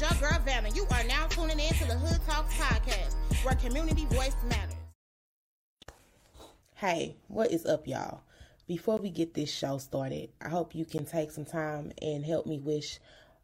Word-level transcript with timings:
your 0.00 0.10
girl 0.18 0.38
Vanna. 0.46 0.70
You 0.70 0.86
are 0.90 1.04
now 1.04 1.26
tuning 1.26 1.60
in 1.60 1.74
to 1.74 1.84
the 1.84 1.94
Hood 1.94 2.20
Talks 2.26 2.54
podcast, 2.54 3.14
where 3.44 3.54
community 3.56 4.06
voice 4.06 4.34
matters. 4.48 4.76
Hey, 6.74 7.16
what 7.28 7.50
is 7.50 7.66
up, 7.66 7.86
y'all? 7.86 8.22
Before 8.66 8.96
we 8.96 9.10
get 9.10 9.34
this 9.34 9.52
show 9.52 9.76
started, 9.76 10.30
I 10.40 10.48
hope 10.48 10.74
you 10.74 10.86
can 10.86 11.04
take 11.04 11.30
some 11.30 11.44
time 11.44 11.92
and 12.00 12.24
help 12.24 12.46
me 12.46 12.58
wish 12.58 12.98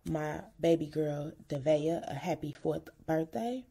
my 0.08 0.40
baby 0.58 0.86
girl 0.86 1.32
Devea 1.50 2.02
a 2.10 2.14
happy 2.14 2.54
fourth 2.62 2.88
birthday. 3.06 3.62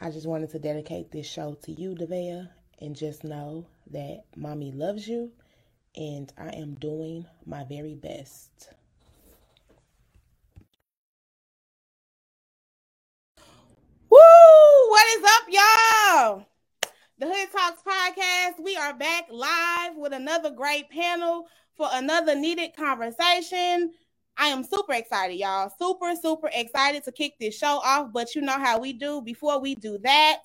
I 0.00 0.10
just 0.10 0.26
wanted 0.26 0.50
to 0.50 0.58
dedicate 0.58 1.12
this 1.12 1.26
show 1.26 1.54
to 1.62 1.72
you, 1.72 1.94
Devea, 1.94 2.48
and 2.80 2.96
just 2.96 3.22
know 3.22 3.66
that 3.92 4.24
mommy 4.34 4.72
loves 4.72 5.06
you 5.06 5.30
and 5.94 6.32
I 6.36 6.48
am 6.48 6.74
doing 6.74 7.26
my 7.46 7.62
very 7.64 7.94
best. 7.94 8.70
Woo! 14.10 14.18
What 14.88 15.06
is 15.18 15.24
up, 15.24 15.48
y'all? 15.48 16.46
The 17.18 17.26
Hood 17.26 17.48
Talks 17.50 17.82
podcast. 17.82 18.62
We 18.62 18.76
are 18.76 18.94
back 18.94 19.24
live 19.30 19.96
with 19.96 20.12
another 20.12 20.50
great 20.50 20.88
panel 20.90 21.48
for 21.76 21.88
another 21.92 22.36
needed 22.36 22.70
conversation. 22.76 23.90
I 24.36 24.48
am 24.48 24.62
super 24.62 24.92
excited, 24.92 25.34
y'all. 25.34 25.72
Super, 25.76 26.14
super 26.14 26.48
excited 26.52 27.02
to 27.02 27.10
kick 27.10 27.32
this 27.40 27.58
show 27.58 27.80
off. 27.84 28.10
But 28.12 28.36
you 28.36 28.42
know 28.42 28.60
how 28.60 28.78
we 28.78 28.92
do. 28.92 29.20
Before 29.20 29.60
we 29.60 29.74
do 29.74 29.98
that, 30.04 30.36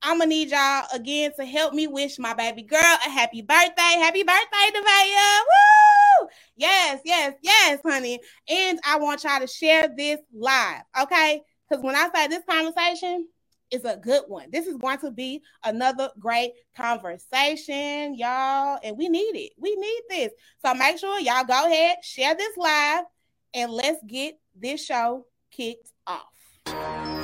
I'm 0.00 0.20
gonna 0.20 0.30
need 0.30 0.52
y'all 0.52 0.86
again 0.94 1.32
to 1.38 1.44
help 1.44 1.74
me 1.74 1.86
wish 1.86 2.18
my 2.18 2.32
baby 2.32 2.62
girl 2.62 2.80
a 2.80 3.10
happy 3.10 3.42
birthday. 3.42 3.98
Happy 3.98 4.22
birthday, 4.22 4.70
Devea. 4.72 5.40
Woo! 5.40 6.28
Yes, 6.56 7.00
yes, 7.04 7.34
yes, 7.42 7.78
honey. 7.84 8.20
And 8.48 8.80
I 8.86 8.96
want 8.98 9.22
y'all 9.24 9.40
to 9.40 9.46
share 9.46 9.88
this 9.94 10.20
live, 10.32 10.82
okay? 11.02 11.42
Because 11.68 11.84
when 11.84 11.94
I 11.94 12.08
say 12.14 12.28
this 12.28 12.44
conversation 12.48 13.28
is 13.70 13.84
a 13.84 13.96
good 13.96 14.22
one, 14.28 14.50
this 14.50 14.66
is 14.66 14.76
going 14.76 14.98
to 14.98 15.10
be 15.10 15.42
another 15.64 16.10
great 16.18 16.52
conversation, 16.76 18.14
y'all. 18.14 18.78
And 18.82 18.96
we 18.96 19.08
need 19.08 19.36
it. 19.36 19.52
We 19.58 19.74
need 19.76 20.02
this. 20.08 20.32
So 20.64 20.74
make 20.74 20.98
sure 20.98 21.18
y'all 21.20 21.44
go 21.44 21.66
ahead, 21.66 21.96
share 22.02 22.34
this 22.34 22.56
live, 22.56 23.04
and 23.54 23.72
let's 23.72 24.02
get 24.06 24.38
this 24.54 24.84
show 24.84 25.26
kicked 25.50 25.90
off. 26.06 27.23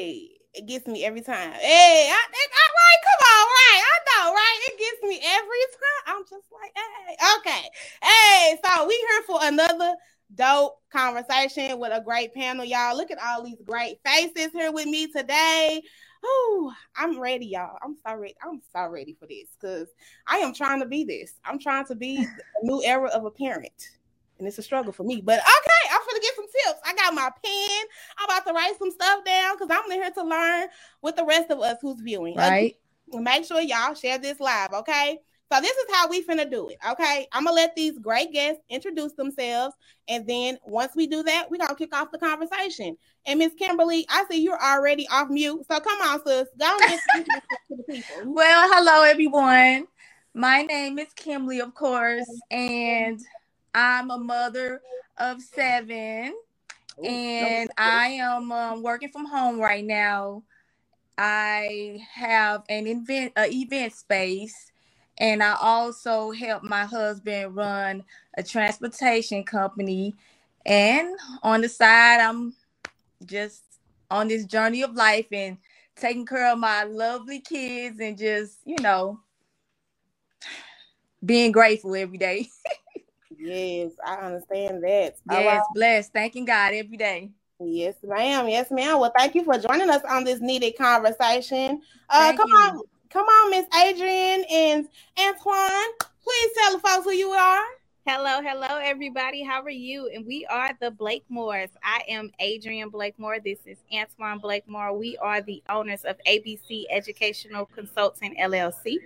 Hey, 0.00 0.30
it 0.54 0.64
gets 0.64 0.86
me 0.86 1.04
every 1.04 1.20
time. 1.20 1.52
Hey, 1.52 2.08
I, 2.08 2.14
I, 2.14 2.14
I 2.14 2.66
right, 2.80 3.00
come 3.04 3.26
on, 3.28 3.46
right? 3.52 3.82
I 3.84 3.98
know, 4.08 4.32
right? 4.32 4.60
It 4.66 4.78
gets 4.78 5.02
me 5.02 5.20
every 5.22 5.58
time. 5.76 6.16
I'm 6.16 6.22
just 6.22 6.46
like, 6.50 6.72
hey, 6.74 7.16
okay, 7.36 7.68
hey. 8.02 8.58
So 8.64 8.88
we 8.88 8.94
here 8.94 9.22
for 9.26 9.40
another 9.42 9.94
dope 10.34 10.80
conversation 10.90 11.78
with 11.78 11.92
a 11.92 12.00
great 12.00 12.32
panel, 12.32 12.64
y'all. 12.64 12.96
Look 12.96 13.10
at 13.10 13.18
all 13.22 13.44
these 13.44 13.60
great 13.66 13.98
faces 14.02 14.48
here 14.54 14.72
with 14.72 14.86
me 14.86 15.06
today. 15.08 15.82
Oh, 16.24 16.72
I'm 16.96 17.20
ready, 17.20 17.48
y'all. 17.48 17.76
I'm 17.82 17.98
so 18.06 18.14
ready. 18.14 18.36
I'm 18.42 18.62
so 18.74 18.88
ready 18.88 19.18
for 19.20 19.26
this 19.26 19.48
because 19.60 19.88
I 20.26 20.38
am 20.38 20.54
trying 20.54 20.80
to 20.80 20.86
be 20.86 21.04
this. 21.04 21.34
I'm 21.44 21.58
trying 21.58 21.84
to 21.88 21.94
be 21.94 22.16
a 22.62 22.64
new 22.64 22.82
era 22.82 23.10
of 23.10 23.26
a 23.26 23.30
parent 23.30 23.90
and 24.40 24.48
it's 24.48 24.58
a 24.58 24.62
struggle 24.62 24.92
for 24.92 25.04
me. 25.04 25.20
But 25.20 25.38
okay, 25.38 25.94
tips. 26.52 26.80
I 26.84 26.94
got 26.94 27.14
my 27.14 27.30
pen. 27.42 27.86
I'm 28.18 28.24
about 28.26 28.46
to 28.46 28.52
write 28.52 28.78
some 28.78 28.90
stuff 28.90 29.24
down 29.24 29.56
because 29.56 29.68
I'm 29.70 29.90
here 29.90 30.10
to 30.10 30.22
learn 30.22 30.68
with 31.02 31.16
the 31.16 31.24
rest 31.24 31.50
of 31.50 31.60
us 31.60 31.78
who's 31.80 32.00
viewing. 32.00 32.36
Right. 32.36 32.76
Okay? 33.12 33.22
Make 33.22 33.44
sure 33.44 33.60
y'all 33.60 33.94
share 33.94 34.18
this 34.18 34.40
live, 34.40 34.72
okay? 34.72 35.18
So 35.52 35.60
this 35.60 35.76
is 35.76 35.86
how 35.92 36.08
we 36.08 36.24
finna 36.24 36.48
do 36.48 36.68
it, 36.68 36.78
okay? 36.88 37.26
I'm 37.32 37.44
gonna 37.44 37.56
let 37.56 37.74
these 37.74 37.98
great 37.98 38.32
guests 38.32 38.62
introduce 38.68 39.14
themselves, 39.14 39.74
and 40.06 40.24
then 40.24 40.58
once 40.64 40.92
we 40.94 41.08
do 41.08 41.24
that, 41.24 41.50
we're 41.50 41.58
gonna 41.58 41.74
kick 41.74 41.92
off 41.92 42.12
the 42.12 42.18
conversation. 42.18 42.96
And 43.26 43.40
Miss 43.40 43.52
Kimberly, 43.54 44.06
I 44.08 44.24
see 44.30 44.40
you're 44.40 44.62
already 44.62 45.08
off 45.08 45.28
mute, 45.28 45.64
so 45.68 45.80
come 45.80 46.00
on, 46.02 46.24
sis, 46.24 46.46
go 46.56 46.66
on 46.66 46.98
to 47.16 47.24
the 47.70 47.82
people. 47.82 48.16
Well, 48.32 48.68
hello 48.72 49.02
everyone. 49.02 49.88
My 50.34 50.62
name 50.62 51.00
is 51.00 51.12
Kimberly, 51.16 51.60
of 51.60 51.74
course, 51.74 52.30
and 52.52 53.20
I'm 53.74 54.10
a 54.10 54.18
mother 54.18 54.82
of 55.18 55.42
seven, 55.42 56.34
Ooh, 57.00 57.22
and 57.38 57.70
no, 57.78 57.78
I 57.78 58.08
am 58.22 58.52
um, 58.52 58.82
working 58.82 59.10
from 59.10 59.26
home 59.26 59.60
right 59.60 59.84
now. 59.84 60.44
I 61.18 62.00
have 62.14 62.64
an 62.68 62.86
event, 62.86 63.32
a 63.36 63.48
event 63.50 63.94
space, 63.94 64.72
and 65.18 65.42
I 65.42 65.56
also 65.60 66.32
help 66.32 66.64
my 66.64 66.84
husband 66.84 67.56
run 67.56 68.04
a 68.36 68.42
transportation 68.42 69.44
company. 69.44 70.14
And 70.66 71.16
on 71.42 71.62
the 71.62 71.68
side, 71.68 72.20
I'm 72.20 72.54
just 73.26 73.62
on 74.10 74.28
this 74.28 74.44
journey 74.46 74.82
of 74.82 74.94
life 74.94 75.26
and 75.32 75.58
taking 75.96 76.26
care 76.26 76.52
of 76.52 76.58
my 76.58 76.84
lovely 76.84 77.40
kids 77.40 78.00
and 78.00 78.18
just, 78.18 78.58
you 78.66 78.76
know, 78.80 79.20
being 81.24 81.52
grateful 81.52 81.96
every 81.96 82.18
day. 82.18 82.48
Yes, 83.40 83.92
I 84.06 84.16
understand 84.16 84.84
that. 84.84 85.16
Yes, 85.30 85.64
blessed. 85.74 86.12
Thanking 86.12 86.44
God 86.44 86.74
every 86.74 86.96
day. 86.96 87.30
Yes, 87.58 87.94
ma'am. 88.02 88.48
Yes, 88.48 88.70
ma'am. 88.70 89.00
Well, 89.00 89.12
thank 89.16 89.34
you 89.34 89.44
for 89.44 89.58
joining 89.58 89.90
us 89.90 90.02
on 90.08 90.24
this 90.24 90.40
needed 90.40 90.76
conversation. 90.76 91.80
Uh, 92.08 92.32
come 92.36 92.48
you. 92.48 92.56
on, 92.56 92.80
come 93.10 93.26
on, 93.26 93.50
Miss 93.50 93.66
Adrian 93.76 94.44
and 94.50 94.88
Antoine. 95.18 95.90
Please 96.22 96.50
tell 96.58 96.72
the 96.74 96.80
folks 96.80 97.04
who 97.04 97.12
you 97.12 97.30
are. 97.30 97.64
Hello, 98.06 98.40
hello, 98.40 98.78
everybody. 98.82 99.42
How 99.42 99.60
are 99.60 99.68
you? 99.68 100.08
And 100.14 100.24
we 100.24 100.46
are 100.46 100.70
the 100.80 100.90
Blakemores. 100.90 101.68
I 101.84 102.02
am 102.08 102.32
Adrian 102.40 102.88
Blakemore. 102.88 103.40
This 103.44 103.58
is 103.66 103.76
Antoine 103.92 104.38
Blakemore. 104.38 104.96
We 104.96 105.18
are 105.18 105.42
the 105.42 105.62
owners 105.68 106.04
of 106.04 106.16
ABC 106.26 106.84
Educational 106.90 107.66
Consulting 107.66 108.36
LLC. 108.40 108.96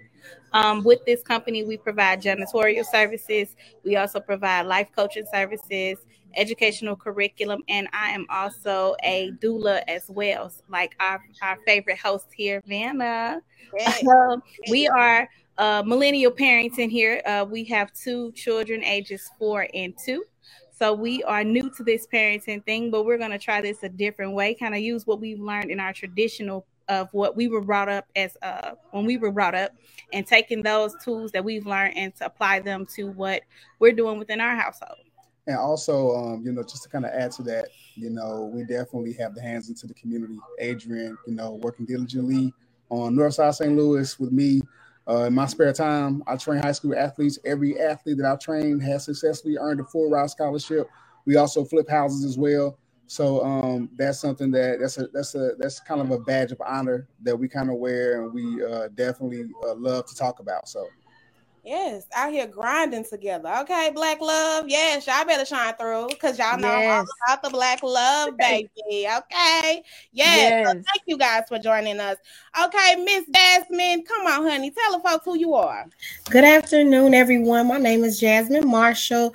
Um, 0.53 0.84
with 0.84 1.05
this 1.06 1.25
company, 1.25 1.65
we 1.65 1.77
provide 1.77 2.22
janitorial 2.22 2.84
services. 2.84 3.56
We 3.84 3.97
also 3.97 4.21
provide 4.21 4.66
life 4.66 4.91
coaching 4.94 5.26
services, 5.28 5.99
educational 6.37 6.94
curriculum, 6.94 7.65
and 7.69 7.88
I 7.93 8.11
am 8.11 8.26
also 8.31 8.94
a 9.03 9.32
doula 9.43 9.82
as 9.88 10.05
well, 10.09 10.53
like 10.69 10.94
our, 11.00 11.21
our 11.43 11.59
favorite 11.66 11.99
host 11.99 12.26
here, 12.32 12.62
Vanna. 12.65 13.43
Um, 14.06 14.41
we 14.71 14.87
are 14.87 15.28
uh, 15.59 15.82
millennial 15.87 16.32
parenting 16.32 16.91
here. 16.91 17.22
Uh, 17.26 17.47
we 17.48 17.65
have 17.65 17.92
two 17.92 18.32
children, 18.32 18.82
ages 18.84 19.31
four 19.38 19.69
and 19.75 19.94
two. 20.04 20.25
So 20.76 20.92
we 20.92 21.22
are 21.22 21.44
new 21.44 21.70
to 21.76 21.84
this 21.84 22.06
parenting 22.12 22.65
thing, 22.65 22.91
but 22.91 23.04
we're 23.04 23.19
going 23.19 23.31
to 23.31 23.38
try 23.38 23.60
this 23.60 23.82
a 23.84 23.88
different 23.88 24.32
way, 24.32 24.54
kind 24.54 24.75
of 24.75 24.81
use 24.81 25.06
what 25.06 25.20
we've 25.20 25.41
learned 25.41 25.70
in 25.70 25.78
our 25.78 25.93
traditional 25.93 26.66
of 26.88 27.09
what 27.12 27.34
we 27.34 27.48
were 27.48 27.62
brought 27.62 27.88
up 27.88 28.06
as 28.14 28.37
uh, 28.43 28.73
when 28.90 29.06
we 29.06 29.17
were 29.17 29.32
brought 29.32 29.55
up 29.55 29.73
and 30.12 30.26
taking 30.26 30.62
those 30.62 30.94
tools 31.02 31.32
that 31.32 31.43
we've 31.43 31.67
learned 31.67 31.96
and 31.96 32.14
to 32.17 32.26
apply 32.26 32.61
them 32.61 32.87
to 32.94 33.11
what 33.12 33.43
we're 33.78 33.93
doing 33.93 34.19
within 34.19 34.40
our 34.40 34.55
household. 34.55 34.99
And 35.46 35.56
also, 35.56 36.14
um, 36.14 36.43
you 36.44 36.52
know, 36.52 36.62
just 36.62 36.82
to 36.82 36.88
kind 36.88 37.05
of 37.05 37.12
add 37.12 37.32
to 37.32 37.43
that, 37.44 37.69
you 37.94 38.11
know, 38.11 38.50
we 38.52 38.64
definitely 38.64 39.12
have 39.14 39.34
the 39.34 39.43
hands 39.43 39.69
into 39.69 39.87
the 39.87 39.94
community. 39.94 40.38
Adrian, 40.58 41.17
you 41.26 41.34
know, 41.34 41.52
working 41.62 41.87
diligently 41.87 42.52
on 42.90 43.14
Northside 43.14 43.55
St. 43.55 43.75
Louis 43.75 44.19
with 44.19 44.32
me, 44.32 44.62
uh, 45.08 45.24
in 45.24 45.34
my 45.34 45.46
spare 45.46 45.72
time, 45.72 46.22
I 46.26 46.36
train 46.36 46.62
high 46.62 46.72
school 46.72 46.94
athletes. 46.96 47.38
Every 47.44 47.78
athlete 47.80 48.16
that 48.18 48.26
I've 48.26 48.40
trained 48.40 48.82
has 48.82 49.04
successfully 49.04 49.56
earned 49.58 49.80
a 49.80 49.84
full 49.84 50.10
ride 50.10 50.30
scholarship. 50.30 50.88
We 51.26 51.36
also 51.36 51.64
flip 51.64 51.88
houses 51.88 52.24
as 52.24 52.38
well. 52.38 52.78
So 53.06 53.44
um, 53.44 53.90
that's 53.98 54.18
something 54.18 54.50
that 54.52 54.78
that's 54.80 54.96
a 54.96 55.08
that's 55.12 55.34
a 55.34 55.52
that's 55.58 55.78
kind 55.80 56.00
of 56.00 56.10
a 56.10 56.18
badge 56.20 56.52
of 56.52 56.62
honor 56.64 57.06
that 57.22 57.36
we 57.36 57.48
kind 57.48 57.68
of 57.68 57.76
wear 57.76 58.22
and 58.22 58.32
we 58.32 58.64
uh, 58.64 58.88
definitely 58.94 59.44
uh, 59.66 59.74
love 59.74 60.06
to 60.06 60.14
talk 60.14 60.40
about. 60.40 60.68
So 60.68 60.86
Yes, 61.64 62.06
out 62.14 62.31
here 62.31 62.46
grinding 62.46 63.05
together. 63.05 63.49
Okay, 63.61 63.90
black 63.94 64.20
love. 64.20 64.66
Yes, 64.69 65.06
y'all 65.06 65.25
better 65.25 65.46
shine 65.46 65.72
through 65.75 66.08
because 66.11 66.38
y'all 66.38 66.58
know 66.58 66.69
yes. 66.69 67.06
all 67.06 67.06
about 67.26 67.43
the 67.43 67.49
black 67.49 67.82
love, 67.82 68.37
baby. 68.38 68.69
Okay. 68.87 69.82
Yes. 70.12 70.12
yes. 70.12 70.66
So 70.66 70.72
thank 70.72 71.02
you 71.06 71.16
guys 71.16 71.44
for 71.49 71.58
joining 71.58 72.00
us. 72.00 72.19
Okay, 72.62 72.96
Miss 72.96 73.25
Jasmine, 73.34 74.05
come 74.05 74.26
on, 74.26 74.43
honey. 74.43 74.72
Tell 74.72 74.99
the 74.99 75.08
folks 75.08 75.25
who 75.25 75.38
you 75.38 75.55
are. 75.55 75.87
Good 76.28 76.44
afternoon, 76.44 77.14
everyone. 77.14 77.69
My 77.69 77.78
name 77.78 78.05
is 78.05 78.20
Jasmine 78.20 78.69
Marshall. 78.69 79.34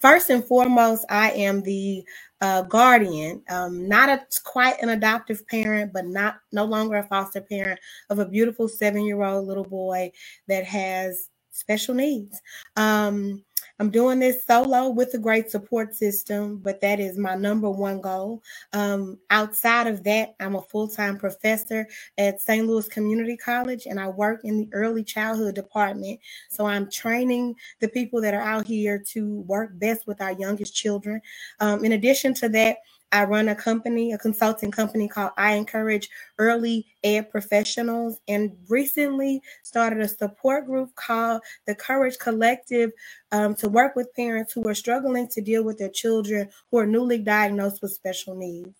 First 0.00 0.30
and 0.30 0.44
foremost, 0.44 1.04
I 1.10 1.32
am 1.32 1.62
the 1.62 2.04
uh, 2.40 2.62
guardian, 2.62 3.42
um, 3.48 3.88
not 3.88 4.08
a 4.08 4.20
quite 4.44 4.80
an 4.82 4.90
adoptive 4.90 5.44
parent, 5.48 5.92
but 5.92 6.06
not 6.06 6.36
no 6.52 6.64
longer 6.64 6.96
a 6.96 7.02
foster 7.02 7.40
parent 7.40 7.80
of 8.10 8.20
a 8.20 8.26
beautiful 8.26 8.68
seven 8.68 9.04
year 9.04 9.22
old 9.22 9.48
little 9.48 9.64
boy 9.64 10.12
that 10.46 10.64
has 10.64 11.28
special 11.56 11.94
needs. 11.94 12.40
Um, 12.76 13.42
I'm 13.78 13.90
doing 13.90 14.18
this 14.18 14.44
solo 14.46 14.88
with 14.88 15.12
a 15.14 15.18
great 15.18 15.50
support 15.50 15.94
system, 15.94 16.58
but 16.58 16.80
that 16.80 16.98
is 16.98 17.18
my 17.18 17.34
number 17.34 17.68
one 17.68 18.00
goal. 18.00 18.42
Um, 18.72 19.18
outside 19.28 19.86
of 19.86 20.02
that, 20.04 20.34
I'm 20.40 20.56
a 20.56 20.62
full 20.62 20.88
time 20.88 21.18
professor 21.18 21.86
at 22.16 22.40
St. 22.40 22.66
Louis 22.66 22.88
Community 22.88 23.36
College 23.36 23.86
and 23.86 24.00
I 24.00 24.08
work 24.08 24.40
in 24.44 24.56
the 24.56 24.68
early 24.72 25.04
childhood 25.04 25.54
department. 25.54 26.20
So 26.48 26.66
I'm 26.66 26.90
training 26.90 27.54
the 27.80 27.88
people 27.88 28.20
that 28.22 28.34
are 28.34 28.40
out 28.40 28.66
here 28.66 28.98
to 29.08 29.40
work 29.42 29.78
best 29.78 30.06
with 30.06 30.22
our 30.22 30.32
youngest 30.32 30.74
children. 30.74 31.20
Um, 31.60 31.84
in 31.84 31.92
addition 31.92 32.32
to 32.34 32.48
that, 32.50 32.78
I 33.12 33.24
run 33.24 33.48
a 33.48 33.54
company, 33.54 34.12
a 34.12 34.18
consulting 34.18 34.70
company 34.70 35.08
called 35.08 35.30
I 35.36 35.54
Encourage 35.54 36.08
Early 36.38 36.86
Ed 37.04 37.30
Professionals, 37.30 38.20
and 38.28 38.56
recently 38.68 39.40
started 39.62 40.00
a 40.00 40.08
support 40.08 40.66
group 40.66 40.94
called 40.96 41.42
the 41.66 41.74
Courage 41.74 42.18
Collective 42.18 42.90
um, 43.32 43.54
to 43.56 43.68
work 43.68 43.96
with 43.96 44.14
parents 44.14 44.52
who 44.52 44.68
are 44.68 44.74
struggling 44.74 45.28
to 45.28 45.40
deal 45.40 45.64
with 45.64 45.78
their 45.78 45.88
children 45.88 46.48
who 46.70 46.78
are 46.78 46.86
newly 46.86 47.18
diagnosed 47.18 47.80
with 47.82 47.92
special 47.92 48.34
needs. 48.34 48.76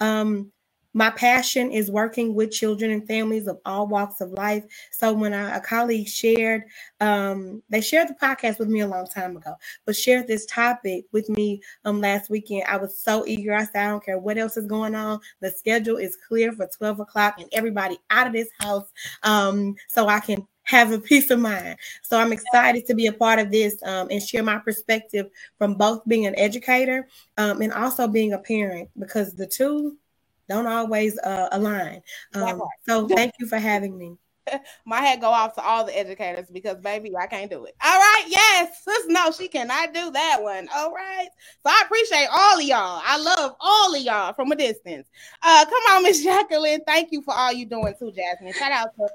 Um, 0.00 0.52
my 0.98 1.10
passion 1.10 1.70
is 1.70 1.92
working 1.92 2.34
with 2.34 2.50
children 2.50 2.90
and 2.90 3.06
families 3.06 3.46
of 3.46 3.60
all 3.64 3.86
walks 3.86 4.20
of 4.20 4.32
life. 4.32 4.64
So 4.90 5.12
when 5.12 5.32
I, 5.32 5.56
a 5.56 5.60
colleague 5.60 6.08
shared, 6.08 6.64
um, 7.00 7.62
they 7.70 7.80
shared 7.80 8.08
the 8.08 8.14
podcast 8.14 8.58
with 8.58 8.66
me 8.66 8.80
a 8.80 8.86
long 8.88 9.06
time 9.06 9.36
ago, 9.36 9.54
but 9.86 9.94
shared 9.94 10.26
this 10.26 10.44
topic 10.46 11.04
with 11.12 11.28
me 11.28 11.62
um, 11.84 12.00
last 12.00 12.30
weekend. 12.30 12.64
I 12.66 12.78
was 12.78 12.98
so 12.98 13.24
eager. 13.28 13.54
I 13.54 13.64
said, 13.64 13.76
I 13.76 13.90
don't 13.90 14.04
care 14.04 14.18
what 14.18 14.38
else 14.38 14.56
is 14.56 14.66
going 14.66 14.96
on. 14.96 15.20
The 15.38 15.52
schedule 15.52 15.98
is 15.98 16.18
clear 16.26 16.50
for 16.50 16.66
12 16.66 16.98
o'clock 16.98 17.36
and 17.38 17.48
everybody 17.52 17.96
out 18.10 18.26
of 18.26 18.32
this 18.32 18.48
house 18.58 18.90
um, 19.22 19.76
so 19.86 20.08
I 20.08 20.18
can 20.18 20.48
have 20.64 20.90
a 20.90 20.98
peace 20.98 21.30
of 21.30 21.38
mind. 21.38 21.76
So 22.02 22.18
I'm 22.18 22.32
excited 22.32 22.86
to 22.86 22.94
be 22.96 23.06
a 23.06 23.12
part 23.12 23.38
of 23.38 23.52
this 23.52 23.80
um, 23.84 24.08
and 24.10 24.20
share 24.20 24.42
my 24.42 24.58
perspective 24.58 25.26
from 25.58 25.74
both 25.74 26.02
being 26.08 26.26
an 26.26 26.36
educator 26.36 27.06
um, 27.36 27.62
and 27.62 27.72
also 27.72 28.08
being 28.08 28.32
a 28.32 28.38
parent 28.38 28.90
because 28.98 29.32
the 29.34 29.46
two 29.46 29.96
don't 30.48 30.66
always 30.66 31.18
uh, 31.18 31.48
align. 31.52 32.02
Um, 32.34 32.62
so 32.86 33.06
thank 33.08 33.34
you 33.38 33.46
for 33.46 33.58
having 33.58 33.96
me. 33.98 34.16
My 34.86 35.00
head 35.00 35.20
go 35.20 35.28
off 35.28 35.54
to 35.56 35.62
all 35.62 35.84
the 35.84 35.96
educators 35.96 36.48
because 36.50 36.78
baby, 36.78 37.14
I 37.16 37.26
can't 37.26 37.50
do 37.50 37.64
it. 37.64 37.74
All 37.84 37.98
right, 37.98 38.24
yes, 38.28 38.82
sis, 38.84 39.06
no, 39.08 39.30
she 39.30 39.48
cannot 39.48 39.94
do 39.94 40.10
that 40.10 40.38
one. 40.40 40.68
All 40.74 40.92
right, 40.92 41.28
so 41.64 41.70
I 41.70 41.82
appreciate 41.84 42.28
all 42.32 42.58
of 42.58 42.64
y'all. 42.64 43.02
I 43.04 43.18
love 43.18 43.56
all 43.60 43.94
of 43.94 44.02
y'all 44.02 44.32
from 44.32 44.52
a 44.52 44.56
distance. 44.56 45.06
Uh, 45.42 45.64
come 45.64 45.82
on, 45.94 46.02
Miss 46.04 46.22
Jacqueline. 46.22 46.80
Thank 46.86 47.12
you 47.12 47.22
for 47.22 47.34
all 47.34 47.52
you're 47.52 47.68
doing 47.68 47.94
too, 47.98 48.12
Jasmine. 48.12 48.52
Shout 48.54 48.72
out 48.72 48.94
to 48.96 49.08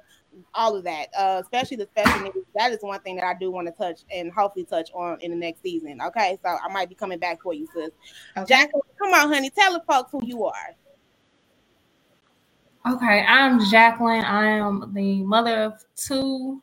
all 0.56 0.76
of 0.76 0.84
that, 0.84 1.08
uh, 1.18 1.42
especially 1.44 1.78
the 1.78 1.88
special 1.88 2.22
needs. 2.22 2.38
That 2.56 2.72
is 2.72 2.80
one 2.82 3.00
thing 3.02 3.16
that 3.18 3.26
I 3.26 3.34
do 3.36 3.52
want 3.52 3.68
to 3.68 3.74
touch 3.74 4.02
and 4.14 4.32
hopefully 4.32 4.66
touch 4.66 4.90
on 4.94 5.20
in 5.22 5.32
the 5.32 5.38
next 5.38 5.62
season. 5.62 6.00
Okay, 6.02 6.38
so 6.44 6.58
I 6.64 6.72
might 6.72 6.90
be 6.90 6.96
coming 6.96 7.20
back 7.20 7.42
for 7.42 7.54
you, 7.54 7.68
sis. 7.74 7.92
Okay. 8.38 8.46
Jacqueline, 8.48 8.82
come 9.00 9.14
on, 9.14 9.32
honey, 9.32 9.50
tell 9.50 9.74
the 9.74 9.84
folks 9.88 10.12
who 10.12 10.26
you 10.26 10.46
are. 10.46 10.76
Okay, 12.86 13.24
I'm 13.26 13.64
Jacqueline. 13.70 14.26
I 14.26 14.46
am 14.58 14.92
the 14.94 15.24
mother 15.24 15.64
of 15.64 15.86
two. 15.96 16.62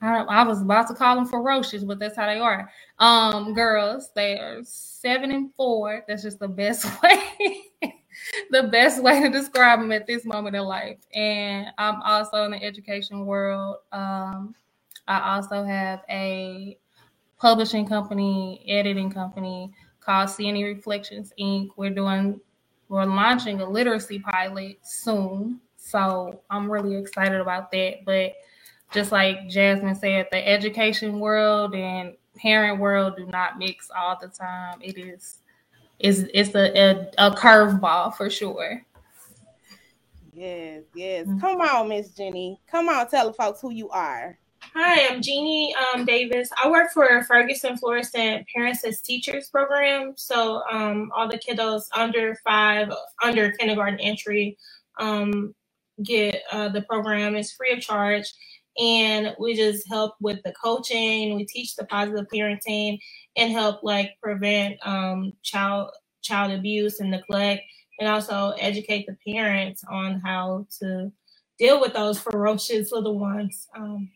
I, 0.00 0.18
I, 0.18 0.44
was 0.44 0.62
about 0.62 0.86
to 0.86 0.94
call 0.94 1.16
them 1.16 1.26
ferocious, 1.26 1.82
but 1.82 1.98
that's 1.98 2.14
how 2.16 2.26
they 2.26 2.38
are. 2.38 2.70
Um, 3.00 3.54
girls, 3.54 4.10
they 4.14 4.38
are 4.38 4.60
seven 4.62 5.32
and 5.32 5.52
four. 5.56 6.04
That's 6.06 6.22
just 6.22 6.38
the 6.38 6.46
best 6.46 6.84
way, 7.02 7.62
the 8.50 8.64
best 8.64 9.02
way 9.02 9.20
to 9.20 9.30
describe 9.30 9.80
them 9.80 9.90
at 9.90 10.06
this 10.06 10.24
moment 10.24 10.54
in 10.54 10.62
life. 10.62 10.98
And 11.12 11.68
I'm 11.76 12.00
also 12.02 12.44
in 12.44 12.52
the 12.52 12.62
education 12.62 13.26
world. 13.26 13.78
Um, 13.90 14.54
I 15.08 15.34
also 15.34 15.64
have 15.64 16.02
a 16.08 16.78
publishing 17.38 17.86
company, 17.88 18.64
editing 18.68 19.10
company 19.10 19.72
called 19.98 20.28
CNE 20.28 20.76
Reflections 20.76 21.32
Inc. 21.40 21.70
We're 21.76 21.90
doing 21.90 22.40
we're 22.94 23.04
launching 23.04 23.60
a 23.60 23.68
literacy 23.68 24.20
pilot 24.20 24.78
soon. 24.82 25.60
So 25.76 26.40
I'm 26.48 26.70
really 26.70 26.94
excited 26.94 27.40
about 27.40 27.72
that. 27.72 28.04
But 28.04 28.34
just 28.92 29.10
like 29.10 29.48
Jasmine 29.48 29.96
said, 29.96 30.28
the 30.30 30.48
education 30.48 31.18
world 31.18 31.74
and 31.74 32.14
parent 32.36 32.78
world 32.78 33.16
do 33.16 33.26
not 33.26 33.58
mix 33.58 33.90
all 33.90 34.16
the 34.20 34.28
time. 34.28 34.78
It 34.80 34.96
is 34.96 35.40
it's 35.98 36.20
it's 36.32 36.54
a, 36.54 36.70
a, 36.78 37.26
a 37.26 37.30
curveball 37.34 38.14
for 38.14 38.30
sure. 38.30 38.80
Yes, 40.32 40.84
yes. 40.94 41.26
Mm-hmm. 41.26 41.40
Come 41.40 41.60
on, 41.62 41.88
Miss 41.88 42.10
Jenny. 42.10 42.60
Come 42.70 42.88
on, 42.88 43.08
tell 43.08 43.26
the 43.26 43.32
folks 43.32 43.60
who 43.60 43.72
you 43.72 43.90
are. 43.90 44.38
Hi, 44.72 45.06
I'm 45.08 45.20
Jeannie 45.20 45.74
um, 45.74 46.04
Davis. 46.04 46.48
I 46.62 46.70
work 46.70 46.92
for 46.92 47.22
Ferguson 47.24 47.76
Florissant 47.76 48.46
Parents 48.54 48.84
as 48.84 49.00
Teachers 49.00 49.48
program. 49.48 50.14
So 50.16 50.62
um, 50.70 51.10
all 51.14 51.28
the 51.28 51.38
kiddos 51.38 51.82
under 51.94 52.36
five, 52.44 52.88
under 53.22 53.52
kindergarten 53.52 54.00
entry, 54.00 54.56
um, 54.98 55.54
get 56.04 56.42
uh, 56.52 56.68
the 56.70 56.82
program. 56.82 57.36
is 57.36 57.52
free 57.52 57.72
of 57.72 57.80
charge, 57.80 58.32
and 58.78 59.34
we 59.38 59.54
just 59.54 59.88
help 59.88 60.14
with 60.20 60.40
the 60.44 60.52
coaching. 60.52 61.34
We 61.36 61.44
teach 61.46 61.76
the 61.76 61.84
positive 61.84 62.26
parenting 62.32 62.98
and 63.36 63.52
help 63.52 63.82
like 63.82 64.12
prevent 64.22 64.76
um, 64.86 65.32
child 65.42 65.90
child 66.22 66.52
abuse 66.52 67.00
and 67.00 67.10
neglect, 67.10 67.62
and 67.98 68.08
also 68.08 68.54
educate 68.60 69.06
the 69.06 69.16
parents 69.32 69.84
on 69.90 70.20
how 70.20 70.66
to 70.80 71.12
deal 71.58 71.80
with 71.80 71.92
those 71.92 72.18
ferocious 72.20 72.92
little 72.92 73.18
ones. 73.18 73.66
Um, 73.76 74.10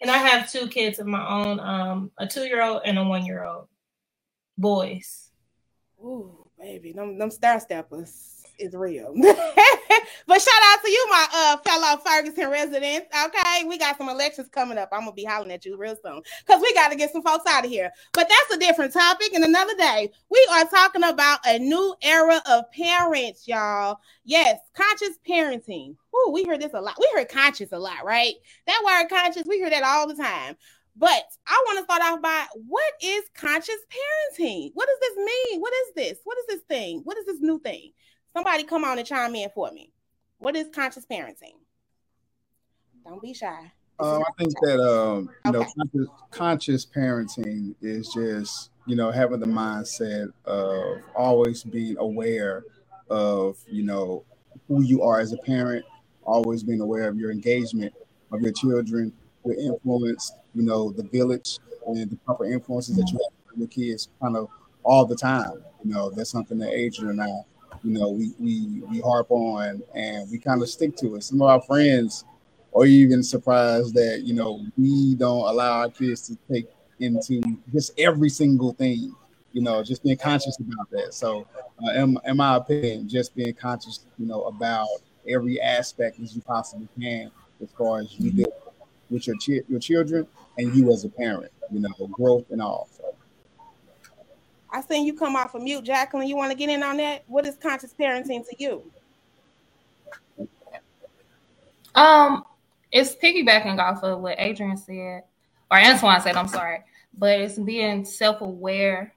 and 0.00 0.10
I 0.10 0.18
have 0.18 0.50
two 0.50 0.68
kids 0.68 0.98
of 0.98 1.06
my 1.06 1.26
own, 1.26 1.60
um, 1.60 2.10
a 2.18 2.26
two 2.26 2.44
year 2.44 2.62
old 2.62 2.82
and 2.84 2.98
a 2.98 3.04
one 3.04 3.24
year 3.24 3.44
old 3.44 3.68
boys. 4.58 5.30
Ooh, 6.00 6.46
baby, 6.58 6.92
them, 6.92 7.18
them 7.18 7.30
star 7.30 7.60
steppers 7.60 8.35
is 8.58 8.74
real. 8.74 9.12
but 10.26 10.40
shout 10.42 10.62
out 10.64 10.82
to 10.84 10.90
you, 10.90 11.06
my 11.10 11.26
uh 11.34 11.56
fellow 11.58 12.00
Ferguson 12.04 12.50
residents. 12.50 13.06
Okay, 13.26 13.64
we 13.66 13.78
got 13.78 13.98
some 13.98 14.08
elections 14.08 14.48
coming 14.50 14.78
up. 14.78 14.90
I'm 14.92 15.00
gonna 15.00 15.12
be 15.12 15.24
hollering 15.24 15.52
at 15.52 15.64
you 15.64 15.76
real 15.76 15.96
soon 16.04 16.22
because 16.46 16.62
we 16.62 16.72
got 16.74 16.88
to 16.90 16.96
get 16.96 17.12
some 17.12 17.22
folks 17.22 17.50
out 17.50 17.64
of 17.64 17.70
here. 17.70 17.90
But 18.12 18.28
that's 18.28 18.56
a 18.56 18.58
different 18.60 18.92
topic. 18.92 19.32
And 19.34 19.44
another 19.44 19.76
day, 19.76 20.10
we 20.30 20.48
are 20.52 20.64
talking 20.66 21.04
about 21.04 21.40
a 21.46 21.58
new 21.58 21.94
era 22.02 22.42
of 22.50 22.70
parents, 22.72 23.46
y'all. 23.48 23.98
Yes, 24.24 24.58
conscious 24.74 25.18
parenting. 25.28 25.96
Ooh, 26.14 26.30
we 26.32 26.44
heard 26.44 26.60
this 26.60 26.74
a 26.74 26.80
lot. 26.80 26.96
We 26.98 27.10
heard 27.14 27.28
conscious 27.28 27.72
a 27.72 27.78
lot, 27.78 28.04
right? 28.04 28.34
That 28.66 28.82
word 28.84 29.08
conscious, 29.08 29.44
we 29.46 29.58
hear 29.58 29.70
that 29.70 29.82
all 29.82 30.06
the 30.08 30.16
time. 30.16 30.56
But 30.96 31.24
I 31.46 31.62
want 31.66 31.78
to 31.78 31.84
start 31.84 32.02
off 32.02 32.22
by 32.22 32.46
what 32.54 32.92
is 33.02 33.24
conscious 33.34 33.76
parenting? 33.90 34.70
What 34.74 34.88
does 34.88 34.98
this 35.00 35.16
mean? 35.16 35.60
What 35.60 35.72
is 35.74 35.94
this? 35.94 36.18
What 36.24 36.38
is 36.38 36.46
this 36.48 36.62
thing? 36.68 37.02
What 37.04 37.18
is 37.18 37.26
this 37.26 37.40
new 37.40 37.58
thing? 37.60 37.92
Somebody 38.36 38.64
come 38.64 38.84
on 38.84 38.98
and 38.98 39.06
chime 39.08 39.34
in 39.34 39.48
for 39.54 39.70
me. 39.72 39.90
What 40.36 40.56
is 40.56 40.66
conscious 40.70 41.06
parenting? 41.06 41.54
Don't 43.02 43.22
be 43.22 43.32
shy. 43.32 43.72
Um, 43.98 44.22
I 44.22 44.30
think 44.36 44.52
that 44.60 44.78
um, 44.78 45.30
you 45.46 45.52
okay. 45.52 45.58
know 45.58 45.64
conscious, 45.74 46.08
conscious 46.30 46.86
parenting 46.86 47.74
is 47.80 48.12
just 48.12 48.72
you 48.84 48.94
know 48.94 49.10
having 49.10 49.40
the 49.40 49.46
mindset 49.46 50.34
of 50.44 50.98
always 51.14 51.64
being 51.64 51.96
aware 51.96 52.64
of 53.08 53.56
you 53.66 53.82
know 53.84 54.22
who 54.68 54.82
you 54.82 55.02
are 55.02 55.18
as 55.18 55.32
a 55.32 55.38
parent, 55.38 55.86
always 56.22 56.62
being 56.62 56.82
aware 56.82 57.08
of 57.08 57.16
your 57.16 57.32
engagement 57.32 57.94
of 58.32 58.42
your 58.42 58.52
children, 58.52 59.14
your 59.46 59.54
influence, 59.54 60.32
you 60.54 60.62
know, 60.62 60.90
the 60.90 61.04
village 61.04 61.58
and 61.86 62.10
the 62.10 62.16
proper 62.16 62.44
influences 62.44 62.96
that 62.96 63.10
you 63.10 63.18
have 63.18 63.50
for 63.50 63.58
your 63.58 63.68
kids 63.68 64.10
kind 64.20 64.36
of 64.36 64.50
all 64.82 65.06
the 65.06 65.16
time. 65.16 65.64
You 65.82 65.94
know, 65.94 66.10
that's 66.10 66.32
something 66.32 66.58
that 66.58 66.74
Adrian 66.74 67.18
and 67.18 67.22
I 67.22 67.55
you 67.86 67.92
know, 67.92 68.08
we 68.08 68.32
we 68.40 68.82
we 68.90 69.00
harp 69.00 69.30
on 69.30 69.80
and 69.94 70.28
we 70.28 70.38
kind 70.38 70.60
of 70.60 70.68
stick 70.68 70.96
to 70.96 71.14
it. 71.14 71.22
Some 71.22 71.40
of 71.40 71.48
our 71.48 71.62
friends 71.62 72.24
are 72.74 72.84
even 72.84 73.22
surprised 73.22 73.94
that 73.94 74.22
you 74.24 74.34
know 74.34 74.60
we 74.76 75.14
don't 75.14 75.48
allow 75.48 75.82
our 75.82 75.88
kids 75.88 76.26
to 76.26 76.36
take 76.52 76.66
into 76.98 77.40
just 77.72 77.92
every 77.96 78.28
single 78.28 78.72
thing. 78.72 79.14
You 79.52 79.62
know, 79.62 79.84
just 79.84 80.02
being 80.02 80.16
conscious 80.16 80.58
about 80.58 80.90
that. 80.90 81.14
So, 81.14 81.46
uh, 81.86 81.92
in, 81.92 82.18
in 82.24 82.36
my 82.36 82.56
opinion, 82.56 83.08
just 83.08 83.36
being 83.36 83.54
conscious, 83.54 84.04
you 84.18 84.26
know, 84.26 84.42
about 84.42 84.88
every 85.28 85.60
aspect 85.60 86.18
as 86.18 86.34
you 86.34 86.42
possibly 86.42 86.88
can 87.00 87.30
as 87.62 87.68
far 87.78 88.00
as 88.00 88.12
you 88.18 88.32
do. 88.32 88.44
with 89.10 89.28
your 89.28 89.36
your 89.68 89.78
children 89.78 90.26
and 90.58 90.74
you 90.74 90.92
as 90.92 91.04
a 91.04 91.08
parent. 91.08 91.52
You 91.70 91.80
know, 91.80 92.06
growth 92.08 92.50
and 92.50 92.60
all. 92.60 92.88
I 94.76 94.82
seen 94.82 95.06
you 95.06 95.14
come 95.14 95.36
off 95.36 95.54
of 95.54 95.62
mute, 95.62 95.84
Jacqueline. 95.84 96.28
You 96.28 96.36
want 96.36 96.52
to 96.52 96.58
get 96.58 96.68
in 96.70 96.82
on 96.82 96.98
that? 96.98 97.24
What 97.28 97.46
is 97.46 97.56
conscious 97.56 97.94
parenting 97.98 98.46
to 98.48 98.56
you? 98.58 98.84
Um, 101.94 102.44
it's 102.92 103.16
piggybacking 103.16 103.78
off 103.78 104.02
of 104.04 104.20
what 104.20 104.36
Adrian 104.38 104.76
said, 104.76 105.24
or 105.70 105.78
Antoine 105.78 106.20
said. 106.20 106.36
I'm 106.36 106.48
sorry, 106.48 106.84
but 107.16 107.40
it's 107.40 107.58
being 107.58 108.04
self-aware 108.04 109.14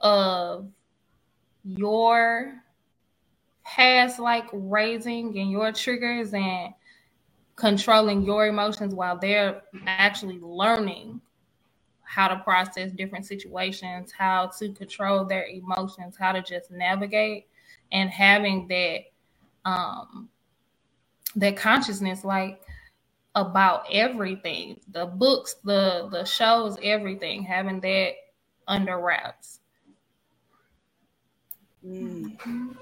of 0.00 0.68
your 1.64 2.54
past 3.64 4.18
like 4.18 4.46
raising 4.52 5.38
and 5.38 5.50
your 5.50 5.72
triggers 5.72 6.34
and 6.34 6.74
controlling 7.56 8.24
your 8.24 8.46
emotions 8.46 8.94
while 8.94 9.18
they're 9.18 9.62
actually 9.86 10.38
learning 10.40 11.20
how 12.08 12.26
to 12.26 12.36
process 12.36 12.90
different 12.92 13.26
situations, 13.26 14.10
how 14.16 14.46
to 14.58 14.72
control 14.72 15.26
their 15.26 15.46
emotions, 15.46 16.16
how 16.18 16.32
to 16.32 16.42
just 16.42 16.70
navigate 16.70 17.46
and 17.92 18.10
having 18.10 18.66
that 18.68 19.00
um 19.64 20.28
that 21.36 21.56
consciousness 21.56 22.24
like 22.24 22.60
about 23.34 23.84
everything 23.92 24.80
the 24.92 25.04
books 25.06 25.56
the 25.64 26.08
the 26.10 26.24
shows 26.24 26.76
everything 26.82 27.42
having 27.42 27.80
that 27.80 28.12
under 28.66 28.98
wraps 28.98 29.60
mm. 31.86 32.76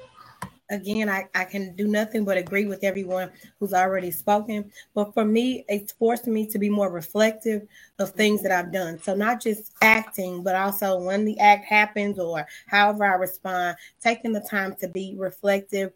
Again 0.70 1.08
I, 1.08 1.28
I 1.34 1.44
can 1.44 1.74
do 1.76 1.86
nothing 1.88 2.24
but 2.24 2.38
agree 2.38 2.66
with 2.66 2.84
everyone 2.84 3.30
who's 3.60 3.72
already 3.74 4.10
spoken 4.10 4.70
but 4.94 5.14
for 5.14 5.24
me 5.24 5.64
it's 5.68 5.92
forced 5.92 6.26
me 6.26 6.46
to 6.48 6.58
be 6.58 6.70
more 6.70 6.90
reflective 6.90 7.66
of 7.98 8.10
things 8.12 8.42
that 8.42 8.52
i've 8.52 8.72
done 8.72 8.98
so 8.98 9.14
not 9.14 9.40
just 9.42 9.74
acting 9.82 10.42
but 10.42 10.56
also 10.56 10.98
when 11.00 11.24
the 11.24 11.38
act 11.40 11.66
happens 11.66 12.18
or 12.18 12.46
however 12.66 13.04
i 13.04 13.14
respond 13.14 13.76
taking 14.02 14.32
the 14.32 14.40
time 14.50 14.74
to 14.80 14.88
be 14.88 15.14
reflective 15.18 15.92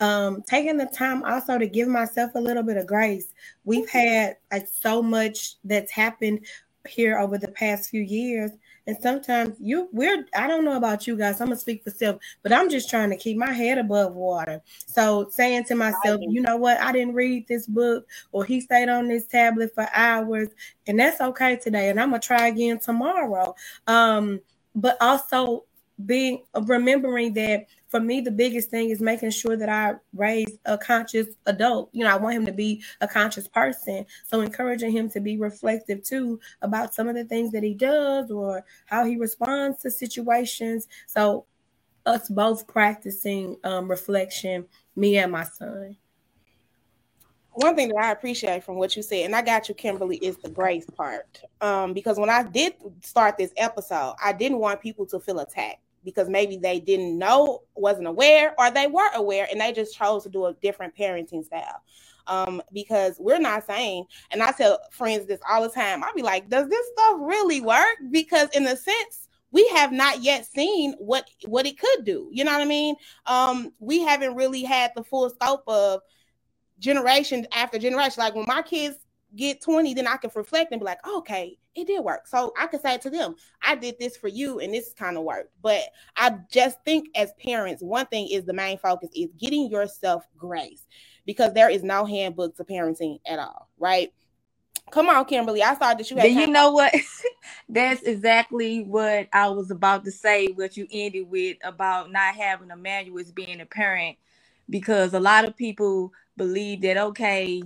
um, 0.00 0.42
taking 0.42 0.76
the 0.76 0.86
time 0.86 1.22
also 1.24 1.58
to 1.58 1.66
give 1.66 1.88
myself 1.88 2.32
a 2.34 2.40
little 2.40 2.62
bit 2.62 2.76
of 2.76 2.86
grace. 2.86 3.32
We've 3.64 3.88
had 3.88 4.36
like 4.52 4.68
so 4.68 5.02
much 5.02 5.56
that's 5.64 5.92
happened 5.92 6.46
here 6.88 7.18
over 7.18 7.38
the 7.38 7.48
past 7.48 7.90
few 7.90 8.02
years. 8.02 8.52
And 8.88 8.96
sometimes 9.02 9.54
you 9.60 9.90
we're 9.92 10.24
I 10.34 10.48
don't 10.48 10.64
know 10.64 10.78
about 10.78 11.06
you 11.06 11.14
guys, 11.14 11.42
I'm 11.42 11.48
gonna 11.48 11.60
speak 11.60 11.84
for 11.84 11.90
self, 11.90 12.20
but 12.42 12.54
I'm 12.54 12.70
just 12.70 12.88
trying 12.88 13.10
to 13.10 13.18
keep 13.18 13.36
my 13.36 13.52
head 13.52 13.76
above 13.76 14.14
water. 14.14 14.62
So 14.86 15.28
saying 15.30 15.64
to 15.64 15.74
myself, 15.74 16.22
you 16.22 16.40
know 16.40 16.56
what, 16.56 16.80
I 16.80 16.90
didn't 16.90 17.12
read 17.12 17.46
this 17.46 17.66
book 17.66 18.06
or 18.32 18.46
he 18.46 18.62
stayed 18.62 18.88
on 18.88 19.06
this 19.06 19.26
tablet 19.26 19.74
for 19.74 19.86
hours, 19.92 20.48
and 20.86 20.98
that's 20.98 21.20
okay 21.20 21.56
today. 21.56 21.90
And 21.90 22.00
I'm 22.00 22.08
gonna 22.08 22.20
try 22.20 22.46
again 22.46 22.78
tomorrow. 22.78 23.54
Um, 23.86 24.40
but 24.74 24.96
also 25.02 25.64
being 26.06 26.44
remembering 26.62 27.34
that 27.34 27.66
for 27.88 28.00
me, 28.00 28.20
the 28.20 28.30
biggest 28.30 28.70
thing 28.70 28.90
is 28.90 29.00
making 29.00 29.30
sure 29.30 29.56
that 29.56 29.68
I 29.68 29.94
raise 30.12 30.58
a 30.66 30.76
conscious 30.76 31.26
adult. 31.46 31.88
You 31.92 32.04
know, 32.04 32.10
I 32.10 32.16
want 32.16 32.36
him 32.36 32.46
to 32.46 32.52
be 32.52 32.82
a 33.00 33.08
conscious 33.08 33.48
person. 33.48 34.04
So 34.26 34.42
encouraging 34.42 34.92
him 34.92 35.08
to 35.10 35.20
be 35.20 35.38
reflective 35.38 36.02
too 36.02 36.38
about 36.60 36.94
some 36.94 37.08
of 37.08 37.14
the 37.14 37.24
things 37.24 37.52
that 37.52 37.62
he 37.62 37.74
does 37.74 38.30
or 38.30 38.64
how 38.86 39.04
he 39.04 39.16
responds 39.16 39.80
to 39.82 39.90
situations. 39.90 40.86
So 41.06 41.46
us 42.04 42.28
both 42.28 42.66
practicing 42.66 43.56
um, 43.64 43.88
reflection, 43.88 44.66
me 44.94 45.16
and 45.16 45.32
my 45.32 45.44
son. 45.44 45.96
One 47.52 47.74
thing 47.74 47.88
that 47.88 48.04
I 48.04 48.12
appreciate 48.12 48.62
from 48.62 48.76
what 48.76 48.94
you 48.96 49.02
said, 49.02 49.24
and 49.24 49.34
I 49.34 49.42
got 49.42 49.68
you, 49.68 49.74
Kimberly, 49.74 50.18
is 50.18 50.36
the 50.36 50.48
grace 50.48 50.86
part. 50.86 51.40
Um, 51.60 51.92
because 51.92 52.18
when 52.18 52.30
I 52.30 52.44
did 52.44 52.74
start 53.02 53.36
this 53.36 53.52
episode, 53.56 54.14
I 54.22 54.32
didn't 54.32 54.58
want 54.58 54.80
people 54.80 55.06
to 55.06 55.18
feel 55.18 55.40
attacked 55.40 55.80
because 56.08 56.30
maybe 56.30 56.56
they 56.56 56.80
didn't 56.80 57.18
know, 57.18 57.64
wasn't 57.74 58.06
aware, 58.06 58.54
or 58.58 58.70
they 58.70 58.86
were 58.86 59.10
aware 59.14 59.46
and 59.50 59.60
they 59.60 59.72
just 59.72 59.94
chose 59.94 60.22
to 60.22 60.30
do 60.30 60.46
a 60.46 60.54
different 60.54 60.96
parenting 60.96 61.44
style. 61.44 61.82
Um, 62.26 62.62
because 62.72 63.16
we're 63.18 63.38
not 63.38 63.66
saying, 63.66 64.04
and 64.30 64.42
I 64.42 64.52
tell 64.52 64.78
friends 64.90 65.26
this 65.26 65.40
all 65.50 65.62
the 65.62 65.68
time, 65.68 66.02
I'll 66.02 66.14
be 66.14 66.22
like, 66.22 66.48
does 66.48 66.66
this 66.70 66.86
stuff 66.94 67.16
really 67.20 67.60
work? 67.60 67.98
Because 68.10 68.48
in 68.54 68.66
a 68.66 68.74
sense, 68.74 69.28
we 69.50 69.68
have 69.68 69.92
not 69.92 70.22
yet 70.22 70.46
seen 70.46 70.94
what 70.94 71.28
what 71.44 71.66
it 71.66 71.78
could 71.78 72.06
do. 72.06 72.30
You 72.32 72.44
know 72.44 72.52
what 72.52 72.62
I 72.62 72.66
mean? 72.66 72.96
Um, 73.26 73.72
we 73.80 74.00
haven't 74.00 74.34
really 74.34 74.62
had 74.62 74.92
the 74.96 75.04
full 75.04 75.28
scope 75.28 75.62
of 75.66 76.00
generation 76.78 77.46
after 77.54 77.78
generation. 77.78 78.22
Like 78.22 78.34
when 78.34 78.46
my 78.46 78.62
kids 78.62 78.96
get 79.36 79.60
20, 79.60 79.92
then 79.92 80.06
I 80.06 80.16
can 80.16 80.30
reflect 80.34 80.72
and 80.72 80.80
be 80.80 80.86
like, 80.86 81.06
okay, 81.06 81.58
it 81.78 81.86
did 81.86 82.04
work. 82.04 82.26
So 82.26 82.52
I 82.58 82.66
could 82.66 82.82
say 82.82 82.98
to 82.98 83.10
them, 83.10 83.36
I 83.62 83.74
did 83.74 83.98
this 83.98 84.16
for 84.16 84.28
you 84.28 84.60
and 84.60 84.74
this 84.74 84.92
kind 84.92 85.16
of 85.16 85.24
worked. 85.24 85.52
But 85.62 85.82
I 86.16 86.38
just 86.50 86.78
think 86.84 87.08
as 87.14 87.32
parents, 87.42 87.82
one 87.82 88.06
thing 88.06 88.28
is 88.28 88.44
the 88.44 88.52
main 88.52 88.78
focus 88.78 89.10
is 89.14 89.28
getting 89.38 89.70
yourself 89.70 90.26
grace 90.36 90.82
because 91.26 91.52
there 91.52 91.70
is 91.70 91.82
no 91.82 92.04
handbook 92.04 92.56
to 92.56 92.64
parenting 92.64 93.20
at 93.26 93.38
all, 93.38 93.68
right? 93.78 94.12
Come 94.90 95.08
on, 95.08 95.24
Kimberly. 95.26 95.62
I 95.62 95.74
thought 95.74 95.98
that 95.98 96.10
you 96.10 96.16
had. 96.16 96.30
you 96.32 96.46
know 96.46 96.72
what? 96.72 96.94
That's 97.68 98.02
exactly 98.02 98.82
what 98.84 99.28
I 99.32 99.48
was 99.48 99.70
about 99.70 100.04
to 100.04 100.10
say. 100.10 100.46
What 100.48 100.76
you 100.76 100.86
ended 100.90 101.28
with 101.28 101.58
about 101.62 102.10
not 102.10 102.34
having 102.34 102.70
a 102.70 102.76
manual 102.76 103.18
as 103.18 103.30
being 103.30 103.60
a 103.60 103.66
parent, 103.66 104.16
because 104.70 105.12
a 105.12 105.20
lot 105.20 105.46
of 105.46 105.56
people 105.56 106.12
believe 106.36 106.80
that 106.82 106.96
okay, 106.96 107.62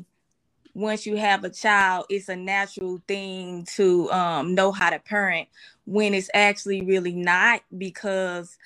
once 0.74 1.06
you 1.06 1.16
have 1.16 1.44
a 1.44 1.50
child, 1.50 2.06
it's 2.08 2.28
a 2.28 2.36
natural 2.36 3.02
thing 3.06 3.66
to 3.76 4.10
um, 4.10 4.54
know 4.54 4.72
how 4.72 4.90
to 4.90 4.98
parent 4.98 5.48
when 5.84 6.14
it's 6.14 6.30
actually 6.34 6.82
really 6.82 7.14
not 7.14 7.62
because 7.76 8.56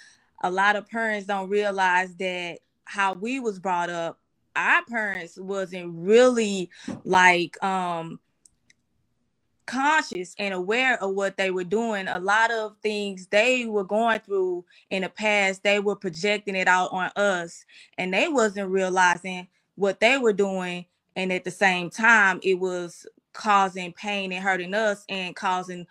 a 0.42 0.50
lot 0.50 0.76
of 0.76 0.88
parents 0.88 1.26
don't 1.26 1.48
realize 1.48 2.14
that 2.16 2.58
how 2.84 3.14
we 3.14 3.40
was 3.40 3.58
brought 3.58 3.90
up 3.90 4.18
our 4.54 4.82
parents 4.86 5.36
wasn't 5.38 5.92
really 5.94 6.70
like 7.04 7.62
um 7.62 8.18
conscious 9.66 10.34
and 10.38 10.54
aware 10.54 11.02
of 11.02 11.14
what 11.14 11.36
they 11.36 11.50
were 11.50 11.64
doing. 11.64 12.06
A 12.06 12.20
lot 12.20 12.52
of 12.52 12.76
things 12.82 13.26
they 13.26 13.66
were 13.66 13.84
going 13.84 14.20
through 14.20 14.64
in 14.90 15.02
the 15.02 15.08
past 15.08 15.62
they 15.62 15.80
were 15.80 15.96
projecting 15.96 16.54
it 16.54 16.68
out 16.68 16.92
on 16.92 17.10
us 17.16 17.64
and 17.98 18.14
they 18.14 18.28
wasn't 18.28 18.70
realizing 18.70 19.48
what 19.74 20.00
they 20.00 20.16
were 20.18 20.32
doing 20.32 20.86
and 21.16 21.32
at 21.32 21.44
the 21.44 21.52
same 21.52 21.90
time 21.90 22.40
it 22.44 22.56
was 22.56 23.06
causing 23.34 23.92
pain 23.94 24.32
and 24.32 24.44
hurting 24.44 24.74
us 24.74 25.04
and 25.10 25.36
causing 25.36 25.86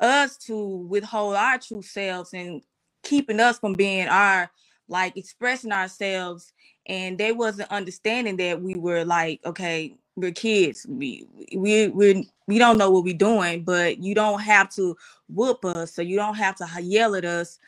us 0.00 0.36
to 0.36 0.56
withhold 0.88 1.36
our 1.36 1.58
true 1.58 1.82
selves 1.82 2.32
and 2.34 2.62
keeping 3.02 3.40
us 3.40 3.58
from 3.58 3.72
being 3.72 4.08
our 4.08 4.50
like 4.88 5.16
expressing 5.16 5.72
ourselves. 5.72 6.52
And 6.88 7.18
they 7.18 7.32
wasn't 7.32 7.70
understanding 7.72 8.36
that 8.36 8.60
we 8.62 8.74
were 8.76 9.04
like 9.04 9.40
okay 9.44 9.96
we're 10.16 10.32
kids. 10.32 10.86
We 10.88 11.26
we 11.54 11.88
we 11.88 12.28
we 12.46 12.58
don't 12.58 12.78
know 12.78 12.90
what 12.90 13.04
we're 13.04 13.14
doing 13.16 13.64
but 13.64 13.98
you 13.98 14.14
don't 14.14 14.40
have 14.40 14.70
to 14.76 14.96
whoop 15.28 15.64
us 15.64 15.94
so 15.94 16.02
you 16.02 16.16
don't 16.16 16.36
have 16.36 16.54
to 16.56 16.68
yell 16.82 17.14
at 17.14 17.24
us 17.24 17.58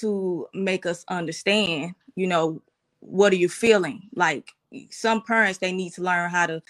to 0.00 0.46
make 0.54 0.86
us 0.86 1.04
understand 1.08 1.94
you 2.14 2.26
know 2.26 2.62
what 3.00 3.32
are 3.32 3.36
you 3.36 3.48
feeling? 3.48 4.02
Like 4.14 4.50
some 4.90 5.22
parents 5.22 5.58
they 5.58 5.72
need 5.72 5.92
to 5.94 6.02
learn 6.02 6.30
how 6.30 6.46
to 6.46 6.62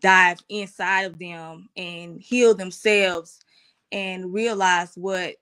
dive 0.00 0.38
inside 0.48 1.02
of 1.02 1.18
them 1.18 1.68
and 1.76 2.20
heal 2.20 2.54
themselves 2.54 3.40
and 3.92 4.32
realize 4.32 4.92
what 4.96 5.36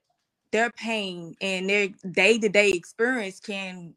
their 0.53 0.71
pain 0.71 1.35
and 1.41 1.69
their 1.69 1.89
day-to-day 2.13 2.71
experience 2.71 3.41
can 3.41 3.95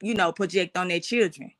you 0.00 0.14
know 0.14 0.32
project 0.32 0.76
on 0.76 0.88
their 0.88 1.00
children. 1.00 1.50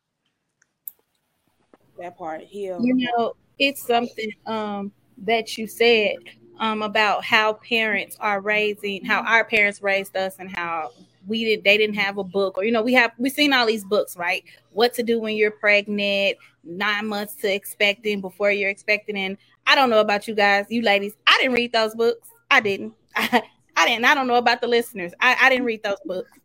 That 1.99 2.17
part 2.17 2.43
heal 2.43 2.81
you 2.81 2.95
know 2.95 3.35
it's 3.59 3.85
something 3.85 4.31
um 4.47 4.93
that 5.19 5.59
you 5.59 5.67
said 5.67 6.15
um 6.61 6.83
about 6.83 7.25
how 7.25 7.55
parents 7.55 8.17
are 8.21 8.41
raising 8.41 9.05
how 9.05 9.23
our 9.23 9.45
parents 9.45 9.83
raised 9.83 10.17
us 10.17 10.37
and 10.39 10.55
how 10.57 10.91
we 11.29 11.45
did 11.45 11.65
they 11.65 11.77
didn't 11.77 11.97
have 11.97 12.19
a 12.19 12.25
book 12.25 12.59
or 12.59 12.65
you 12.65 12.73
know 12.73 12.83
we 12.83 12.95
have 12.95 13.13
we've 13.19 13.33
seen 13.33 13.53
all 13.53 13.67
these 13.67 13.85
books 13.85 14.17
right? 14.17 14.45
What 14.73 14.95
to 14.95 15.03
do 15.03 15.21
when 15.21 15.37
you're 15.37 15.51
pregnant 15.51 16.39
nine 16.65 17.07
months 17.07 17.35
to 17.37 17.53
expecting 17.53 18.21
before 18.21 18.51
you're 18.51 18.71
expecting. 18.71 19.17
And 19.17 19.37
i 19.67 19.75
don't 19.75 19.91
know 19.91 20.01
about 20.01 20.27
you 20.27 20.35
guys 20.35 20.67
you 20.71 20.81
ladies 20.81 21.15
i 21.27 21.37
didn't 21.41 21.55
read 21.55 21.73
those 21.73 21.95
books. 21.95 22.29
I 22.51 22.61
didn't. 22.61 22.95
I, 23.15 23.43
I 23.77 23.87
didn't. 23.87 24.07
I 24.07 24.15
don't 24.15 24.27
know 24.27 24.35
about 24.35 24.61
the 24.61 24.67
listeners. 24.67 25.13
I, 25.21 25.37
I 25.41 25.49
didn't 25.51 25.65
read 25.65 25.83
those 25.83 26.01
books. 26.05 26.31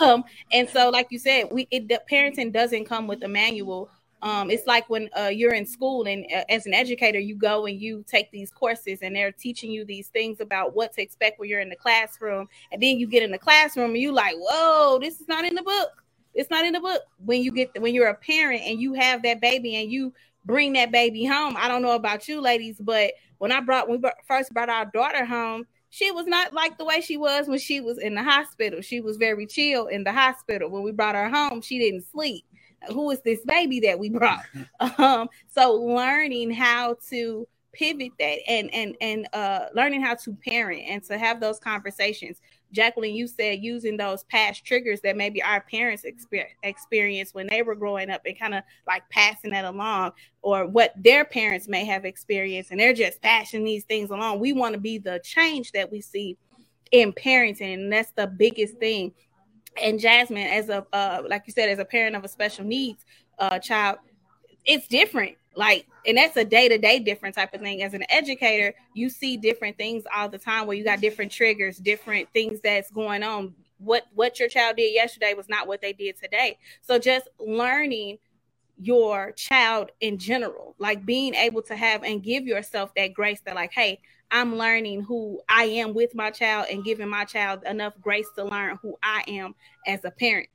Um 0.00 0.24
and 0.50 0.68
so 0.68 0.88
like 0.88 1.08
you 1.10 1.18
said 1.18 1.48
we 1.52 1.68
it 1.70 1.86
the 1.86 2.00
parenting 2.10 2.52
doesn't 2.52 2.86
come 2.86 3.06
with 3.06 3.22
a 3.22 3.28
manual 3.28 3.90
um, 4.22 4.50
it's 4.50 4.66
like 4.66 4.88
when 4.88 5.10
uh, 5.18 5.30
you're 5.32 5.54
in 5.54 5.66
school 5.66 6.06
and 6.06 6.24
uh, 6.34 6.44
as 6.48 6.66
an 6.66 6.74
educator 6.74 7.18
you 7.18 7.34
go 7.34 7.66
and 7.66 7.80
you 7.80 8.04
take 8.08 8.30
these 8.30 8.50
courses 8.50 9.00
and 9.02 9.14
they're 9.14 9.32
teaching 9.32 9.70
you 9.70 9.84
these 9.84 10.08
things 10.08 10.40
about 10.40 10.74
what 10.74 10.92
to 10.92 11.02
expect 11.02 11.38
when 11.38 11.48
you're 11.48 11.60
in 11.60 11.68
the 11.68 11.76
classroom 11.76 12.48
and 12.70 12.82
then 12.82 12.98
you 12.98 13.06
get 13.06 13.22
in 13.22 13.30
the 13.30 13.38
classroom 13.38 13.90
and 13.90 13.98
you 13.98 14.12
like 14.12 14.34
whoa 14.38 14.98
this 15.00 15.20
is 15.20 15.28
not 15.28 15.44
in 15.44 15.54
the 15.54 15.62
book 15.62 15.90
it's 16.34 16.50
not 16.50 16.64
in 16.64 16.72
the 16.72 16.80
book 16.80 17.02
when 17.24 17.42
you 17.42 17.52
get 17.52 17.70
when 17.80 17.94
you're 17.94 18.08
a 18.08 18.14
parent 18.14 18.62
and 18.62 18.80
you 18.80 18.94
have 18.94 19.22
that 19.22 19.40
baby 19.40 19.76
and 19.76 19.90
you 19.90 20.12
bring 20.44 20.72
that 20.74 20.90
baby 20.90 21.24
home. 21.24 21.54
I 21.56 21.68
don't 21.68 21.82
know 21.82 21.94
about 21.94 22.28
you 22.28 22.40
ladies, 22.40 22.76
but 22.80 23.12
when 23.38 23.52
I 23.52 23.60
brought 23.60 23.88
when 23.88 24.00
we 24.00 24.10
first 24.26 24.52
brought 24.52 24.68
our 24.68 24.86
daughter 24.86 25.24
home, 25.24 25.66
she 25.90 26.10
was 26.10 26.26
not 26.26 26.52
like 26.52 26.78
the 26.78 26.84
way 26.84 27.00
she 27.00 27.16
was 27.16 27.48
when 27.48 27.58
she 27.58 27.80
was 27.80 27.98
in 27.98 28.14
the 28.14 28.22
hospital. 28.22 28.80
She 28.80 29.00
was 29.00 29.16
very 29.18 29.46
chill 29.46 29.86
in 29.86 30.04
the 30.04 30.12
hospital. 30.12 30.70
When 30.70 30.82
we 30.82 30.92
brought 30.92 31.14
her 31.14 31.28
home, 31.28 31.60
she 31.60 31.78
didn't 31.78 32.06
sleep. 32.10 32.44
Who 32.88 33.10
is 33.10 33.20
this 33.22 33.40
baby 33.44 33.80
that 33.80 33.98
we 33.98 34.10
brought? 34.10 34.44
um, 34.98 35.28
so 35.48 35.74
learning 35.74 36.52
how 36.52 36.96
to 37.10 37.46
pivot 37.72 38.12
that 38.18 38.38
and 38.46 38.68
and 38.74 38.94
and 39.00 39.26
uh 39.32 39.64
learning 39.74 40.02
how 40.02 40.14
to 40.14 40.36
parent 40.46 40.82
and 40.86 41.02
to 41.02 41.16
have 41.16 41.40
those 41.40 41.58
conversations 41.58 42.36
Jacqueline, 42.72 43.14
you 43.14 43.26
said 43.26 43.62
using 43.62 43.96
those 43.96 44.24
past 44.24 44.64
triggers 44.64 45.00
that 45.02 45.16
maybe 45.16 45.42
our 45.42 45.60
parents 45.60 46.04
exper- 46.04 46.46
experienced 46.62 47.34
when 47.34 47.46
they 47.46 47.62
were 47.62 47.74
growing 47.74 48.10
up 48.10 48.22
and 48.26 48.38
kind 48.38 48.54
of 48.54 48.64
like 48.86 49.08
passing 49.10 49.50
that 49.50 49.66
along, 49.66 50.12
or 50.40 50.66
what 50.66 50.94
their 50.96 51.24
parents 51.24 51.68
may 51.68 51.84
have 51.84 52.04
experienced, 52.04 52.70
and 52.70 52.80
they're 52.80 52.94
just 52.94 53.20
passing 53.22 53.64
these 53.64 53.84
things 53.84 54.10
along. 54.10 54.40
We 54.40 54.52
want 54.52 54.74
to 54.74 54.80
be 54.80 54.98
the 54.98 55.20
change 55.22 55.72
that 55.72 55.92
we 55.92 56.00
see 56.00 56.36
in 56.90 57.12
parenting, 57.12 57.74
and 57.74 57.92
that's 57.92 58.12
the 58.12 58.26
biggest 58.26 58.78
thing. 58.78 59.12
And 59.80 59.98
Jasmine, 59.98 60.46
as 60.46 60.68
a 60.68 60.86
uh, 60.92 61.22
like 61.28 61.44
you 61.46 61.52
said, 61.52 61.68
as 61.68 61.78
a 61.78 61.84
parent 61.84 62.16
of 62.16 62.24
a 62.24 62.28
special 62.28 62.64
needs 62.64 63.04
uh, 63.38 63.58
child, 63.58 63.98
it's 64.64 64.86
different. 64.88 65.36
Like 65.54 65.86
and 66.06 66.16
that's 66.16 66.36
a 66.36 66.44
day-to-day 66.44 67.00
different 67.00 67.34
type 67.34 67.52
of 67.54 67.60
thing. 67.60 67.82
As 67.82 67.94
an 67.94 68.04
educator 68.08 68.74
you 68.94 69.08
see 69.08 69.36
different 69.36 69.76
things 69.76 70.04
all 70.14 70.28
the 70.28 70.38
time 70.38 70.66
where 70.66 70.76
you 70.76 70.84
got 70.84 71.00
different 71.00 71.30
triggers 71.30 71.76
different 71.76 72.28
things 72.32 72.60
that's 72.60 72.90
going 72.90 73.22
on. 73.22 73.54
What 73.78 74.06
what 74.14 74.40
your 74.40 74.48
child 74.48 74.76
did 74.76 74.94
yesterday 74.94 75.34
was 75.34 75.48
not 75.48 75.66
what 75.66 75.82
they 75.82 75.92
did 75.92 76.16
today. 76.18 76.58
So 76.80 76.98
just 76.98 77.28
learning 77.38 78.18
your 78.78 79.32
child 79.32 79.90
in 80.00 80.18
general 80.18 80.74
like 80.78 81.04
being 81.04 81.34
able 81.34 81.62
to 81.62 81.76
have 81.76 82.02
and 82.02 82.22
give 82.22 82.46
yourself 82.46 82.94
that 82.96 83.12
grace 83.12 83.40
that 83.44 83.54
like 83.54 83.72
hey 83.72 84.00
i'm 84.32 84.56
learning 84.56 85.02
who 85.02 85.40
i 85.48 85.64
am 85.64 85.94
with 85.94 86.14
my 86.14 86.30
child 86.30 86.66
and 86.70 86.84
giving 86.84 87.08
my 87.08 87.24
child 87.24 87.62
enough 87.64 87.94
grace 88.00 88.28
to 88.36 88.44
learn 88.44 88.78
who 88.82 88.96
i 89.02 89.24
am 89.28 89.54
as 89.86 90.04
a 90.04 90.10
parent 90.10 90.48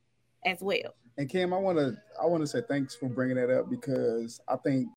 as 0.45 0.59
well. 0.61 0.95
And 1.17 1.29
Kim, 1.29 1.53
I 1.53 1.57
want 1.57 1.77
to 1.77 1.97
I 2.21 2.25
want 2.25 2.43
to 2.43 2.47
say 2.47 2.61
thanks 2.67 2.95
for 2.95 3.09
bringing 3.09 3.37
that 3.37 3.49
up 3.49 3.69
because 3.69 4.39
I 4.47 4.55
think 4.57 4.87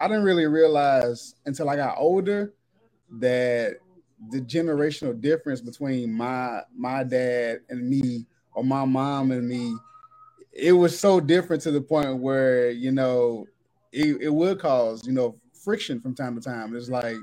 I 0.00 0.08
didn't 0.08 0.24
really 0.24 0.46
realize 0.46 1.34
until 1.46 1.70
I 1.70 1.76
got 1.76 1.96
older 1.98 2.52
that 3.18 3.76
the 4.30 4.40
generational 4.40 5.18
difference 5.20 5.60
between 5.60 6.12
my 6.12 6.62
my 6.76 7.04
dad 7.04 7.60
and 7.68 7.88
me 7.88 8.26
or 8.54 8.64
my 8.64 8.84
mom 8.84 9.32
and 9.32 9.48
me 9.48 9.74
it 10.52 10.72
was 10.72 10.98
so 10.98 11.20
different 11.20 11.62
to 11.62 11.70
the 11.70 11.80
point 11.80 12.18
where 12.18 12.70
you 12.70 12.92
know 12.92 13.46
it, 13.92 14.18
it 14.22 14.32
would 14.32 14.58
cause 14.58 15.06
you 15.06 15.12
know 15.12 15.36
friction 15.64 16.00
from 16.00 16.14
time 16.14 16.34
to 16.34 16.40
time. 16.42 16.76
It's 16.76 16.90
like 16.90 17.16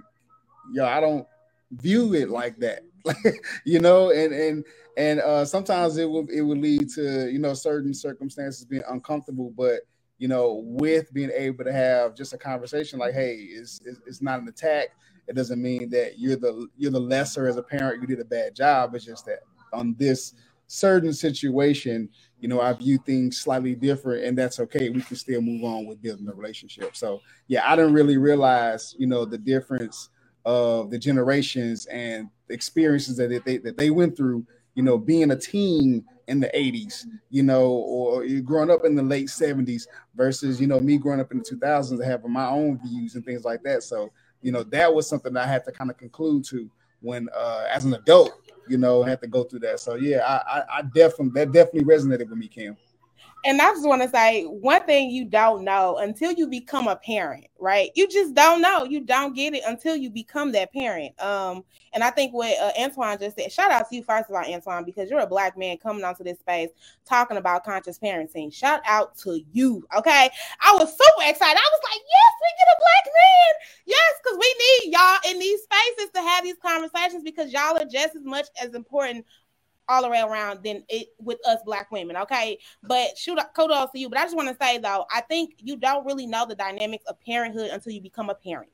yo 0.73 0.85
i 0.85 0.99
don't 0.99 1.25
view 1.71 2.13
it 2.13 2.29
like 2.29 2.57
that 2.59 2.81
you 3.65 3.79
know? 3.79 4.11
And 4.11 4.33
and 4.33 4.65
and 4.97 5.19
uh, 5.21 5.45
sometimes 5.45 5.97
it 5.97 6.09
will 6.09 6.27
it 6.29 6.41
will 6.41 6.57
lead 6.57 6.89
to 6.95 7.29
you 7.31 7.39
know 7.39 7.53
certain 7.53 7.93
circumstances 7.93 8.65
being 8.65 8.83
uncomfortable 8.89 9.53
but 9.55 9.81
you 10.17 10.27
know 10.27 10.61
with 10.65 11.11
being 11.13 11.31
able 11.33 11.63
to 11.63 11.71
have 11.71 12.15
just 12.15 12.33
a 12.33 12.37
conversation 12.37 12.99
like 12.99 13.13
hey 13.13 13.35
it's, 13.35 13.79
it's 14.05 14.21
not 14.21 14.41
an 14.41 14.47
attack 14.47 14.89
it 15.27 15.35
doesn't 15.35 15.61
mean 15.61 15.89
that 15.89 16.19
you're 16.19 16.35
the 16.35 16.67
you're 16.77 16.91
the 16.91 16.99
lesser 16.99 17.47
as 17.47 17.57
a 17.57 17.63
parent 17.63 18.01
you 18.01 18.07
did 18.07 18.19
a 18.19 18.25
bad 18.25 18.53
job 18.53 18.93
it's 18.93 19.05
just 19.05 19.25
that 19.25 19.39
on 19.73 19.95
this 19.97 20.33
certain 20.67 21.13
situation 21.13 22.09
you 22.39 22.47
know 22.47 22.61
i 22.61 22.73
view 22.73 22.97
things 23.05 23.39
slightly 23.39 23.75
different 23.75 24.23
and 24.23 24.37
that's 24.37 24.59
okay 24.59 24.89
we 24.89 25.01
can 25.01 25.15
still 25.15 25.41
move 25.41 25.63
on 25.63 25.85
with 25.85 26.01
building 26.01 26.25
the 26.25 26.33
relationship. 26.33 26.95
So 26.95 27.21
yeah 27.47 27.63
i 27.65 27.75
didn't 27.75 27.93
really 27.93 28.17
realize 28.17 28.95
you 28.99 29.07
know 29.07 29.25
the 29.25 29.37
difference 29.37 30.09
of 30.45 30.89
the 30.89 30.97
generations 30.97 31.85
and 31.87 32.29
experiences 32.49 33.17
that 33.17 33.43
they 33.45 33.57
that 33.57 33.77
they 33.77 33.89
went 33.89 34.17
through 34.17 34.45
you 34.75 34.83
know, 34.83 34.97
being 34.97 35.31
a 35.31 35.35
teen 35.35 36.03
in 36.27 36.39
the 36.39 36.49
80s, 36.55 37.05
you 37.29 37.43
know, 37.43 37.67
or 37.67 38.25
growing 38.41 38.71
up 38.71 38.85
in 38.85 38.95
the 38.95 39.03
late 39.03 39.27
70s 39.27 39.87
versus, 40.15 40.61
you 40.61 40.67
know, 40.67 40.79
me 40.79 40.97
growing 40.97 41.19
up 41.19 41.31
in 41.31 41.39
the 41.39 41.43
2000s 41.43 41.91
and 41.91 42.03
having 42.03 42.31
my 42.31 42.47
own 42.47 42.79
views 42.79 43.15
and 43.15 43.25
things 43.25 43.43
like 43.43 43.63
that. 43.63 43.83
So, 43.83 44.11
you 44.41 44.51
know, 44.51 44.63
that 44.63 44.93
was 44.93 45.09
something 45.09 45.33
that 45.33 45.47
I 45.47 45.51
had 45.51 45.65
to 45.65 45.71
kind 45.71 45.89
of 45.89 45.97
conclude 45.97 46.45
to 46.45 46.69
when, 47.01 47.27
uh, 47.35 47.65
as 47.69 47.85
an 47.85 47.93
adult, 47.93 48.31
you 48.67 48.77
know, 48.77 49.03
had 49.03 49.19
to 49.21 49.27
go 49.27 49.43
through 49.43 49.59
that. 49.59 49.79
So, 49.79 49.95
yeah, 49.95 50.19
I, 50.19 50.59
I, 50.59 50.63
I 50.77 50.81
definitely, 50.83 51.31
that 51.33 51.51
definitely 51.51 51.83
resonated 51.83 52.29
with 52.29 52.37
me, 52.37 52.47
Kim 52.47 52.77
and 53.45 53.61
I 53.61 53.69
just 53.71 53.87
want 53.87 54.03
to 54.03 54.09
say 54.09 54.45
one 54.45 54.83
thing 54.85 55.09
you 55.11 55.25
don't 55.25 55.63
know 55.63 55.97
until 55.97 56.31
you 56.31 56.47
become 56.47 56.87
a 56.87 56.95
parent, 56.95 57.47
right? 57.59 57.89
You 57.95 58.07
just 58.07 58.35
don't 58.35 58.61
know. 58.61 58.83
You 58.85 59.01
don't 59.01 59.35
get 59.35 59.55
it 59.55 59.63
until 59.67 59.95
you 59.95 60.11
become 60.11 60.51
that 60.53 60.73
parent. 60.73 61.19
Um, 61.21 61.63
and 61.93 62.03
I 62.03 62.11
think 62.11 62.33
what 62.33 62.57
uh, 62.59 62.71
Antoine 62.79 63.17
just 63.19 63.37
said, 63.37 63.51
shout 63.51 63.71
out 63.71 63.89
to 63.89 63.95
you 63.95 64.03
first 64.03 64.29
of 64.29 64.35
all, 64.35 64.45
Antoine, 64.45 64.85
because 64.85 65.09
you're 65.09 65.21
a 65.21 65.27
black 65.27 65.57
man 65.57 65.77
coming 65.77 66.03
onto 66.03 66.23
this 66.23 66.39
space 66.39 66.69
talking 67.05 67.37
about 67.37 67.65
conscious 67.65 67.99
parenting. 67.99 68.53
Shout 68.53 68.81
out 68.85 69.17
to 69.19 69.41
you. 69.53 69.87
Okay. 69.97 70.29
I 70.61 70.73
was 70.75 70.89
super 70.91 71.29
excited. 71.29 71.57
I 71.57 71.69
was 71.71 71.81
like, 71.83 72.01
yes, 72.01 72.33
we 72.41 72.49
get 72.59 72.75
a 72.75 72.79
black 72.79 73.05
man. 73.13 73.53
Yes, 73.87 74.13
because 74.23 74.39
we 74.39 74.55
need 74.59 74.93
y'all 74.93 75.31
in 75.33 75.39
these 75.39 75.61
spaces 75.63 76.11
to 76.13 76.21
have 76.21 76.43
these 76.43 76.57
conversations 76.63 77.23
because 77.23 77.51
y'all 77.51 77.77
are 77.77 77.85
just 77.85 78.15
as 78.15 78.23
much 78.23 78.47
as 78.61 78.75
important 78.75 79.25
all 79.87 80.01
the 80.01 80.09
way 80.09 80.21
around 80.21 80.63
than 80.63 80.83
it 80.89 81.09
with 81.19 81.39
us 81.47 81.59
black 81.65 81.91
women. 81.91 82.17
Okay. 82.17 82.59
But 82.83 83.17
shoot 83.17 83.39
kudos 83.55 83.91
to 83.91 83.99
you. 83.99 84.09
But 84.09 84.19
I 84.19 84.23
just 84.23 84.35
want 84.35 84.49
to 84.49 84.57
say 84.63 84.77
though, 84.77 85.05
I 85.11 85.21
think 85.21 85.55
you 85.57 85.75
don't 85.75 86.05
really 86.05 86.27
know 86.27 86.45
the 86.45 86.55
dynamics 86.55 87.05
of 87.07 87.19
parenthood 87.21 87.71
until 87.71 87.91
you 87.91 88.01
become 88.01 88.29
a 88.29 88.35
parent. 88.35 88.71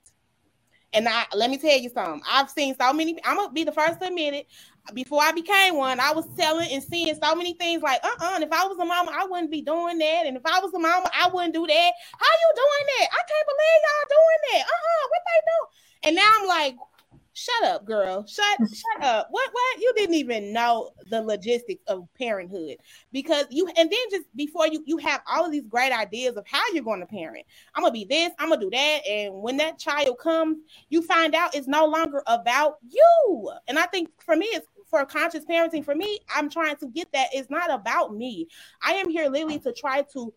And 0.94 1.08
I 1.08 1.26
let 1.34 1.50
me 1.50 1.58
tell 1.58 1.78
you 1.78 1.90
something. 1.90 2.22
I've 2.30 2.50
seen 2.50 2.76
so 2.80 2.94
many, 2.94 3.18
I'm 3.26 3.36
gonna 3.36 3.52
be 3.52 3.64
the 3.64 3.72
first 3.72 4.00
to 4.00 4.08
admit 4.08 4.34
it. 4.34 4.48
Before 4.94 5.22
I 5.22 5.34
became 5.34 5.76
one, 5.76 6.00
I 6.00 6.14
was 6.14 6.26
telling 6.38 6.72
and 6.72 6.82
seeing 6.82 7.14
so 7.22 7.36
many 7.36 7.54
things 7.54 7.84
like, 7.84 8.02
uh-uh, 8.06 8.40
if 8.42 8.52
I 8.54 8.66
was 8.66 8.78
a 8.80 8.86
mama, 8.86 9.12
I 9.14 9.26
wouldn't 9.26 9.52
be 9.52 9.62
doing 9.62 9.98
that. 9.98 10.24
And 10.26 10.38
if 10.38 10.46
I 10.46 10.62
was 10.62 10.74
a 10.74 10.80
mama, 10.80 11.10
I 11.14 11.30
wouldn't 11.30 11.54
do 11.54 11.68
that. 11.68 11.92
How 12.18 12.26
you 12.26 12.54
doing 12.56 12.86
that? 13.00 13.08
I 13.12 13.22
can't 13.28 13.48
believe 13.48 13.80
y'all 13.84 14.08
doing 14.16 14.42
that. 14.54 14.64
Uh-uh, 14.66 15.08
what 15.10 15.22
they 15.28 15.40
do? 15.44 16.08
And 16.08 16.16
now 16.16 16.32
I'm 16.40 16.48
like, 16.48 16.76
Shut 17.38 17.66
up, 17.66 17.86
girl. 17.86 18.26
Shut 18.26 18.58
shut 18.68 19.04
up. 19.04 19.28
What 19.30 19.48
what 19.54 19.80
you 19.80 19.94
didn't 19.96 20.16
even 20.16 20.52
know 20.52 20.90
the 21.12 21.22
logistics 21.22 21.84
of 21.86 22.08
parenthood 22.18 22.78
because 23.12 23.46
you 23.52 23.68
and 23.78 23.92
then 23.92 24.00
just 24.10 24.26
before 24.36 24.68
you 24.68 24.84
you 24.88 24.98
have 24.98 25.22
all 25.28 25.46
of 25.46 25.52
these 25.52 25.68
great 25.70 25.92
ideas 25.92 26.36
of 26.36 26.48
how 26.48 26.64
you're 26.74 26.84
going 26.84 27.00
to 27.00 27.06
parent. 27.06 27.46
I'm 27.76 27.84
gonna 27.84 27.94
be 27.94 28.06
this, 28.06 28.32
I'm 28.40 28.50
gonna 28.50 28.60
do 28.60 28.72
that. 28.72 29.08
And 29.08 29.36
when 29.36 29.56
that 29.58 29.78
child 29.78 30.18
comes, 30.18 30.58
you 30.90 31.04
find 31.04 31.36
out 31.36 31.54
it's 31.54 31.68
no 31.68 31.86
longer 31.86 32.24
about 32.26 32.78
you. 32.90 33.52
And 33.68 33.78
I 33.78 33.86
think 33.86 34.10
for 34.18 34.36
me, 34.36 34.48
it's 34.48 34.66
for 34.90 35.06
conscious 35.06 35.46
parenting, 35.46 35.86
for 35.86 35.94
me, 35.94 36.18
I'm 36.36 36.50
trying 36.50 36.78
to 36.78 36.88
get 36.88 37.12
that 37.14 37.28
it's 37.34 37.52
not 37.52 37.70
about 37.70 38.16
me. 38.16 38.48
I 38.82 38.94
am 38.94 39.10
here 39.10 39.30
literally 39.30 39.60
to 39.60 39.74
try 39.74 40.02
to 40.14 40.34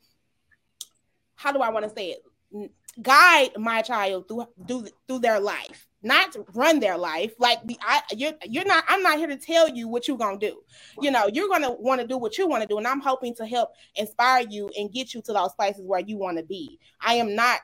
how 1.35 1.51
do 1.51 1.61
I 1.61 1.71
want 1.71 1.85
to 1.87 1.91
say 1.91 2.11
it? 2.11 2.71
Guide 3.03 3.51
my 3.57 3.83
child 3.83 4.29
through 4.29 4.47
through, 4.67 4.89
through 5.07 5.21
their 5.21 5.41
life 5.41 5.87
not 6.03 6.35
run 6.55 6.81
their 6.81 6.97
life. 6.97 7.33
Like 7.39 7.59
I, 7.83 8.01
you're 8.17 8.33
you're 8.45 8.65
not. 8.65 8.85
I'm 8.89 9.03
not 9.03 9.19
here 9.19 9.27
to 9.27 9.37
tell 9.37 9.69
you 9.69 9.89
what 9.89 10.09
you're 10.09 10.17
gonna 10.17 10.39
do. 10.39 10.63
You 11.01 11.11
know, 11.11 11.29
you're 11.33 11.49
gonna 11.49 11.73
want 11.73 12.01
to 12.01 12.07
do 12.07 12.17
what 12.17 12.39
you 12.39 12.47
want 12.49 12.63
to 12.63 12.69
do, 12.69 12.79
and 12.79 12.87
I'm 12.87 13.01
hoping 13.01 13.35
to 13.37 13.47
help 13.47 13.71
inspire 13.97 14.47
you 14.49 14.71
and 14.79 14.93
get 14.93 15.15
you 15.15 15.23
to 15.23 15.33
those 15.33 15.53
places 15.55 15.85
where 15.85 16.01
you 16.01 16.17
want 16.17 16.39
to 16.39 16.45
be. 16.45 16.79
I 17.01 17.15
am 17.15 17.35
not. 17.35 17.61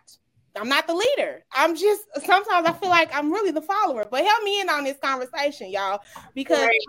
I'm 0.59 0.69
not 0.69 0.87
the 0.87 0.95
leader. 0.95 1.45
I'm 1.53 1.77
just 1.77 2.03
sometimes 2.25 2.67
I 2.67 2.73
feel 2.73 2.89
like 2.89 3.15
I'm 3.15 3.31
really 3.31 3.51
the 3.51 3.63
follower. 3.63 4.07
But 4.11 4.25
help 4.25 4.43
me 4.43 4.61
in 4.61 4.69
on 4.69 4.85
this 4.85 4.99
conversation, 5.03 5.71
y'all, 5.71 6.01
because 6.35 6.67
right. 6.67 6.81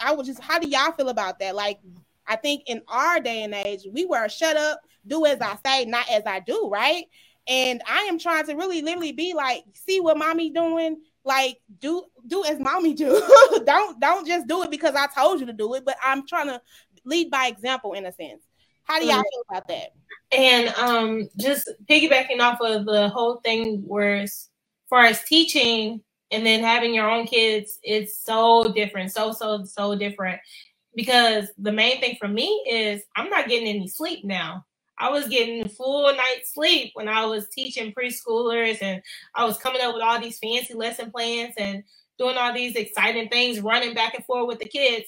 I 0.00 0.12
would 0.12 0.26
just. 0.26 0.40
How 0.40 0.58
do 0.58 0.68
y'all 0.68 0.92
feel 0.92 1.08
about 1.08 1.38
that? 1.40 1.54
Like, 1.54 1.78
I 2.26 2.36
think 2.36 2.64
in 2.66 2.82
our 2.88 3.20
day 3.20 3.42
and 3.42 3.54
age, 3.54 3.86
we 3.90 4.06
were 4.06 4.28
shut 4.28 4.56
up, 4.56 4.80
do 5.06 5.24
as 5.26 5.40
I 5.40 5.56
say, 5.64 5.84
not 5.86 6.08
as 6.10 6.24
I 6.26 6.40
do, 6.40 6.68
right? 6.70 7.04
And 7.48 7.80
I 7.86 8.02
am 8.02 8.18
trying 8.18 8.46
to 8.46 8.54
really 8.54 8.82
literally 8.82 9.12
be 9.12 9.34
like, 9.34 9.64
see 9.74 10.00
what 10.00 10.18
mommy 10.18 10.50
doing, 10.50 10.96
like 11.24 11.58
do 11.80 12.04
do 12.26 12.44
as 12.44 12.58
mommy 12.58 12.94
do. 12.94 13.20
don't 13.66 14.00
don't 14.00 14.26
just 14.26 14.46
do 14.46 14.62
it 14.62 14.70
because 14.70 14.94
I 14.94 15.06
told 15.06 15.40
you 15.40 15.46
to 15.46 15.52
do 15.52 15.74
it, 15.74 15.84
but 15.84 15.96
I'm 16.02 16.26
trying 16.26 16.46
to 16.46 16.60
lead 17.04 17.30
by 17.30 17.48
example 17.48 17.92
in 17.92 18.06
a 18.06 18.12
sense. 18.12 18.42
How 18.84 19.00
do 19.00 19.06
y'all 19.06 19.16
feel 19.16 19.44
about 19.50 19.68
that? 19.68 19.90
And 20.32 20.68
um 20.76 21.28
just 21.38 21.70
piggybacking 21.90 22.40
off 22.40 22.60
of 22.60 22.86
the 22.86 23.08
whole 23.08 23.40
thing 23.44 23.82
where 23.86 24.16
as 24.16 24.48
far 24.88 25.04
as 25.04 25.22
teaching 25.24 26.00
and 26.30 26.44
then 26.44 26.62
having 26.62 26.94
your 26.94 27.10
own 27.10 27.26
kids, 27.26 27.78
it's 27.82 28.24
so 28.24 28.72
different, 28.72 29.12
so 29.12 29.32
so 29.32 29.64
so 29.64 29.96
different. 29.96 30.40
Because 30.94 31.48
the 31.58 31.72
main 31.72 32.00
thing 32.00 32.16
for 32.20 32.28
me 32.28 32.64
is 32.68 33.02
I'm 33.16 33.28
not 33.30 33.48
getting 33.48 33.68
any 33.68 33.88
sleep 33.88 34.24
now. 34.24 34.64
I 34.98 35.10
was 35.10 35.28
getting 35.28 35.68
full 35.68 36.04
night's 36.14 36.54
sleep 36.54 36.92
when 36.94 37.08
I 37.08 37.26
was 37.26 37.48
teaching 37.48 37.92
preschoolers 37.92 38.82
and 38.82 39.02
I 39.34 39.44
was 39.44 39.58
coming 39.58 39.82
up 39.82 39.94
with 39.94 40.02
all 40.02 40.20
these 40.20 40.38
fancy 40.38 40.74
lesson 40.74 41.10
plans 41.10 41.54
and 41.58 41.84
doing 42.18 42.36
all 42.36 42.52
these 42.54 42.76
exciting 42.76 43.28
things, 43.28 43.60
running 43.60 43.94
back 43.94 44.14
and 44.14 44.24
forth 44.24 44.48
with 44.48 44.58
the 44.58 44.68
kids. 44.68 45.06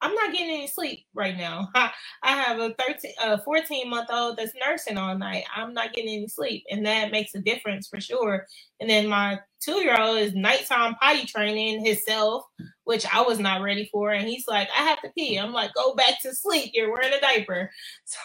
I'm 0.00 0.14
not 0.14 0.32
getting 0.32 0.50
any 0.50 0.66
sleep 0.68 1.06
right 1.12 1.36
now. 1.36 1.70
I, 1.74 1.90
have 2.22 2.58
a 2.58 2.74
13, 2.74 3.12
a 3.22 3.38
14 3.42 3.90
month 3.90 4.08
old 4.12 4.36
that's 4.36 4.52
nursing 4.54 4.96
all 4.96 5.16
night. 5.18 5.44
I'm 5.54 5.74
not 5.74 5.92
getting 5.92 6.14
any 6.14 6.28
sleep, 6.28 6.64
and 6.70 6.86
that 6.86 7.10
makes 7.10 7.34
a 7.34 7.40
difference 7.40 7.88
for 7.88 8.00
sure. 8.00 8.46
And 8.80 8.88
then 8.88 9.08
my 9.08 9.40
two 9.60 9.82
year 9.82 10.00
old 10.00 10.18
is 10.18 10.34
nighttime 10.34 10.94
potty 10.96 11.26
training 11.26 11.84
himself, 11.84 12.44
which 12.84 13.04
I 13.12 13.22
was 13.22 13.38
not 13.38 13.62
ready 13.62 13.88
for. 13.92 14.12
And 14.12 14.28
he's 14.28 14.46
like, 14.46 14.68
I 14.70 14.82
have 14.82 15.00
to 15.02 15.10
pee. 15.10 15.36
I'm 15.36 15.52
like, 15.52 15.74
go 15.74 15.94
back 15.94 16.22
to 16.22 16.34
sleep. 16.34 16.70
You're 16.74 16.92
wearing 16.92 17.14
a 17.14 17.20
diaper. 17.20 17.70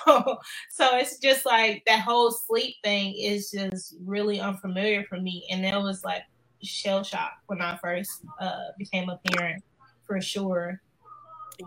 So, 0.06 0.38
so 0.70 0.98
it's 0.98 1.18
just 1.18 1.46
like 1.46 1.84
that 1.88 2.02
whole 2.02 2.32
sleep 2.32 2.76
thing 2.84 3.16
is 3.16 3.52
just 3.52 3.96
really 4.04 4.40
unfamiliar 4.40 5.04
for 5.04 5.20
me. 5.20 5.48
And 5.50 5.64
that 5.64 5.82
was 5.82 6.04
like 6.04 6.24
shell 6.62 7.04
shock 7.04 7.34
when 7.48 7.62
I 7.62 7.78
first 7.78 8.24
uh, 8.40 8.72
became 8.78 9.10
a 9.10 9.20
parent 9.32 9.64
for 10.06 10.22
sure. 10.22 10.82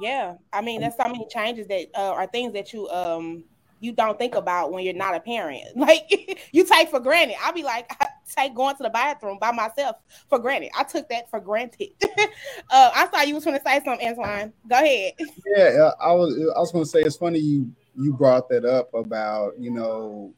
Yeah, 0.00 0.34
I 0.52 0.60
mean, 0.60 0.80
there's 0.80 0.96
so 0.96 1.04
many 1.04 1.26
changes 1.28 1.66
that 1.68 1.86
uh, 1.94 2.12
are 2.12 2.26
things 2.26 2.52
that 2.54 2.72
you 2.72 2.88
um 2.88 3.44
you 3.80 3.92
don't 3.92 4.18
think 4.18 4.34
about 4.34 4.72
when 4.72 4.84
you're 4.84 4.94
not 4.94 5.14
a 5.14 5.20
parent. 5.20 5.62
Like 5.76 6.38
you 6.52 6.64
take 6.64 6.88
for 6.88 7.00
granted. 7.00 7.36
I'll 7.42 7.52
be 7.52 7.62
like, 7.62 7.86
I 8.00 8.06
take 8.34 8.54
going 8.54 8.76
to 8.76 8.82
the 8.82 8.90
bathroom 8.90 9.38
by 9.40 9.52
myself 9.52 9.96
for 10.28 10.38
granted. 10.38 10.70
I 10.76 10.82
took 10.82 11.08
that 11.10 11.30
for 11.30 11.40
granted. 11.40 11.90
uh, 12.02 12.90
I 12.94 13.08
saw 13.12 13.22
you 13.22 13.34
was 13.34 13.44
going 13.44 13.58
to 13.58 13.64
say 13.64 13.80
something, 13.84 14.06
Antoine. 14.08 14.52
Go 14.68 14.76
ahead. 14.76 15.12
Yeah, 15.56 15.90
I 16.00 16.12
was. 16.12 16.34
I 16.56 16.58
was 16.58 16.72
going 16.72 16.84
to 16.84 16.90
say 16.90 17.00
it's 17.00 17.16
funny 17.16 17.38
you 17.38 17.70
you 17.96 18.12
brought 18.12 18.48
that 18.48 18.64
up 18.64 18.92
about 18.94 19.58
you 19.58 19.70
know 19.70 20.34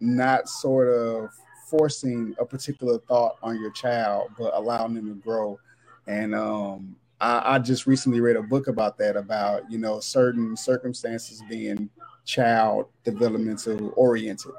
not 0.00 0.48
sort 0.48 0.88
of 0.88 1.30
forcing 1.68 2.34
a 2.40 2.44
particular 2.44 2.98
thought 3.08 3.36
on 3.42 3.60
your 3.60 3.70
child, 3.70 4.30
but 4.38 4.52
allowing 4.54 4.94
them 4.94 5.08
to 5.08 5.14
grow. 5.14 5.58
And 6.06 6.34
um, 6.34 6.96
I, 7.20 7.54
I 7.54 7.58
just 7.58 7.86
recently 7.86 8.20
read 8.20 8.36
a 8.36 8.42
book 8.42 8.68
about 8.68 8.98
that, 8.98 9.16
about 9.16 9.70
you 9.70 9.78
know 9.78 10.00
certain 10.00 10.56
circumstances 10.56 11.42
being 11.48 11.90
child 12.24 12.86
developmental 13.04 13.92
oriented, 13.96 14.52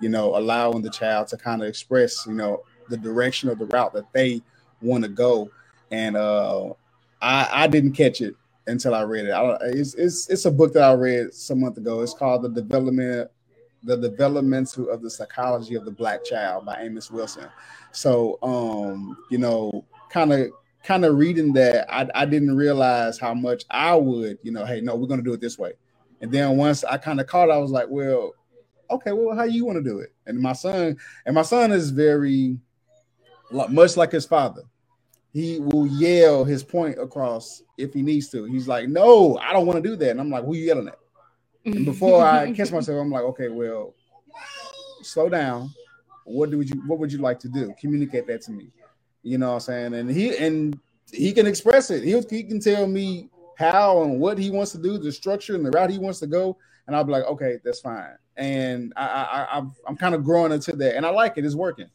you 0.00 0.08
know, 0.08 0.36
allowing 0.36 0.82
the 0.82 0.90
child 0.90 1.28
to 1.28 1.36
kind 1.36 1.62
of 1.62 1.68
express, 1.68 2.26
you 2.26 2.34
know, 2.34 2.62
the 2.88 2.96
direction 2.96 3.48
of 3.48 3.58
the 3.58 3.66
route 3.66 3.92
that 3.94 4.12
they 4.12 4.42
want 4.82 5.02
to 5.04 5.08
go. 5.08 5.50
And 5.90 6.16
uh, 6.16 6.70
I, 7.22 7.48
I 7.52 7.66
didn't 7.66 7.92
catch 7.92 8.20
it 8.20 8.34
until 8.66 8.94
I 8.94 9.02
read 9.02 9.26
it. 9.26 9.30
I, 9.30 9.56
it's, 9.62 9.94
it's 9.94 10.28
it's 10.28 10.44
a 10.44 10.50
book 10.50 10.72
that 10.74 10.82
I 10.82 10.92
read 10.92 11.34
some 11.34 11.60
month 11.60 11.78
ago. 11.78 12.00
It's 12.02 12.14
called 12.14 12.42
The 12.42 12.48
Development 12.48 13.30
The 13.82 13.96
Developmental 13.96 14.90
of 14.90 15.02
the 15.02 15.10
Psychology 15.10 15.74
of 15.74 15.84
the 15.84 15.90
Black 15.90 16.24
Child 16.24 16.66
by 16.66 16.80
Amos 16.80 17.10
Wilson. 17.10 17.48
So 17.92 18.38
um, 18.42 19.16
you 19.30 19.38
know, 19.38 19.84
kind 20.10 20.32
of 20.32 20.50
kind 20.84 21.04
of 21.04 21.16
reading 21.16 21.52
that, 21.54 21.92
I, 21.92 22.08
I 22.14 22.24
didn't 22.26 22.56
realize 22.56 23.18
how 23.18 23.34
much 23.34 23.64
I 23.70 23.94
would, 23.96 24.38
you 24.42 24.52
know, 24.52 24.64
hey, 24.64 24.80
no, 24.80 24.94
we're 24.94 25.08
gonna 25.08 25.22
do 25.22 25.32
it 25.32 25.40
this 25.40 25.58
way. 25.58 25.72
And 26.20 26.30
then 26.30 26.56
once 26.56 26.84
I 26.84 26.98
kind 26.98 27.20
of 27.20 27.26
caught, 27.26 27.50
I 27.50 27.58
was 27.58 27.70
like, 27.70 27.88
well, 27.88 28.34
okay, 28.90 29.12
well, 29.12 29.36
how 29.36 29.44
you 29.44 29.64
want 29.64 29.76
to 29.76 29.82
do 29.82 29.98
it? 29.98 30.12
And 30.26 30.38
my 30.38 30.52
son, 30.52 30.96
and 31.26 31.34
my 31.34 31.42
son 31.42 31.72
is 31.72 31.90
very 31.90 32.58
much 33.50 33.96
like 33.96 34.12
his 34.12 34.26
father. 34.26 34.62
He 35.32 35.58
will 35.58 35.86
yell 35.86 36.44
his 36.44 36.62
point 36.62 36.98
across 36.98 37.62
if 37.76 37.92
he 37.92 38.02
needs 38.02 38.28
to. 38.30 38.44
He's 38.44 38.68
like, 38.68 38.88
no, 38.88 39.36
I 39.38 39.52
don't 39.52 39.66
want 39.66 39.82
to 39.82 39.88
do 39.88 39.96
that. 39.96 40.10
And 40.10 40.20
I'm 40.20 40.30
like, 40.30 40.44
who 40.44 40.54
you 40.54 40.64
yelling 40.64 40.88
at? 40.88 40.98
And 41.64 41.84
before 41.84 42.24
I 42.24 42.52
catch 42.56 42.70
myself, 42.70 43.00
I'm 43.00 43.10
like, 43.10 43.24
okay, 43.24 43.48
well, 43.48 43.94
slow 45.02 45.28
down. 45.28 45.70
What 46.24 46.50
do 46.50 46.60
you 46.60 46.82
what 46.86 46.98
would 46.98 47.12
you 47.12 47.18
like 47.18 47.38
to 47.40 47.48
do? 47.48 47.74
Communicate 47.78 48.26
that 48.28 48.42
to 48.42 48.52
me. 48.52 48.70
You 49.24 49.38
know 49.38 49.48
what 49.48 49.54
I'm 49.54 49.60
saying? 49.60 49.94
And 49.94 50.10
he 50.10 50.36
and 50.36 50.78
he 51.10 51.32
can 51.32 51.46
express 51.46 51.90
it. 51.90 52.04
He, 52.04 52.20
he 52.30 52.44
can 52.44 52.60
tell 52.60 52.86
me 52.86 53.30
how 53.58 54.02
and 54.02 54.20
what 54.20 54.38
he 54.38 54.50
wants 54.50 54.72
to 54.72 54.78
do, 54.78 54.98
the 54.98 55.10
structure 55.10 55.54
and 55.54 55.64
the 55.64 55.70
route 55.70 55.90
he 55.90 55.98
wants 55.98 56.20
to 56.20 56.26
go, 56.26 56.58
and 56.86 56.94
I'll 56.94 57.04
be 57.04 57.12
like, 57.12 57.24
okay, 57.24 57.58
that's 57.64 57.80
fine. 57.80 58.16
And 58.36 58.92
I, 58.96 59.06
I, 59.06 59.58
I 59.58 59.62
I'm 59.88 59.96
kind 59.96 60.14
of 60.14 60.24
growing 60.24 60.52
into 60.52 60.76
that, 60.76 60.96
and 60.96 61.06
I 61.06 61.10
like 61.10 61.38
it. 61.38 61.44
It's 61.44 61.54
working. 61.54 61.88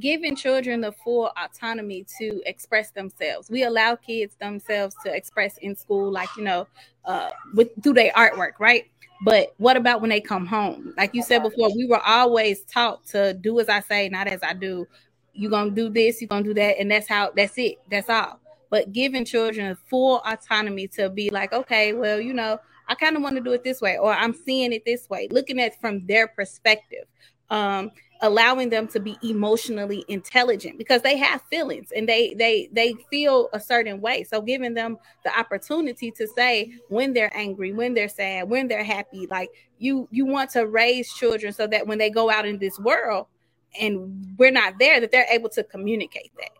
Giving 0.00 0.34
children 0.34 0.80
the 0.80 0.90
full 0.90 1.30
autonomy 1.36 2.04
to 2.18 2.40
express 2.46 2.90
themselves. 2.90 3.48
We 3.48 3.62
allow 3.62 3.94
kids 3.94 4.34
themselves 4.40 4.96
to 5.04 5.14
express 5.14 5.58
in 5.58 5.76
school, 5.76 6.10
like 6.10 6.30
you 6.36 6.42
know, 6.42 6.66
uh, 7.04 7.30
with 7.54 7.68
through 7.82 7.94
their 7.94 8.12
artwork, 8.12 8.52
right? 8.58 8.86
But 9.24 9.54
what 9.58 9.76
about 9.76 10.00
when 10.00 10.10
they 10.10 10.20
come 10.20 10.46
home? 10.46 10.94
Like 10.96 11.14
you 11.14 11.22
said 11.22 11.44
before, 11.44 11.70
we 11.76 11.86
were 11.86 12.00
always 12.00 12.62
taught 12.64 13.06
to 13.08 13.34
do 13.34 13.60
as 13.60 13.68
I 13.68 13.78
say, 13.80 14.08
not 14.08 14.26
as 14.26 14.42
I 14.42 14.52
do 14.54 14.88
you're 15.34 15.50
gonna 15.50 15.70
do 15.70 15.88
this, 15.88 16.20
you're 16.20 16.28
gonna 16.28 16.44
do 16.44 16.54
that, 16.54 16.78
and 16.78 16.90
that's 16.90 17.08
how 17.08 17.32
that's 17.36 17.56
it, 17.58 17.78
that's 17.90 18.08
all. 18.08 18.40
But 18.70 18.92
giving 18.92 19.24
children 19.24 19.76
full 19.88 20.22
autonomy 20.26 20.88
to 20.88 21.10
be 21.10 21.30
like, 21.30 21.52
okay, 21.52 21.92
well, 21.92 22.20
you 22.20 22.32
know, 22.32 22.58
I 22.88 22.94
kind 22.94 23.16
of 23.16 23.22
want 23.22 23.36
to 23.36 23.42
do 23.42 23.52
it 23.52 23.64
this 23.64 23.80
way, 23.80 23.98
or 23.98 24.12
I'm 24.12 24.34
seeing 24.34 24.72
it 24.72 24.84
this 24.84 25.08
way, 25.08 25.28
looking 25.30 25.60
at 25.60 25.80
from 25.80 26.06
their 26.06 26.28
perspective. 26.28 27.04
Um, 27.50 27.90
allowing 28.22 28.70
them 28.70 28.86
to 28.86 29.00
be 29.00 29.18
emotionally 29.22 30.04
intelligent 30.08 30.78
because 30.78 31.02
they 31.02 31.16
have 31.16 31.42
feelings 31.50 31.88
and 31.94 32.08
they 32.08 32.32
they 32.34 32.68
they 32.72 32.94
feel 33.10 33.48
a 33.52 33.60
certain 33.60 34.00
way 34.00 34.22
so 34.22 34.40
giving 34.40 34.74
them 34.74 34.96
the 35.24 35.38
opportunity 35.38 36.10
to 36.12 36.26
say 36.28 36.72
when 36.88 37.12
they're 37.12 37.36
angry 37.36 37.72
when 37.72 37.92
they're 37.94 38.08
sad 38.08 38.48
when 38.48 38.68
they're 38.68 38.84
happy 38.84 39.26
like 39.28 39.50
you 39.78 40.08
you 40.12 40.24
want 40.24 40.48
to 40.48 40.66
raise 40.68 41.12
children 41.12 41.52
so 41.52 41.66
that 41.66 41.86
when 41.86 41.98
they 41.98 42.08
go 42.10 42.30
out 42.30 42.46
in 42.46 42.58
this 42.58 42.78
world 42.78 43.26
and 43.80 44.34
we're 44.38 44.50
not 44.50 44.78
there 44.78 45.00
that 45.00 45.10
they're 45.10 45.26
able 45.30 45.48
to 45.50 45.64
communicate 45.64 46.32
that. 46.38 46.50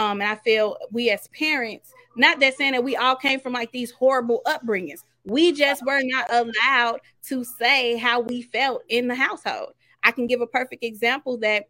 Um, 0.00 0.20
and 0.20 0.30
i 0.30 0.36
feel 0.36 0.76
we 0.92 1.10
as 1.10 1.26
parents 1.28 1.92
not 2.16 2.40
that 2.40 2.56
saying 2.56 2.72
that 2.72 2.84
we 2.84 2.96
all 2.96 3.16
came 3.16 3.40
from 3.40 3.52
like 3.52 3.72
these 3.72 3.90
horrible 3.90 4.42
upbringings. 4.46 5.04
We 5.24 5.52
just 5.52 5.84
were 5.84 6.02
not 6.02 6.32
allowed 6.32 7.00
to 7.28 7.44
say 7.44 7.96
how 7.96 8.20
we 8.20 8.42
felt 8.42 8.82
in 8.88 9.08
the 9.08 9.14
household. 9.14 9.74
I 10.02 10.10
can 10.10 10.26
give 10.26 10.40
a 10.40 10.46
perfect 10.46 10.82
example 10.82 11.36
that 11.38 11.68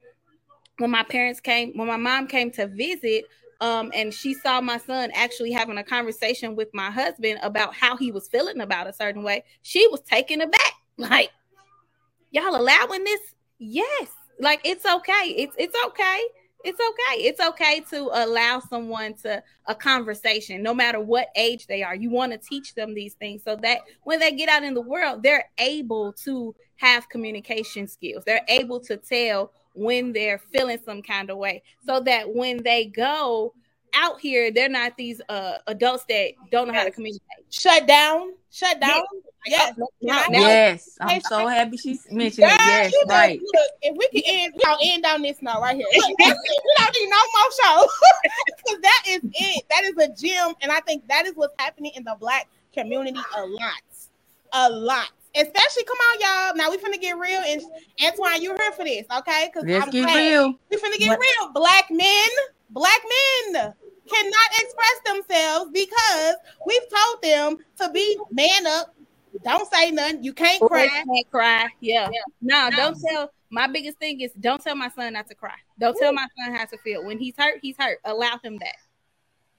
when 0.78 0.90
my 0.90 1.02
parents 1.02 1.40
came 1.40 1.76
when 1.76 1.88
my 1.88 1.96
mom 1.96 2.26
came 2.26 2.50
to 2.52 2.66
visit 2.66 3.24
um, 3.60 3.92
and 3.94 4.14
she 4.14 4.32
saw 4.32 4.60
my 4.60 4.78
son 4.78 5.10
actually 5.14 5.52
having 5.52 5.76
a 5.76 5.84
conversation 5.84 6.56
with 6.56 6.68
my 6.72 6.90
husband 6.90 7.38
about 7.42 7.74
how 7.74 7.96
he 7.96 8.10
was 8.10 8.26
feeling 8.28 8.60
about 8.60 8.86
a 8.86 8.92
certain 8.92 9.22
way 9.22 9.44
she 9.62 9.86
was 9.88 10.00
taken 10.02 10.40
aback. 10.40 10.60
Like 10.96 11.30
y'all 12.30 12.56
allowing 12.56 13.04
this? 13.04 13.20
Yes 13.58 14.08
like 14.40 14.60
it's 14.64 14.86
okay. 14.86 15.34
It's 15.36 15.54
it's 15.58 15.76
okay. 15.86 16.20
It's 16.62 16.78
okay. 16.78 17.22
It's 17.22 17.40
okay 17.40 17.80
to 17.90 18.10
allow 18.12 18.60
someone 18.60 19.14
to 19.22 19.42
a 19.66 19.74
conversation, 19.74 20.62
no 20.62 20.74
matter 20.74 21.00
what 21.00 21.28
age 21.34 21.66
they 21.66 21.82
are. 21.82 21.94
You 21.94 22.10
want 22.10 22.32
to 22.32 22.38
teach 22.38 22.74
them 22.74 22.92
these 22.92 23.14
things 23.14 23.42
so 23.44 23.56
that 23.56 23.80
when 24.02 24.18
they 24.20 24.32
get 24.32 24.48
out 24.48 24.62
in 24.62 24.74
the 24.74 24.80
world, 24.80 25.22
they're 25.22 25.48
able 25.58 26.12
to 26.24 26.54
have 26.76 27.08
communication 27.08 27.86
skills. 27.86 28.24
They're 28.26 28.44
able 28.48 28.80
to 28.80 28.96
tell 28.98 29.52
when 29.74 30.12
they're 30.12 30.40
feeling 30.52 30.78
some 30.84 31.00
kind 31.02 31.30
of 31.30 31.38
way 31.38 31.62
so 31.86 32.00
that 32.00 32.34
when 32.34 32.62
they 32.62 32.86
go 32.86 33.54
out 33.94 34.20
here, 34.20 34.50
they're 34.50 34.68
not 34.68 34.96
these 34.96 35.20
uh 35.28 35.58
adults 35.66 36.04
that 36.08 36.32
don't 36.50 36.68
know 36.68 36.74
how 36.74 36.84
to 36.84 36.90
communicate. 36.90 37.22
Shut 37.50 37.86
down. 37.86 38.34
Shut 38.50 38.80
down. 38.80 39.02
Yes. 39.46 39.74
Yes. 40.00 40.28
yes. 40.30 40.98
I'm 41.00 41.20
so 41.22 41.46
happy 41.46 41.76
she 41.76 41.98
mentioned 42.10 42.44
it. 42.46 42.60
Yes, 42.60 42.92
you 42.92 43.06
know, 43.06 43.14
right. 43.14 43.40
Look, 43.40 43.70
if 43.82 43.96
we 43.96 44.20
can 44.20 44.22
end, 44.26 44.52
we 44.54 44.60
don't 44.60 44.80
end 44.82 45.06
on 45.06 45.22
this 45.22 45.40
note 45.40 45.60
right 45.60 45.76
here. 45.76 45.86
Look, 45.92 46.08
we 46.18 46.24
don't 46.26 46.94
need 46.94 47.08
no 47.08 47.16
more 47.16 47.50
show 47.62 47.88
because 48.56 48.80
that 48.82 49.02
is 49.08 49.20
it. 49.24 49.64
That 49.70 49.84
is 49.84 49.96
a 49.96 50.08
gem, 50.14 50.54
and 50.60 50.70
I 50.70 50.80
think 50.80 51.08
that 51.08 51.26
is 51.26 51.32
what's 51.36 51.54
happening 51.58 51.92
in 51.94 52.04
the 52.04 52.16
black 52.20 52.48
community 52.74 53.20
a 53.36 53.46
lot, 53.46 53.82
a 54.52 54.70
lot. 54.70 55.08
Especially, 55.34 55.84
come 55.84 55.96
on, 55.96 56.20
y'all. 56.20 56.56
Now 56.56 56.70
we 56.70 56.76
finna 56.76 57.00
get 57.00 57.16
real, 57.16 57.40
and 57.40 57.62
Antoine, 58.04 58.42
you're 58.42 58.56
here 58.60 58.72
for 58.72 58.84
this, 58.84 59.06
okay? 59.18 59.50
Because 59.52 59.82
I'm 59.82 59.90
get 59.90 60.14
real. 60.14 60.54
We 60.70 60.76
finna 60.76 60.98
get 60.98 61.08
what? 61.08 61.20
real. 61.20 61.52
Black 61.52 61.90
men, 61.90 62.28
black 62.70 63.00
men 63.54 63.74
cannot 64.10 64.50
express 64.58 65.14
themselves 65.14 65.70
because 65.72 66.36
we've 66.66 66.88
told 66.88 67.22
them 67.22 67.58
to 67.80 67.90
be 67.92 68.18
man 68.30 68.66
up. 68.66 68.94
Don't 69.44 69.72
say 69.72 69.90
nothing. 69.90 70.24
You 70.24 70.32
can't 70.32 70.60
cry. 70.60 70.88
Can't 70.88 71.30
cry. 71.30 71.68
Yeah. 71.80 72.08
yeah. 72.12 72.20
No, 72.42 72.68
no, 72.68 72.76
don't 72.76 73.00
tell. 73.00 73.32
My 73.50 73.66
biggest 73.66 73.98
thing 73.98 74.20
is 74.20 74.32
don't 74.32 74.62
tell 74.62 74.76
my 74.76 74.90
son 74.90 75.12
not 75.12 75.28
to 75.28 75.34
cry. 75.34 75.54
Don't 75.78 75.96
tell 75.96 76.12
my 76.12 76.26
son 76.38 76.54
how 76.54 76.64
to 76.66 76.78
feel. 76.78 77.04
When 77.04 77.18
he's 77.18 77.34
hurt, 77.36 77.58
he's 77.62 77.76
hurt. 77.78 77.98
Allow 78.04 78.38
him 78.42 78.58
that. 78.58 78.76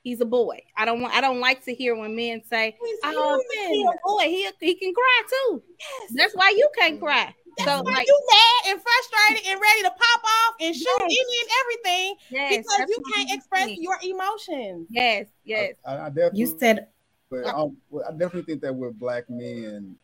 He's 0.04 0.20
a 0.20 0.26
boy. 0.26 0.64
I 0.76 0.86
don't 0.86 1.00
want. 1.02 1.14
I 1.14 1.22
don't 1.22 1.40
like 1.40 1.64
to 1.66 1.74
hear 1.74 1.96
when 1.96 2.16
men 2.16 2.42
say, 2.50 2.76
he's 2.84 3.00
"Oh, 3.04 3.40
he's 3.52 3.86
a 3.86 3.94
boy. 4.04 4.24
He 4.24 4.50
he 4.60 4.76
can 4.76 4.94
cry 4.94 5.22
too." 5.30 5.64
Yes. 5.80 6.12
That's 6.16 6.34
why 6.36 6.54
you 6.58 6.68
can't 6.78 7.00
cry. 7.00 7.36
That's 7.58 7.70
so 7.70 7.82
why 7.82 7.92
like, 7.92 8.08
you 8.08 8.22
mad 8.32 8.72
and 8.72 8.82
frustrated 8.82 9.52
and 9.52 9.62
ready 9.62 9.82
to 9.84 9.90
pop 9.90 10.24
off 10.24 10.56
and 10.62 10.76
shoot 10.76 10.88
yes. 10.88 11.02
any 11.02 11.38
and 11.42 11.50
everything 11.62 12.16
yes, 12.30 12.66
because 12.66 12.90
you 12.90 13.04
can't 13.14 13.32
express 13.32 13.70
your 13.78 13.98
emotions. 14.04 14.88
Yes, 14.90 15.28
yes. 15.44 15.74
I, 15.86 15.98
I 15.98 16.10
definitely. 16.10 16.40
You 16.40 16.58
said. 16.60 16.88
But 17.30 17.46
um, 17.46 17.78
I 18.08 18.12
definitely 18.12 18.44
think 18.44 18.62
that 18.62 18.76
with 18.76 19.00
black 19.00 19.30
men, 19.30 19.96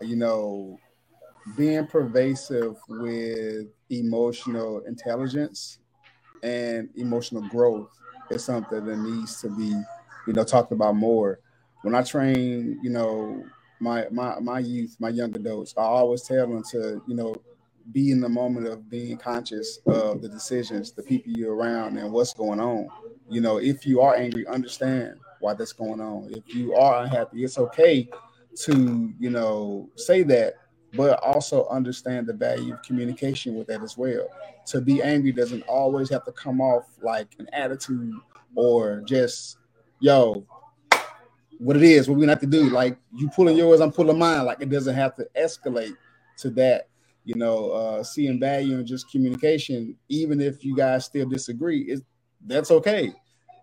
you 0.00 0.16
know, 0.16 0.78
being 1.56 1.86
pervasive 1.86 2.76
with 2.88 3.66
emotional 3.90 4.80
intelligence 4.80 5.78
and 6.42 6.88
emotional 6.96 7.42
growth 7.48 7.90
is 8.30 8.44
something 8.44 8.84
that 8.84 8.98
needs 8.98 9.40
to 9.42 9.48
be, 9.48 9.68
you 10.26 10.32
know, 10.32 10.42
talked 10.44 10.72
about 10.72 10.96
more. 10.96 11.38
when 11.82 11.94
I 11.94 12.02
train, 12.02 12.80
you 12.82 12.90
know, 12.90 13.44
my 13.86 14.06
my 14.10 14.40
my 14.40 14.58
youth, 14.58 14.96
my 14.98 15.10
young 15.10 15.34
adults, 15.36 15.74
I 15.78 15.82
always 15.82 16.22
tell 16.22 16.48
them 16.48 16.64
to, 16.72 17.00
you 17.06 17.14
know, 17.14 17.36
be 17.92 18.10
in 18.10 18.20
the 18.20 18.28
moment 18.28 18.66
of 18.66 18.90
being 18.90 19.16
conscious 19.16 19.78
of 19.86 20.22
the 20.22 20.28
decisions, 20.28 20.90
the 20.92 21.04
people 21.04 21.32
you're 21.36 21.54
around, 21.54 21.96
and 21.96 22.12
what's 22.12 22.34
going 22.34 22.58
on. 22.60 22.88
You 23.30 23.40
know, 23.40 23.58
if 23.58 23.86
you 23.86 24.00
are 24.00 24.16
angry, 24.16 24.44
understand 24.48 25.20
why 25.38 25.54
that's 25.54 25.72
going 25.72 26.00
on. 26.00 26.32
If 26.32 26.52
you 26.52 26.74
are 26.74 27.04
unhappy, 27.04 27.44
it's 27.44 27.58
okay 27.58 28.08
to, 28.64 29.14
you 29.20 29.30
know, 29.30 29.88
say 29.94 30.24
that, 30.24 30.54
but 30.94 31.20
also 31.22 31.68
understand 31.68 32.26
the 32.26 32.32
value 32.32 32.74
of 32.74 32.82
communication 32.82 33.54
with 33.54 33.68
that 33.68 33.82
as 33.84 33.96
well. 33.96 34.28
To 34.66 34.80
be 34.80 35.00
angry 35.00 35.30
doesn't 35.30 35.62
always 35.62 36.10
have 36.10 36.24
to 36.24 36.32
come 36.32 36.60
off 36.60 36.86
like 37.02 37.28
an 37.38 37.48
attitude 37.52 38.14
or 38.56 39.02
just, 39.02 39.58
yo, 40.00 40.44
what 41.58 41.76
it 41.76 41.82
is, 41.82 42.08
what 42.08 42.18
we 42.18 42.26
have 42.26 42.40
to 42.40 42.46
do. 42.46 42.70
Like 42.70 42.98
you 43.14 43.28
pulling 43.28 43.56
yours, 43.56 43.80
I'm 43.80 43.92
pulling 43.92 44.18
mine. 44.18 44.44
Like 44.44 44.60
it 44.60 44.70
doesn't 44.70 44.94
have 44.94 45.14
to 45.16 45.26
escalate 45.36 45.96
to 46.38 46.50
that. 46.50 46.88
You 47.24 47.34
know, 47.34 47.70
uh, 47.70 48.02
seeing 48.04 48.38
value 48.38 48.78
in 48.78 48.86
just 48.86 49.10
communication, 49.10 49.96
even 50.08 50.40
if 50.40 50.64
you 50.64 50.76
guys 50.76 51.06
still 51.06 51.28
disagree, 51.28 51.82
is 51.82 52.02
that's 52.46 52.70
okay. 52.70 53.12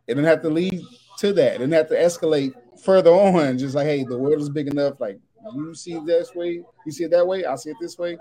It 0.08 0.16
doesn't 0.16 0.30
have 0.30 0.42
to 0.42 0.50
lead 0.50 0.82
to 1.20 1.32
that. 1.34 1.56
It 1.56 1.58
doesn't 1.60 1.72
have 1.72 1.88
to 1.90 1.96
escalate 1.96 2.54
further 2.84 3.12
on. 3.12 3.58
Just 3.58 3.76
like, 3.76 3.86
hey, 3.86 4.04
the 4.04 4.18
world 4.18 4.42
is 4.42 4.50
big 4.50 4.68
enough. 4.68 5.00
Like 5.00 5.20
you 5.56 5.74
see 5.76 5.94
it 5.94 6.06
this 6.06 6.34
way, 6.36 6.62
you 6.86 6.92
see 6.92 7.06
it 7.06 7.12
that 7.12 7.26
way, 7.26 7.46
I 7.46 7.56
see 7.56 7.70
it 7.70 7.78
this 7.80 7.98
way, 7.98 8.18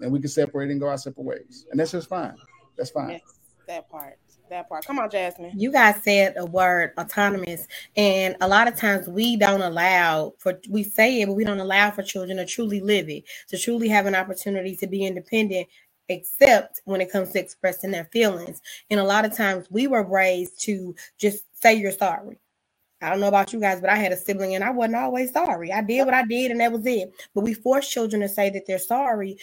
and 0.00 0.12
we 0.12 0.20
can 0.20 0.28
separate 0.28 0.70
and 0.70 0.80
go 0.80 0.88
our 0.88 0.98
separate 0.98 1.24
ways, 1.24 1.66
and 1.70 1.80
that's 1.80 1.92
just 1.92 2.08
fine. 2.08 2.34
That's 2.76 2.90
fine. 2.90 3.20
That 3.66 3.88
part 3.90 4.18
that 4.50 4.68
part. 4.68 4.84
Come 4.86 4.98
on, 4.98 5.10
Jasmine. 5.10 5.52
You 5.58 5.72
guys 5.72 6.02
said 6.02 6.34
a 6.36 6.46
word 6.46 6.92
autonomous, 6.98 7.66
and 7.96 8.36
a 8.40 8.48
lot 8.48 8.68
of 8.68 8.76
times 8.76 9.08
we 9.08 9.36
don't 9.36 9.62
allow 9.62 10.34
for 10.38 10.60
we 10.68 10.84
say 10.84 11.22
it, 11.22 11.26
but 11.26 11.34
we 11.34 11.44
don't 11.44 11.60
allow 11.60 11.90
for 11.90 12.02
children 12.02 12.38
to 12.38 12.46
truly 12.46 12.80
live 12.80 13.08
it, 13.08 13.24
to 13.48 13.58
truly 13.58 13.88
have 13.88 14.06
an 14.06 14.14
opportunity 14.14 14.76
to 14.76 14.86
be 14.86 15.04
independent. 15.06 15.68
Except 16.10 16.80
when 16.84 17.00
it 17.02 17.12
comes 17.12 17.32
to 17.32 17.40
expressing 17.40 17.90
their 17.90 18.08
feelings. 18.12 18.62
And 18.90 19.00
a 19.00 19.04
lot 19.04 19.24
of 19.26 19.36
times 19.36 19.66
we 19.70 19.86
were 19.86 20.02
raised 20.04 20.60
to 20.62 20.94
just 21.18 21.44
say 21.52 21.74
you're 21.74 21.92
sorry. 21.92 22.38
I 23.00 23.10
don't 23.10 23.20
know 23.20 23.28
about 23.28 23.52
you 23.52 23.60
guys, 23.60 23.80
but 23.80 23.90
I 23.90 23.96
had 23.96 24.12
a 24.12 24.16
sibling 24.16 24.56
and 24.56 24.64
I 24.64 24.70
wasn't 24.70 24.96
always 24.96 25.32
sorry. 25.32 25.72
I 25.72 25.82
did 25.82 26.04
what 26.04 26.14
I 26.14 26.24
did 26.24 26.50
and 26.50 26.60
that 26.60 26.72
was 26.72 26.84
it. 26.86 27.12
But 27.34 27.42
we 27.42 27.54
force 27.54 27.88
children 27.88 28.22
to 28.22 28.28
say 28.28 28.50
that 28.50 28.66
they're 28.66 28.80
sorry 28.80 29.38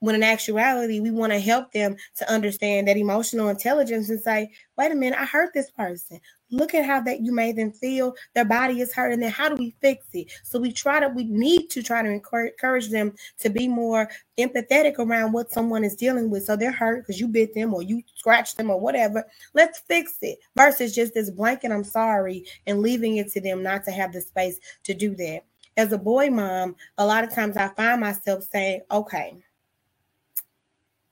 when 0.00 0.14
in 0.14 0.22
actuality 0.22 1.00
we 1.00 1.10
want 1.10 1.32
to 1.32 1.38
help 1.38 1.72
them 1.72 1.96
to 2.16 2.30
understand 2.30 2.88
that 2.88 2.96
emotional 2.96 3.48
intelligence 3.48 4.10
and 4.10 4.20
say 4.20 4.50
wait 4.76 4.92
a 4.92 4.94
minute 4.94 5.18
i 5.20 5.24
hurt 5.24 5.52
this 5.54 5.70
person. 5.70 6.20
Look 6.52 6.74
at 6.74 6.84
how 6.84 7.00
that 7.02 7.20
you 7.20 7.32
made 7.32 7.56
them 7.56 7.72
feel. 7.72 8.14
Their 8.34 8.44
body 8.44 8.80
is 8.80 8.92
hurt 8.92 9.12
and 9.12 9.22
then 9.22 9.30
how 9.30 9.48
do 9.48 9.54
we 9.54 9.74
fix 9.80 10.04
it? 10.12 10.32
So 10.42 10.58
we 10.58 10.72
try 10.72 10.98
to 11.00 11.08
we 11.08 11.24
need 11.24 11.68
to 11.70 11.82
try 11.82 12.02
to 12.02 12.10
encourage 12.10 12.90
them 12.90 13.14
to 13.38 13.50
be 13.50 13.68
more 13.68 14.10
empathetic 14.38 14.98
around 14.98 15.32
what 15.32 15.52
someone 15.52 15.84
is 15.84 15.94
dealing 15.94 16.28
with. 16.28 16.44
So 16.44 16.56
they're 16.56 16.72
hurt 16.72 17.06
because 17.06 17.20
you 17.20 17.28
bit 17.28 17.54
them 17.54 17.72
or 17.72 17.82
you 17.82 18.02
scratched 18.16 18.56
them 18.56 18.70
or 18.70 18.80
whatever. 18.80 19.24
Let's 19.54 19.78
fix 19.80 20.18
it 20.22 20.38
versus 20.56 20.94
just 20.94 21.14
this 21.14 21.30
blanket 21.30 21.70
i'm 21.70 21.84
sorry 21.84 22.44
and 22.66 22.80
leaving 22.80 23.18
it 23.18 23.30
to 23.32 23.40
them 23.40 23.62
not 23.62 23.84
to 23.84 23.92
have 23.92 24.12
the 24.12 24.20
space 24.20 24.58
to 24.84 24.94
do 24.94 25.14
that. 25.16 25.44
As 25.76 25.92
a 25.92 25.98
boy 25.98 26.30
mom 26.30 26.74
a 26.98 27.06
lot 27.06 27.24
of 27.24 27.32
times 27.32 27.56
i 27.56 27.68
find 27.68 28.00
myself 28.00 28.42
saying 28.44 28.80
okay 28.90 29.36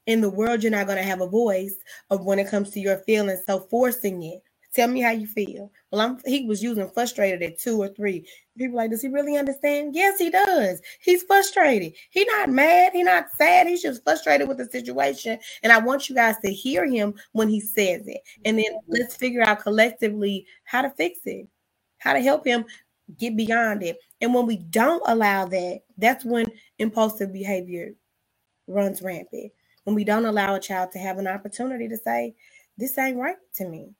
in 0.08 0.22
the 0.22 0.30
world 0.30 0.62
you're 0.62 0.72
not 0.72 0.86
going 0.86 0.98
to 0.98 1.04
have 1.04 1.20
a 1.20 1.28
voice 1.28 1.76
of 2.10 2.24
when 2.24 2.38
it 2.38 2.48
comes 2.48 2.70
to 2.70 2.80
your 2.80 2.96
feelings 2.98 3.42
so 3.46 3.60
forcing 3.70 4.22
it. 4.22 4.42
Tell 4.74 4.88
me 4.88 5.00
how 5.00 5.10
you 5.10 5.26
feel. 5.26 5.70
Well 5.90 6.00
i'm 6.00 6.18
he 6.24 6.46
was 6.46 6.62
using 6.62 6.88
frustrated 6.90 7.42
at 7.42 7.58
two 7.58 7.80
or 7.80 7.88
three. 7.88 8.26
People 8.56 8.78
like 8.78 8.90
does 8.90 9.02
he 9.02 9.08
really 9.08 9.36
understand? 9.36 9.94
Yes 9.94 10.18
he 10.18 10.30
does. 10.30 10.80
He's 11.00 11.22
frustrated. 11.24 11.92
He's 12.10 12.26
not 12.26 12.48
mad. 12.48 12.92
He's 12.94 13.04
not 13.04 13.26
sad. 13.36 13.66
He's 13.66 13.82
just 13.82 14.02
frustrated 14.02 14.48
with 14.48 14.56
the 14.56 14.66
situation 14.66 15.38
and 15.62 15.72
i 15.72 15.78
want 15.78 16.08
you 16.08 16.14
guys 16.14 16.36
to 16.38 16.50
hear 16.50 16.86
him 16.86 17.14
when 17.32 17.48
he 17.48 17.60
says 17.60 18.06
it. 18.08 18.22
And 18.46 18.58
then 18.58 18.78
let's 18.88 19.14
figure 19.14 19.42
out 19.42 19.60
collectively 19.60 20.46
how 20.64 20.82
to 20.82 20.90
fix 20.90 21.20
it 21.26 21.46
how 21.98 22.14
to 22.14 22.20
help 22.20 22.46
him 22.46 22.64
get 23.18 23.36
beyond 23.36 23.82
it. 23.82 23.98
And 24.20 24.32
when 24.32 24.46
we 24.46 24.56
don't 24.56 25.02
allow 25.06 25.44
that 25.46 25.80
that's 25.98 26.24
when 26.24 26.46
impulsive 26.78 27.30
behavior 27.32 27.92
runs 28.66 29.02
rampant 29.02 29.52
when 29.88 29.94
we 29.94 30.04
don't 30.04 30.26
allow 30.26 30.54
a 30.54 30.60
child 30.60 30.92
to 30.92 30.98
have 30.98 31.16
an 31.16 31.26
opportunity 31.26 31.88
to 31.88 31.96
say, 31.96 32.34
This 32.76 32.98
ain't 32.98 33.16
right 33.16 33.38
to 33.54 33.66
me. 33.66 33.94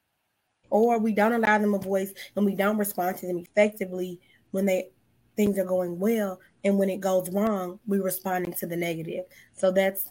Or 0.68 0.98
we 0.98 1.14
don't 1.14 1.32
allow 1.32 1.56
them 1.56 1.72
a 1.72 1.78
voice 1.78 2.12
and 2.36 2.44
we 2.44 2.54
don't 2.54 2.76
respond 2.76 3.16
to 3.16 3.26
them 3.26 3.38
effectively 3.38 4.20
when 4.50 4.66
they 4.66 4.90
things 5.34 5.58
are 5.58 5.64
going 5.64 5.98
well. 5.98 6.40
And 6.62 6.78
when 6.78 6.90
it 6.90 7.00
goes 7.00 7.30
wrong, 7.30 7.80
we're 7.86 8.02
responding 8.02 8.52
to 8.58 8.66
the 8.66 8.76
negative. 8.76 9.24
So 9.54 9.70
that's 9.70 10.10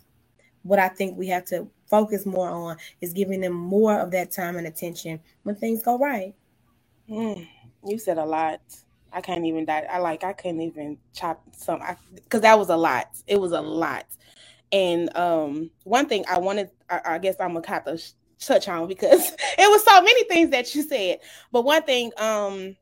what 0.64 0.80
I 0.80 0.88
think 0.88 1.16
we 1.16 1.28
have 1.28 1.46
to 1.46 1.68
focus 1.86 2.26
more 2.26 2.50
on 2.50 2.78
is 3.00 3.14
giving 3.14 3.42
them 3.42 3.54
more 3.54 4.00
of 4.00 4.10
that 4.12 4.32
time 4.32 4.58
and 4.58 4.66
attention 4.66 5.20
when 5.44 5.58
things 5.58 5.84
go 5.84 6.00
right. 6.00 6.34
Mm, 7.08 7.48
you 7.86 8.00
said 8.00 8.18
a 8.18 8.26
lot. 8.26 8.62
I 9.14 9.22
can't 9.22 9.46
even 9.46 9.66
die. 9.66 9.86
I 9.92 10.00
like 10.00 10.24
I 10.24 10.34
couldn't 10.34 10.62
even 10.62 10.98
chop 11.14 11.44
some 11.56 11.82
because 12.16 12.42
that 12.42 12.58
was 12.58 12.70
a 12.70 12.76
lot. 12.78 13.10
It 13.28 13.40
was 13.40 13.52
a 13.52 13.62
lot. 13.62 14.08
And 14.72 15.16
um, 15.18 15.72
one 15.84 16.08
thing 16.08 16.26
I 16.30 16.40
wanted, 16.40 16.72
I, 16.90 17.02
I 17.06 17.18
guess 17.20 17.36
I'm 17.40 17.50
gonna 17.50 17.62
kind 17.62 17.88
of 17.88 18.02
touch 18.40 18.68
on 18.68 18.88
because 18.88 19.32
it 19.58 19.70
was 19.70 19.84
so 19.84 20.02
many 20.02 20.24
things 20.26 20.52
that 20.52 20.74
you 20.76 20.84
said. 20.84 21.20
But 21.52 21.64
one 21.64 21.84
thing, 21.84 22.12
um, 22.18 22.76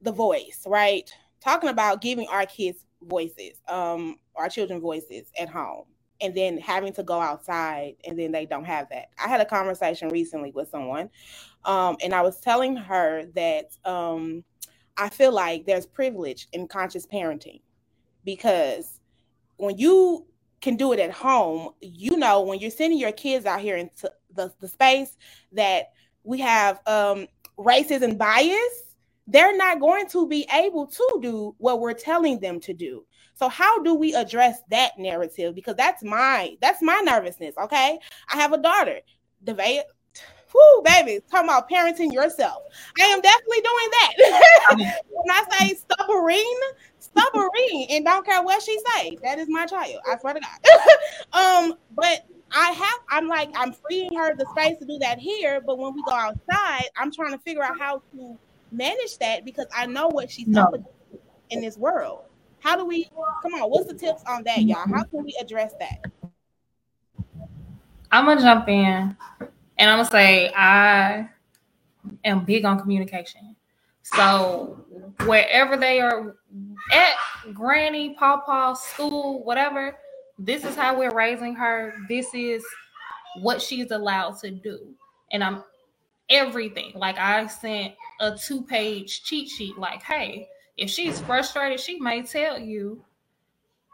the 0.00 0.12
voice, 0.12 0.64
right? 0.66 1.10
Talking 1.40 1.70
about 1.70 2.00
giving 2.00 2.26
our 2.28 2.46
kids 2.46 2.84
voices, 3.02 3.60
um, 3.68 4.18
our 4.36 4.48
children 4.48 4.80
voices 4.80 5.26
at 5.38 5.48
home, 5.48 5.84
and 6.20 6.34
then 6.34 6.58
having 6.58 6.92
to 6.94 7.02
go 7.02 7.20
outside, 7.20 7.96
and 8.04 8.18
then 8.18 8.32
they 8.32 8.46
don't 8.46 8.64
have 8.64 8.88
that. 8.90 9.06
I 9.22 9.28
had 9.28 9.40
a 9.40 9.44
conversation 9.44 10.08
recently 10.08 10.52
with 10.52 10.70
someone, 10.70 11.10
um, 11.64 11.96
and 12.02 12.14
I 12.14 12.22
was 12.22 12.40
telling 12.40 12.76
her 12.76 13.24
that 13.34 13.76
um, 13.84 14.44
I 14.96 15.08
feel 15.08 15.32
like 15.32 15.66
there's 15.66 15.86
privilege 15.86 16.48
in 16.52 16.68
conscious 16.68 17.06
parenting 17.06 17.60
because 18.24 19.00
when 19.56 19.78
you 19.78 20.26
can 20.62 20.76
do 20.76 20.92
it 20.92 21.00
at 21.00 21.10
home, 21.10 21.70
you 21.80 22.16
know, 22.16 22.40
when 22.40 22.60
you're 22.60 22.70
sending 22.70 22.98
your 22.98 23.12
kids 23.12 23.44
out 23.44 23.60
here 23.60 23.76
into 23.76 24.10
the, 24.34 24.50
the 24.60 24.68
space 24.68 25.18
that 25.50 25.90
we 26.22 26.38
have 26.38 26.80
um, 26.86 27.26
racism 27.58 28.16
bias, 28.16 28.94
they're 29.26 29.56
not 29.56 29.80
going 29.80 30.08
to 30.08 30.26
be 30.26 30.46
able 30.54 30.86
to 30.86 31.18
do 31.20 31.54
what 31.58 31.80
we're 31.80 31.92
telling 31.92 32.38
them 32.38 32.60
to 32.60 32.72
do. 32.72 33.04
So 33.34 33.48
how 33.48 33.82
do 33.82 33.94
we 33.94 34.14
address 34.14 34.60
that 34.70 34.92
narrative? 34.98 35.54
Because 35.54 35.74
that's 35.74 36.02
my 36.04 36.56
that's 36.60 36.80
my 36.80 37.00
nervousness. 37.04 37.56
Okay, 37.58 37.98
I 38.30 38.36
have 38.36 38.52
a 38.52 38.58
daughter. 38.58 39.00
Devea, 39.44 39.82
whoo, 40.54 40.82
baby, 40.84 41.20
talking 41.30 41.48
about 41.48 41.68
parenting 41.68 42.12
yourself. 42.12 42.62
I 43.00 43.04
am 43.06 43.20
definitely 43.20 43.62
doing 43.62 43.90
that. 43.90 45.02
when 45.08 45.30
I 45.30 45.44
say 45.58 45.74
stubborn, 45.74 46.54
stubborn, 47.12 47.48
and 47.90 48.04
don't 48.04 48.24
care 48.26 48.42
what 48.42 48.62
she 48.62 48.78
say. 48.94 49.16
That 49.22 49.38
is 49.38 49.48
my 49.48 49.66
child. 49.66 50.00
I 50.10 50.18
swear 50.18 50.34
to 50.34 50.40
God. 50.40 50.58
um, 51.32 51.74
but 51.94 52.26
I 52.52 52.70
have, 52.70 53.00
I'm 53.08 53.28
like, 53.28 53.50
I'm 53.54 53.72
freeing 53.72 54.14
her 54.16 54.34
the 54.36 54.46
space 54.56 54.78
to 54.78 54.84
do 54.84 54.98
that 54.98 55.18
here. 55.18 55.60
But 55.64 55.78
when 55.78 55.94
we 55.94 56.02
go 56.02 56.12
outside, 56.12 56.84
I'm 56.96 57.12
trying 57.12 57.32
to 57.32 57.38
figure 57.38 57.62
out 57.62 57.78
how 57.78 58.02
to 58.12 58.38
manage 58.70 59.18
that 59.18 59.44
because 59.44 59.66
I 59.74 59.86
know 59.86 60.08
what 60.08 60.30
she's 60.30 60.48
no. 60.48 60.72
in 61.50 61.60
this 61.60 61.76
world. 61.76 62.24
How 62.60 62.76
do 62.76 62.84
we 62.84 63.10
come 63.42 63.54
on? 63.54 63.70
What's 63.70 63.88
the 63.88 63.94
tips 63.94 64.22
on 64.26 64.44
that, 64.44 64.62
y'all? 64.62 64.86
How 64.88 65.02
can 65.04 65.24
we 65.24 65.36
address 65.40 65.72
that? 65.80 66.04
I'm 68.10 68.26
gonna 68.26 68.40
jump 68.40 68.68
in 68.68 69.16
and 69.78 69.90
I'm 69.90 69.98
gonna 69.98 70.10
say 70.10 70.52
I 70.54 71.28
am 72.24 72.44
big 72.44 72.64
on 72.64 72.78
communication. 72.78 73.56
So 74.02 74.84
wherever 75.24 75.76
they 75.76 76.00
are 76.00 76.36
at, 76.90 77.14
granny, 77.52 78.14
pawpaw, 78.14 78.74
school, 78.74 79.44
whatever, 79.44 79.96
this 80.38 80.64
is 80.64 80.74
how 80.74 80.98
we're 80.98 81.14
raising 81.14 81.54
her. 81.54 81.94
This 82.08 82.26
is 82.34 82.64
what 83.40 83.62
she's 83.62 83.90
allowed 83.90 84.38
to 84.40 84.50
do. 84.50 84.94
And 85.30 85.44
I'm 85.44 85.62
everything. 86.28 86.92
Like 86.94 87.18
I 87.18 87.46
sent 87.46 87.94
a 88.20 88.36
two-page 88.36 89.22
cheat 89.24 89.48
sheet, 89.48 89.78
like, 89.78 90.02
hey, 90.02 90.48
if 90.76 90.90
she's 90.90 91.20
frustrated, 91.20 91.78
she 91.78 92.00
may 92.00 92.22
tell 92.22 92.58
you, 92.58 93.04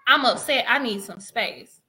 I'm 0.07 0.25
upset, 0.25 0.65
I 0.69 0.79
need 0.79 1.03
some 1.03 1.21
space. 1.21 1.81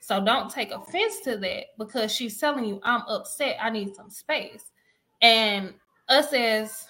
So 0.00 0.24
don't 0.24 0.50
take 0.50 0.72
offense 0.72 1.20
to 1.24 1.36
that 1.38 1.66
because 1.76 2.12
she's 2.12 2.38
telling 2.38 2.64
you, 2.64 2.80
I'm 2.82 3.02
upset, 3.02 3.56
I 3.60 3.70
need 3.70 3.94
some 3.94 4.10
space. 4.10 4.64
And 5.20 5.74
us 6.08 6.32
as 6.32 6.88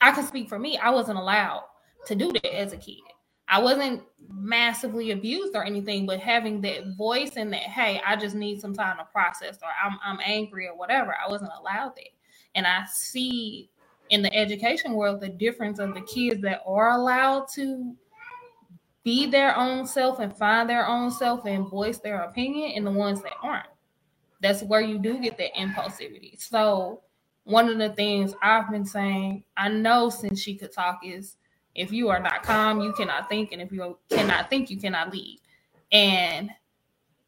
I 0.00 0.12
can 0.12 0.26
speak 0.26 0.48
for 0.48 0.58
me, 0.58 0.76
I 0.76 0.90
wasn't 0.90 1.18
allowed 1.18 1.64
to 2.06 2.14
do 2.14 2.32
that 2.32 2.54
as 2.54 2.72
a 2.72 2.76
kid. 2.76 3.00
I 3.48 3.58
wasn't 3.60 4.02
massively 4.30 5.10
abused 5.10 5.54
or 5.54 5.64
anything, 5.64 6.06
but 6.06 6.20
having 6.20 6.60
that 6.62 6.96
voice 6.96 7.32
and 7.36 7.52
that, 7.52 7.60
hey, 7.60 8.00
I 8.06 8.16
just 8.16 8.34
need 8.34 8.60
some 8.60 8.74
time 8.74 8.96
to 8.98 9.04
process 9.04 9.58
or 9.62 9.68
I'm 9.84 9.98
I'm 10.02 10.18
angry 10.24 10.66
or 10.66 10.76
whatever, 10.76 11.14
I 11.14 11.30
wasn't 11.30 11.52
allowed 11.58 11.94
that. 11.96 12.08
And 12.54 12.66
I 12.66 12.84
see 12.90 13.70
in 14.10 14.22
the 14.22 14.34
education 14.34 14.94
world 14.94 15.20
the 15.20 15.28
difference 15.28 15.78
of 15.78 15.94
the 15.94 16.02
kids 16.02 16.40
that 16.42 16.62
are 16.66 16.92
allowed 16.92 17.46
to 17.54 17.94
be 19.04 19.26
their 19.26 19.56
own 19.56 19.86
self 19.86 20.20
and 20.20 20.36
find 20.36 20.68
their 20.68 20.86
own 20.86 21.10
self 21.10 21.44
and 21.46 21.68
voice 21.68 21.98
their 21.98 22.22
opinion 22.22 22.72
and 22.76 22.86
the 22.86 22.90
ones 22.90 23.22
that 23.22 23.32
aren't. 23.42 23.66
That's 24.40 24.62
where 24.62 24.80
you 24.80 24.98
do 24.98 25.18
get 25.18 25.38
that 25.38 25.54
impulsivity. 25.54 26.40
So 26.40 27.02
one 27.44 27.68
of 27.68 27.78
the 27.78 27.90
things 27.90 28.34
I've 28.42 28.70
been 28.70 28.84
saying, 28.84 29.44
I 29.56 29.68
know 29.68 30.08
since 30.08 30.40
she 30.40 30.56
could 30.56 30.72
talk 30.72 31.00
is 31.04 31.36
if 31.74 31.92
you 31.92 32.08
are 32.08 32.20
not 32.20 32.42
calm, 32.42 32.80
you 32.80 32.92
cannot 32.92 33.28
think, 33.28 33.52
and 33.52 33.62
if 33.62 33.72
you 33.72 33.96
cannot 34.10 34.50
think, 34.50 34.70
you 34.70 34.76
cannot 34.78 35.12
lead. 35.12 35.40
And 35.90 36.50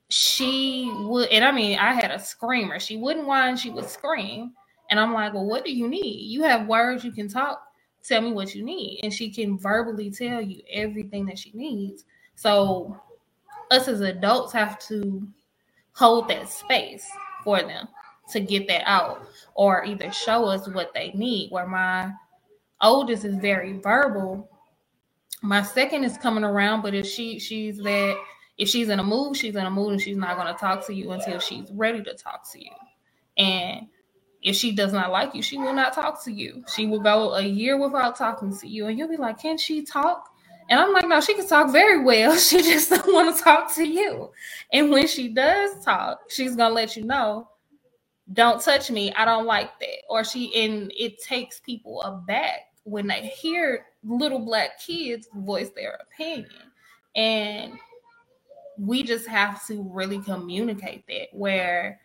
she 0.09 0.91
would, 0.95 1.29
and 1.31 1.45
I 1.45 1.51
mean, 1.51 1.79
I 1.79 1.95
had 1.95 2.11
a 2.11 2.19
screamer. 2.19 2.79
She 2.79 2.97
wouldn't 2.97 3.27
whine, 3.27 3.57
she 3.57 3.71
would 3.71 3.89
scream. 3.89 4.53
And 4.91 5.01
I'm 5.01 5.15
like, 5.15 5.33
well, 5.33 5.47
what 5.47 5.65
do 5.65 5.73
you 5.73 5.89
need? 5.89 6.27
You 6.31 6.43
have 6.43 6.67
words, 6.67 7.05
you 7.05 7.13
can 7.13 7.29
talk. 7.29 7.63
Tell 8.03 8.21
me 8.21 8.33
what 8.33 8.55
you 8.55 8.63
need. 8.63 9.01
And 9.03 9.13
she 9.13 9.31
can 9.31 9.59
verbally 9.59 10.11
tell 10.11 10.43
you 10.43 10.61
everything 10.71 11.25
that 11.27 11.39
she 11.39 11.53
needs. 11.55 12.05
So, 12.35 13.01
us 13.71 13.89
as 13.89 14.03
adults 14.03 14.53
have 14.53 14.79
to 14.89 15.27
hold 15.93 16.29
that 16.29 16.51
space 16.51 17.09
for 17.43 17.63
them 17.63 17.89
to 18.31 18.41
get 18.41 18.69
that 18.69 18.83
out 18.87 19.27
or 19.55 19.85
either 19.85 20.13
show 20.13 20.45
us 20.47 20.69
what 20.69 20.93
they 20.93 21.13
need. 21.13 21.51
Where 21.51 21.67
my 21.67 22.13
oldest 22.85 23.25
is 23.25 23.35
very 23.37 23.79
verbal, 23.79 24.49
my 25.45 25.63
second 25.63 26.05
is 26.05 26.17
coming 26.17 26.43
around, 26.43 26.81
but 26.81 26.95
if 26.95 27.07
she 27.07 27.39
she's 27.39 27.77
that 27.79 28.17
if 28.57 28.69
she's 28.69 28.89
in 28.89 28.99
a 28.99 29.05
mood, 29.05 29.37
she's 29.37 29.55
in 29.57 29.67
a 29.67 29.71
mood 29.71 29.93
and 29.93 30.01
she's 30.01 30.17
not 30.17 30.37
going 30.37 30.47
to 30.47 30.59
talk 30.59 30.87
to 30.87 30.95
you 30.95 31.11
until 31.11 31.39
she's 31.39 31.71
ready 31.73 32.03
to 32.03 32.15
talk 32.15 32.51
to 32.53 32.65
you. 32.65 32.71
And 33.37 33.89
if 34.43 34.57
she 34.57 34.73
does 34.73 34.93
not 34.93 35.11
like 35.11 35.35
you, 35.35 35.43
she 35.43 35.59
will 35.59 35.75
not 35.75 35.93
talk 35.93 36.23
to 36.25 36.33
you. 36.33 36.65
She 36.75 36.87
will 36.87 37.01
go 37.01 37.35
a 37.35 37.43
year 37.43 37.79
without 37.79 38.17
talking 38.17 38.57
to 38.57 38.67
you, 38.67 38.87
and 38.87 38.99
you'll 38.99 39.09
be 39.09 39.17
like, 39.19 39.39
"Can 39.39 39.59
she 39.59 39.83
talk?" 39.85 40.31
And 40.71 40.81
I'm 40.81 40.95
like, 40.95 41.07
"No, 41.07 41.21
she 41.21 41.35
can 41.35 41.47
talk 41.47 41.71
very 41.71 42.03
well. 42.03 42.37
She 42.39 42.63
just 42.63 42.89
don't 42.89 43.13
want 43.13 43.37
to 43.37 43.43
talk 43.43 43.75
to 43.75 43.85
you." 43.85 44.31
And 44.73 44.91
when 44.91 45.07
she 45.07 45.29
does 45.29 45.85
talk, 45.85 46.31
she's 46.31 46.57
gonna 46.57 46.75
let 46.75 46.97
you 46.97 47.05
know, 47.05 47.49
"Don't 48.33 48.63
touch 48.63 48.91
me. 48.91 49.13
I 49.13 49.27
don't 49.27 49.47
like 49.47 49.79
that." 49.81 50.03
Or 50.09 50.25
she, 50.25 50.55
and 50.55 50.91
it 50.97 51.21
takes 51.21 51.61
people 51.61 52.01
aback 52.03 52.74
when 52.85 53.09
they 53.09 53.23
hear 53.29 53.87
little 54.05 54.41
black 54.41 54.81
kids 54.81 55.29
voice 55.35 55.71
their 55.71 56.01
opinion, 56.13 56.51
and 57.17 57.75
we 58.79 59.03
just 59.03 59.29
have 59.29 59.67
to 59.67 59.83
really 59.93 60.21
communicate 60.21 61.07
that. 61.09 61.29
Where 61.33 62.01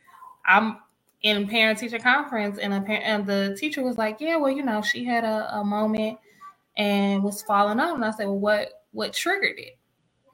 I'm 0.46 0.78
in 1.24 1.48
parent 1.48 1.80
teacher 1.80 2.00
conference 2.00 2.60
and, 2.60 2.74
parent, 2.86 3.06
and 3.06 3.28
the 3.28 3.56
teacher 3.60 3.84
was 3.84 3.98
like 3.98 4.22
yeah 4.22 4.38
well 4.38 4.52
you 4.52 4.64
know 4.64 4.82
she 4.82 5.04
had 5.06 5.24
a, 5.26 5.58
a 5.58 5.64
moment 5.66 6.18
and 6.78 7.24
was 7.24 7.42
falling 7.44 7.80
out 7.80 7.96
and 7.96 8.06
i 8.06 8.12
said 8.12 8.26
well 8.28 8.40
what 8.40 8.70
what 8.92 9.14
triggered 9.14 9.60
it? 9.60 9.78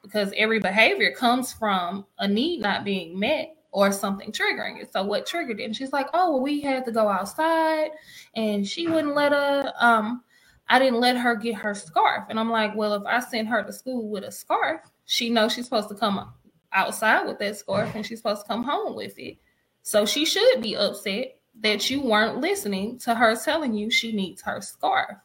Because 0.04 0.32
every 0.38 0.60
behavior 0.60 1.12
comes 1.14 1.54
from 1.54 2.06
a 2.20 2.28
need 2.28 2.62
not 2.62 2.86
being 2.86 3.20
met 3.20 3.56
or 3.72 3.92
something 3.92 4.32
triggering 4.32 4.82
it. 4.82 4.92
So 4.94 5.04
what 5.04 5.26
triggered 5.26 5.60
it? 5.60 5.66
And 5.66 5.76
she's 5.76 5.94
like 5.94 6.08
oh 6.14 6.32
well 6.34 6.42
we 6.42 6.62
had 6.62 6.86
to 6.86 6.92
go 6.92 7.08
outside 7.10 7.92
and 8.36 8.68
she 8.68 8.88
wouldn't 8.88 9.16
let 9.16 9.34
her 9.34 9.74
um 9.80 10.24
i 10.70 10.80
didn't 10.80 11.00
let 11.00 11.18
her 11.18 11.36
get 11.36 11.56
her 11.56 11.74
scarf 11.74 12.26
and 12.30 12.40
i'm 12.40 12.50
like 12.50 12.76
well 12.76 12.94
if 12.94 13.04
i 13.06 13.20
send 13.20 13.48
her 13.48 13.64
to 13.64 13.74
school 13.74 14.10
with 14.10 14.24
a 14.24 14.32
scarf 14.32 14.82
she 15.06 15.30
knows 15.30 15.54
she's 15.54 15.66
supposed 15.66 15.90
to 15.90 15.96
come 15.96 16.34
outside 16.74 17.26
with 17.26 17.40
that 17.40 17.56
scarf 17.56 17.94
and 17.96 18.06
she's 18.06 18.20
supposed 18.20 18.42
to 18.42 18.48
come 18.48 18.64
home 18.64 18.96
with 18.96 19.18
it 19.18 19.38
so 19.86 20.06
she 20.06 20.26
should 20.26 20.62
be 20.62 20.76
upset 20.76 21.38
that 21.62 21.90
you 21.90 22.02
weren't 22.02 22.42
listening 22.42 22.98
to 23.00 23.16
her 23.16 23.36
telling 23.36 23.74
you 23.74 23.90
she 23.90 24.12
needs 24.12 24.42
her 24.42 24.62
scarf. 24.62 25.18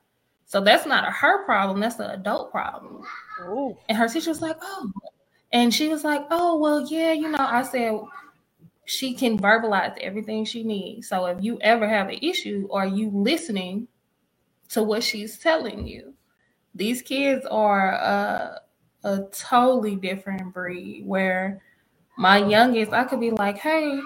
So 0.46 0.60
that's 0.60 0.86
not 0.86 1.08
a 1.08 1.10
her 1.10 1.44
problem, 1.44 1.80
that's 1.80 1.98
an 1.98 2.10
adult 2.10 2.50
problem. 2.50 3.04
Ooh. 3.42 3.76
And 3.88 3.96
her 3.96 4.08
teacher 4.08 4.30
was 4.30 4.42
like, 4.42 4.56
oh. 4.60 4.90
And 5.52 5.72
she 5.72 5.88
was 5.88 6.04
like, 6.04 6.26
oh, 6.30 6.58
well, 6.58 6.86
yeah, 6.88 7.12
you 7.12 7.28
know, 7.28 7.38
I 7.38 7.62
said 7.62 7.98
she 8.84 9.14
can 9.14 9.38
verbalize 9.38 9.96
everything 9.98 10.44
she 10.44 10.62
needs. 10.62 11.08
So 11.08 11.26
if 11.26 11.42
you 11.42 11.58
ever 11.60 11.88
have 11.88 12.08
an 12.08 12.18
issue, 12.20 12.68
are 12.72 12.86
you 12.86 13.10
listening 13.10 13.88
to 14.70 14.82
what 14.82 15.04
she's 15.04 15.38
telling 15.38 15.86
you? 15.86 16.14
These 16.74 17.02
kids 17.02 17.46
are 17.50 17.92
a, 17.92 18.60
a 19.04 19.20
totally 19.32 19.96
different 19.96 20.54
breed 20.54 21.04
where 21.06 21.62
my 22.18 22.38
youngest, 22.38 22.92
I 22.92 23.04
could 23.04 23.20
be 23.20 23.30
like, 23.32 23.58
hey, 23.58 24.00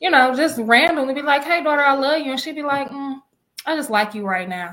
you 0.00 0.10
know, 0.10 0.34
just 0.36 0.58
randomly 0.58 1.14
be 1.14 1.22
like, 1.22 1.44
hey, 1.44 1.62
daughter, 1.64 1.82
I 1.82 1.94
love 1.94 2.20
you. 2.22 2.32
And 2.32 2.40
she'd 2.40 2.56
be 2.56 2.62
like, 2.62 2.90
mm, 2.90 3.20
I 3.66 3.76
just 3.76 3.90
like 3.90 4.14
you 4.14 4.26
right 4.26 4.48
now. 4.48 4.70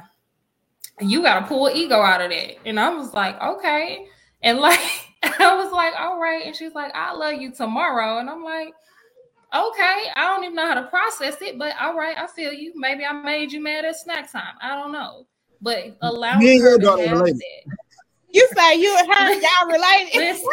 you 1.01 1.23
got 1.23 1.41
to 1.41 1.47
pull 1.47 1.69
ego 1.69 2.01
out 2.01 2.21
of 2.23 2.31
that. 2.31 2.55
And 2.67 2.79
I 2.79 2.89
was 2.95 3.13
like, 3.13 3.41
okay. 3.41 4.07
And 4.43 4.59
like, 4.59 4.79
I 5.23 5.55
was 5.57 5.73
like, 5.73 5.95
all 5.99 6.19
right. 6.21 6.45
And 6.45 6.55
she's 6.57 6.75
like, 6.75 6.93
I 6.95 7.13
love 7.13 7.35
you 7.35 7.53
tomorrow. 7.53 8.19
And 8.19 8.29
I'm 8.31 8.43
like, 8.43 8.69
okay. 9.55 10.03
I 10.15 10.27
don't 10.35 10.45
even 10.45 10.55
know 10.55 10.67
how 10.67 10.75
to 10.75 10.87
process 10.87 11.41
it, 11.41 11.59
but 11.59 11.73
all 11.81 11.97
right. 11.97 12.17
I 12.17 12.27
feel 12.27 12.53
you. 12.53 12.73
Maybe 12.75 13.05
I 13.05 13.13
made 13.13 13.51
you 13.53 13.61
mad 13.63 13.85
at 13.85 13.97
snack 13.97 14.31
time. 14.31 14.55
I 14.61 14.75
don't 14.75 14.91
know. 14.93 15.27
But 15.61 15.97
allow 16.01 16.37
me 16.37 16.59
to 16.59 16.63
have 16.63 16.81
that. 16.81 17.63
You 18.29 18.47
say 18.55 18.75
you 18.75 18.95
and 18.97 19.07
her, 19.13 19.33
y'all 19.33 19.67
related. 19.67 20.37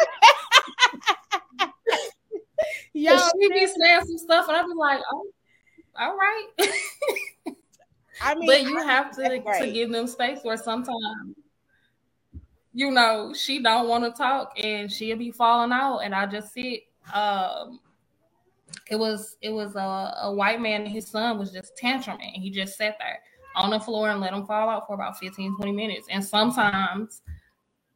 Yo, 2.92 3.16
she 3.16 3.48
be 3.50 3.66
saying 3.66 4.04
some 4.06 4.18
stuff, 4.18 4.48
and 4.48 4.56
I 4.56 4.62
be 4.62 4.72
like, 4.74 5.00
oh, 5.12 5.26
all 5.98 6.16
right. 6.16 6.46
I 8.22 8.34
mean, 8.36 8.46
but 8.46 8.62
you 8.62 8.78
have 8.78 9.14
to 9.16 9.42
to 9.58 9.72
give 9.72 9.90
them 9.90 10.06
space 10.06 10.38
where 10.42 10.56
sometimes, 10.56 11.34
you 12.72 12.92
know, 12.92 13.34
she 13.34 13.60
don't 13.60 13.88
want 13.88 14.04
to 14.04 14.12
talk, 14.12 14.52
and 14.62 14.90
she'll 14.90 15.18
be 15.18 15.32
falling 15.32 15.72
out, 15.72 15.98
and 15.98 16.14
I 16.14 16.26
just 16.26 16.54
sit. 16.54 16.84
Um, 17.12 17.80
it 18.90 18.96
was 18.96 19.36
it 19.40 19.50
was 19.50 19.76
a, 19.76 20.14
a 20.22 20.32
white 20.32 20.60
man 20.60 20.82
and 20.82 20.90
his 20.90 21.06
son 21.08 21.38
was 21.38 21.50
just 21.52 21.76
tantruming. 21.76 22.34
and 22.34 22.42
He 22.42 22.50
just 22.50 22.76
sat 22.76 22.96
there 22.98 23.20
on 23.54 23.70
the 23.70 23.80
floor 23.80 24.10
and 24.10 24.20
let 24.20 24.32
them 24.32 24.46
fall 24.46 24.68
out 24.68 24.86
for 24.86 24.94
about 24.94 25.18
15, 25.18 25.56
20 25.56 25.72
minutes. 25.72 26.08
And 26.10 26.24
sometimes 26.24 27.22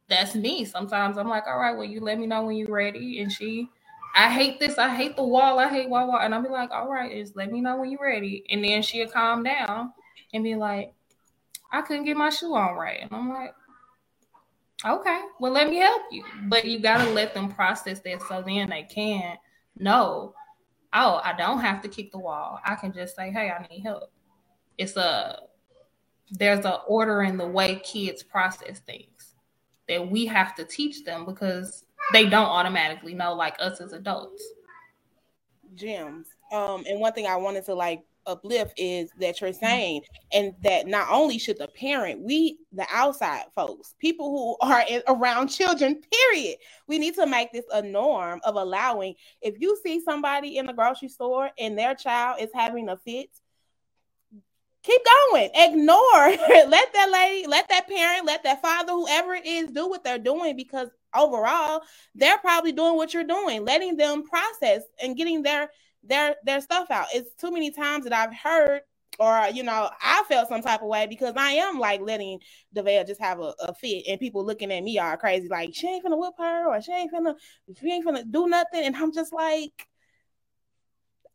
that's 0.07 0.35
me. 0.35 0.65
Sometimes 0.65 1.17
I'm 1.17 1.29
like, 1.29 1.47
all 1.47 1.59
right, 1.59 1.75
well, 1.75 1.85
you 1.85 1.99
let 1.99 2.19
me 2.19 2.27
know 2.27 2.43
when 2.43 2.55
you're 2.55 2.71
ready. 2.71 3.21
And 3.21 3.31
she 3.31 3.69
I 4.15 4.31
hate 4.31 4.59
this. 4.59 4.77
I 4.77 4.93
hate 4.95 5.15
the 5.15 5.23
wall. 5.23 5.59
I 5.59 5.69
hate 5.69 5.89
wall 5.89 6.07
wall. 6.07 6.19
And 6.19 6.33
I'll 6.33 6.41
be 6.41 6.49
like, 6.49 6.71
all 6.71 6.89
right, 6.89 7.11
just 7.11 7.35
let 7.35 7.51
me 7.51 7.61
know 7.61 7.77
when 7.77 7.91
you're 7.91 8.01
ready. 8.01 8.43
And 8.49 8.63
then 8.63 8.81
she'll 8.81 9.07
calm 9.07 9.43
down 9.43 9.93
and 10.33 10.43
be 10.43 10.55
like, 10.55 10.93
I 11.71 11.81
couldn't 11.81 12.05
get 12.05 12.17
my 12.17 12.29
shoe 12.29 12.55
on 12.55 12.75
right. 12.75 12.99
And 13.01 13.13
I'm 13.13 13.29
like, 13.29 13.53
okay, 14.85 15.21
well, 15.39 15.51
let 15.51 15.69
me 15.69 15.77
help 15.77 16.01
you. 16.11 16.23
But 16.47 16.65
you 16.65 16.79
got 16.79 17.03
to 17.03 17.11
let 17.11 17.33
them 17.33 17.51
process 17.51 17.99
that 18.01 18.21
so 18.23 18.41
then 18.41 18.69
they 18.69 18.83
can 18.83 19.37
know, 19.77 20.33
oh, 20.93 21.21
I 21.23 21.33
don't 21.37 21.59
have 21.59 21.81
to 21.83 21.87
kick 21.87 22.11
the 22.11 22.19
wall. 22.19 22.59
I 22.65 22.75
can 22.75 22.91
just 22.91 23.15
say, 23.15 23.31
hey, 23.31 23.51
I 23.51 23.65
need 23.67 23.81
help. 23.81 24.11
It's 24.79 24.95
a, 24.95 25.41
there's 26.31 26.65
a 26.65 26.77
order 26.87 27.23
in 27.23 27.37
the 27.37 27.45
way 27.45 27.81
kids 27.83 28.23
process 28.23 28.79
things 28.79 29.35
that 29.89 30.09
we 30.09 30.25
have 30.25 30.55
to 30.55 30.63
teach 30.63 31.03
them 31.03 31.25
because 31.25 31.83
they 32.13 32.23
don't 32.23 32.47
automatically 32.47 33.13
know 33.13 33.33
like 33.33 33.55
us 33.59 33.81
as 33.81 33.91
adults. 33.91 34.41
Gems. 35.75 36.27
Um, 36.53 36.85
and 36.87 36.99
one 36.99 37.11
thing 37.13 37.27
I 37.27 37.35
wanted 37.35 37.65
to 37.65 37.75
like 37.75 38.03
uplift 38.25 38.73
is 38.77 39.09
that 39.19 39.41
you're 39.41 39.51
saying, 39.51 40.03
and 40.31 40.53
that 40.63 40.87
not 40.87 41.07
only 41.11 41.37
should 41.39 41.57
the 41.57 41.67
parent, 41.67 42.21
we 42.21 42.59
the 42.71 42.85
outside 42.91 43.45
folks, 43.53 43.95
people 43.99 44.29
who 44.29 44.67
are 44.67 44.83
in, 44.87 45.01
around 45.07 45.49
children, 45.49 46.01
period, 46.11 46.57
we 46.87 46.99
need 46.99 47.15
to 47.15 47.25
make 47.25 47.51
this 47.51 47.65
a 47.73 47.81
norm 47.81 48.39
of 48.45 48.55
allowing. 48.55 49.15
If 49.41 49.55
you 49.59 49.77
see 49.83 49.99
somebody 49.99 50.57
in 50.57 50.67
the 50.67 50.73
grocery 50.73 51.09
store 51.09 51.49
and 51.59 51.77
their 51.77 51.95
child 51.95 52.41
is 52.41 52.49
having 52.53 52.87
a 52.89 52.97
fit, 52.97 53.29
keep 54.83 55.01
going. 55.31 55.49
Ignore. 55.53 55.97
let 56.67 56.93
that 56.93 57.09
lady, 57.11 57.47
let 57.47 57.69
that 57.69 57.87
parent, 57.87 58.25
let 58.25 58.43
that 58.43 58.61
father, 58.61 58.93
whoever 58.93 59.33
it 59.33 59.45
is, 59.45 59.71
do 59.71 59.87
what 59.87 60.03
they're 60.03 60.19
doing 60.19 60.55
because 60.55 60.89
overall, 61.15 61.81
they're 62.15 62.37
probably 62.39 62.71
doing 62.71 62.95
what 62.95 63.13
you're 63.13 63.23
doing, 63.23 63.65
letting 63.65 63.97
them 63.97 64.23
process 64.23 64.83
and 65.01 65.17
getting 65.17 65.41
their 65.41 65.69
their 66.03 66.35
their 66.45 66.61
stuff 66.61 66.89
out. 66.91 67.07
It's 67.13 67.33
too 67.35 67.51
many 67.51 67.71
times 67.71 68.05
that 68.05 68.13
I've 68.13 68.35
heard 68.35 68.81
or 69.19 69.47
you 69.53 69.63
know, 69.63 69.89
I 70.01 70.23
felt 70.29 70.47
some 70.47 70.61
type 70.61 70.81
of 70.81 70.87
way 70.87 71.05
because 71.05 71.33
I 71.35 71.51
am 71.51 71.77
like 71.77 71.99
letting 72.01 72.39
Devale 72.73 73.05
just 73.05 73.19
have 73.19 73.39
a, 73.39 73.53
a, 73.59 73.73
fit 73.73 74.05
and 74.07 74.19
people 74.19 74.45
looking 74.45 74.71
at 74.71 74.83
me 74.83 74.97
all 74.97 75.17
crazy, 75.17 75.49
like 75.49 75.71
she 75.73 75.87
ain't 75.87 76.03
gonna 76.03 76.17
whip 76.17 76.35
her 76.37 76.67
or 76.67 76.81
she 76.81 76.93
ain't 76.93 77.11
gonna 77.11 77.35
she 77.79 77.91
ain't 77.91 78.05
gonna 78.05 78.23
do 78.23 78.47
nothing. 78.47 78.85
And 78.85 78.95
I'm 78.95 79.11
just 79.13 79.33
like, 79.33 79.87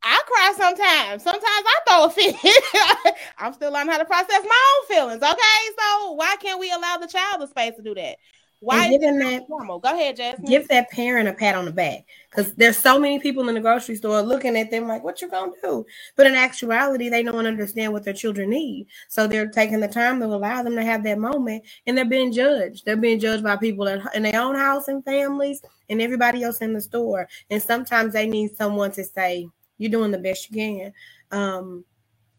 I 0.04 0.22
cry 0.26 0.54
sometimes. 0.56 1.22
Sometimes 1.22 1.44
I 1.46 1.80
throw 1.88 2.04
a 2.04 2.10
fit. 2.10 3.16
I'm 3.38 3.54
still 3.54 3.72
learning 3.72 3.90
how 3.92 3.98
to 3.98 4.04
process 4.04 4.42
my 4.44 4.76
own 4.80 4.86
feelings. 4.86 5.22
Okay. 5.22 5.74
So 5.78 6.12
why 6.12 6.36
can't 6.40 6.60
we 6.60 6.70
allow 6.70 6.98
the 6.98 7.08
child 7.08 7.40
the 7.40 7.46
space 7.46 7.74
to 7.76 7.82
do 7.82 7.94
that? 7.94 8.18
Why 8.60 8.86
And 8.86 8.92
giving 9.00 9.18
that 9.18 9.48
normal? 9.48 9.78
Go 9.78 9.92
ahead, 9.92 10.16
Jasmine. 10.16 10.46
give 10.46 10.68
that 10.68 10.90
parent 10.90 11.28
a 11.28 11.34
pat 11.34 11.54
on 11.54 11.66
the 11.66 11.72
back 11.72 12.06
because 12.30 12.54
there's 12.54 12.78
so 12.78 12.98
many 12.98 13.18
people 13.18 13.46
in 13.48 13.54
the 13.54 13.60
grocery 13.60 13.94
store 13.94 14.22
looking 14.22 14.56
at 14.56 14.70
them 14.70 14.88
like 14.88 15.04
what 15.04 15.20
you 15.20 15.28
gonna 15.28 15.52
do 15.62 15.84
but 16.16 16.26
in 16.26 16.34
actuality 16.34 17.10
they 17.10 17.22
don't 17.22 17.46
understand 17.46 17.92
what 17.92 18.04
their 18.04 18.14
children 18.14 18.48
need 18.50 18.86
so 19.08 19.26
they're 19.26 19.48
taking 19.48 19.80
the 19.80 19.88
time 19.88 20.18
to 20.18 20.26
allow 20.26 20.62
them 20.62 20.76
to 20.76 20.82
have 20.82 21.04
that 21.04 21.18
moment 21.18 21.62
and 21.86 21.98
they're 21.98 22.06
being 22.06 22.32
judged 22.32 22.86
they're 22.86 22.96
being 22.96 23.20
judged 23.20 23.44
by 23.44 23.56
people 23.56 23.86
in 23.86 24.22
their 24.22 24.40
own 24.40 24.54
house 24.54 24.88
and 24.88 25.04
families 25.04 25.60
and 25.90 26.00
everybody 26.00 26.42
else 26.42 26.58
in 26.62 26.72
the 26.72 26.80
store 26.80 27.28
and 27.50 27.62
sometimes 27.62 28.14
they 28.14 28.26
need 28.26 28.56
someone 28.56 28.90
to 28.90 29.04
say 29.04 29.46
you're 29.78 29.90
doing 29.90 30.10
the 30.10 30.18
best 30.18 30.50
you 30.50 30.56
can 30.56 30.92
um 31.30 31.84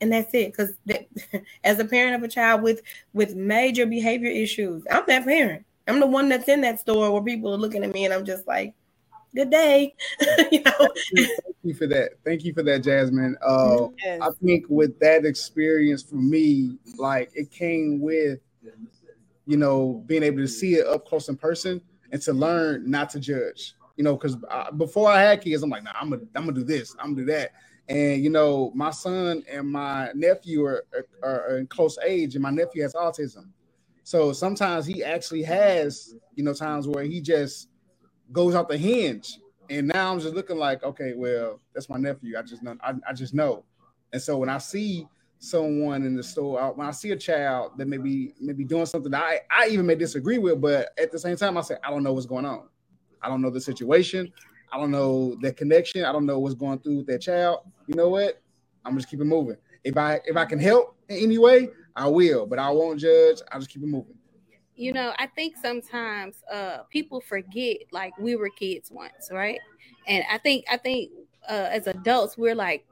and 0.01 0.11
that's 0.11 0.33
it 0.33 0.51
because 0.51 0.73
as 1.63 1.79
a 1.79 1.85
parent 1.85 2.15
of 2.15 2.23
a 2.23 2.27
child 2.27 2.61
with 2.61 2.81
with 3.13 3.35
major 3.35 3.85
behavior 3.85 4.29
issues 4.29 4.83
i'm 4.91 5.03
that 5.07 5.25
parent 5.25 5.65
I'm 5.87 5.99
the 5.99 6.07
one 6.07 6.29
that's 6.29 6.47
in 6.47 6.61
that 6.61 6.79
store 6.79 7.11
where 7.11 7.21
people 7.21 7.53
are 7.53 7.57
looking 7.57 7.83
at 7.83 7.93
me 7.93 8.05
and 8.05 8.13
I'm 8.13 8.25
just 8.25 8.47
like, 8.47 8.73
good 9.35 9.49
day. 9.49 9.93
you 10.51 10.61
know, 10.63 10.87
Thank 11.15 11.29
you 11.63 11.73
for 11.73 11.87
that. 11.87 12.11
Thank 12.23 12.43
you 12.43 12.53
for 12.53 12.63
that, 12.63 12.83
Jasmine. 12.83 13.37
Uh, 13.45 13.87
Yes. 14.03 14.21
I 14.21 14.29
think 14.43 14.65
with 14.69 14.99
that 14.99 15.25
experience 15.25 16.03
for 16.03 16.15
me, 16.15 16.77
like 16.97 17.31
it 17.35 17.51
came 17.51 17.99
with, 17.99 18.39
you 19.45 19.57
know, 19.57 20.03
being 20.07 20.23
able 20.23 20.39
to 20.39 20.47
see 20.47 20.75
it 20.75 20.87
up 20.87 21.05
close 21.05 21.29
in 21.29 21.37
person 21.37 21.81
and 22.11 22.21
to 22.23 22.33
learn 22.33 22.89
not 22.89 23.09
to 23.11 23.19
judge. 23.19 23.75
You 23.95 24.03
know, 24.03 24.17
because 24.17 24.37
before 24.77 25.09
I 25.09 25.21
had 25.21 25.41
kids, 25.41 25.63
I'm 25.63 25.69
like, 25.69 25.83
nah, 25.83 25.93
I'm 25.99 26.09
gonna, 26.09 26.23
I'm 26.35 26.43
gonna 26.45 26.53
do 26.53 26.63
this, 26.63 26.95
I'm 26.99 27.13
gonna 27.13 27.25
do 27.25 27.31
that. 27.31 27.53
And 27.87 28.23
you 28.23 28.29
know, 28.29 28.71
my 28.75 28.91
son 28.91 29.43
and 29.49 29.71
my 29.71 30.11
nephew 30.15 30.63
are, 30.65 30.85
are, 31.23 31.49
are 31.49 31.57
in 31.57 31.67
close 31.67 31.97
age, 32.05 32.35
and 32.35 32.41
my 32.43 32.49
nephew 32.49 32.81
has 32.81 32.93
autism. 32.93 33.49
So 34.03 34.33
sometimes 34.33 34.85
he 34.85 35.03
actually 35.03 35.43
has, 35.43 36.15
you 36.35 36.43
know, 36.43 36.53
times 36.53 36.87
where 36.87 37.03
he 37.03 37.21
just 37.21 37.69
goes 38.31 38.55
out 38.55 38.69
the 38.69 38.77
hinge. 38.77 39.39
And 39.69 39.87
now 39.87 40.11
I'm 40.11 40.19
just 40.19 40.35
looking 40.35 40.57
like, 40.57 40.83
okay, 40.83 41.13
well, 41.15 41.59
that's 41.73 41.89
my 41.89 41.97
nephew. 41.97 42.37
I 42.37 42.43
just 42.43 42.61
know, 42.61 42.77
I, 42.83 42.93
I 43.09 43.13
just 43.13 43.33
know. 43.33 43.65
And 44.13 44.21
so 44.21 44.37
when 44.37 44.49
I 44.49 44.59
see 44.59 45.07
someone 45.39 46.03
in 46.05 46.15
the 46.15 46.23
store, 46.23 46.61
uh, 46.61 46.69
when 46.71 46.87
I 46.87 46.91
see 46.91 47.11
a 47.11 47.15
child 47.15 47.73
that 47.77 47.87
may 47.87 47.97
be 47.97 48.33
maybe 48.39 48.63
doing 48.63 48.85
something 48.85 49.11
that 49.11 49.23
I, 49.23 49.39
I 49.49 49.67
even 49.69 49.85
may 49.85 49.95
disagree 49.95 50.37
with, 50.37 50.61
but 50.61 50.89
at 50.99 51.11
the 51.11 51.19
same 51.19 51.35
time, 51.35 51.57
I 51.57 51.61
say, 51.61 51.77
I 51.83 51.89
don't 51.89 52.03
know 52.03 52.13
what's 52.13 52.27
going 52.27 52.45
on. 52.45 52.67
I 53.25 53.27
don't 53.27 53.41
know 53.41 53.49
the 53.49 53.59
situation. 53.61 54.31
I 54.71 54.77
don't 54.77 54.91
know 54.91 55.35
the 55.41 55.51
connection. 55.51 56.05
I 56.05 56.11
don't 56.11 56.25
know 56.25 56.37
what's 56.39 56.53
going 56.55 56.79
through 56.79 56.97
with 56.97 57.07
that 57.07 57.21
child. 57.21 57.59
You 57.87 57.95
know 57.95 58.09
what? 58.09 58.41
I'm 58.85 58.95
just 58.95 59.09
keep 59.09 59.19
it 59.19 59.25
moving. 59.25 59.57
If 59.83 59.97
I 59.97 60.19
if 60.25 60.37
I 60.37 60.45
can 60.45 60.59
help 60.59 60.95
in 61.09 61.17
any 61.17 61.37
way, 61.39 61.69
I 61.95 62.07
will, 62.07 62.45
but 62.45 62.59
I 62.59 62.69
won't 62.69 62.99
judge. 62.99 63.37
I'll 63.51 63.59
just 63.59 63.71
keep 63.71 63.81
it 63.81 63.87
moving. 63.87 64.15
you 64.75 64.91
know 64.91 65.13
i 65.17 65.25
think 65.25 65.55
sometimes 65.55 66.43
uh 66.51 66.79
people 66.89 67.21
forget 67.21 67.77
like 67.93 68.11
we 68.19 68.35
were 68.35 68.49
kids 68.49 68.91
once 68.91 69.29
right 69.31 69.59
and 70.05 70.21
i 70.29 70.37
think 70.37 70.65
i 70.69 70.75
think 70.75 71.09
uh 71.47 71.69
as 71.71 71.87
adults 71.87 72.37
we're 72.37 72.53
like 72.55 72.85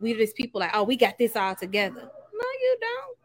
we're 0.00 0.16
just 0.18 0.36
people 0.36 0.60
like 0.60 0.70
oh 0.74 0.82
we 0.84 0.96
got 0.96 1.16
this 1.16 1.34
all 1.34 1.54
together 1.54 2.02
no 2.40 2.48
you 2.64 2.76
don't 2.86 3.16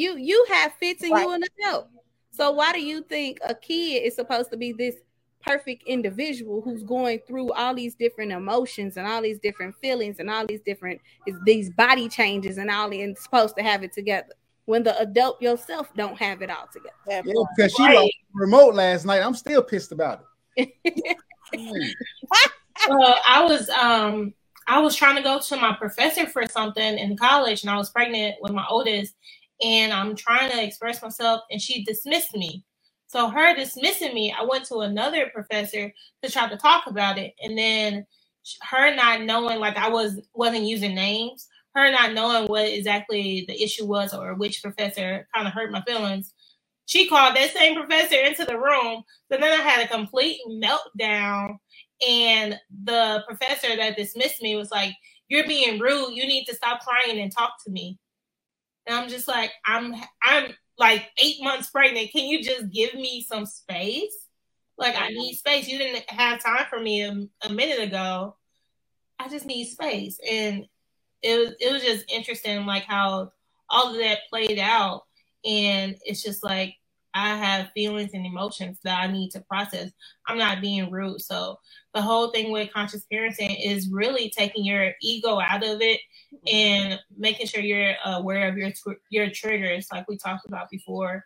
you 0.00 0.16
you 0.16 0.44
have 0.50 0.72
fits 0.80 1.02
and 1.04 1.10
you 1.10 1.30
an 1.30 1.42
adult 1.60 1.86
so 2.32 2.50
why 2.50 2.72
do 2.72 2.80
you 2.82 3.00
think 3.02 3.38
a 3.44 3.54
kid 3.54 4.02
is 4.02 4.16
supposed 4.16 4.50
to 4.50 4.56
be 4.56 4.72
this 4.72 4.96
perfect 5.44 5.82
individual 5.84 6.60
who's 6.60 6.82
going 6.82 7.18
through 7.26 7.52
all 7.52 7.74
these 7.74 7.94
different 7.94 8.32
emotions 8.32 8.96
and 8.96 9.06
all 9.06 9.22
these 9.22 9.38
different 9.38 9.74
feelings 9.76 10.18
and 10.18 10.30
all 10.30 10.46
these 10.46 10.60
different 10.60 11.00
these 11.44 11.70
body 11.70 12.08
changes 12.08 12.58
and 12.58 12.70
all 12.70 12.90
and 12.92 13.16
supposed 13.16 13.56
to 13.56 13.62
have 13.62 13.82
it 13.82 13.92
together 13.92 14.32
when 14.66 14.82
the 14.82 14.98
adult 15.00 15.40
yourself 15.40 15.88
don't 15.96 16.18
have 16.18 16.42
it 16.42 16.50
all 16.50 16.68
together 16.72 16.94
Yeah, 17.06 17.22
because 17.56 17.72
she 17.74 17.82
Right. 17.82 17.96
lost 17.96 18.14
remote 18.34 18.74
last 18.74 19.04
night. 19.04 19.22
I'm 19.22 19.34
still 19.34 19.62
pissed 19.62 19.92
about 19.92 20.24
it. 20.56 20.74
well, 22.88 23.18
I 23.26 23.44
was 23.44 23.68
um 23.70 24.34
I 24.66 24.78
was 24.78 24.94
trying 24.94 25.16
to 25.16 25.22
go 25.22 25.40
to 25.40 25.56
my 25.56 25.72
professor 25.72 26.26
for 26.26 26.46
something 26.46 26.98
in 26.98 27.16
college, 27.16 27.62
and 27.62 27.70
I 27.70 27.76
was 27.76 27.90
pregnant 27.90 28.36
with 28.40 28.52
my 28.52 28.64
oldest, 28.68 29.14
and 29.62 29.92
I'm 29.92 30.14
trying 30.14 30.50
to 30.50 30.62
express 30.62 31.02
myself, 31.02 31.42
and 31.50 31.60
she 31.60 31.82
dismissed 31.84 32.36
me. 32.36 32.64
So 33.10 33.28
her 33.28 33.56
dismissing 33.56 34.14
me, 34.14 34.32
I 34.38 34.44
went 34.44 34.66
to 34.66 34.78
another 34.78 35.30
professor 35.34 35.92
to 36.22 36.30
try 36.30 36.48
to 36.48 36.56
talk 36.56 36.86
about 36.86 37.18
it, 37.18 37.34
and 37.42 37.58
then 37.58 38.06
her 38.70 38.94
not 38.94 39.22
knowing, 39.22 39.58
like 39.58 39.76
I 39.76 39.88
was 39.88 40.20
wasn't 40.32 40.64
using 40.64 40.94
names, 40.94 41.48
her 41.74 41.90
not 41.90 42.12
knowing 42.14 42.46
what 42.46 42.66
exactly 42.68 43.46
the 43.48 43.60
issue 43.60 43.84
was 43.84 44.14
or 44.14 44.34
which 44.34 44.62
professor 44.62 45.26
kind 45.34 45.48
of 45.48 45.52
hurt 45.52 45.72
my 45.72 45.82
feelings. 45.82 46.32
She 46.86 47.08
called 47.08 47.34
that 47.34 47.52
same 47.52 47.74
professor 47.74 48.20
into 48.20 48.44
the 48.44 48.56
room. 48.56 49.02
So 49.30 49.38
then 49.38 49.60
I 49.60 49.62
had 49.62 49.84
a 49.84 49.88
complete 49.88 50.40
meltdown 50.48 51.58
and 52.06 52.58
the 52.84 53.24
professor 53.26 53.76
that 53.76 53.96
dismissed 53.96 54.42
me 54.42 54.56
was 54.56 54.70
like 54.70 54.94
you're 55.28 55.46
being 55.46 55.80
rude 55.80 56.14
you 56.14 56.26
need 56.26 56.44
to 56.46 56.54
stop 56.54 56.80
crying 56.80 57.20
and 57.20 57.32
talk 57.32 57.52
to 57.64 57.70
me 57.70 57.98
and 58.86 58.96
i'm 58.96 59.08
just 59.08 59.28
like 59.28 59.52
i'm 59.66 59.94
i'm 60.24 60.52
like 60.80 61.10
eight 61.18 61.36
months 61.42 61.70
pregnant 61.70 62.10
can 62.10 62.24
you 62.24 62.42
just 62.42 62.70
give 62.72 62.94
me 62.94 63.24
some 63.28 63.46
space? 63.46 64.26
Like 64.78 64.96
i 64.98 65.10
need 65.10 65.34
space. 65.34 65.68
You 65.68 65.78
didn't 65.78 66.10
have 66.10 66.42
time 66.42 66.64
for 66.70 66.80
me 66.80 67.02
a, 67.02 67.28
a 67.42 67.52
minute 67.52 67.80
ago. 67.80 68.36
I 69.20 69.28
just 69.28 69.46
need 69.46 69.66
space. 69.66 70.18
And 70.28 70.66
it 71.22 71.38
was 71.38 71.54
it 71.60 71.72
was 71.72 71.82
just 71.84 72.10
interesting 72.10 72.64
like 72.66 72.84
how 72.84 73.30
all 73.68 73.90
of 73.90 73.98
that 73.98 74.20
played 74.30 74.58
out. 74.58 75.02
And 75.44 75.96
it's 76.04 76.22
just 76.22 76.42
like 76.42 76.74
i 77.14 77.36
have 77.36 77.70
feelings 77.74 78.10
and 78.14 78.26
emotions 78.26 78.78
that 78.84 78.98
i 79.02 79.10
need 79.10 79.30
to 79.30 79.40
process. 79.40 79.90
I'm 80.26 80.38
not 80.38 80.60
being 80.60 80.90
rude. 80.90 81.20
So 81.20 81.58
the 81.94 82.02
whole 82.02 82.30
thing 82.30 82.52
with 82.52 82.72
conscious 82.72 83.04
parenting 83.12 83.56
is 83.64 83.90
really 83.90 84.30
taking 84.36 84.64
your 84.64 84.92
ego 85.02 85.40
out 85.40 85.64
of 85.64 85.80
it 85.80 86.00
and 86.52 87.00
making 87.16 87.46
sure 87.46 87.62
you're 87.62 87.94
aware 88.06 88.48
of 88.48 88.56
your 88.56 88.70
your 89.10 89.30
triggers 89.30 89.88
like 89.92 90.08
we 90.08 90.16
talked 90.16 90.46
about 90.46 90.70
before. 90.70 91.24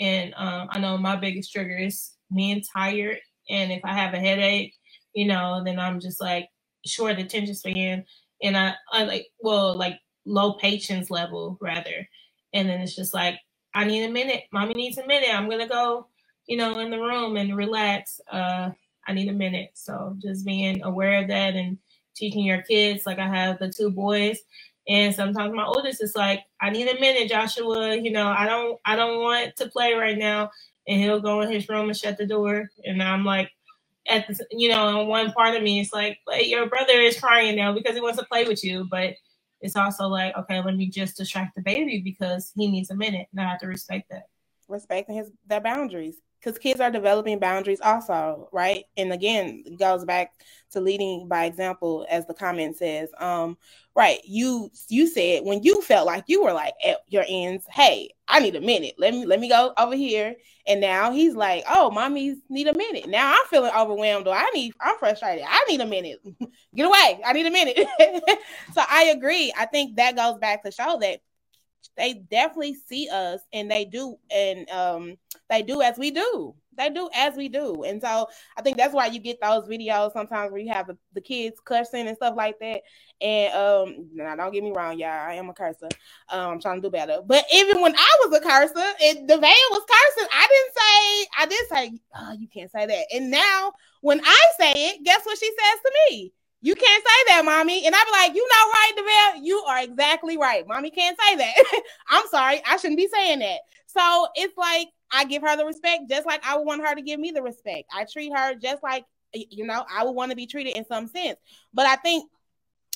And 0.00 0.34
um, 0.36 0.68
i 0.70 0.78
know 0.78 0.98
my 0.98 1.16
biggest 1.16 1.52
trigger 1.52 1.76
is 1.76 2.12
being 2.34 2.62
tired. 2.74 3.18
And 3.50 3.72
if 3.72 3.80
i 3.84 3.92
have 3.92 4.14
a 4.14 4.18
headache 4.18 4.74
you 5.14 5.26
know 5.26 5.62
then 5.64 5.78
i'm 5.78 5.98
just 5.98 6.20
like 6.20 6.46
short 6.84 7.18
attention 7.18 7.54
span 7.54 8.04
and 8.42 8.56
i, 8.56 8.74
I 8.92 9.04
like 9.04 9.28
well 9.40 9.74
like 9.74 9.98
low 10.26 10.54
patience 10.54 11.10
level 11.10 11.56
rather. 11.60 12.06
And 12.52 12.68
then 12.68 12.80
it's 12.80 12.96
just 12.96 13.14
like 13.14 13.36
i 13.76 13.84
need 13.84 14.04
a 14.04 14.10
minute 14.12 14.44
mommy 14.52 14.74
needs 14.74 14.98
a 14.98 15.06
minute 15.06 15.30
i'm 15.34 15.50
gonna 15.50 15.68
go 15.68 16.08
you 16.48 16.58
know 16.58 16.78
in 16.80 16.90
the 16.90 17.00
room 17.00 17.36
and 17.38 17.56
relax 17.56 18.20
uh 18.32 18.70
I 19.06 19.12
need 19.12 19.28
a 19.28 19.32
minute. 19.32 19.70
So 19.74 20.16
just 20.18 20.44
being 20.44 20.82
aware 20.82 21.22
of 21.22 21.28
that 21.28 21.54
and 21.54 21.78
teaching 22.14 22.44
your 22.44 22.62
kids. 22.62 23.06
Like 23.06 23.18
I 23.18 23.26
have 23.28 23.58
the 23.58 23.70
two 23.70 23.90
boys, 23.90 24.38
and 24.88 25.14
sometimes 25.14 25.54
my 25.54 25.64
oldest 25.64 26.02
is 26.02 26.14
like, 26.16 26.42
"I 26.60 26.70
need 26.70 26.88
a 26.88 27.00
minute, 27.00 27.28
Joshua. 27.30 27.96
You 27.96 28.10
know, 28.12 28.28
I 28.28 28.46
don't, 28.46 28.78
I 28.84 28.96
don't 28.96 29.20
want 29.22 29.56
to 29.56 29.68
play 29.68 29.94
right 29.94 30.18
now." 30.18 30.50
And 30.88 31.00
he'll 31.00 31.20
go 31.20 31.40
in 31.42 31.50
his 31.50 31.68
room 31.68 31.88
and 31.88 31.96
shut 31.98 32.18
the 32.18 32.26
door, 32.26 32.70
and 32.84 33.02
I'm 33.02 33.24
like, 33.24 33.50
at 34.08 34.26
the, 34.28 34.46
you 34.52 34.68
know, 34.70 35.04
one 35.04 35.32
part 35.32 35.56
of 35.56 35.62
me, 35.62 35.80
is 35.80 35.92
like, 35.92 36.18
but 36.26 36.48
your 36.48 36.66
brother 36.68 36.94
is 37.00 37.20
crying 37.20 37.56
now 37.56 37.72
because 37.74 37.94
he 37.96 38.02
wants 38.02 38.18
to 38.18 38.26
play 38.26 38.44
with 38.44 38.64
you, 38.64 38.86
but 38.90 39.14
it's 39.66 39.76
also 39.76 40.06
like, 40.06 40.34
okay, 40.36 40.62
let 40.62 40.76
me 40.76 40.88
just 40.88 41.16
distract 41.16 41.56
the 41.56 41.60
baby 41.60 42.00
because 42.02 42.52
he 42.54 42.70
needs 42.70 42.90
a 42.90 42.94
minute, 42.94 43.26
and 43.32 43.40
I 43.40 43.50
have 43.50 43.58
to 43.60 43.66
respect 43.66 44.08
that. 44.10 44.28
respecting 44.68 45.16
his 45.16 45.30
their 45.46 45.60
boundaries 45.60 46.18
because 46.40 46.58
kids 46.58 46.80
are 46.80 46.90
developing 46.90 47.38
boundaries 47.38 47.80
also 47.80 48.48
right? 48.52 48.84
And 48.96 49.12
again 49.12 49.62
it 49.66 49.78
goes 49.78 50.04
back 50.04 50.32
to 50.70 50.80
leading 50.80 51.28
by 51.28 51.44
example 51.44 52.06
as 52.10 52.26
the 52.26 52.34
comment 52.34 52.76
says 52.76 53.08
um 53.18 53.56
right 53.94 54.20
you 54.24 54.70
you 54.88 55.06
said 55.06 55.44
when 55.44 55.62
you 55.62 55.80
felt 55.82 56.06
like 56.06 56.24
you 56.26 56.42
were 56.42 56.52
like 56.52 56.74
at 56.84 56.98
your 57.08 57.24
ends 57.28 57.64
hey 57.70 58.10
i 58.28 58.40
need 58.40 58.56
a 58.56 58.60
minute. 58.60 58.94
Let 58.98 59.14
me 59.14 59.24
let 59.24 59.40
me 59.40 59.48
go 59.48 59.72
over 59.78 59.94
here. 59.94 60.34
And 60.66 60.80
now 60.80 61.12
he's 61.12 61.34
like 61.34 61.64
oh 61.70 61.90
mommies 61.94 62.36
need 62.48 62.66
a 62.66 62.76
minute. 62.76 63.08
Now 63.08 63.32
i'm 63.32 63.46
feeling 63.48 63.72
overwhelmed. 63.76 64.26
Or 64.26 64.34
i 64.34 64.50
need 64.54 64.72
i'm 64.80 64.98
frustrated. 64.98 65.44
I 65.48 65.64
need 65.68 65.80
a 65.80 65.86
minute. 65.86 66.18
Get 66.74 66.86
away. 66.86 67.20
I 67.24 67.32
need 67.32 67.46
a 67.46 67.50
minute. 67.50 67.78
So 68.74 68.82
i 68.88 69.04
agree. 69.04 69.52
I 69.56 69.66
think 69.66 69.96
that 69.96 70.16
goes 70.16 70.38
back 70.38 70.64
to 70.64 70.72
show 70.72 70.98
that 71.00 71.20
they 71.96 72.14
definitely 72.14 72.76
see 72.88 73.08
us 73.10 73.40
and 73.52 73.70
they 73.70 73.84
do 73.84 74.16
and 74.30 74.68
um 74.70 75.16
they 75.50 75.62
do 75.62 75.82
as 75.82 75.98
we 75.98 76.10
do. 76.10 76.54
They 76.76 76.90
do 76.90 77.08
as 77.14 77.36
we 77.36 77.48
do. 77.48 77.84
And 77.84 78.02
so 78.02 78.28
i 78.56 78.62
think 78.62 78.76
that's 78.76 78.94
why 78.94 79.06
you 79.06 79.18
get 79.20 79.40
those 79.40 79.66
videos 79.68 80.12
sometimes 80.12 80.52
where 80.52 80.60
you 80.60 80.72
have 80.72 80.88
the, 80.88 80.96
the 81.14 81.20
kids 81.20 81.58
cursing 81.64 82.08
and 82.08 82.16
stuff 82.16 82.34
like 82.36 82.58
that. 82.60 82.82
And 83.20 83.54
um 83.54 84.08
now 84.14 84.36
don't 84.36 84.52
get 84.52 84.64
me 84.64 84.72
wrong 84.76 84.98
y'all 84.98 85.08
i 85.10 85.34
am 85.34 85.50
a 85.50 85.54
cursor. 85.54 85.88
Um 86.30 86.52
i'm 86.54 86.60
trying 86.60 86.82
to 86.82 86.88
do 86.88 86.90
better. 86.90 87.20
But 87.26 87.44
even 87.54 87.80
when 87.80 87.94
i 87.96 88.16
was 88.24 88.38
a 88.38 88.42
cursor 88.42 88.92
and 89.04 89.28
the 89.28 89.38
van 89.38 89.54
was 89.70 89.86
cursing 89.88 90.30
i 90.34 90.48
didn't 90.50 90.74
say 90.76 91.28
i 91.38 91.46
did 91.46 91.68
say 91.68 92.00
oh 92.16 92.32
you 92.38 92.48
can't 92.48 92.70
say 92.72 92.86
that. 92.86 93.06
And 93.14 93.30
now 93.30 93.72
when 94.02 94.20
i 94.24 94.40
say 94.58 94.72
it 94.76 95.04
guess 95.04 95.24
what 95.24 95.38
she 95.38 95.46
says 95.46 95.80
to 95.84 95.92
me 96.10 96.32
you 96.62 96.74
can't 96.74 97.04
say 97.04 97.24
that, 97.28 97.44
mommy. 97.44 97.86
And 97.86 97.94
I'd 97.94 98.04
be 98.04 98.10
like, 98.12 98.34
you 98.34 98.48
know, 98.48 98.70
right, 98.72 98.92
Deville, 98.96 99.44
you 99.44 99.58
are 99.68 99.82
exactly 99.82 100.36
right. 100.36 100.66
Mommy 100.66 100.90
can't 100.90 101.18
say 101.20 101.36
that. 101.36 101.82
I'm 102.08 102.26
sorry, 102.28 102.62
I 102.66 102.76
shouldn't 102.76 102.98
be 102.98 103.08
saying 103.08 103.40
that. 103.40 103.60
So 103.86 104.28
it's 104.34 104.56
like 104.56 104.88
I 105.10 105.24
give 105.24 105.42
her 105.42 105.56
the 105.56 105.64
respect 105.64 106.04
just 106.08 106.26
like 106.26 106.44
I 106.46 106.56
would 106.56 106.66
want 106.66 106.86
her 106.86 106.94
to 106.94 107.02
give 107.02 107.20
me 107.20 107.30
the 107.30 107.42
respect. 107.42 107.88
I 107.94 108.04
treat 108.04 108.32
her 108.36 108.54
just 108.54 108.82
like 108.82 109.04
you 109.32 109.66
know 109.66 109.84
I 109.92 110.04
would 110.04 110.12
want 110.12 110.30
to 110.30 110.36
be 110.36 110.46
treated 110.46 110.76
in 110.76 110.86
some 110.86 111.06
sense. 111.08 111.38
But 111.72 111.86
I 111.86 111.96
think 111.96 112.30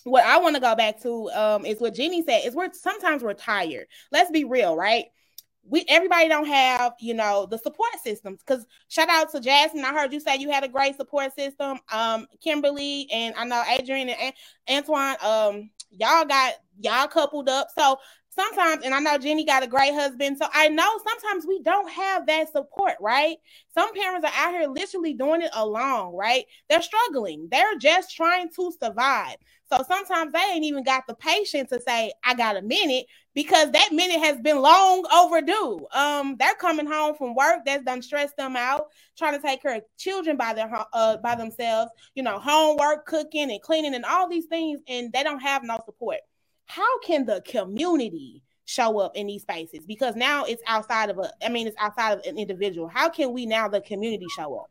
what 0.04 0.24
I 0.24 0.38
want 0.38 0.56
to 0.56 0.60
go 0.60 0.74
back 0.74 1.00
to 1.02 1.30
um, 1.30 1.64
is 1.66 1.80
what 1.80 1.94
Jenny 1.94 2.22
said 2.24 2.42
is 2.44 2.54
we're 2.54 2.72
sometimes 2.72 3.22
we're 3.22 3.34
tired. 3.34 3.86
Let's 4.10 4.30
be 4.30 4.44
real, 4.44 4.76
right? 4.76 5.06
We 5.64 5.84
everybody 5.88 6.28
don't 6.28 6.46
have 6.46 6.94
you 7.00 7.14
know 7.14 7.46
the 7.50 7.58
support 7.58 7.90
systems 8.02 8.40
because 8.46 8.66
shout 8.88 9.08
out 9.10 9.30
to 9.32 9.40
Jasmine. 9.40 9.84
I 9.84 9.92
heard 9.92 10.12
you 10.12 10.20
say 10.20 10.36
you 10.38 10.50
had 10.50 10.64
a 10.64 10.68
great 10.68 10.96
support 10.96 11.34
system. 11.34 11.78
Um, 11.92 12.26
Kimberly 12.42 13.08
and 13.12 13.34
I 13.36 13.44
know 13.44 13.62
Adrian 13.68 14.08
and 14.10 14.34
Antoine. 14.70 15.16
Um, 15.22 15.70
y'all 15.90 16.24
got 16.24 16.54
y'all 16.80 17.08
coupled 17.08 17.48
up. 17.48 17.68
So 17.76 17.98
sometimes, 18.30 18.84
and 18.84 18.94
I 18.94 19.00
know 19.00 19.18
Jenny 19.18 19.44
got 19.44 19.62
a 19.62 19.66
great 19.68 19.94
husband, 19.94 20.38
so 20.38 20.46
I 20.52 20.68
know 20.68 20.88
sometimes 21.08 21.46
we 21.46 21.62
don't 21.62 21.90
have 21.90 22.26
that 22.26 22.52
support, 22.52 22.94
right? 23.00 23.36
Some 23.74 23.92
parents 23.94 24.26
are 24.26 24.32
out 24.36 24.52
here 24.54 24.68
literally 24.68 25.14
doing 25.14 25.42
it 25.42 25.50
alone, 25.54 26.14
right? 26.14 26.46
They're 26.68 26.82
struggling, 26.82 27.48
they're 27.50 27.76
just 27.78 28.14
trying 28.16 28.50
to 28.56 28.72
survive. 28.82 29.36
So 29.72 29.84
sometimes 29.88 30.32
they 30.32 30.40
ain't 30.52 30.64
even 30.64 30.84
got 30.84 31.06
the 31.06 31.14
patience 31.14 31.70
to 31.70 31.80
say, 31.80 32.12
I 32.24 32.34
got 32.34 32.56
a 32.56 32.62
minute 32.62 33.06
because 33.34 33.70
that 33.72 33.92
minute 33.92 34.20
has 34.20 34.38
been 34.40 34.60
long 34.60 35.04
overdue. 35.12 35.86
Um, 35.92 36.36
they're 36.38 36.54
coming 36.54 36.86
home 36.86 37.14
from 37.14 37.34
work 37.34 37.60
that's 37.64 37.84
done 37.84 38.02
stressed 38.02 38.36
them 38.36 38.56
out, 38.56 38.86
trying 39.16 39.34
to 39.34 39.46
take 39.46 39.62
care 39.62 39.76
of 39.76 39.82
children 39.98 40.36
by 40.36 40.54
their 40.54 40.70
uh 40.92 41.16
by 41.18 41.34
themselves, 41.34 41.90
you 42.14 42.22
know, 42.22 42.38
homework, 42.38 43.06
cooking 43.06 43.50
and 43.50 43.62
cleaning 43.62 43.94
and 43.94 44.04
all 44.04 44.28
these 44.28 44.46
things, 44.46 44.80
and 44.88 45.12
they 45.12 45.22
don't 45.22 45.40
have 45.40 45.62
no 45.62 45.78
support 45.84 46.20
how 46.70 47.00
can 47.00 47.26
the 47.26 47.42
community 47.44 48.42
show 48.64 49.00
up 49.00 49.16
in 49.16 49.26
these 49.26 49.42
spaces? 49.42 49.80
Because 49.86 50.14
now 50.14 50.44
it's 50.44 50.62
outside 50.68 51.10
of 51.10 51.18
a, 51.18 51.32
I 51.44 51.48
mean, 51.48 51.66
it's 51.66 51.76
outside 51.80 52.12
of 52.12 52.24
an 52.24 52.38
individual. 52.38 52.86
How 52.86 53.08
can 53.08 53.32
we 53.32 53.44
now, 53.44 53.66
the 53.66 53.80
community, 53.80 54.26
show 54.36 54.56
up? 54.56 54.70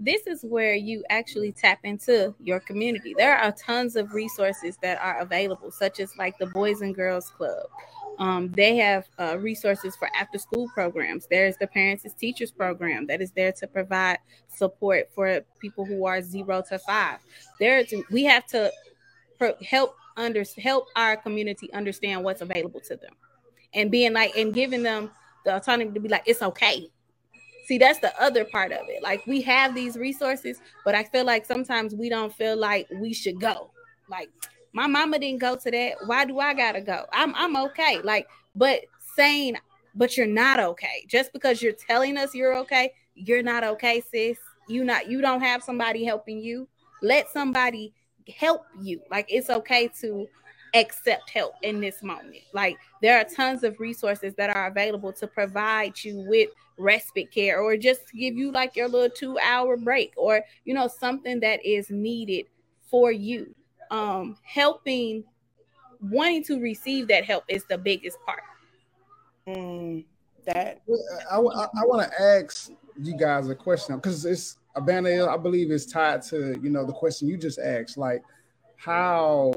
This 0.00 0.26
is 0.26 0.42
where 0.42 0.74
you 0.74 1.04
actually 1.08 1.52
tap 1.52 1.78
into 1.84 2.34
your 2.42 2.58
community. 2.58 3.14
There 3.16 3.38
are 3.38 3.52
tons 3.52 3.94
of 3.94 4.12
resources 4.12 4.76
that 4.82 4.98
are 5.00 5.20
available, 5.20 5.70
such 5.70 6.00
as 6.00 6.10
like 6.18 6.36
the 6.38 6.46
Boys 6.46 6.80
and 6.80 6.94
Girls 6.96 7.30
Club. 7.30 7.66
Um, 8.18 8.50
they 8.52 8.76
have 8.76 9.06
uh, 9.18 9.36
resources 9.38 9.94
for 9.96 10.08
after 10.18 10.38
school 10.38 10.68
programs. 10.74 11.26
There's 11.30 11.56
the 11.58 11.66
Parents 11.66 12.04
as 12.04 12.14
Teachers 12.14 12.50
program 12.50 13.06
that 13.06 13.20
is 13.20 13.32
there 13.32 13.52
to 13.52 13.66
provide 13.66 14.18
support 14.48 15.10
for 15.14 15.42
people 15.60 15.84
who 15.84 16.06
are 16.06 16.22
zero 16.22 16.62
to 16.70 16.78
five. 16.78 17.18
There, 17.60 17.84
we 18.10 18.24
have 18.24 18.46
to 18.46 18.72
help 19.68 19.96
under 20.16 20.44
help 20.62 20.88
our 20.96 21.16
community 21.16 21.72
understand 21.72 22.24
what's 22.24 22.40
available 22.40 22.80
to 22.80 22.96
them 22.96 23.12
and 23.74 23.90
being 23.90 24.12
like 24.12 24.36
and 24.36 24.54
giving 24.54 24.82
them 24.82 25.10
the 25.44 25.54
autonomy 25.54 25.92
to 25.92 26.00
be 26.00 26.08
like 26.08 26.22
it's 26.26 26.42
okay 26.42 26.88
see 27.66 27.78
that's 27.78 27.98
the 27.98 28.18
other 28.20 28.44
part 28.44 28.72
of 28.72 28.88
it 28.88 29.02
like 29.02 29.24
we 29.26 29.42
have 29.42 29.74
these 29.74 29.96
resources 29.96 30.60
but 30.84 30.94
i 30.94 31.04
feel 31.04 31.24
like 31.24 31.44
sometimes 31.44 31.94
we 31.94 32.08
don't 32.08 32.34
feel 32.34 32.56
like 32.56 32.88
we 33.00 33.12
should 33.12 33.38
go 33.40 33.70
like 34.08 34.30
my 34.76 34.86
mama 34.86 35.18
didn't 35.18 35.40
go 35.40 35.56
to 35.56 35.70
that 35.70 35.94
why 36.06 36.24
do 36.24 36.38
i 36.38 36.52
gotta 36.52 36.80
go 36.80 37.06
i'm 37.12 37.34
i'm 37.34 37.56
okay 37.56 38.00
like 38.02 38.28
but 38.54 38.82
saying 39.16 39.56
but 39.94 40.16
you're 40.16 40.26
not 40.26 40.60
okay 40.60 41.04
just 41.08 41.32
because 41.32 41.62
you're 41.62 41.72
telling 41.72 42.16
us 42.16 42.34
you're 42.34 42.56
okay 42.56 42.92
you're 43.14 43.42
not 43.42 43.64
okay 43.64 44.02
sis 44.12 44.38
you 44.68 44.84
not 44.84 45.08
you 45.08 45.20
don't 45.20 45.40
have 45.40 45.62
somebody 45.62 46.04
helping 46.04 46.38
you 46.38 46.68
let 47.02 47.30
somebody 47.30 47.92
help 48.32 48.64
you. 48.80 49.00
Like 49.10 49.26
it's 49.28 49.50
okay 49.50 49.88
to 50.00 50.26
accept 50.74 51.30
help 51.30 51.54
in 51.62 51.80
this 51.80 52.02
moment. 52.02 52.42
Like 52.52 52.76
there 53.02 53.18
are 53.18 53.24
tons 53.24 53.64
of 53.64 53.80
resources 53.80 54.34
that 54.34 54.54
are 54.54 54.66
available 54.66 55.12
to 55.14 55.26
provide 55.26 56.02
you 56.02 56.24
with 56.28 56.50
respite 56.78 57.30
care 57.30 57.60
or 57.60 57.76
just 57.76 58.12
give 58.12 58.36
you 58.36 58.52
like 58.52 58.76
your 58.76 58.88
little 58.88 59.08
2 59.08 59.38
hour 59.38 59.76
break 59.76 60.12
or 60.16 60.42
you 60.64 60.74
know 60.74 60.88
something 60.88 61.40
that 61.40 61.64
is 61.64 61.90
needed 61.90 62.46
for 62.90 63.10
you. 63.10 63.54
Um 63.90 64.36
helping 64.42 65.24
wanting 66.00 66.44
to 66.44 66.60
receive 66.60 67.08
that 67.08 67.24
help 67.24 67.44
is 67.48 67.64
the 67.64 67.78
biggest 67.78 68.18
part. 68.24 68.42
Mm, 69.48 70.04
that 70.44 70.82
I, 71.30 71.36
I, 71.36 71.38
I 71.38 71.84
want 71.84 72.10
to 72.10 72.22
ask 72.22 72.70
you 73.00 73.16
guys 73.16 73.48
a 73.48 73.54
question 73.54 73.96
because 73.96 74.24
it's 74.24 74.58
Abana, 74.74 75.26
I 75.26 75.36
believe, 75.36 75.70
is 75.70 75.86
tied 75.86 76.22
to 76.24 76.58
you 76.62 76.70
know 76.70 76.84
the 76.84 76.92
question 76.92 77.28
you 77.28 77.36
just 77.36 77.58
asked. 77.58 77.96
Like, 77.96 78.22
how 78.76 79.52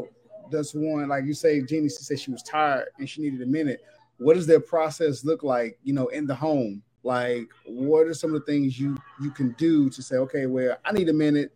does 0.49 0.73
one, 0.73 1.07
like 1.07 1.25
you 1.25 1.33
say, 1.33 1.61
Jeannie 1.61 1.89
said 1.89 2.19
she 2.19 2.31
was 2.31 2.43
tired 2.43 2.87
and 2.97 3.07
she 3.07 3.21
needed 3.21 3.41
a 3.41 3.45
minute. 3.45 3.81
What 4.17 4.35
does 4.35 4.47
their 4.47 4.59
process 4.59 5.23
look 5.23 5.43
like? 5.43 5.77
You 5.83 5.93
know, 5.93 6.07
in 6.07 6.25
the 6.25 6.35
home. 6.35 6.81
Like, 7.03 7.47
what 7.65 8.07
are 8.07 8.13
some 8.13 8.33
of 8.33 8.45
the 8.45 8.51
things 8.51 8.79
you 8.79 8.97
you 9.21 9.31
can 9.31 9.53
do 9.53 9.89
to 9.89 10.01
say, 10.01 10.17
okay, 10.17 10.45
well, 10.47 10.77
I 10.83 10.91
need 10.91 11.09
a 11.09 11.13
minute. 11.13 11.53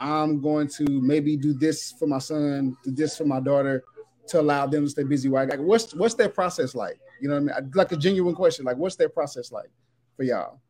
I'm 0.00 0.40
going 0.40 0.68
to 0.68 0.84
maybe 0.88 1.36
do 1.36 1.52
this 1.52 1.92
for 1.98 2.06
my 2.06 2.18
son, 2.18 2.76
do 2.84 2.90
this 2.90 3.16
for 3.16 3.24
my 3.24 3.40
daughter, 3.40 3.84
to 4.28 4.40
allow 4.40 4.66
them 4.66 4.84
to 4.84 4.90
stay 4.90 5.02
busy. 5.02 5.28
Like, 5.28 5.58
what's 5.58 5.94
what's 5.94 6.14
their 6.14 6.28
process 6.28 6.74
like? 6.74 6.98
You 7.20 7.28
know, 7.28 7.40
what 7.40 7.54
I 7.54 7.60
mean, 7.60 7.70
like 7.74 7.92
a 7.92 7.96
genuine 7.96 8.34
question. 8.34 8.64
Like, 8.64 8.76
what's 8.76 8.96
their 8.96 9.08
process 9.08 9.50
like 9.50 9.70
for 10.16 10.22
y'all? 10.22 10.60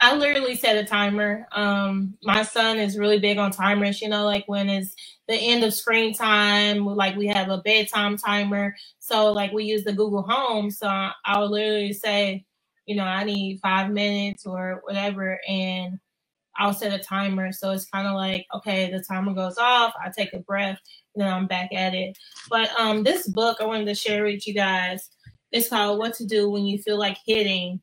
I 0.00 0.14
literally 0.14 0.56
set 0.56 0.76
a 0.76 0.84
timer. 0.84 1.46
Um, 1.52 2.18
my 2.22 2.42
son 2.42 2.78
is 2.78 2.98
really 2.98 3.18
big 3.18 3.38
on 3.38 3.50
timers. 3.50 4.02
You 4.02 4.08
know, 4.08 4.24
like 4.24 4.44
when 4.46 4.68
it's 4.68 4.94
the 5.26 5.34
end 5.34 5.64
of 5.64 5.72
screen 5.72 6.12
time, 6.12 6.84
like 6.84 7.16
we 7.16 7.26
have 7.28 7.48
a 7.48 7.58
bedtime 7.58 8.16
timer. 8.16 8.76
So 8.98 9.32
like 9.32 9.52
we 9.52 9.64
use 9.64 9.84
the 9.84 9.92
Google 9.92 10.22
Home. 10.22 10.70
So 10.70 10.86
I 10.86 11.38
will 11.38 11.50
literally 11.50 11.92
say, 11.92 12.44
you 12.86 12.96
know, 12.96 13.04
I 13.04 13.24
need 13.24 13.60
five 13.60 13.90
minutes 13.90 14.46
or 14.46 14.80
whatever, 14.84 15.40
and 15.48 15.98
I'll 16.58 16.74
set 16.74 16.98
a 16.98 17.02
timer. 17.02 17.52
So 17.52 17.72
it's 17.72 17.88
kind 17.88 18.06
of 18.06 18.14
like, 18.14 18.46
okay, 18.54 18.90
the 18.90 19.04
timer 19.08 19.34
goes 19.34 19.58
off. 19.58 19.94
I 20.04 20.10
take 20.16 20.32
a 20.34 20.40
breath, 20.40 20.78
and 21.14 21.24
then 21.24 21.32
I'm 21.32 21.46
back 21.46 21.70
at 21.74 21.94
it. 21.94 22.16
But 22.50 22.70
um, 22.78 23.02
this 23.04 23.28
book 23.28 23.58
I 23.60 23.66
wanted 23.66 23.86
to 23.86 23.94
share 23.94 24.24
with 24.24 24.46
you 24.46 24.54
guys. 24.54 25.10
It's 25.52 25.68
called 25.68 25.98
"What 25.98 26.14
to 26.14 26.26
Do 26.26 26.50
When 26.50 26.66
You 26.66 26.78
Feel 26.78 26.98
Like 26.98 27.18
Hitting." 27.26 27.80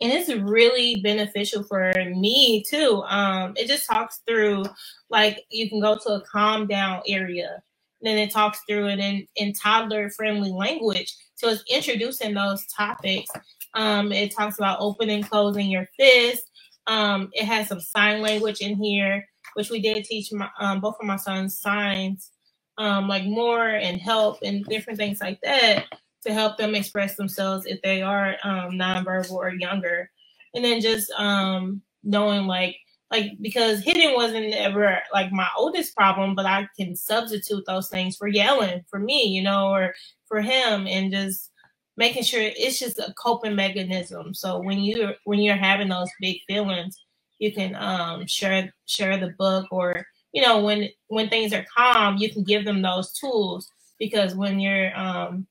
and 0.00 0.12
it's 0.12 0.30
really 0.30 0.96
beneficial 1.02 1.62
for 1.64 1.92
me 2.14 2.62
too. 2.68 3.02
Um, 3.08 3.54
it 3.56 3.66
just 3.66 3.88
talks 3.88 4.20
through 4.26 4.64
like 5.10 5.44
you 5.50 5.68
can 5.70 5.80
go 5.80 5.96
to 5.96 6.10
a 6.14 6.22
calm 6.22 6.66
down 6.66 7.02
area. 7.08 7.62
Then 8.02 8.18
it 8.18 8.30
talks 8.30 8.60
through 8.68 8.88
it 8.88 8.98
in, 8.98 9.26
in 9.36 9.54
toddler 9.54 10.10
friendly 10.10 10.52
language. 10.52 11.14
So 11.34 11.48
it's 11.48 11.64
introducing 11.70 12.34
those 12.34 12.66
topics. 12.66 13.30
Um, 13.74 14.12
it 14.12 14.34
talks 14.34 14.58
about 14.58 14.78
opening, 14.80 15.22
closing 15.22 15.70
your 15.70 15.88
fist. 15.98 16.42
Um, 16.86 17.30
it 17.32 17.44
has 17.46 17.68
some 17.68 17.80
sign 17.80 18.22
language 18.22 18.60
in 18.60 18.76
here, 18.82 19.26
which 19.54 19.70
we 19.70 19.80
did 19.80 20.04
teach 20.04 20.32
my, 20.32 20.48
um, 20.60 20.80
both 20.80 20.96
of 21.00 21.06
my 21.06 21.16
sons 21.16 21.60
signs, 21.60 22.30
um, 22.78 23.08
like 23.08 23.24
more 23.24 23.68
and 23.68 24.00
help 24.00 24.38
and 24.44 24.64
different 24.66 24.98
things 24.98 25.20
like 25.20 25.40
that 25.42 25.86
to 26.26 26.32
help 26.32 26.58
them 26.58 26.74
express 26.74 27.16
themselves 27.16 27.66
if 27.66 27.80
they 27.82 28.02
are 28.02 28.36
um, 28.44 28.72
nonverbal 28.72 29.32
or 29.32 29.50
younger. 29.50 30.10
And 30.54 30.64
then 30.64 30.80
just 30.80 31.10
um, 31.12 31.82
knowing 32.04 32.46
like 32.46 32.76
like 33.10 33.32
because 33.40 33.82
hitting 33.82 34.14
wasn't 34.14 34.54
ever 34.54 34.98
like 35.12 35.32
my 35.32 35.48
oldest 35.56 35.96
problem, 35.96 36.34
but 36.34 36.46
I 36.46 36.68
can 36.78 36.96
substitute 36.96 37.64
those 37.66 37.88
things 37.88 38.16
for 38.16 38.28
yelling 38.28 38.84
for 38.88 38.98
me, 38.98 39.28
you 39.28 39.42
know, 39.42 39.68
or 39.70 39.94
for 40.26 40.40
him, 40.42 40.86
and 40.86 41.12
just 41.12 41.50
making 41.96 42.22
sure 42.22 42.40
it's 42.42 42.78
just 42.78 42.98
a 42.98 43.14
coping 43.16 43.54
mechanism. 43.54 44.34
So 44.34 44.60
when 44.60 44.80
you're 44.80 45.14
when 45.24 45.40
you're 45.40 45.56
having 45.56 45.88
those 45.88 46.10
big 46.20 46.38
feelings, 46.46 47.04
you 47.38 47.52
can 47.52 47.74
um, 47.76 48.26
share 48.26 48.72
share 48.86 49.18
the 49.18 49.34
book, 49.38 49.66
or 49.70 50.06
you 50.32 50.42
know 50.42 50.62
when 50.62 50.88
when 51.08 51.28
things 51.28 51.52
are 51.52 51.66
calm, 51.76 52.16
you 52.16 52.30
can 52.30 52.44
give 52.44 52.64
them 52.64 52.82
those 52.82 53.12
tools 53.12 53.70
because 53.98 54.34
when 54.34 54.60
you're 54.60 54.96
um, 54.98 55.46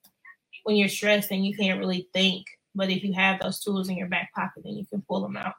when 0.63 0.75
you're 0.75 0.89
stressed 0.89 1.31
and 1.31 1.45
you 1.45 1.55
can't 1.55 1.79
really 1.79 2.07
think. 2.13 2.45
But 2.77 2.89
if 2.89 3.03
you 3.03 3.13
have 3.13 3.39
those 3.39 3.61
tools 3.61 3.87
in 3.87 3.97
your 3.97 4.09
back 4.09 4.33
pocket, 4.33 4.63
then 4.65 4.73
you 4.75 4.85
can 4.85 5.01
pull 5.07 5.21
them 5.21 5.37
out. 5.37 5.53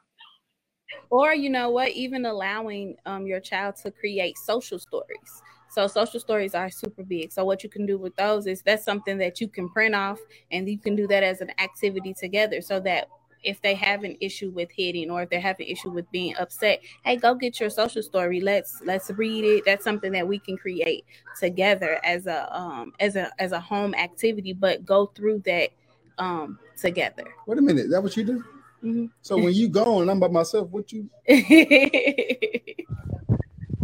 Or 1.09 1.33
you 1.33 1.49
know 1.49 1.71
what, 1.71 1.89
even 1.89 2.25
allowing 2.25 2.95
um, 3.05 3.25
your 3.25 3.39
child 3.39 3.75
to 3.77 3.91
create 3.91 4.37
social 4.37 4.77
stories. 4.77 5.41
So 5.77 5.85
social 5.85 6.19
stories 6.19 6.55
are 6.55 6.71
super 6.71 7.03
big. 7.03 7.31
So 7.31 7.45
what 7.45 7.63
you 7.63 7.69
can 7.69 7.85
do 7.85 7.99
with 7.99 8.15
those 8.15 8.47
is 8.47 8.63
that's 8.63 8.83
something 8.83 9.19
that 9.19 9.39
you 9.39 9.47
can 9.47 9.69
print 9.69 9.93
off 9.93 10.17
and 10.51 10.67
you 10.67 10.79
can 10.79 10.95
do 10.95 11.05
that 11.05 11.21
as 11.21 11.39
an 11.39 11.51
activity 11.59 12.15
together 12.15 12.61
so 12.61 12.79
that 12.79 13.09
if 13.43 13.61
they 13.61 13.75
have 13.75 14.03
an 14.03 14.17
issue 14.19 14.49
with 14.49 14.71
hitting 14.71 15.11
or 15.11 15.21
if 15.21 15.29
they 15.29 15.39
have 15.39 15.59
an 15.59 15.67
issue 15.67 15.91
with 15.91 16.09
being 16.09 16.35
upset 16.37 16.81
hey 17.05 17.15
go 17.15 17.35
get 17.35 17.59
your 17.59 17.69
social 17.69 18.01
story. 18.01 18.41
Let's 18.41 18.81
let's 18.85 19.11
read 19.11 19.43
it. 19.45 19.65
That's 19.65 19.83
something 19.83 20.11
that 20.13 20.27
we 20.27 20.39
can 20.39 20.57
create 20.57 21.05
together 21.39 21.99
as 22.03 22.25
a 22.25 22.51
um 22.59 22.91
as 22.99 23.15
a 23.15 23.29
as 23.37 23.51
a 23.51 23.59
home 23.59 23.93
activity 23.93 24.53
but 24.53 24.83
go 24.83 25.11
through 25.13 25.43
that 25.45 25.69
um 26.17 26.57
together. 26.75 27.25
Wait 27.45 27.59
a 27.59 27.61
minute. 27.61 27.85
Is 27.85 27.91
that 27.91 28.01
what 28.01 28.17
you 28.17 28.23
do? 28.23 28.43
Mm-hmm. 28.83 29.05
so 29.23 29.37
when 29.37 29.55
you 29.55 29.67
go 29.69 30.01
and 30.01 30.11
i'm 30.11 30.19
by 30.19 30.27
myself 30.27 30.69
what 30.69 30.91
you 30.93 31.09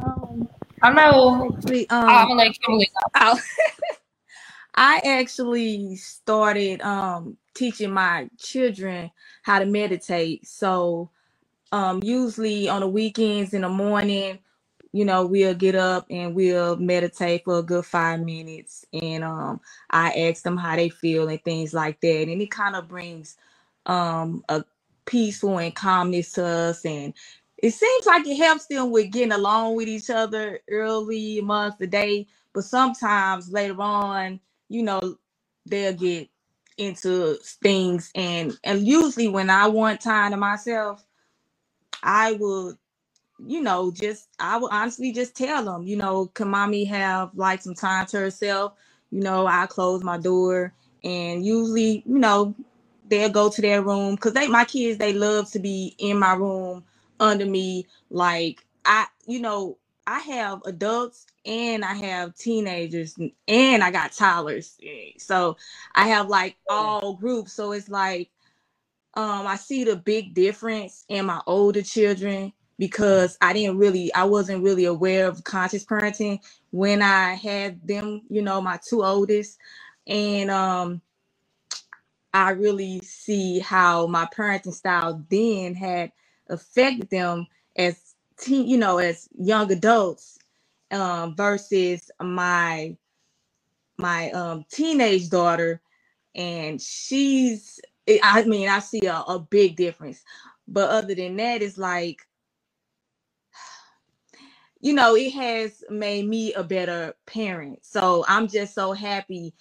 um, 0.04 0.48
i 0.84 0.94
know 0.94 1.52
actually, 1.58 1.90
um, 1.92 2.06
i'm 2.08 2.28
gonna 2.30 2.44
let 2.44 2.60
Kimberly 2.62 2.92
I 4.76 5.02
actually 5.06 5.96
started 5.98 6.82
um 6.82 7.38
teaching 7.54 7.92
my 7.92 8.30
children 8.40 9.12
how 9.44 9.60
to 9.60 9.66
meditate. 9.66 10.48
So 10.48 11.10
um, 11.72 12.02
usually 12.04 12.70
on 12.70 12.82
the 12.82 12.88
weekends 12.88 13.54
in 13.54 13.62
the 13.62 13.70
morning, 13.70 14.40
you 14.94 15.06
know, 15.06 15.26
we'll 15.26 15.54
get 15.54 15.76
up 15.76 16.08
and 16.10 16.36
we'll 16.36 16.78
meditate 16.78 17.44
for 17.46 17.60
a 17.60 17.64
good 17.64 17.86
five 17.86 18.22
minutes. 18.22 18.86
And 18.94 19.24
um, 19.24 19.62
I 19.92 20.12
ask 20.12 20.44
them 20.44 20.58
how 20.58 20.76
they 20.76 20.90
feel 20.90 21.30
and 21.30 21.44
things 21.44 21.74
like 21.74 22.02
that. 22.02 22.28
And 22.30 22.42
it 22.42 22.52
kind 22.52 22.76
of 22.76 22.88
brings 22.88 23.38
um, 23.86 24.44
a 24.50 24.66
peaceful 25.06 25.60
and 25.60 25.76
calmness 25.76 26.34
to 26.34 26.46
us. 26.46 26.86
And 26.86 27.14
it 27.64 27.74
seems 27.74 28.08
like 28.08 28.28
it 28.28 28.38
helps 28.38 28.68
them 28.68 28.92
with 28.92 29.12
getting 29.12 29.34
along 29.34 29.76
with 29.78 29.90
each 29.90 30.12
other 30.12 30.62
early 30.70 31.40
amongst 31.40 31.80
the 31.80 31.88
day. 31.88 32.28
But 32.54 32.66
sometimes 32.66 33.52
later 33.52 33.82
on, 33.82 34.42
you 34.70 34.84
know, 34.84 35.18
they'll 35.68 35.94
get 35.96 36.30
into 36.80 37.38
things 37.64 38.12
and 38.16 38.58
and 38.64 38.88
usually 38.88 39.28
when 39.30 39.52
I 39.52 39.68
want 39.68 40.02
time 40.02 40.32
to 40.32 40.38
myself, 40.38 41.06
I 42.04 42.34
would, 42.34 42.78
you 43.48 43.62
know, 43.62 43.92
just 43.92 44.30
I 44.40 44.58
would 44.58 44.72
honestly 44.72 45.14
just 45.14 45.36
tell 45.38 45.66
them, 45.66 45.84
you 45.84 45.98
know, 45.98 46.28
can 46.28 46.50
mommy 46.50 46.86
have 46.86 47.32
like 47.36 47.62
some 47.62 47.76
time 47.76 48.08
to 48.08 48.20
herself? 48.20 48.74
You 49.12 49.22
know, 49.22 49.48
I 49.48 49.68
close 49.68 50.04
my 50.04 50.18
door 50.20 50.74
and 51.04 51.46
usually, 51.46 52.04
you 52.08 52.20
know, 52.20 52.56
they'll 53.10 53.30
go 53.30 53.50
to 53.50 53.62
their 53.62 53.84
room 53.84 54.16
because 54.16 54.34
they 54.34 54.48
my 54.48 54.66
kids 54.66 55.00
they 55.00 55.14
love 55.14 55.52
to 55.52 55.60
be 55.60 55.96
in 56.00 56.20
my 56.20 56.36
room 56.36 56.84
under 57.20 57.46
me. 57.46 57.88
Like 58.10 58.66
I, 58.86 59.08
you 59.28 59.40
know, 59.40 59.78
I 60.08 60.20
have 60.20 60.62
adults 60.66 61.26
and 61.46 61.86
I 61.86 61.94
have 61.94 62.36
teenagers 62.36 63.18
and 63.48 63.84
I 63.84 63.92
got 63.92 64.14
toddlers. 64.14 64.78
So 65.18 65.58
I 65.96 66.10
have 66.10 66.30
like 66.30 66.58
all 66.70 67.16
groups. 67.16 67.54
So 67.54 67.72
it's 67.74 67.90
like 67.90 68.30
um 69.16 69.48
I 69.48 69.56
see 69.58 69.84
the 69.84 69.96
big 69.96 70.34
difference 70.34 71.06
in 71.10 71.26
my 71.26 71.42
older 71.48 71.82
children 71.82 72.54
because 72.80 73.38
I 73.42 73.54
didn't 73.54 73.78
really 73.78 74.14
I 74.14 74.26
wasn't 74.26 74.64
really 74.64 74.86
aware 74.86 75.28
of 75.28 75.44
conscious 75.44 75.86
parenting 75.86 76.40
when 76.72 77.02
I 77.02 77.36
had 77.36 77.86
them, 77.88 78.22
you 78.30 78.42
know, 78.42 78.62
my 78.62 78.80
two 78.88 79.04
oldest 79.04 79.60
and 80.08 80.52
um 80.52 81.02
I 82.34 82.52
really 82.52 83.02
see 83.02 83.60
how 83.60 84.08
my 84.08 84.28
parenting 84.36 84.74
style 84.74 85.24
then 85.30 85.76
had 85.76 86.12
affected 86.50 87.10
them 87.10 87.48
as 87.78 88.16
teen, 88.40 88.68
you 88.68 88.78
know, 88.78 89.00
as 89.00 89.30
young 89.38 89.72
adults 89.72 90.40
um 90.92 91.36
versus 91.36 92.12
my 92.22 92.96
my 93.98 94.32
um 94.32 94.66
teenage 94.72 95.30
daughter 95.30 95.82
and 96.36 96.82
she's 96.82 97.80
I 98.24 98.44
mean, 98.44 98.68
I 98.70 98.80
see 98.80 99.06
a, 99.06 99.18
a 99.22 99.40
big 99.40 99.76
difference. 99.76 100.24
But 100.68 100.90
other 100.90 101.16
than 101.16 101.38
that, 101.38 101.62
it's 101.62 101.78
like, 101.78 102.28
you 104.82 104.94
know, 104.94 105.16
it 105.16 105.32
has 105.34 105.84
made 105.90 106.28
me 106.28 106.54
a 106.54 106.64
better 106.64 107.16
parent. 107.26 107.80
So 107.86 108.26
I'm 108.28 108.48
just 108.48 108.76
so 108.76 108.94
happy 108.94 109.54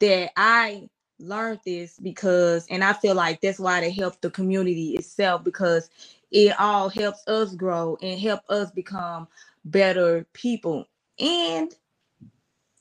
that 0.00 0.32
I 0.36 0.88
learned 1.20 1.60
this 1.66 1.98
because, 2.00 2.66
and 2.70 2.84
I 2.84 2.94
feel 2.94 3.14
like 3.14 3.40
that's 3.40 3.58
why 3.60 3.80
they 3.80 3.90
help 3.92 4.20
the 4.20 4.30
community 4.30 4.92
itself 4.96 5.44
because 5.44 5.90
it 6.30 6.58
all 6.60 6.88
helps 6.88 7.26
us 7.26 7.54
grow 7.54 7.98
and 8.02 8.20
help 8.20 8.40
us 8.48 8.70
become 8.70 9.28
better 9.64 10.26
people. 10.32 10.86
And 11.18 11.74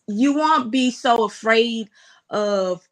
you 0.08 0.34
won't 0.34 0.72
be 0.72 0.91
so 0.91 1.26
afraid 1.26 1.89
of 2.30 2.88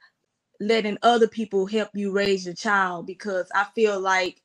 letting 0.59 0.97
other 1.03 1.27
people 1.27 1.65
help 1.65 1.89
you 1.93 2.11
raise 2.11 2.45
your 2.45 2.55
child 2.55 3.05
because 3.05 3.49
I 3.53 3.65
feel 3.75 3.99
like 3.99 4.41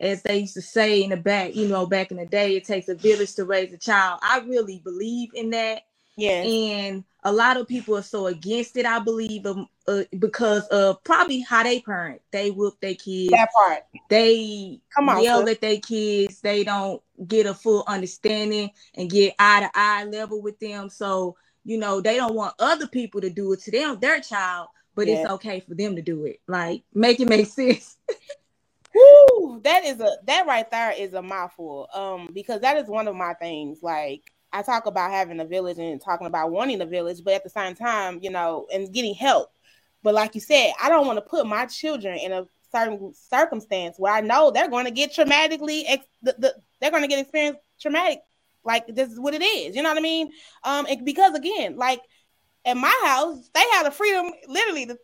as 0.00 0.22
they 0.22 0.38
used 0.38 0.54
to 0.54 0.62
say 0.62 1.02
in 1.02 1.10
the 1.10 1.16
back, 1.16 1.54
you 1.54 1.68
know, 1.68 1.86
back 1.86 2.10
in 2.10 2.16
the 2.16 2.26
day, 2.26 2.56
it 2.56 2.64
takes 2.64 2.88
a 2.88 2.94
village 2.94 3.34
to 3.34 3.44
raise 3.44 3.72
a 3.72 3.78
child. 3.78 4.20
I 4.22 4.40
really 4.40 4.80
believe 4.82 5.30
in 5.34 5.50
that. 5.50 5.82
Yeah. 6.16 6.42
And 6.42 7.04
a 7.22 7.32
lot 7.32 7.56
of 7.56 7.68
people 7.68 7.96
are 7.96 8.02
so 8.02 8.26
against 8.26 8.76
it, 8.76 8.86
I 8.86 8.98
believe, 8.98 9.44
um, 9.46 9.68
uh, 9.86 10.02
because 10.18 10.66
of 10.68 11.02
probably 11.04 11.40
how 11.40 11.62
they 11.62 11.80
parent. 11.80 12.22
They 12.30 12.50
whoop 12.50 12.80
their 12.80 12.94
kids. 12.94 13.30
That 13.32 13.48
part. 13.52 13.84
They 14.08 14.80
Come 14.94 15.08
on, 15.08 15.22
yell 15.22 15.46
sis. 15.46 15.56
at 15.56 15.60
their 15.60 15.78
kids. 15.78 16.40
They 16.40 16.64
don't 16.64 17.02
get 17.26 17.46
a 17.46 17.54
full 17.54 17.84
understanding 17.86 18.70
and 18.94 19.10
get 19.10 19.34
eye 19.38 19.60
to 19.60 19.70
eye 19.74 20.04
level 20.04 20.40
with 20.40 20.58
them. 20.60 20.88
So, 20.88 21.36
you 21.64 21.78
know, 21.78 22.00
they 22.00 22.16
don't 22.16 22.34
want 22.34 22.54
other 22.58 22.86
people 22.86 23.20
to 23.20 23.30
do 23.30 23.52
it 23.52 23.60
to 23.62 23.70
them, 23.70 23.98
their 24.00 24.20
child, 24.20 24.68
but 24.94 25.06
Yeah. 25.06 25.16
it's 25.16 25.30
okay 25.32 25.60
for 25.60 25.74
them 25.74 25.96
to 25.96 26.02
do 26.02 26.24
it. 26.24 26.40
Like, 26.46 26.82
make 26.94 27.20
it 27.20 27.28
make 27.28 27.46
sense. 27.48 27.96
Woo, 28.94 29.60
that 29.62 29.84
is 29.84 30.00
a 30.00 30.16
that 30.26 30.46
right 30.46 30.68
there 30.70 30.92
is 30.92 31.14
a 31.14 31.22
mouthful. 31.22 31.88
Um, 31.94 32.28
because 32.32 32.60
that 32.62 32.76
is 32.76 32.88
one 32.88 33.06
of 33.06 33.14
my 33.14 33.34
things. 33.34 33.82
Like 33.82 34.32
I 34.52 34.62
talk 34.62 34.86
about 34.86 35.10
having 35.10 35.40
a 35.40 35.44
village 35.44 35.78
and 35.78 36.00
talking 36.00 36.26
about 36.26 36.50
wanting 36.50 36.80
a 36.80 36.86
village, 36.86 37.22
but 37.24 37.34
at 37.34 37.44
the 37.44 37.50
same 37.50 37.74
time, 37.74 38.18
you 38.22 38.30
know, 38.30 38.66
and 38.72 38.92
getting 38.92 39.14
help. 39.14 39.52
But 40.02 40.14
like 40.14 40.34
you 40.34 40.40
said, 40.40 40.72
I 40.82 40.88
don't 40.88 41.06
want 41.06 41.18
to 41.18 41.22
put 41.22 41.46
my 41.46 41.66
children 41.66 42.18
in 42.18 42.32
a 42.32 42.46
certain 42.72 43.12
circumstance 43.14 43.96
where 43.98 44.12
I 44.12 44.20
know 44.20 44.50
they're 44.50 44.70
going 44.70 44.86
to 44.86 44.90
get 44.90 45.12
traumatically. 45.12 45.84
Ex- 45.86 46.06
the, 46.22 46.34
the, 46.38 46.54
they're 46.80 46.90
going 46.90 47.02
to 47.02 47.08
get 47.08 47.18
experience 47.18 47.58
traumatic. 47.80 48.20
Like 48.64 48.86
this 48.88 49.10
is 49.10 49.20
what 49.20 49.34
it 49.34 49.42
is. 49.42 49.76
You 49.76 49.82
know 49.82 49.90
what 49.90 49.98
I 49.98 50.02
mean? 50.02 50.30
Um, 50.64 50.86
because 51.04 51.34
again, 51.34 51.76
like 51.76 52.00
at 52.64 52.76
my 52.76 52.94
house, 53.04 53.50
they 53.54 53.64
have 53.72 53.84
the 53.84 53.90
freedom 53.90 54.32
literally 54.48 54.86
to 54.86 54.98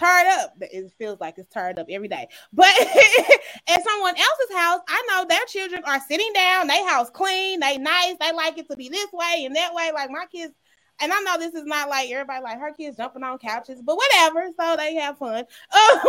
it 0.00 0.40
up. 0.40 0.54
It 0.60 0.92
feels 0.98 1.20
like 1.20 1.38
it's 1.38 1.52
turned 1.52 1.78
up 1.78 1.86
every 1.90 2.08
day. 2.08 2.28
But 2.52 2.66
at 3.68 3.84
someone 3.84 4.14
else's 4.16 4.56
house, 4.56 4.80
I 4.88 5.06
know 5.08 5.26
their 5.28 5.44
children 5.46 5.82
are 5.84 6.00
sitting 6.08 6.32
down, 6.32 6.66
they 6.66 6.84
house 6.84 7.10
clean, 7.10 7.60
they 7.60 7.78
nice, 7.78 8.14
they 8.20 8.32
like 8.32 8.58
it 8.58 8.68
to 8.70 8.76
be 8.76 8.88
this 8.88 9.12
way 9.12 9.44
and 9.44 9.56
that 9.56 9.74
way. 9.74 9.90
Like 9.92 10.10
my 10.10 10.26
kids, 10.32 10.54
and 11.00 11.12
I 11.12 11.20
know 11.20 11.38
this 11.38 11.54
is 11.54 11.64
not 11.64 11.88
like 11.88 12.10
everybody 12.10 12.42
like 12.42 12.58
her 12.58 12.72
kids 12.72 12.96
jumping 12.96 13.22
on 13.22 13.38
couches, 13.38 13.80
but 13.82 13.96
whatever. 13.96 14.48
So 14.58 14.76
they 14.76 14.94
have 14.94 15.18
fun. 15.18 15.44
Um, 15.72 16.00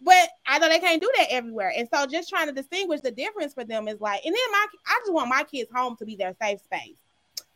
but 0.00 0.28
I 0.46 0.58
know 0.58 0.68
they 0.68 0.78
can't 0.78 1.00
do 1.00 1.10
that 1.18 1.28
everywhere. 1.30 1.72
And 1.76 1.88
so 1.92 2.06
just 2.06 2.28
trying 2.28 2.46
to 2.46 2.52
distinguish 2.52 3.00
the 3.00 3.10
difference 3.10 3.54
for 3.54 3.64
them 3.64 3.88
is 3.88 4.00
like, 4.00 4.24
and 4.24 4.34
then 4.34 4.52
my 4.52 4.66
I 4.86 5.00
just 5.00 5.12
want 5.12 5.28
my 5.28 5.44
kids 5.44 5.70
home 5.74 5.96
to 5.96 6.04
be 6.04 6.16
their 6.16 6.34
safe 6.40 6.60
space. 6.60 6.98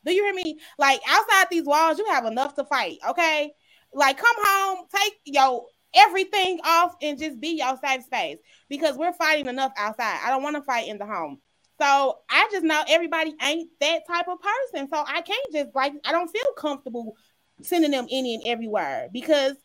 Do 0.04 0.12
you 0.12 0.24
hear 0.24 0.34
me? 0.34 0.58
Like 0.78 1.00
outside 1.08 1.46
these 1.50 1.64
walls, 1.64 1.98
you 1.98 2.06
have 2.06 2.24
enough 2.24 2.54
to 2.56 2.64
fight. 2.64 2.98
Okay. 3.08 3.52
Like 3.92 4.18
come 4.18 4.36
home, 4.38 4.86
take 4.94 5.14
your 5.24 5.64
everything 5.94 6.60
off 6.64 6.94
and 7.00 7.18
just 7.18 7.40
be 7.40 7.58
your 7.58 7.76
safe 7.82 8.04
space 8.04 8.38
because 8.68 8.96
we're 8.96 9.12
fighting 9.14 9.46
enough 9.46 9.72
outside. 9.76 10.20
I 10.24 10.30
don't 10.30 10.42
want 10.42 10.56
to 10.56 10.62
fight 10.62 10.88
in 10.88 10.98
the 10.98 11.06
home. 11.06 11.38
So 11.80 12.18
I 12.30 12.48
just 12.50 12.64
know 12.64 12.82
everybody 12.88 13.34
ain't 13.42 13.70
that 13.80 14.06
type 14.06 14.28
of 14.28 14.38
person. 14.40 14.88
So 14.92 15.04
I 15.06 15.20
can't 15.22 15.52
just 15.52 15.74
like 15.74 15.92
I 16.04 16.12
don't 16.12 16.30
feel 16.30 16.52
comfortable 16.56 17.16
sending 17.62 17.90
them 17.90 18.06
any 18.10 18.34
and 18.34 18.44
everywhere 18.46 19.08
because 19.12 19.56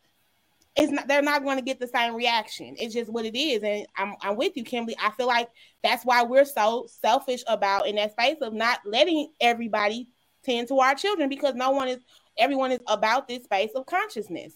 it's 0.75 0.91
not 0.91 1.07
they're 1.07 1.21
not 1.21 1.43
going 1.43 1.57
to 1.57 1.63
get 1.63 1.79
the 1.79 1.87
same 1.87 2.15
reaction. 2.15 2.75
It's 2.77 2.93
just 2.93 3.11
what 3.11 3.25
it 3.25 3.37
is. 3.37 3.63
And 3.63 3.85
I'm 3.97 4.15
I'm 4.21 4.35
with 4.35 4.55
you, 4.55 4.63
Kimberly. 4.63 4.97
I 5.01 5.11
feel 5.11 5.27
like 5.27 5.49
that's 5.83 6.05
why 6.05 6.23
we're 6.23 6.45
so 6.45 6.87
selfish 7.01 7.43
about 7.47 7.87
in 7.87 7.95
that 7.95 8.11
space 8.11 8.37
of 8.41 8.53
not 8.53 8.79
letting 8.85 9.31
everybody 9.39 10.07
tend 10.43 10.67
to 10.69 10.79
our 10.79 10.95
children 10.95 11.29
because 11.29 11.55
no 11.55 11.71
one 11.71 11.87
is 11.87 11.99
everyone 12.37 12.71
is 12.71 12.79
about 12.87 13.27
this 13.27 13.43
space 13.43 13.71
of 13.75 13.85
consciousness. 13.85 14.53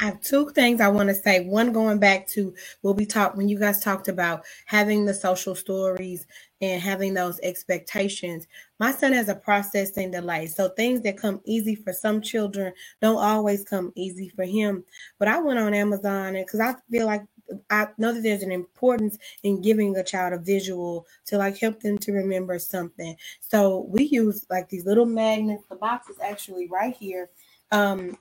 I 0.00 0.06
have 0.06 0.22
two 0.22 0.48
things 0.50 0.80
I 0.80 0.88
want 0.88 1.10
to 1.10 1.14
say. 1.14 1.44
One, 1.44 1.72
going 1.72 1.98
back 1.98 2.26
to 2.28 2.54
what 2.80 2.96
we 2.96 3.04
talked 3.04 3.36
when 3.36 3.50
you 3.50 3.58
guys 3.58 3.80
talked 3.80 4.08
about 4.08 4.44
having 4.64 5.04
the 5.04 5.12
social 5.12 5.54
stories 5.54 6.26
and 6.62 6.80
having 6.80 7.12
those 7.12 7.38
expectations. 7.42 8.46
My 8.78 8.92
son 8.92 9.12
has 9.12 9.28
a 9.28 9.34
processing 9.34 10.10
delay. 10.10 10.46
So 10.46 10.70
things 10.70 11.02
that 11.02 11.18
come 11.18 11.42
easy 11.44 11.74
for 11.74 11.92
some 11.92 12.22
children 12.22 12.72
don't 13.02 13.22
always 13.22 13.62
come 13.62 13.92
easy 13.94 14.30
for 14.30 14.44
him. 14.44 14.84
But 15.18 15.28
I 15.28 15.38
went 15.40 15.58
on 15.58 15.74
Amazon 15.74 16.32
because 16.32 16.60
I 16.60 16.76
feel 16.90 17.04
like 17.04 17.22
I 17.70 17.88
know 17.98 18.12
that 18.12 18.22
there's 18.22 18.42
an 18.42 18.52
importance 18.52 19.18
in 19.42 19.60
giving 19.62 19.96
a 19.96 20.04
child 20.04 20.32
a 20.32 20.38
visual 20.38 21.06
to 21.26 21.38
like 21.38 21.58
help 21.58 21.80
them 21.80 21.98
to 21.98 22.12
remember 22.12 22.58
something. 22.58 23.16
So 23.40 23.86
we 23.88 24.04
use 24.04 24.46
like 24.50 24.68
these 24.68 24.86
little 24.86 25.06
magnets. 25.06 25.64
The 25.68 25.76
box 25.76 26.08
is 26.08 26.16
actually 26.22 26.68
right 26.68 26.94
here. 26.96 27.30
Um, 27.72 28.16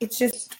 it's 0.00 0.18
just 0.18 0.54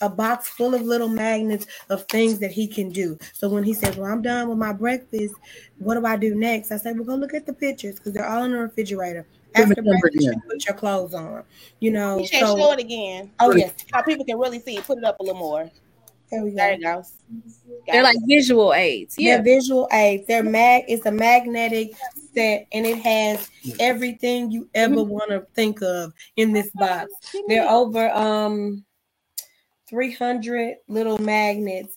a 0.00 0.08
box 0.08 0.48
full 0.48 0.74
of 0.74 0.82
little 0.82 1.08
magnets 1.08 1.66
of 1.90 2.04
things 2.06 2.38
that 2.40 2.50
he 2.50 2.66
can 2.66 2.88
do. 2.90 3.18
So 3.34 3.48
when 3.48 3.62
he 3.62 3.74
says, 3.74 3.96
Well, 3.96 4.10
I'm 4.10 4.22
done 4.22 4.48
with 4.48 4.58
my 4.58 4.72
breakfast, 4.72 5.34
what 5.78 5.94
do 5.94 6.06
I 6.06 6.16
do 6.16 6.34
next? 6.34 6.72
I 6.72 6.76
say, 6.76 6.92
Well, 6.92 7.04
go 7.04 7.14
look 7.14 7.34
at 7.34 7.46
the 7.46 7.52
pictures 7.52 7.96
because 7.96 8.12
they're 8.12 8.28
all 8.28 8.44
in 8.44 8.52
the 8.52 8.58
refrigerator. 8.58 9.26
After 9.54 9.82
breakfast, 9.82 10.14
you 10.32 10.40
put 10.48 10.66
your 10.66 10.74
clothes 10.76 11.12
on. 11.14 11.42
You 11.80 11.90
know, 11.90 12.18
You 12.18 12.26
should 12.26 12.40
so 12.40 12.56
show 12.56 12.72
it 12.72 12.80
again. 12.80 13.30
oh 13.40 13.54
yes, 13.54 13.74
So 13.92 14.02
people 14.02 14.24
can 14.24 14.38
really 14.38 14.60
see. 14.60 14.76
it. 14.78 14.84
Put 14.84 14.98
it 14.98 15.04
up 15.04 15.18
a 15.20 15.22
little 15.22 15.38
more. 15.38 15.70
There 16.30 16.44
we 16.44 16.50
go. 16.50 16.56
There 16.56 16.72
it 16.72 16.82
goes. 16.82 17.12
Got 17.86 17.92
They're 17.92 18.00
it. 18.00 18.04
like 18.04 18.16
visual 18.26 18.74
aids. 18.74 19.16
They're 19.16 19.38
Yeah. 19.38 19.42
visual 19.42 19.88
aids. 19.92 20.26
They're 20.26 20.42
mag. 20.42 20.84
It's 20.88 21.06
a 21.06 21.12
magnetic 21.12 21.92
set, 22.34 22.66
and 22.72 22.86
it 22.86 22.98
has 22.98 23.48
everything 23.78 24.50
you 24.50 24.68
ever 24.74 24.96
Mm-hmm. 24.96 25.10
want 25.10 25.30
to 25.30 25.46
think 25.54 25.82
of 25.82 26.12
in 26.36 26.52
this 26.52 26.70
box. 26.74 27.12
They're 27.48 27.68
over 27.68 28.10
um 28.10 28.84
300 29.88 30.76
little 30.88 31.18
magnets, 31.18 31.96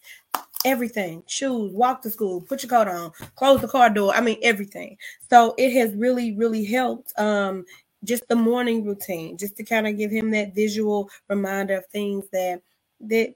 everything 0.65 1.23
shoes, 1.27 1.71
walk 1.73 2.01
to 2.01 2.09
school, 2.09 2.41
put 2.41 2.63
your 2.63 2.69
coat 2.69 2.88
on, 2.88 3.11
close 3.36 3.61
the 3.61 3.67
car 3.67 3.89
door. 3.89 4.13
I 4.15 4.21
mean, 4.21 4.38
everything. 4.41 4.97
So 5.29 5.53
it 5.57 5.71
has 5.73 5.93
really, 5.95 6.36
really 6.36 6.65
helped. 6.65 7.13
Um, 7.19 7.65
just 8.03 8.27
the 8.27 8.36
morning 8.36 8.84
routine, 8.84 9.38
just 9.38 9.55
to 9.55 9.63
kind 9.63 9.88
of 9.88 9.97
give 9.97 10.11
him 10.11 10.29
that 10.31 10.53
visual 10.53 11.09
reminder 11.29 11.77
of 11.77 11.86
things 11.86 12.25
that 12.34 12.61
that 12.99 13.34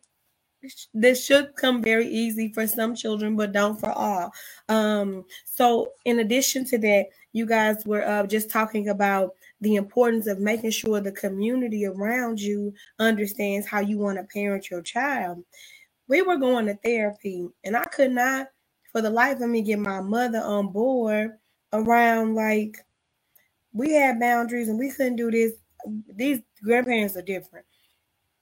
this 0.93 1.23
should 1.23 1.55
come 1.55 1.81
very 1.81 2.07
easy 2.07 2.51
for 2.51 2.65
some 2.67 2.95
children, 2.95 3.35
but 3.35 3.51
don't 3.51 3.79
for 3.79 3.91
all. 3.91 4.31
Um, 4.69 5.25
so, 5.45 5.91
in 6.05 6.19
addition 6.19 6.65
to 6.65 6.77
that, 6.79 7.07
you 7.33 7.45
guys 7.45 7.85
were 7.85 8.05
uh, 8.05 8.25
just 8.25 8.49
talking 8.49 8.89
about 8.89 9.35
the 9.61 9.75
importance 9.75 10.27
of 10.27 10.39
making 10.39 10.71
sure 10.71 10.99
the 10.99 11.11
community 11.11 11.85
around 11.85 12.39
you 12.39 12.73
understands 12.99 13.67
how 13.67 13.79
you 13.79 13.97
want 13.99 14.17
to 14.17 14.23
parent 14.25 14.69
your 14.69 14.81
child. 14.81 15.43
We 16.07 16.21
were 16.21 16.37
going 16.37 16.65
to 16.67 16.75
therapy, 16.75 17.47
and 17.63 17.77
I 17.77 17.83
could 17.83 18.11
not, 18.11 18.47
for 18.91 19.01
the 19.01 19.09
life 19.09 19.39
of 19.39 19.49
me, 19.49 19.61
get 19.61 19.79
my 19.79 20.01
mother 20.01 20.39
on 20.39 20.69
board 20.71 21.31
around 21.73 22.33
like 22.33 22.77
we 23.73 23.93
had 23.93 24.19
boundaries 24.19 24.69
and 24.69 24.79
we 24.79 24.89
couldn't 24.89 25.17
do 25.17 25.29
this. 25.29 25.53
These 26.15 26.39
grandparents 26.63 27.15
are 27.15 27.21
different. 27.21 27.66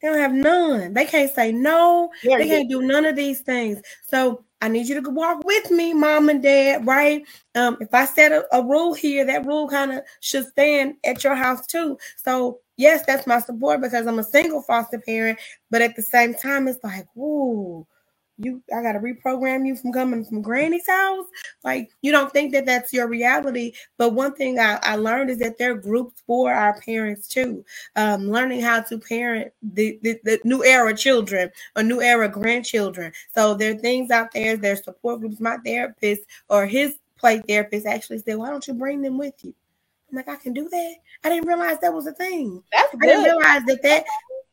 They 0.06 0.12
don't 0.12 0.20
have 0.20 0.34
none. 0.34 0.94
They 0.94 1.06
can't 1.06 1.34
say 1.34 1.52
no. 1.54 2.12
Yeah, 2.24 2.38
they 2.38 2.48
can't 2.48 2.70
do 2.70 2.84
none 2.84 3.06
of 3.06 3.18
these 3.18 3.42
things. 3.42 3.82
So 4.08 4.46
I 4.62 4.70
need 4.70 4.88
you 4.90 5.02
to 5.02 5.12
walk 5.12 5.44
with 5.46 5.72
me, 5.72 5.94
mom 5.94 6.30
and 6.30 6.44
dad, 6.44 6.88
right? 6.88 7.24
Um, 7.56 7.78
if 7.82 7.94
I 7.94 8.06
set 8.06 8.32
a, 8.34 8.46
a 8.56 8.64
rule 8.64 8.94
here, 8.96 9.26
that 9.26 9.46
rule 9.46 9.70
kind 9.70 9.94
of 9.94 10.02
should 10.22 10.48
stand 10.48 10.96
at 11.06 11.24
your 11.26 11.36
house 11.36 11.68
too. 11.68 12.00
So 12.18 12.60
yes, 12.78 13.06
that's 13.08 13.28
my 13.28 13.42
support 13.42 13.82
because 13.82 14.08
I'm 14.08 14.20
a 14.20 14.24
single 14.26 14.64
foster 14.64 15.00
parent, 15.00 15.40
but 15.72 15.84
at 15.84 15.98
the 15.98 16.04
same 16.04 16.36
time, 16.36 16.70
it's 16.70 16.84
like, 16.84 17.08
whoa, 17.16 17.88
you 18.38 18.62
I 18.76 18.82
got 18.82 18.94
to 18.94 19.00
reprogram 19.00 19.66
you 19.66 19.76
from 19.76 19.94
coming 19.94 20.26
from 20.26 20.42
granny's 20.42 20.88
house. 20.88 21.26
Like 21.64 21.90
you 22.02 22.12
don't 22.12 22.32
think 22.32 22.52
that 22.54 22.66
that's 22.66 22.92
your 22.92 23.08
reality. 23.08 23.74
But 23.98 24.14
one 24.14 24.34
thing 24.36 24.60
I, 24.60 24.80
I 24.84 24.96
learned 24.96 25.30
is 25.30 25.40
that 25.40 25.58
there 25.58 25.72
are 25.72 25.76
groups 25.76 26.22
for 26.28 26.54
our 26.54 26.80
parents 26.82 27.28
too. 27.28 27.64
Um, 27.96 28.30
learning 28.30 28.62
how 28.62 28.82
to 28.82 29.00
parent 29.00 29.52
the, 29.62 30.00
the, 30.02 30.20
the 30.24 30.40
new 30.44 30.64
era 30.64 30.96
children 30.96 31.52
or 31.76 31.84
new 31.84 32.02
era 32.02 32.28
grandchildren. 32.28 33.12
So 33.34 33.54
there 33.54 33.72
are 33.74 33.80
things 33.80 34.12
out 34.12 34.32
there, 34.34 34.58
there's 34.58 34.84
support 34.84 35.22
groups. 35.22 35.40
My 35.40 35.58
therapist 35.58 36.24
or 36.50 36.66
his 36.66 36.96
play 37.18 37.42
therapist 37.48 37.86
actually 37.86 38.20
said, 38.20 38.38
Why 38.38 38.50
don't 38.50 38.68
you 38.68 38.74
bring 38.74 39.02
them 39.02 39.18
with 39.18 39.36
you? 39.44 39.54
I'm 40.12 40.18
like, 40.18 40.30
I 40.30 40.36
can 40.36 40.54
do 40.54 40.70
that. 40.70 40.96
I 41.24 41.30
didn't 41.30 41.48
realize 41.48 41.80
that 41.80 41.94
was 41.94 42.08
a 42.08 42.14
thing. 42.14 42.62
That's 42.72 42.92
good. 42.92 43.04
I 43.04 43.08
didn't 43.08 43.24
realize 43.24 43.64
that 43.66 43.82
that 43.84 44.06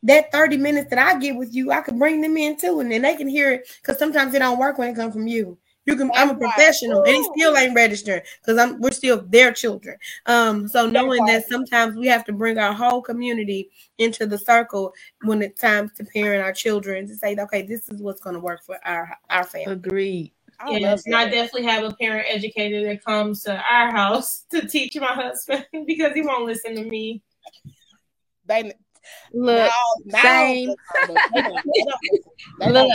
that 0.04 0.32
30 0.32 0.56
minutes 0.56 0.90
that 0.90 0.98
I 0.98 1.18
get 1.18 1.36
with 1.36 1.54
you, 1.54 1.70
I 1.70 1.80
can 1.80 1.98
bring 1.98 2.20
them 2.20 2.36
in 2.36 2.56
too, 2.56 2.80
and 2.80 2.90
then 2.90 3.02
they 3.02 3.16
can 3.16 3.28
hear 3.28 3.52
it 3.52 3.68
because 3.80 3.98
sometimes 3.98 4.34
it 4.34 4.40
don't 4.40 4.58
work 4.58 4.78
when 4.78 4.88
it 4.88 4.96
comes 4.96 5.14
from 5.14 5.26
you. 5.26 5.58
You 5.84 5.96
can. 5.96 6.10
I'm 6.14 6.30
a 6.30 6.34
professional, 6.36 7.02
and 7.02 7.16
he 7.16 7.24
still 7.24 7.56
ain't 7.56 7.74
registered 7.74 8.22
because 8.40 8.56
I'm. 8.56 8.80
We're 8.80 8.92
still 8.92 9.20
their 9.20 9.52
children. 9.52 9.96
Um. 10.26 10.68
So 10.68 10.86
knowing 10.86 11.24
that 11.26 11.48
sometimes 11.48 11.96
we 11.96 12.06
have 12.06 12.24
to 12.26 12.32
bring 12.32 12.58
our 12.58 12.72
whole 12.72 13.02
community 13.02 13.70
into 13.98 14.26
the 14.26 14.38
circle 14.38 14.94
when 15.24 15.42
it's 15.42 15.60
time 15.60 15.90
to 15.96 16.04
parent 16.04 16.44
our 16.44 16.52
children 16.52 17.08
to 17.08 17.16
say, 17.16 17.36
okay, 17.36 17.62
this 17.62 17.88
is 17.88 18.00
what's 18.00 18.20
going 18.20 18.34
to 18.34 18.40
work 18.40 18.62
for 18.62 18.78
our 18.84 19.16
our 19.28 19.42
family. 19.42 19.72
Agreed. 19.72 20.32
Yes, 20.68 21.04
and 21.06 21.16
I 21.16 21.24
definitely 21.24 21.64
have 21.64 21.82
a 21.82 21.94
parent 21.96 22.26
educator 22.30 22.84
that 22.84 23.04
comes 23.04 23.42
to 23.44 23.56
our 23.56 23.90
house 23.90 24.44
to 24.50 24.66
teach 24.68 24.96
my 24.96 25.06
husband 25.06 25.66
because 25.86 26.12
he 26.14 26.22
won't 26.22 26.44
listen 26.44 26.76
to 26.76 26.84
me. 26.84 27.22
They 28.46 28.72
Look, 29.32 29.70
now, 30.06 30.22
same. 30.22 30.74
Look, 32.60 32.92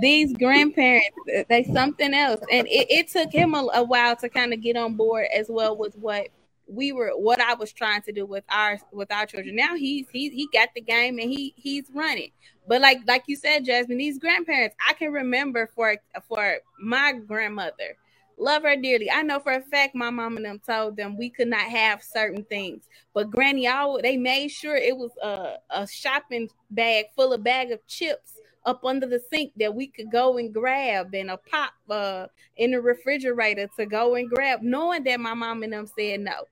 these 0.00 0.32
grandparents, 0.34 1.08
they 1.48 1.64
something 1.64 2.14
else, 2.14 2.40
and 2.50 2.66
it, 2.68 2.86
it 2.90 3.08
took 3.08 3.32
him 3.32 3.54
a, 3.54 3.68
a 3.74 3.82
while 3.82 4.16
to 4.16 4.28
kind 4.28 4.52
of 4.52 4.60
get 4.60 4.76
on 4.76 4.94
board 4.96 5.26
as 5.34 5.46
well 5.48 5.76
with 5.76 5.96
what 5.96 6.28
we 6.66 6.92
were, 6.92 7.10
what 7.10 7.40
I 7.40 7.54
was 7.54 7.72
trying 7.72 8.02
to 8.02 8.12
do 8.12 8.26
with 8.26 8.44
our 8.50 8.78
with 8.92 9.12
our 9.12 9.26
children. 9.26 9.56
Now 9.56 9.76
he's 9.76 10.06
he 10.10 10.30
he 10.30 10.48
got 10.52 10.70
the 10.74 10.80
game 10.80 11.18
and 11.18 11.30
he 11.30 11.54
he's 11.56 11.90
running. 11.94 12.30
But 12.66 12.80
like 12.82 13.00
like 13.06 13.24
you 13.26 13.36
said, 13.36 13.64
Jasmine, 13.64 13.98
these 13.98 14.18
grandparents, 14.18 14.76
I 14.88 14.94
can 14.94 15.12
remember 15.12 15.68
for 15.74 15.96
for 16.28 16.58
my 16.80 17.12
grandmother 17.14 17.96
Love 18.38 18.62
her 18.62 18.76
dearly. 18.76 19.10
I 19.10 19.22
know 19.22 19.40
for 19.40 19.52
a 19.52 19.60
fact 19.60 19.96
my 19.96 20.10
mom 20.10 20.36
and 20.36 20.46
them 20.46 20.60
told 20.64 20.96
them 20.96 21.18
we 21.18 21.28
could 21.28 21.48
not 21.48 21.62
have 21.62 22.02
certain 22.02 22.44
things. 22.44 22.84
But 23.12 23.30
Granny, 23.30 23.66
all 23.66 24.00
they 24.00 24.16
made 24.16 24.48
sure 24.48 24.76
it 24.76 24.96
was 24.96 25.10
a, 25.20 25.56
a 25.70 25.86
shopping 25.88 26.48
bag 26.70 27.06
full 27.16 27.32
of 27.32 27.42
bag 27.42 27.72
of 27.72 27.84
chips 27.88 28.34
up 28.64 28.84
under 28.84 29.06
the 29.06 29.20
sink 29.32 29.52
that 29.56 29.74
we 29.74 29.88
could 29.88 30.10
go 30.12 30.38
and 30.38 30.52
grab 30.52 31.14
and 31.14 31.30
a 31.30 31.36
pop 31.36 31.72
uh, 31.90 32.26
in 32.56 32.70
the 32.70 32.80
refrigerator 32.80 33.68
to 33.76 33.86
go 33.86 34.14
and 34.14 34.30
grab, 34.30 34.60
knowing 34.62 35.02
that 35.04 35.18
my 35.18 35.34
mom 35.34 35.62
and 35.62 35.72
them 35.72 35.86
said 35.86 36.20
no. 36.20 36.44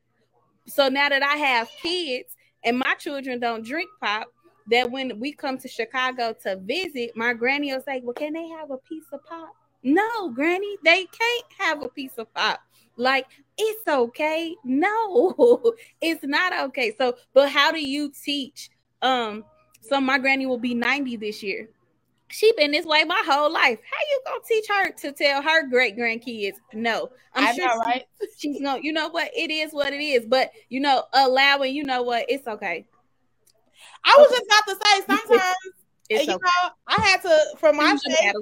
So 0.67 0.89
now 0.89 1.09
that 1.09 1.23
I 1.23 1.37
have 1.37 1.69
kids 1.83 2.35
and 2.65 2.79
my 2.79 2.95
children 2.95 3.39
don't 3.39 3.65
drink 3.65 3.89
pop, 4.01 4.27
that 4.69 4.91
when 4.91 5.21
we 5.21 5.33
come 5.33 5.59
to 5.59 5.69
Chicago 5.69 6.35
to 6.43 6.57
visit, 6.57 7.17
my 7.17 7.33
granny 7.33 7.73
will 7.73 7.83
say, 7.83 8.01
Well, 8.03 8.15
can 8.15 8.33
they 8.33 8.49
have 8.49 8.73
a 8.73 8.79
piece 8.79 9.05
of 9.13 9.25
pop? 9.27 9.55
No, 9.87 10.31
Granny, 10.31 10.77
they 10.85 11.07
can't 11.07 11.45
have 11.59 11.81
a 11.81 11.89
piece 11.89 12.19
of 12.19 12.33
pop. 12.35 12.59
Like 12.97 13.27
it's 13.57 13.87
okay. 13.87 14.57
No, 14.65 15.75
it's 16.01 16.25
not 16.25 16.53
okay. 16.67 16.93
So, 16.99 17.15
but 17.33 17.51
how 17.51 17.71
do 17.71 17.81
you 17.81 18.11
teach? 18.11 18.69
Um, 19.01 19.45
so 19.83 20.01
my 20.01 20.19
granny 20.19 20.45
will 20.45 20.59
be 20.59 20.75
90 20.75 21.19
this 21.19 21.41
year. 21.41 21.69
She 22.29 22.53
been 22.55 22.73
this 22.73 22.85
way 22.85 23.05
my 23.05 23.23
whole 23.25 23.53
life. 23.53 23.79
How 23.89 23.99
you 24.11 24.21
gonna 24.27 24.41
teach 24.49 24.67
her 24.69 24.91
to 24.91 25.13
tell 25.13 25.41
her 25.41 25.69
great 25.69 25.97
grandkids 25.97 26.57
no? 26.75 27.11
I'm 27.33 27.45
I 27.45 27.53
sure 27.53 27.69
know, 27.69 27.77
right? 27.87 28.03
She's 28.37 28.61
gonna, 28.61 28.81
you 28.83 28.93
know 28.93 29.09
what? 29.09 29.31
It 29.37 29.53
is 29.53 29.71
what 29.71 29.93
it 29.93 30.03
is. 30.03 30.27
But 30.27 30.51
you 30.69 30.81
know, 30.81 31.05
allowing, 31.13 31.77
you 31.77 31.85
know 31.85 32.03
what? 32.03 32.27
It's 32.29 32.49
okay. 32.49 32.87
I 34.05 34.17
was 34.19 34.31
just 34.31 34.47
about 34.47 34.67
to 34.67 34.85
say 34.85 35.05
sometimes 35.29 35.55
it's 36.09 36.27
you 36.27 36.35
okay. 36.35 36.43
know, 36.43 36.71
I 36.89 37.01
had 37.03 37.23
to 37.23 37.57
for 37.61 37.73
my 37.73 37.97
sake, 37.97 38.35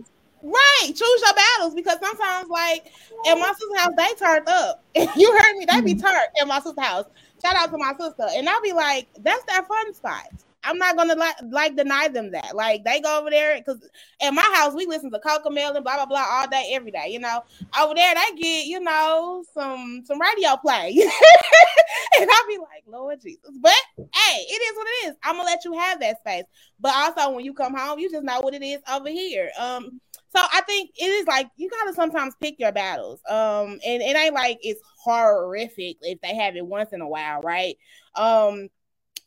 Right, 0.45 0.88
choose 0.88 1.22
your 1.24 1.34
battles 1.34 1.74
because 1.74 1.99
sometimes, 2.03 2.51
like 2.51 2.92
at 3.26 3.38
my 3.38 3.53
sister's 3.59 3.78
house, 3.78 3.92
they 3.97 4.14
turned 4.22 4.47
up. 4.47 4.84
you 5.16 5.32
heard 5.38 5.57
me, 5.57 5.64
they 5.64 5.80
be 5.80 5.95
mm-hmm. 5.95 6.01
turned 6.01 6.28
at 6.38 6.47
my 6.47 6.61
sister's 6.61 6.84
house. 6.84 7.07
Shout 7.42 7.57
out 7.57 7.70
to 7.70 7.78
my 7.78 7.95
sister, 7.99 8.26
and 8.30 8.47
I'll 8.47 8.61
be 8.61 8.74
like, 8.74 9.09
that's 9.22 9.42
their 9.45 9.62
fun 9.62 9.95
spot. 9.95 10.28
I'm 10.64 10.78
not 10.78 10.97
gonna 10.97 11.14
like 11.14 11.36
like 11.51 11.76
deny 11.76 12.09
them 12.09 12.30
that. 12.32 12.55
Like 12.55 12.84
they 12.84 13.01
go 13.01 13.20
over 13.20 13.30
there 13.30 13.57
because 13.59 13.88
at 14.20 14.32
my 14.32 14.51
house 14.55 14.74
we 14.74 14.86
listen 14.86 15.11
to 15.12 15.18
Cocomelon, 15.18 15.82
blah 15.82 15.97
blah 15.97 16.07
blah 16.07 16.26
all 16.30 16.49
day, 16.49 16.72
every 16.74 16.90
day. 16.90 17.09
You 17.09 17.20
know, 17.20 17.42
over 17.80 17.95
there 17.95 18.14
they 18.14 18.40
get 18.40 18.66
you 18.66 18.80
know 18.80 19.45
some 19.53 20.03
some 20.05 20.20
radio 20.20 20.57
play, 20.57 20.90
and 22.20 22.30
I'll 22.30 22.49
be 22.49 22.59
like, 22.59 22.84
Lord 22.86 23.20
Jesus. 23.20 23.51
But 23.61 23.72
hey, 23.97 24.40
it 24.40 24.62
is 24.62 24.76
what 24.76 24.86
it 24.86 25.09
is. 25.09 25.16
I'm 25.22 25.36
gonna 25.36 25.49
let 25.49 25.64
you 25.64 25.72
have 25.74 26.01
that 26.01 26.20
space. 26.20 26.45
But 26.80 26.95
also 26.95 27.30
when 27.30 27.45
you 27.45 27.55
come 27.55 27.74
home, 27.74 27.99
you 27.99 28.11
just 28.11 28.24
know 28.24 28.40
what 28.40 28.55
it 28.55 28.62
is 28.62 28.80
over 28.90 29.09
here. 29.09 29.51
Um, 29.59 30.01
so 30.35 30.43
I 30.53 30.62
think 30.62 30.91
it 30.97 31.05
is 31.05 31.26
like 31.26 31.49
you 31.57 31.70
gotta 31.70 31.95
sometimes 31.95 32.35
pick 32.41 32.59
your 32.59 32.72
battles. 32.72 33.20
Um, 33.28 33.78
and 33.87 34.03
it 34.03 34.16
ain't 34.16 34.35
like 34.35 34.59
it's 34.62 34.80
horrific 34.99 35.99
if 36.03 36.20
they 36.20 36.35
have 36.35 36.57
it 36.57 36.66
once 36.66 36.93
in 36.93 37.01
a 37.01 37.09
while, 37.09 37.41
right? 37.43 37.76
Um, 38.16 38.68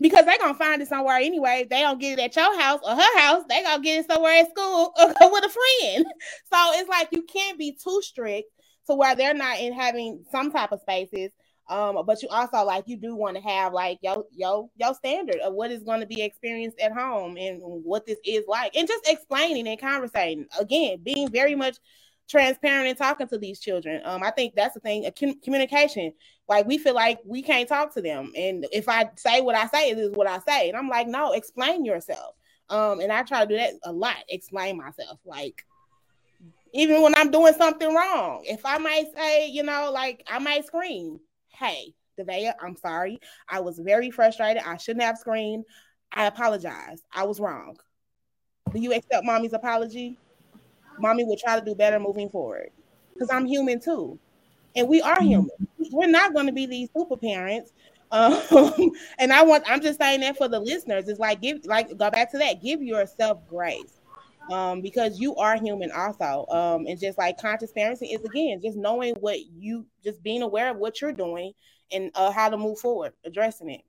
because 0.02 0.26
they're 0.26 0.38
gonna 0.38 0.54
find 0.54 0.82
it 0.82 0.90
somewhere 0.90 1.18
anyway. 1.18 1.66
They 1.70 1.82
don't 1.82 2.00
get 2.00 2.20
it 2.20 2.22
at 2.22 2.36
your 2.36 2.60
house 2.60 2.82
or 2.84 2.96
her 2.96 3.20
house, 3.20 3.44
they 3.48 3.64
gonna 3.64 3.82
get 3.82 4.00
it 4.00 4.12
somewhere 4.12 4.42
at 4.42 4.50
school 4.50 4.94
or 5.00 5.08
with 5.32 5.46
a 5.46 5.50
friend. 5.50 6.06
So 6.52 6.58
it's 6.74 6.90
like 6.90 7.10
you 7.12 7.24
can't 7.24 7.58
be 7.58 7.78
too 7.82 8.02
strict 8.02 8.50
to 8.88 8.96
where 8.96 9.16
they're 9.16 9.34
not 9.34 9.60
in 9.60 9.74
having 9.74 10.26
some 10.32 10.52
type 10.52 10.72
of 10.72 10.82
spaces. 10.82 11.32
Um, 11.70 12.02
but 12.06 12.22
you 12.24 12.30
also 12.30 12.64
like 12.64 12.88
you 12.88 12.96
do 12.96 13.16
want 13.16 13.36
to 13.36 13.42
have 13.42 13.74
like 13.74 14.00
your 14.02 14.26
your 14.32 14.70
your 14.78 14.94
standard 14.94 15.40
of 15.40 15.54
what 15.54 15.72
is 15.72 15.84
going 15.84 16.00
to 16.00 16.06
be 16.06 16.22
experienced 16.22 16.80
at 16.80 16.94
home 16.94 17.38
and 17.38 17.60
what 17.62 18.06
this 18.06 18.20
is 18.26 18.46
like, 18.48 18.76
and 18.76 18.88
just 18.88 19.08
explaining 19.10 19.68
and 19.68 19.80
conversating 19.80 20.46
again, 20.60 21.00
being 21.04 21.30
very 21.30 21.56
much 21.56 21.78
transparent 22.30 22.88
and 22.88 22.98
talking 22.98 23.28
to 23.28 23.38
these 23.38 23.60
children. 23.60 24.02
Um, 24.06 24.24
I 24.24 24.32
think 24.32 24.56
that's 24.56 24.76
the 24.76 24.80
thing. 24.80 25.10
communication. 25.44 26.14
Like 26.48 26.66
we 26.68 26.78
feel 26.78 26.96
like 26.96 27.20
we 27.26 27.42
can't 27.42 27.68
talk 27.68 27.94
to 27.96 28.02
them, 28.02 28.32
and 28.36 28.66
if 28.72 28.88
I 28.88 29.10
say 29.18 29.42
what 29.42 29.56
I 29.56 29.68
say, 29.68 29.94
this 29.94 30.08
is 30.08 30.16
what 30.16 30.28
I 30.28 30.40
say, 30.48 30.70
and 30.70 30.78
I'm 30.78 30.88
like, 30.88 31.08
no, 31.08 31.34
explain 31.34 31.84
yourself. 31.84 32.36
Um, 32.70 33.00
and 33.02 33.12
I 33.12 33.24
try 33.24 33.42
to 33.42 33.48
do 33.48 33.58
that 33.58 33.74
a 33.84 33.92
lot. 33.92 34.18
Explain 34.30 34.78
myself, 34.78 35.20
like 35.26 35.66
even 36.74 37.02
when 37.02 37.16
I'm 37.16 37.32
doing 37.32 37.54
something 37.54 37.94
wrong. 37.94 38.44
If 38.46 38.66
I 38.66 38.78
might 38.78 39.08
say, 39.16 39.48
you 39.48 39.64
know, 39.64 39.90
like 39.92 40.24
I 40.28 40.40
might 40.40 40.66
scream, 40.66 41.20
"Hey, 41.58 41.94
Devea, 42.20 42.54
I'm 42.62 42.76
sorry. 42.76 43.20
I 43.50 43.60
was 43.60 43.80
very 43.80 44.12
frustrated. 44.12 44.64
I 44.66 44.78
shouldn't 44.78 45.04
have 45.04 45.18
screamed. 45.18 45.66
I 46.14 46.26
apologize. 46.26 47.02
I 47.14 47.24
was 47.24 47.40
wrong. 47.40 47.78
Do 48.74 48.80
you 48.80 48.94
accept 48.94 49.26
mommy's 49.26 49.54
apology? 49.54 50.18
Mommy 51.00 51.24
will 51.24 51.38
try 51.38 51.60
to 51.60 51.66
do 51.66 51.76
better 51.76 52.00
moving 52.00 52.30
forward 52.30 52.70
because 53.14 53.30
I'm 53.30 53.46
human 53.46 53.80
too. 53.80 54.20
And 54.76 54.88
we 54.88 55.02
are 55.02 55.22
human. 55.22 55.50
We're 55.92 56.08
not 56.08 56.34
going 56.34 56.48
to 56.48 56.52
be 56.52 56.66
these 56.66 56.90
super 56.96 57.18
parents 57.18 57.72
Um, 58.12 58.42
and 59.20 59.34
I 59.34 59.44
want 59.44 59.64
I'm 59.68 59.82
just 59.82 60.00
saying 60.00 60.22
that 60.22 60.38
for 60.38 60.48
the 60.48 60.60
listeners. 60.60 61.08
It's 61.08 61.20
like 61.20 61.42
give 61.42 61.66
like 61.66 61.90
go 61.98 62.10
back 62.10 62.32
to 62.32 62.38
that. 62.38 62.62
Give 62.62 62.82
yourself 62.82 63.40
grace. 63.48 63.97
Um, 64.52 64.82
because 64.82 65.20
you 65.20 65.36
are 65.36 65.58
human 65.58 65.92
also. 65.92 66.46
Um, 66.50 66.86
and 66.88 67.00
just 67.00 67.18
like 67.18 67.38
conscious 67.38 67.72
parenting 67.74 68.14
is 68.14 68.24
again 68.24 68.62
just 68.62 68.78
knowing 68.78 69.14
what 69.20 69.40
you 69.46 69.86
just 70.04 70.24
being 70.24 70.42
aware 70.42 70.72
of 70.72 70.78
what 70.78 71.02
you're 71.02 71.12
doing 71.12 71.52
and 71.92 72.12
uh, 72.16 72.32
how 72.32 72.50
to 72.50 72.58
move 72.58 72.80
forward, 72.80 73.14
addressing 73.26 73.70
it. 73.70 73.82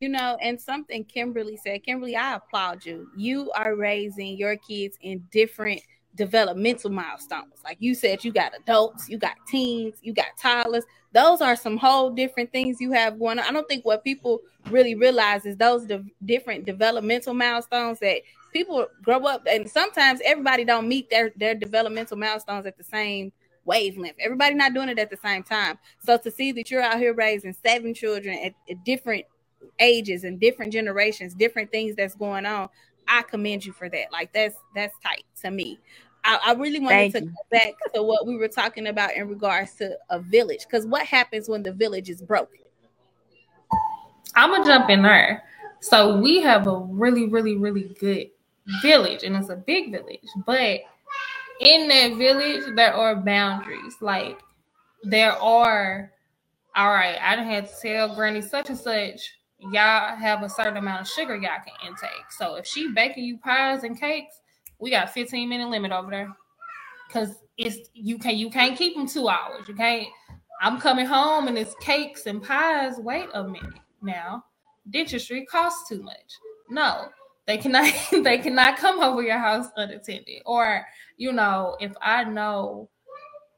You 0.00 0.10
know, 0.10 0.36
and 0.42 0.60
something 0.60 1.04
Kimberly 1.04 1.56
said, 1.56 1.82
Kimberly, 1.82 2.16
I 2.16 2.34
applaud 2.34 2.84
you. 2.84 3.08
You 3.16 3.50
are 3.52 3.74
raising 3.74 4.36
your 4.36 4.56
kids 4.56 4.98
in 5.00 5.24
different 5.30 5.80
developmental 6.16 6.90
milestones. 6.90 7.62
Like 7.64 7.78
you 7.80 7.94
said, 7.94 8.24
you 8.24 8.32
got 8.32 8.52
adults, 8.56 9.08
you 9.08 9.18
got 9.18 9.36
teens, 9.48 9.96
you 10.02 10.12
got 10.12 10.36
toddlers. 10.40 10.84
Those 11.12 11.40
are 11.40 11.56
some 11.56 11.76
whole 11.76 12.10
different 12.10 12.52
things 12.52 12.78
you 12.80 12.92
have 12.92 13.18
going 13.18 13.38
on. 13.38 13.46
I 13.46 13.52
don't 13.52 13.68
think 13.68 13.84
what 13.84 14.04
people 14.04 14.40
really 14.70 14.94
realize 14.94 15.46
is 15.46 15.56
those 15.56 15.86
de- 15.86 16.04
different 16.24 16.66
developmental 16.66 17.32
milestones 17.32 17.98
that 18.00 18.20
people 18.56 18.86
grow 19.02 19.26
up 19.26 19.46
and 19.50 19.68
sometimes 19.68 20.20
everybody 20.24 20.64
don't 20.64 20.88
meet 20.88 21.10
their 21.10 21.32
their 21.36 21.54
developmental 21.54 22.16
milestones 22.16 22.66
at 22.66 22.76
the 22.78 22.84
same 22.84 23.32
wavelength. 23.64 24.16
Everybody 24.20 24.54
not 24.54 24.72
doing 24.74 24.88
it 24.88 24.98
at 24.98 25.10
the 25.10 25.16
same 25.16 25.42
time. 25.42 25.78
So 25.98 26.16
to 26.16 26.30
see 26.30 26.52
that 26.52 26.70
you're 26.70 26.82
out 26.82 26.98
here 26.98 27.14
raising 27.14 27.52
seven 27.52 27.92
children 27.92 28.38
at, 28.44 28.54
at 28.70 28.84
different 28.84 29.24
ages 29.80 30.24
and 30.24 30.40
different 30.40 30.72
generations, 30.72 31.34
different 31.34 31.70
things 31.70 31.96
that's 31.96 32.14
going 32.14 32.46
on, 32.46 32.68
I 33.08 33.22
commend 33.22 33.64
you 33.66 33.72
for 33.72 33.88
that. 33.88 34.12
Like 34.12 34.32
that's 34.32 34.56
that's 34.74 34.94
tight 35.04 35.24
to 35.42 35.50
me. 35.50 35.78
I, 36.24 36.38
I 36.46 36.52
really 36.54 36.80
wanted 36.80 37.12
Thank 37.12 37.14
to 37.14 37.20
you. 37.20 37.26
go 37.26 37.58
back 37.58 37.74
to 37.94 38.02
what 38.02 38.26
we 38.26 38.36
were 38.36 38.48
talking 38.48 38.86
about 38.86 39.14
in 39.14 39.28
regards 39.28 39.74
to 39.74 39.96
a 40.10 40.18
village. 40.18 40.66
Because 40.66 40.86
what 40.86 41.04
happens 41.06 41.48
when 41.48 41.62
the 41.62 41.72
village 41.72 42.08
is 42.08 42.22
broken? 42.22 42.60
I'm 44.34 44.50
gonna 44.50 44.64
jump 44.64 44.90
in 44.90 45.02
there. 45.02 45.44
So 45.80 46.16
we 46.16 46.40
have 46.40 46.66
a 46.66 46.78
really, 46.78 47.28
really, 47.28 47.56
really 47.56 47.94
good 48.00 48.30
village, 48.82 49.22
and 49.24 49.36
it's 49.36 49.50
a 49.50 49.56
big 49.56 49.92
village. 49.92 50.26
But 50.46 50.80
in 51.60 51.88
that 51.88 52.16
village, 52.16 52.64
there 52.76 52.94
are 52.94 53.16
boundaries. 53.16 53.96
Like 54.00 54.40
there 55.04 55.32
are, 55.32 56.12
all 56.76 56.90
right. 56.90 57.18
I 57.20 57.36
don't 57.36 57.46
have 57.46 57.70
to 57.70 57.80
tell 57.82 58.14
Granny 58.14 58.42
such 58.42 58.68
and 58.70 58.78
such. 58.78 59.32
Y'all 59.58 60.16
have 60.16 60.42
a 60.42 60.48
certain 60.48 60.76
amount 60.76 61.02
of 61.02 61.08
sugar 61.08 61.36
y'all 61.36 61.50
can 61.64 61.88
intake. 61.88 62.30
So 62.30 62.56
if 62.56 62.66
she 62.66 62.92
baking 62.92 63.24
you 63.24 63.38
pies 63.38 63.84
and 63.84 63.98
cakes, 63.98 64.40
we 64.78 64.90
got 64.90 65.12
15 65.12 65.48
minute 65.48 65.68
limit 65.70 65.92
over 65.92 66.10
there. 66.10 66.36
Cause 67.12 67.36
it's 67.56 67.88
you 67.94 68.18
can 68.18 68.36
you 68.36 68.50
can't 68.50 68.76
keep 68.76 68.96
them 68.96 69.06
two 69.08 69.28
hours. 69.28 69.68
You 69.68 69.74
can't. 69.74 70.08
I'm 70.62 70.80
coming 70.80 71.06
home 71.06 71.48
and 71.48 71.58
it's 71.58 71.74
cakes 71.80 72.26
and 72.26 72.42
pies. 72.42 72.94
Wait 72.98 73.28
a 73.34 73.44
minute 73.44 73.80
now. 74.02 74.44
Dentistry 74.90 75.46
costs 75.46 75.88
too 75.88 76.02
much. 76.02 76.34
No, 76.70 77.06
they 77.46 77.58
cannot 77.58 77.92
they 78.12 78.38
cannot 78.38 78.76
come 78.76 79.00
over 79.00 79.22
your 79.22 79.38
house 79.38 79.66
unattended. 79.76 80.42
Or, 80.44 80.84
you 81.16 81.32
know, 81.32 81.76
if 81.80 81.92
I 82.00 82.24
know 82.24 82.90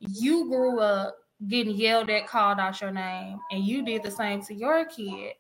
you 0.00 0.48
grew 0.48 0.80
up 0.80 1.16
getting 1.48 1.76
yelled 1.76 2.10
at, 2.10 2.26
called 2.26 2.58
out 2.58 2.80
your 2.80 2.90
name, 2.90 3.38
and 3.50 3.64
you 3.64 3.84
did 3.84 4.02
the 4.02 4.10
same 4.10 4.42
to 4.42 4.54
your 4.54 4.84
kid, 4.86 5.34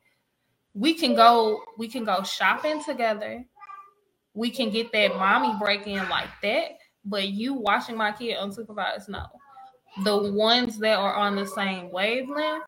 we 0.74 0.94
can 0.94 1.14
go, 1.14 1.60
we 1.76 1.88
can 1.88 2.04
go 2.04 2.22
shopping 2.22 2.82
together. 2.82 3.44
We 4.34 4.50
can 4.50 4.70
get 4.70 4.92
that 4.92 5.16
mommy 5.16 5.58
break 5.58 5.86
in 5.86 6.08
like 6.08 6.28
that. 6.42 6.78
But 7.04 7.28
you 7.28 7.54
watching 7.54 7.96
my 7.96 8.12
kid 8.12 8.36
unsupervised, 8.36 9.08
no. 9.08 9.26
The 10.04 10.32
ones 10.32 10.78
that 10.78 10.98
are 10.98 11.14
on 11.14 11.34
the 11.34 11.46
same 11.46 11.90
wavelength, 11.90 12.62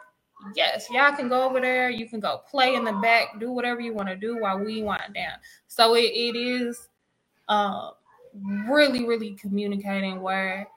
yes, 0.55 0.87
y'all 0.91 1.15
can 1.17 1.29
go 1.29 1.45
over 1.45 1.61
there. 1.61 1.91
You 1.91 2.09
can 2.09 2.21
go 2.21 2.43
play 2.51 2.75
in 2.75 2.85
the 2.85 2.93
back, 2.95 3.41
do 3.41 3.53
whatever 3.53 3.81
you 3.81 3.95
want 3.95 4.09
to 4.09 4.17
do 4.17 4.39
while 4.39 4.59
we 4.59 4.83
wind 4.83 5.15
down. 5.15 5.35
So 5.69 5.95
it, 5.95 6.03
it 6.15 6.37
is 6.37 6.89
uh, 7.49 7.91
really, 8.69 9.07
really 9.07 9.33
communicating 9.41 10.21
where, 10.23 10.69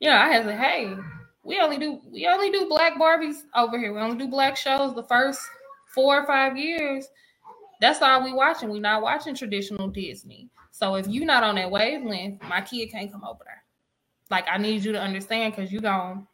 you 0.00 0.10
know, 0.10 0.16
I 0.16 0.28
had 0.28 0.44
to 0.44 0.56
hey, 0.56 0.96
we 1.44 1.60
only 1.60 1.78
do 1.78 2.00
we 2.10 2.26
only 2.26 2.50
do 2.50 2.68
black 2.68 2.94
Barbies 2.98 3.42
over 3.56 3.78
here. 3.78 3.92
We 3.94 4.00
only 4.00 4.18
do 4.18 4.28
black 4.28 4.56
shows 4.56 4.94
the 4.94 5.04
first 5.04 5.40
four 5.94 6.20
or 6.20 6.26
five 6.26 6.56
years. 6.56 7.08
That's 7.80 8.02
all 8.02 8.24
we 8.24 8.32
watching. 8.32 8.70
we 8.70 8.80
not 8.80 9.02
watching 9.02 9.34
traditional 9.34 9.88
Disney. 9.88 10.50
So 10.70 10.96
if 10.96 11.08
you're 11.08 11.26
not 11.26 11.44
on 11.44 11.56
that 11.56 11.70
wavelength, 11.70 12.42
my 12.42 12.60
kid 12.60 12.90
can't 12.90 13.10
come 13.10 13.24
over 13.24 13.40
there. 13.44 13.64
Like 14.30 14.46
I 14.50 14.58
need 14.58 14.84
you 14.84 14.92
to 14.92 15.00
understand 15.00 15.54
because 15.54 15.72
you're 15.72 15.82
gonna 15.82 16.26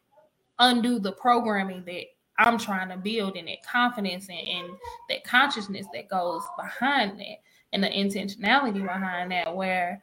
undo 0.59 0.99
the 0.99 1.11
programming 1.13 1.83
that 1.85 2.05
I'm 2.39 2.57
trying 2.59 2.89
to 2.89 2.97
build 2.97 3.37
and 3.37 3.47
that 3.47 3.65
confidence 3.65 4.29
and, 4.29 4.47
and 4.47 4.69
that 5.09 5.23
consciousness 5.23 5.87
that 5.93 6.09
goes 6.09 6.43
behind 6.57 7.19
that 7.19 7.37
and 7.73 7.83
the 7.83 7.89
intentionality 7.89 8.81
behind 8.83 9.31
that 9.31 9.55
where 9.55 10.01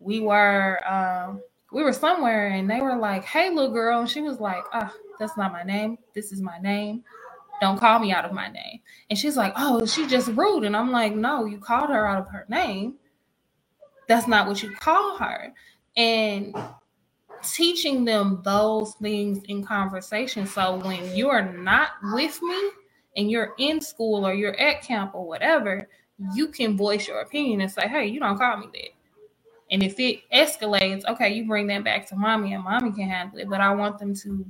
we 0.00 0.20
were 0.20 0.80
um 0.88 1.42
we 1.72 1.82
were 1.84 1.92
somewhere 1.92 2.48
and 2.48 2.70
they 2.70 2.80
were 2.80 2.96
like, 2.96 3.24
Hey 3.24 3.50
little 3.50 3.72
girl, 3.72 4.00
and 4.00 4.10
she 4.10 4.22
was 4.22 4.40
like, 4.40 4.64
Oh, 4.74 4.92
that's 5.18 5.36
not 5.36 5.52
my 5.52 5.62
name. 5.64 5.98
This 6.14 6.32
is 6.32 6.42
my 6.42 6.58
name. 6.58 7.04
Don't 7.60 7.78
call 7.80 7.98
me 8.00 8.12
out 8.12 8.24
of 8.26 8.32
my 8.32 8.48
name. 8.48 8.80
And 9.10 9.18
she's 9.18 9.36
like, 9.36 9.54
Oh, 9.56 9.86
she 9.86 10.06
just 10.08 10.28
rude. 10.30 10.64
And 10.64 10.76
I'm 10.76 10.92
like, 10.92 11.14
No, 11.14 11.46
you 11.46 11.58
called 11.58 11.90
her 11.90 12.06
out 12.06 12.20
of 12.20 12.28
her 12.30 12.46
name. 12.48 12.96
That's 14.08 14.28
not 14.28 14.48
what 14.48 14.62
you 14.62 14.72
call 14.72 15.18
her. 15.18 15.52
And 15.96 16.56
teaching 17.44 18.04
them 18.04 18.40
those 18.44 18.94
things 18.94 19.42
in 19.48 19.64
conversation. 19.64 20.46
So 20.46 20.76
when 20.76 21.16
you're 21.16 21.42
not 21.42 21.90
with 22.14 22.40
me 22.42 22.70
and 23.16 23.30
you're 23.30 23.54
in 23.58 23.80
school 23.80 24.26
or 24.26 24.34
you're 24.34 24.58
at 24.58 24.82
camp 24.82 25.14
or 25.14 25.26
whatever, 25.26 25.88
you 26.34 26.48
can 26.48 26.76
voice 26.76 27.08
your 27.08 27.20
opinion 27.20 27.60
and 27.60 27.70
say, 27.70 27.88
Hey, 27.88 28.06
you 28.06 28.20
don't 28.20 28.38
call 28.38 28.56
me 28.58 28.66
that. 28.72 28.90
And 29.70 29.82
if 29.82 29.98
it 29.98 30.20
escalates, 30.32 31.04
okay, 31.06 31.32
you 31.32 31.46
bring 31.46 31.66
that 31.68 31.84
back 31.84 32.06
to 32.08 32.16
mommy 32.16 32.54
and 32.54 32.64
mommy 32.64 32.92
can 32.92 33.08
handle 33.08 33.38
it. 33.38 33.48
But 33.48 33.60
I 33.60 33.74
want 33.74 33.98
them 33.98 34.14
to 34.16 34.44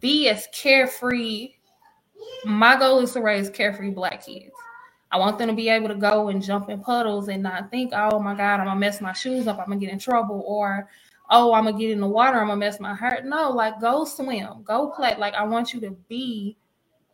be 0.00 0.28
as 0.28 0.48
carefree. 0.52 1.54
My 2.44 2.76
goal 2.78 3.00
is 3.00 3.12
to 3.12 3.20
raise 3.20 3.48
carefree 3.50 3.90
black 3.90 4.26
kids. 4.26 4.52
I 5.12 5.18
want 5.18 5.38
them 5.38 5.48
to 5.48 5.54
be 5.54 5.68
able 5.68 5.88
to 5.88 5.94
go 5.94 6.28
and 6.28 6.42
jump 6.42 6.70
in 6.70 6.80
puddles 6.80 7.28
and 7.28 7.42
not 7.42 7.70
think, 7.70 7.92
oh 7.94 8.18
my 8.18 8.34
God, 8.34 8.60
I'm 8.60 8.66
gonna 8.66 8.80
mess 8.80 9.00
my 9.00 9.12
shoes 9.12 9.46
up, 9.46 9.58
I'm 9.58 9.66
gonna 9.66 9.78
get 9.78 9.92
in 9.92 9.98
trouble, 9.98 10.42
or 10.46 10.88
oh, 11.32 11.54
I'm 11.54 11.64
gonna 11.64 11.78
get 11.78 11.90
in 11.90 12.00
the 12.00 12.06
water, 12.06 12.38
I'm 12.38 12.48
gonna 12.48 12.58
mess 12.58 12.78
my 12.78 12.94
heart. 12.94 13.24
No, 13.24 13.50
like 13.50 13.80
go 13.80 14.04
swim, 14.04 14.62
go 14.62 14.90
play. 14.90 15.16
Like 15.18 15.34
I 15.34 15.42
want 15.44 15.72
you 15.72 15.80
to 15.80 15.90
be 16.08 16.56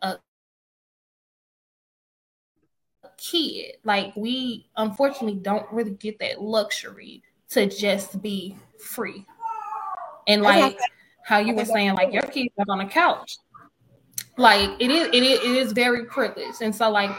a 0.03 0.17
kid. 3.17 3.77
Like 3.85 4.15
we 4.17 4.67
unfortunately 4.77 5.39
don't 5.41 5.71
really 5.73 5.93
get 5.93 6.19
that 6.19 6.43
luxury 6.43 7.23
to 7.51 7.67
just 7.67 8.21
be 8.21 8.57
free. 8.79 9.25
And 10.27 10.43
like 10.43 10.79
how 11.25 11.39
you 11.39 11.55
were 11.55 11.65
saying, 11.65 11.95
like 11.95 12.13
your 12.13 12.23
kids 12.23 12.53
are 12.59 12.67
on 12.69 12.79
the 12.79 12.87
couch. 12.87 13.39
Like 14.37 14.71
it 14.81 14.91
is, 14.91 15.09
it 15.09 15.23
is, 15.23 15.39
it 15.41 15.57
is 15.57 15.73
very 15.73 16.05
privileged. 16.05 16.61
And 16.61 16.75
so 16.75 16.91
like 16.91 17.11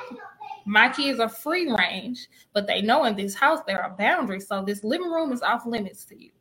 my 0.65 0.89
kids 0.89 1.19
are 1.19 1.29
free 1.29 1.73
range, 1.79 2.27
but 2.53 2.67
they 2.67 2.81
know 2.81 3.05
in 3.05 3.15
this 3.15 3.33
house 3.33 3.59
there 3.65 3.81
are 3.81 3.95
boundaries. 3.97 4.47
So 4.47 4.63
this 4.63 4.83
living 4.83 5.09
room 5.09 5.31
is 5.31 5.41
off 5.41 5.65
limits 5.65 6.03
to 6.05 6.21
you. 6.21 6.31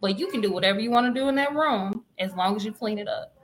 But 0.00 0.18
you 0.18 0.28
can 0.28 0.40
do 0.40 0.52
whatever 0.52 0.80
you 0.80 0.90
want 0.90 1.12
to 1.12 1.18
do 1.20 1.28
in 1.28 1.34
that 1.36 1.54
room 1.54 2.04
as 2.18 2.34
long 2.34 2.56
as 2.56 2.64
you 2.64 2.72
clean 2.72 2.98
it 2.98 3.08
up. 3.08 3.34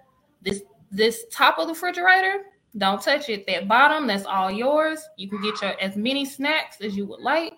This 0.43 0.63
this 0.91 1.25
top 1.33 1.59
of 1.59 1.67
the 1.67 1.73
refrigerator, 1.73 2.43
don't 2.77 3.03
touch 3.03 3.29
it. 3.29 3.47
That 3.47 3.69
bottom, 3.69 4.07
that's 4.07 4.27
all 4.27 4.51
yours. 4.51 5.01
You 5.17 5.29
can 5.29 5.43
get 5.43 5.61
your 5.63 5.81
as 5.81 5.97
many 5.97 6.25
snacks 6.25 6.81
as 6.81 6.97
you 6.97 7.07
would 7.07 7.21
like. 7.21 7.55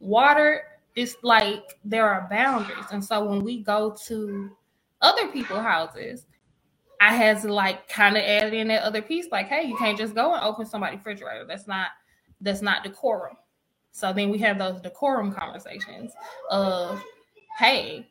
Water, 0.00 0.62
it's 0.96 1.16
like 1.22 1.78
there 1.84 2.08
are 2.08 2.26
boundaries. 2.30 2.86
And 2.90 3.04
so 3.04 3.24
when 3.24 3.42
we 3.44 3.62
go 3.62 3.96
to 4.06 4.50
other 5.00 5.28
people's 5.28 5.62
houses, 5.62 6.26
I 7.00 7.14
to 7.42 7.52
like 7.52 7.88
kind 7.88 8.16
of 8.16 8.22
add 8.22 8.54
in 8.54 8.68
that 8.68 8.82
other 8.82 9.02
piece, 9.02 9.26
like, 9.32 9.48
hey, 9.48 9.64
you 9.64 9.76
can't 9.76 9.98
just 9.98 10.14
go 10.14 10.34
and 10.34 10.44
open 10.44 10.66
somebody's 10.66 10.98
refrigerator. 10.98 11.44
That's 11.46 11.66
not 11.66 11.88
that's 12.40 12.62
not 12.62 12.84
decorum. 12.84 13.36
So 13.92 14.12
then 14.12 14.30
we 14.30 14.38
have 14.38 14.58
those 14.58 14.80
decorum 14.80 15.32
conversations 15.32 16.12
of, 16.50 17.02
hey, 17.58 18.08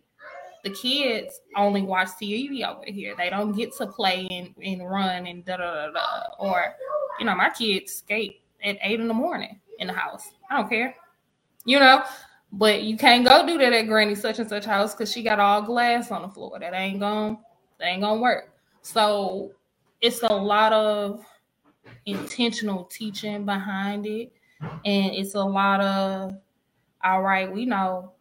the 0.64 0.72
kids 0.72 1.42
only 1.56 1.82
watch 1.82 2.10
TV 2.22 2.66
over 2.68 2.84
here. 2.86 3.16
They 3.18 3.30
don't 3.30 3.54
get 3.54 3.76
to 3.78 3.88
play 3.88 4.28
and, 4.32 4.54
and 4.64 4.90
run 4.90 5.28
and 5.28 5.46
da 5.46 5.58
da 5.58 5.92
da. 5.92 6.24
Or, 6.40 6.76
you 7.20 7.26
know, 7.26 7.36
my 7.36 7.50
kids 7.50 7.94
skate 7.94 8.42
at 8.64 8.78
eight 8.84 9.00
in 9.00 9.08
the 9.08 9.14
morning 9.14 9.60
in 9.80 9.88
the 9.88 9.94
house. 9.94 10.30
I 10.50 10.58
don't 10.58 10.70
care. 10.70 10.96
You 11.66 11.80
know, 11.80 12.04
but 12.52 12.84
you 12.84 12.98
can't 12.98 13.26
go 13.26 13.46
do 13.46 13.58
that 13.60 13.74
at 13.74 13.88
Granny 13.88 14.16
such 14.16 14.40
and 14.40 14.50
such 14.50 14.66
house 14.66 14.94
because 14.94 15.12
she 15.12 15.24
got 15.24 15.40
all 15.40 15.62
glass 15.62 16.12
on 16.12 16.24
the 16.24 16.30
floor. 16.30 16.60
That 16.60 16.74
ain't 16.74 17.00
gonna 17.00 17.38
that 17.80 17.88
ain't 17.88 18.02
gonna 18.02 18.22
work. 18.22 18.50
So 18.82 19.52
it's 20.02 20.24
a 20.24 20.34
lot 20.34 20.74
of 20.74 21.24
intentional 22.06 22.86
teaching 22.86 23.46
behind 23.46 24.06
it. 24.06 24.32
And 24.62 25.14
it's 25.14 25.36
a 25.36 25.44
lot 25.44 25.82
of 25.82 26.34
all 27.04 27.22
right, 27.22 27.52
we 27.52 27.66
know 27.66 28.14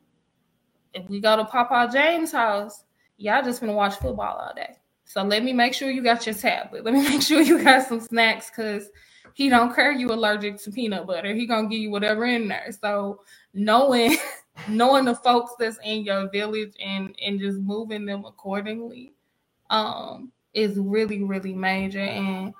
if 0.95 1.09
we 1.09 1.20
go 1.20 1.36
to 1.36 1.45
Papa 1.45 1.91
James' 1.93 2.32
house, 2.32 2.84
y'all 3.16 3.43
just 3.43 3.61
gonna 3.61 3.72
watch 3.72 3.97
football 3.97 4.38
all 4.38 4.53
day. 4.55 4.76
So 5.05 5.22
let 5.22 5.43
me 5.45 5.53
make 5.53 5.74
sure 5.74 5.91
you 5.91 6.03
got 6.03 6.26
your 6.26 6.34
tablet. 6.34 6.84
Let 6.84 6.95
me 6.95 7.03
make 7.09 7.22
sure 7.22 7.41
you 7.43 7.62
got 7.62 7.86
some 7.86 8.01
snacks 8.01 8.51
because 8.51 8.91
he 9.34 9.49
don't 9.49 9.74
care 9.74 9.93
you 9.93 10.09
allergic 10.09 10.59
to 10.62 10.70
peanut 10.72 11.07
butter. 11.07 11.34
He 11.34 11.47
gonna 11.47 11.68
give 11.68 11.80
you 11.80 11.91
whatever 11.91 12.24
in 12.24 12.49
there. 12.49 12.70
So 12.80 13.22
knowing 13.55 14.16
knowing 14.68 15.05
the 15.07 15.14
folks 15.14 15.53
that's 15.59 15.78
in 15.84 16.05
your 16.05 16.30
village 16.30 16.74
and 16.84 17.14
and 17.24 17.41
just 17.41 17.59
moving 17.61 18.05
them 18.07 18.24
accordingly 18.26 19.14
um 19.70 20.32
is 20.55 20.76
really 20.78 21.22
really 21.22 21.55
major 21.55 22.01
and 22.01 22.53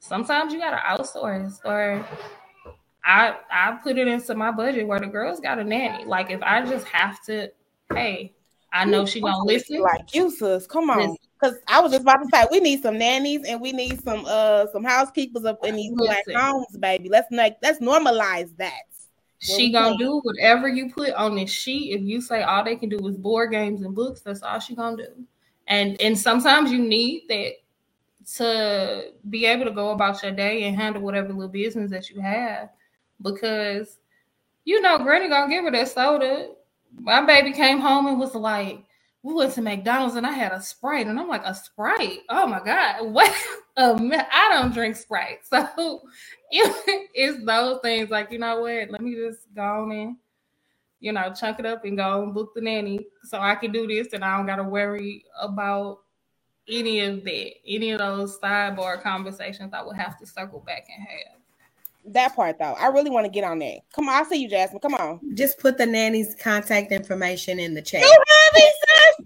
sometimes 0.00 0.52
you 0.52 0.60
gotta 0.60 0.76
outsource 0.78 1.58
or 1.64 2.06
I 3.04 3.36
I 3.50 3.78
put 3.82 3.98
it 3.98 4.08
into 4.08 4.34
my 4.34 4.50
budget 4.50 4.86
where 4.86 5.00
the 5.00 5.06
girls 5.06 5.40
got 5.40 5.58
a 5.58 5.64
nanny. 5.64 6.04
Like 6.04 6.30
if 6.30 6.42
I 6.42 6.64
just 6.64 6.86
have 6.88 7.22
to, 7.24 7.50
hey, 7.94 8.34
I 8.72 8.84
know 8.84 9.06
she 9.06 9.20
gonna 9.20 9.44
listen. 9.44 9.80
Like 9.80 10.14
you, 10.14 10.30
sis. 10.30 10.66
Come 10.66 10.90
on. 10.90 11.16
Because 11.40 11.56
I 11.66 11.80
was 11.80 11.92
just 11.92 12.02
about 12.02 12.18
to 12.18 12.28
say 12.32 12.46
we 12.50 12.60
need 12.60 12.82
some 12.82 12.98
nannies 12.98 13.44
and 13.48 13.60
we 13.60 13.72
need 13.72 14.02
some 14.02 14.24
uh 14.26 14.66
some 14.72 14.84
housekeepers 14.84 15.44
up 15.44 15.64
in 15.64 15.76
these 15.76 15.92
black 15.94 16.24
homes, 16.34 16.76
baby. 16.78 17.08
Let's 17.08 17.30
like 17.30 17.56
let's 17.62 17.80
normalize 17.80 18.56
that. 18.58 18.82
She 19.38 19.72
gonna 19.72 19.96
do 19.96 20.20
whatever 20.22 20.68
you 20.68 20.90
put 20.90 21.14
on 21.14 21.34
this 21.34 21.50
sheet. 21.50 21.94
If 21.94 22.02
you 22.02 22.20
say 22.20 22.42
all 22.42 22.62
they 22.62 22.76
can 22.76 22.90
do 22.90 23.06
is 23.08 23.16
board 23.16 23.52
games 23.52 23.80
and 23.82 23.94
books, 23.94 24.20
that's 24.20 24.42
all 24.42 24.60
she 24.60 24.74
gonna 24.74 24.98
do. 24.98 25.24
And 25.66 26.00
and 26.00 26.18
sometimes 26.18 26.70
you 26.70 26.78
need 26.78 27.22
that 27.28 27.52
to 28.36 29.12
be 29.30 29.46
able 29.46 29.64
to 29.64 29.70
go 29.70 29.90
about 29.90 30.22
your 30.22 30.32
day 30.32 30.64
and 30.64 30.76
handle 30.76 31.02
whatever 31.02 31.32
little 31.32 31.48
business 31.48 31.90
that 31.90 32.10
you 32.10 32.20
have 32.20 32.68
because 33.22 33.98
you 34.64 34.80
know 34.82 34.98
Granny 34.98 35.28
gonna 35.28 35.50
give 35.50 35.64
her 35.64 35.70
that 35.70 35.88
soda. 35.88 36.50
My 36.98 37.24
baby 37.24 37.52
came 37.52 37.80
home 37.80 38.06
and 38.06 38.18
was 38.18 38.34
like, 38.34 38.84
"We 39.22 39.34
went 39.34 39.52
to 39.54 39.62
McDonald's 39.62 40.16
and 40.16 40.26
I 40.26 40.32
had 40.32 40.52
a 40.52 40.60
Sprite," 40.60 41.06
and 41.06 41.18
I'm 41.18 41.28
like, 41.28 41.44
"A 41.44 41.54
Sprite? 41.54 42.20
Oh 42.28 42.46
my 42.46 42.60
god, 42.60 43.02
what? 43.12 43.32
Um, 43.76 44.12
I 44.14 44.50
don't 44.52 44.74
drink 44.74 44.96
Sprite, 44.96 45.40
so 45.44 46.02
it's 46.50 47.44
those 47.44 47.80
things. 47.82 48.10
Like, 48.10 48.32
you 48.32 48.38
know 48.38 48.60
what? 48.60 48.90
Let 48.90 49.00
me 49.00 49.14
just 49.14 49.40
go 49.54 49.62
on 49.62 49.92
and 49.92 50.16
you 51.00 51.12
know 51.12 51.32
chunk 51.38 51.58
it 51.60 51.66
up 51.66 51.84
and 51.84 51.96
go 51.96 52.22
and 52.22 52.34
book 52.34 52.52
the 52.54 52.60
nanny 52.62 53.06
so 53.24 53.40
I 53.40 53.54
can 53.56 53.72
do 53.72 53.86
this, 53.86 54.12
and 54.12 54.24
I 54.24 54.36
don't 54.36 54.46
gotta 54.46 54.64
worry 54.64 55.24
about." 55.40 56.00
Any 56.68 57.00
of 57.00 57.24
that, 57.24 57.52
any 57.66 57.90
of 57.90 57.98
those 57.98 58.38
sidebar 58.38 59.02
conversations, 59.02 59.72
I 59.74 59.82
would 59.82 59.96
have 59.96 60.18
to 60.20 60.26
circle 60.26 60.60
back 60.60 60.86
and 60.88 61.06
have 61.08 61.39
that 62.12 62.34
part 62.36 62.58
though. 62.58 62.74
I 62.78 62.86
really 62.88 63.10
want 63.10 63.26
to 63.26 63.30
get 63.30 63.44
on 63.44 63.58
that. 63.60 63.80
Come 63.94 64.08
on, 64.08 64.14
I 64.14 64.28
see 64.28 64.36
you, 64.36 64.48
Jasmine. 64.48 64.80
Come 64.80 64.94
on. 64.94 65.20
Just 65.34 65.58
put 65.58 65.78
the 65.78 65.86
nanny's 65.86 66.34
contact 66.34 66.92
information 66.92 67.58
in 67.58 67.74
the 67.74 67.82
chat. 67.82 68.02
You 68.02 68.08
heard 68.08 68.62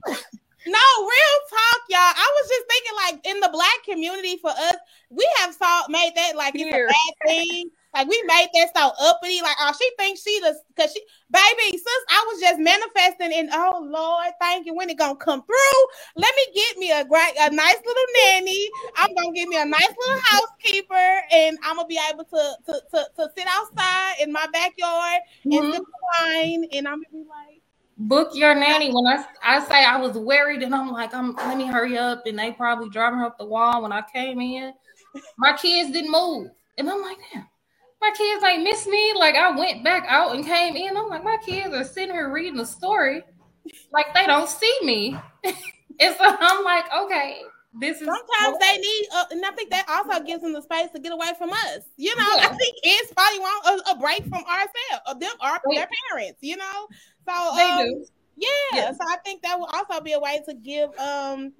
sis? 0.07 0.25
No, 0.67 0.79
real 1.01 1.39
talk, 1.51 1.81
y'all. 1.91 1.99
I 1.99 2.33
was 2.41 2.49
just 2.49 2.65
thinking, 2.71 2.93
like, 2.97 3.27
in 3.27 3.41
the 3.41 3.51
black 3.53 3.85
community, 3.85 4.39
for 4.39 4.51
us, 4.51 4.77
we 5.11 5.29
have 5.41 5.55
saw 5.55 5.83
made 5.89 6.13
that 6.17 6.37
like 6.37 6.55
it's 6.55 6.65
a 6.65 6.87
bad 6.87 7.29
thing. 7.29 7.71
Like 7.95 8.09
we 8.09 8.21
made 8.27 8.49
that 8.55 8.71
so 8.77 8.91
uppity, 9.01 9.41
like 9.41 9.57
oh, 9.61 9.73
she 9.79 9.91
thinks 9.97 10.23
she 10.23 10.41
does 10.41 10.57
cause 10.77 10.93
she 10.93 11.01
baby, 11.31 11.79
sis, 11.79 12.05
I 12.11 12.25
was 12.29 12.41
just 12.41 12.59
manifesting 12.59 13.33
and 13.33 13.51
oh 13.53 13.89
Lord, 13.89 14.33
thank 14.41 14.67
you. 14.67 14.75
When 14.75 14.91
it 14.91 14.99
gonna 14.99 15.17
come 15.17 15.43
through, 15.43 15.87
let 16.17 16.35
me 16.35 16.55
get 16.55 16.79
me 16.79 16.91
a 16.91 17.05
great 17.05 17.33
a 17.39 17.51
nice 17.55 17.77
little 17.87 18.05
nanny. 18.25 18.69
I'm 18.97 19.15
gonna 19.15 19.33
get 19.33 19.49
me 19.49 19.57
a 19.57 19.65
nice 19.65 19.95
little 19.99 20.23
housekeeper, 20.25 21.23
and 21.33 21.57
I'm 21.63 21.77
gonna 21.77 21.89
be 21.89 22.01
able 22.11 22.25
to 22.25 22.57
to 22.67 22.73
to, 22.73 23.07
to 23.17 23.31
sit 23.37 23.47
outside 23.49 24.15
in 24.21 24.33
my 24.33 24.47
backyard 24.53 25.21
mm-hmm. 25.47 25.73
and 25.73 25.85
wine, 26.19 26.65
and 26.73 26.89
I'm 26.89 27.03
gonna 27.03 27.25
be 27.25 27.29
like 27.29 27.61
book 27.97 28.31
your 28.35 28.57
nanny 28.57 28.91
when 28.93 29.07
I, 29.07 29.25
I 29.41 29.65
say 29.67 29.85
I 29.85 29.97
was 29.99 30.19
worried 30.19 30.65
and 30.65 30.75
I'm 30.75 30.91
like 30.91 31.15
I'm 31.15 31.37
let 31.37 31.57
me 31.57 31.67
hurry 31.67 31.97
up 31.97 32.27
and 32.27 32.37
they 32.37 32.51
probably 32.51 32.89
driving 32.89 33.21
her 33.21 33.27
up 33.27 33.39
the 33.39 33.45
wall 33.45 33.83
when 33.83 33.93
I 33.93 34.03
came 34.13 34.41
in. 34.41 34.73
My 35.39 35.53
kids 35.57 35.93
didn't 35.93 36.11
move. 36.11 36.51
And 36.77 36.91
I'm 36.91 37.01
like, 37.03 37.19
damn, 37.33 37.47
my 38.05 38.17
kids 38.17 38.43
like 38.43 38.61
miss 38.61 38.87
me. 38.87 39.13
Like 39.17 39.35
I 39.35 39.57
went 39.57 39.83
back 39.85 40.05
out 40.09 40.35
and 40.35 40.45
came 40.45 40.77
in. 40.77 40.97
I'm 40.97 41.09
like, 41.09 41.25
my 41.25 41.39
kids 41.45 41.75
are 41.75 41.85
sitting 41.85 42.15
here 42.15 42.31
reading 42.31 42.61
a 42.61 42.67
story, 42.67 43.23
like 43.93 44.13
they 44.15 44.27
don't 44.27 44.49
see 44.49 44.79
me. 44.83 45.17
and 45.45 46.17
so 46.17 46.25
I'm 46.41 46.65
like, 46.65 46.85
okay, 46.93 47.41
this 47.81 48.01
is 48.01 48.07
sometimes 48.07 48.59
they 48.61 48.79
need, 48.79 49.07
uh, 49.15 49.25
and 49.31 49.45
I 49.45 49.51
think 49.53 49.71
that 49.71 49.87
also 49.89 50.23
gives 50.23 50.43
them 50.43 50.53
the 50.53 50.63
space 50.63 50.91
to 50.95 51.01
get 51.01 51.13
away 51.13 51.33
from 51.39 51.53
us. 51.53 51.81
You 51.97 52.15
know, 52.17 52.29
yeah. 52.37 52.49
I 52.51 52.57
think 52.57 52.77
kids 52.83 53.13
probably 53.17 53.41
want 53.41 53.67
a, 53.67 53.91
a 53.93 53.99
break 53.99 54.23
from 54.25 54.45
ourselves, 54.45 55.03
of 55.07 55.21
them, 55.21 55.33
our 55.41 55.61
their 55.71 55.89
parents. 56.11 56.39
You 56.43 56.57
know, 56.57 56.87
so 57.27 57.57
they 57.57 57.71
um, 57.71 57.85
do. 57.85 58.07
Yeah, 58.37 58.49
yeah, 58.73 58.93
so 58.93 58.99
I 59.09 59.17
think 59.25 59.43
that 59.43 59.59
will 59.59 59.71
also 59.73 60.01
be 60.01 60.13
a 60.13 60.19
way 60.19 60.43
to 60.49 60.55
give 60.55 60.91
um 60.99 61.53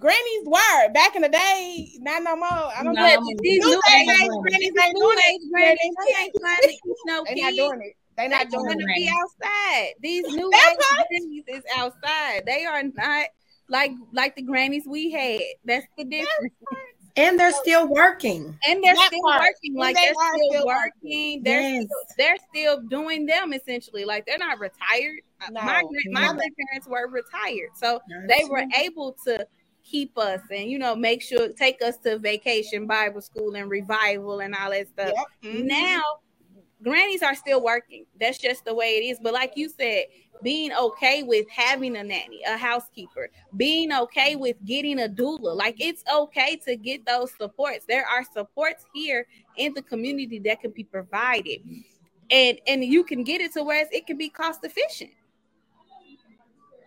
Granny's 0.00 0.46
word 0.46 0.92
back 0.94 1.14
in 1.14 1.20
the 1.20 1.28
day, 1.28 1.92
not 1.98 2.22
no 2.22 2.34
more. 2.34 2.48
I 2.48 2.82
don't 2.82 2.94
no, 2.94 3.06
know. 3.06 3.26
These 3.42 3.64
new 3.64 3.82
age 3.92 4.06
grannies 4.06 4.72
ain't 4.82 4.96
doing 4.96 5.18
it. 5.18 5.50
Grannies 5.52 5.78
ain't 6.18 6.34
trying 6.40 6.60
to 6.62 6.68
keep 6.68 6.96
no 7.04 7.24
They 7.28 7.34
not 7.34 7.52
doing 7.52 7.82
it. 7.82 7.96
They 8.16 8.28
not 8.28 8.50
they 8.50 8.56
doing 8.56 8.70
it. 8.70 8.80
to 8.80 8.86
be 8.86 9.10
outside. 9.20 9.94
These 10.00 10.26
new 10.28 10.50
age 10.50 10.76
grannies 11.10 11.44
is 11.48 11.62
outside. 11.76 12.44
They 12.46 12.64
are 12.64 12.82
not 12.82 13.26
like 13.68 13.92
like 14.12 14.36
the 14.36 14.42
grannies 14.42 14.84
we 14.88 15.10
had. 15.10 15.40
That's 15.66 15.86
the 15.98 16.04
difference. 16.04 16.54
And 17.16 17.38
they're 17.38 17.52
still 17.52 17.86
working. 17.86 18.56
And 18.66 18.82
they're 18.82 18.94
that 18.94 19.08
still 19.08 19.22
part. 19.22 19.42
working. 19.42 19.76
Like 19.76 19.96
they 19.96 20.08
are 20.08 20.34
still, 20.34 20.50
still 20.50 20.66
working. 20.66 20.92
working. 21.04 21.42
They're 21.42 21.60
yes. 21.60 21.84
still, 21.84 21.98
they're 22.16 22.36
still 22.48 22.80
doing 22.88 23.26
them 23.26 23.52
essentially. 23.52 24.06
Like 24.06 24.24
they're 24.24 24.38
not 24.38 24.58
retired. 24.60 25.20
No, 25.50 25.60
my 25.60 25.82
my 26.10 26.26
no. 26.26 26.34
grandparents 26.34 26.86
were 26.86 27.08
retired, 27.08 27.70
so 27.74 28.00
they 28.28 28.44
were 28.48 28.64
able 28.78 29.16
to 29.26 29.46
keep 29.90 30.16
us 30.18 30.40
and 30.50 30.70
you 30.70 30.78
know 30.78 30.94
make 30.94 31.22
sure 31.22 31.48
take 31.52 31.82
us 31.82 31.96
to 31.98 32.18
vacation 32.18 32.86
bible 32.86 33.20
school 33.20 33.54
and 33.54 33.70
revival 33.70 34.40
and 34.40 34.54
all 34.54 34.70
that 34.70 34.88
stuff. 34.88 35.12
Yep. 35.14 35.54
mm-hmm. 35.54 35.66
now 35.66 36.02
grannies 36.82 37.22
are 37.22 37.34
still 37.34 37.62
working. 37.62 38.06
That's 38.18 38.38
just 38.38 38.64
the 38.64 38.74
way 38.74 38.96
it 38.96 39.04
is. 39.04 39.18
But 39.22 39.34
like 39.34 39.52
you 39.56 39.68
said 39.68 40.04
being 40.42 40.72
okay 40.72 41.22
with 41.22 41.46
having 41.50 41.96
a 41.96 42.02
nanny 42.02 42.40
a 42.48 42.56
housekeeper 42.56 43.28
being 43.58 43.92
okay 43.92 44.36
with 44.36 44.56
getting 44.64 45.00
a 45.02 45.06
doula 45.06 45.54
like 45.54 45.76
it's 45.78 46.02
okay 46.10 46.56
to 46.66 46.76
get 46.76 47.04
those 47.04 47.32
supports. 47.38 47.84
There 47.86 48.06
are 48.06 48.24
supports 48.32 48.86
here 48.94 49.26
in 49.56 49.74
the 49.74 49.82
community 49.82 50.38
that 50.40 50.62
can 50.62 50.70
be 50.70 50.84
provided. 50.84 51.60
And 52.30 52.58
and 52.66 52.84
you 52.84 53.04
can 53.04 53.24
get 53.24 53.40
it 53.40 53.52
to 53.54 53.64
where 53.64 53.86
it 53.90 54.06
can 54.06 54.16
be 54.16 54.28
cost 54.28 54.60
efficient 54.64 55.10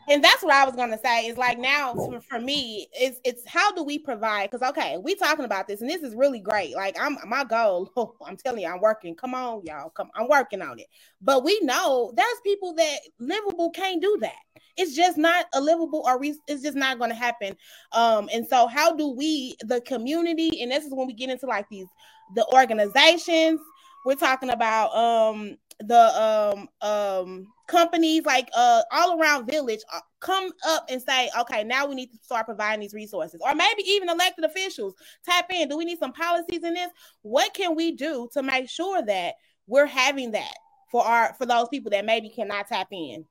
and 0.10 0.24
that's 0.24 0.44
what 0.44 0.54
I 0.54 0.66
was 0.66 0.76
gonna 0.76 1.00
say 1.04 1.28
is 1.28 1.38
like 1.38 1.58
now 1.60 1.94
for, 1.94 2.22
for 2.22 2.40
me, 2.40 2.88
it's 2.94 3.20
it's 3.24 3.48
how 3.48 3.72
do 3.72 3.84
we 3.84 4.00
provide? 4.00 4.50
Because 4.50 4.68
okay, 4.70 4.98
we 4.98 5.16
talking 5.16 5.46
about 5.46 5.68
this, 5.68 5.82
and 5.82 5.90
this 5.90 6.02
is 6.02 6.16
really 6.16 6.40
great. 6.40 6.76
Like 6.76 6.98
I'm 7.00 7.18
my 7.28 7.44
goal. 7.44 7.92
Oh, 8.04 8.16
I'm 8.26 8.38
telling 8.38 8.62
you, 8.62 8.68
I'm 8.68 8.82
working. 8.82 9.16
Come 9.16 9.34
on, 9.34 9.62
y'all. 9.64 9.90
Come, 9.92 10.10
I'm 10.16 10.28
working 10.28 10.62
on 10.62 10.80
it. 10.80 10.88
But 11.22 11.44
we 11.44 11.60
know 11.62 12.12
there's 12.16 12.42
people 12.44 12.74
that 12.76 12.98
livable 13.20 13.70
can't 13.72 14.02
do 14.02 14.18
that. 14.22 14.36
It's 14.78 14.96
just 14.96 15.18
not 15.18 15.46
a 15.54 15.62
livable, 15.62 16.04
or 16.06 16.20
re- 16.20 16.40
it's 16.48 16.64
just 16.64 16.76
not 16.76 16.98
going 16.98 17.12
to 17.12 17.16
happen. 17.16 17.56
Um, 17.92 18.30
and 18.34 18.46
so 18.48 18.68
how 18.68 18.96
do 18.96 19.10
we, 19.10 19.56
the 19.62 19.80
community, 19.82 20.62
and 20.62 20.72
this 20.72 20.86
is 20.86 20.94
when 20.94 21.08
we 21.08 21.14
get 21.14 21.30
into 21.30 21.46
like 21.46 21.70
these 21.70 21.88
the 22.36 22.46
organizations. 22.54 23.60
We're 24.06 24.16
talking 24.16 24.50
about 24.50 24.94
um 24.96 25.58
the 25.80 26.22
um 26.22 26.70
um 26.88 27.48
companies 27.68 28.26
like 28.26 28.50
uh 28.56 28.82
all 28.92 29.20
around 29.20 29.46
village 29.46 29.80
uh, 29.94 30.00
come 30.20 30.52
up 30.68 30.86
and 30.90 31.02
say 31.02 31.30
okay 31.40 31.64
now 31.64 31.86
we 31.86 31.96
need 31.96 32.12
to 32.12 32.18
start 32.22 32.46
providing 32.46 32.80
these 32.80 32.94
resources. 32.94 33.42
Or 33.44 33.54
maybe 33.56 33.84
even 33.84 34.10
elected 34.10 34.46
officials 34.46 34.94
tap 35.26 35.46
in 35.52 35.70
do 35.70 35.78
we 35.78 35.86
need 35.86 36.00
some 36.00 36.14
policies 36.14 36.64
in 36.64 36.74
this? 36.74 36.90
What 37.22 37.54
can 37.54 37.76
we 37.76 37.92
do 37.92 38.30
to 38.34 38.44
make 38.44 38.70
sure 38.70 39.02
that 39.04 39.36
we're 39.68 39.86
having 39.86 40.32
that 40.32 40.54
for 40.92 41.04
our 41.04 41.34
for 41.36 41.46
those 41.46 41.70
people 41.70 41.92
that 41.92 42.06
maybe 42.06 42.30
cannot 42.30 42.68
tap 42.68 42.88
in 42.92 43.26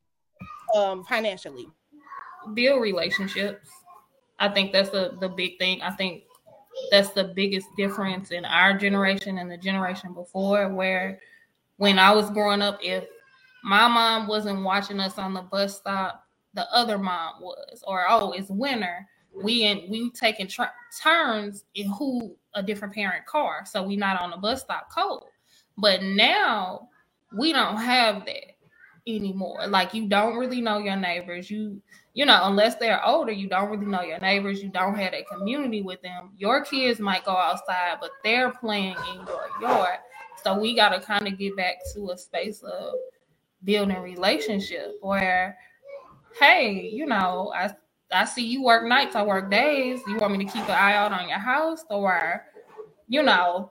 um 0.75 1.05
financially? 1.05 1.67
Build 2.55 2.83
relationships. 2.83 3.69
I 4.39 4.49
think 4.49 4.73
that's 4.73 4.91
the 4.91 5.17
the 5.21 5.29
big 5.29 5.59
thing. 5.59 5.83
I 5.83 5.91
think 5.91 6.25
that's 6.91 7.11
the 7.11 7.25
biggest 7.25 7.69
difference 7.77 8.31
in 8.31 8.45
our 8.45 8.77
generation 8.77 9.39
and 9.39 9.51
the 9.51 9.57
generation 9.57 10.13
before 10.13 10.69
where 10.69 11.21
when 11.83 11.99
I 11.99 12.13
was 12.13 12.31
growing 12.31 12.63
up, 12.63 12.79
if 12.81 13.07
my 13.65 13.89
mom 13.89 14.29
wasn't 14.29 14.63
watching 14.63 15.01
us 15.01 15.19
on 15.19 15.35
the 15.35 15.43
bus 15.43 15.79
stop, 15.79 16.25
the 16.55 16.65
other 16.73 16.97
mom 16.97 17.41
was, 17.41 17.83
or 17.85 18.07
oh, 18.09 18.31
it's 18.31 18.49
winter. 18.51 19.05
We 19.35 19.65
and 19.65 19.91
we 19.91 20.13
taking 20.13 20.49
turns 21.03 21.65
in 21.75 21.91
who 21.91 22.37
a 22.55 22.63
different 22.63 22.95
parent 22.95 23.27
car, 23.27 23.65
so 23.67 23.83
we 23.83 23.97
not 23.97 24.23
on 24.23 24.31
the 24.31 24.37
bus 24.37 24.61
stop 24.61 24.93
cold. 24.97 25.25
But 25.77 26.05
now 26.05 26.89
we 27.37 27.53
don't 27.53 27.79
have 27.79 28.27
that 28.27 28.57
anymore. 29.09 29.67
Like 29.67 29.93
you 29.93 30.07
don't 30.07 30.37
really 30.37 30.61
know 30.61 30.79
your 30.79 30.95
neighbors. 30.95 31.51
You 31.51 31.83
you 32.15 32.27
know, 32.27 32.43
unless 32.45 32.77
they're 32.77 33.05
older, 33.05 33.33
you 33.33 33.49
don't 33.49 33.71
really 33.71 33.87
know 33.87 34.03
your 34.03 34.21
neighbors. 34.21 34.63
You 34.63 34.69
don't 34.69 34.95
have 34.95 35.15
a 35.15 35.25
community 35.25 35.83
with 35.83 36.01
them. 36.03 36.31
Your 36.37 36.65
kids 36.65 37.01
might 37.01 37.25
go 37.25 37.33
outside, 37.33 37.97
but 38.01 38.11
they're 38.23 38.53
playing 38.53 38.95
in 39.13 39.27
your 39.27 39.49
yard. 39.61 39.99
So 40.43 40.59
we 40.59 40.75
got 40.75 40.91
to 40.91 41.01
kind 41.01 41.29
of 41.29 41.39
get 41.39 41.57
back 41.57 41.77
to 41.95 42.11
a 42.11 42.19
space 42.19 42.63
of 42.63 42.95
building 43.65 44.01
relationship 44.01 44.97
where, 45.01 45.57
hey, 46.39 46.89
you 46.93 47.07
know, 47.07 47.53
I 47.55 47.71
I 48.13 48.25
see 48.27 48.45
you 48.47 48.63
work 48.63 48.85
nights, 48.87 49.17
I 49.17 49.23
work 49.23 49.51
days. 49.51 50.01
You 50.07 50.17
want 50.17 50.37
me 50.37 50.45
to 50.45 50.53
keep 50.53 50.65
an 50.65 50.71
eye 50.73 50.95
out 50.95 51.13
on 51.13 51.29
your 51.29 51.39
house 51.39 51.85
or, 51.91 52.45
you 53.09 53.23
know, 53.23 53.71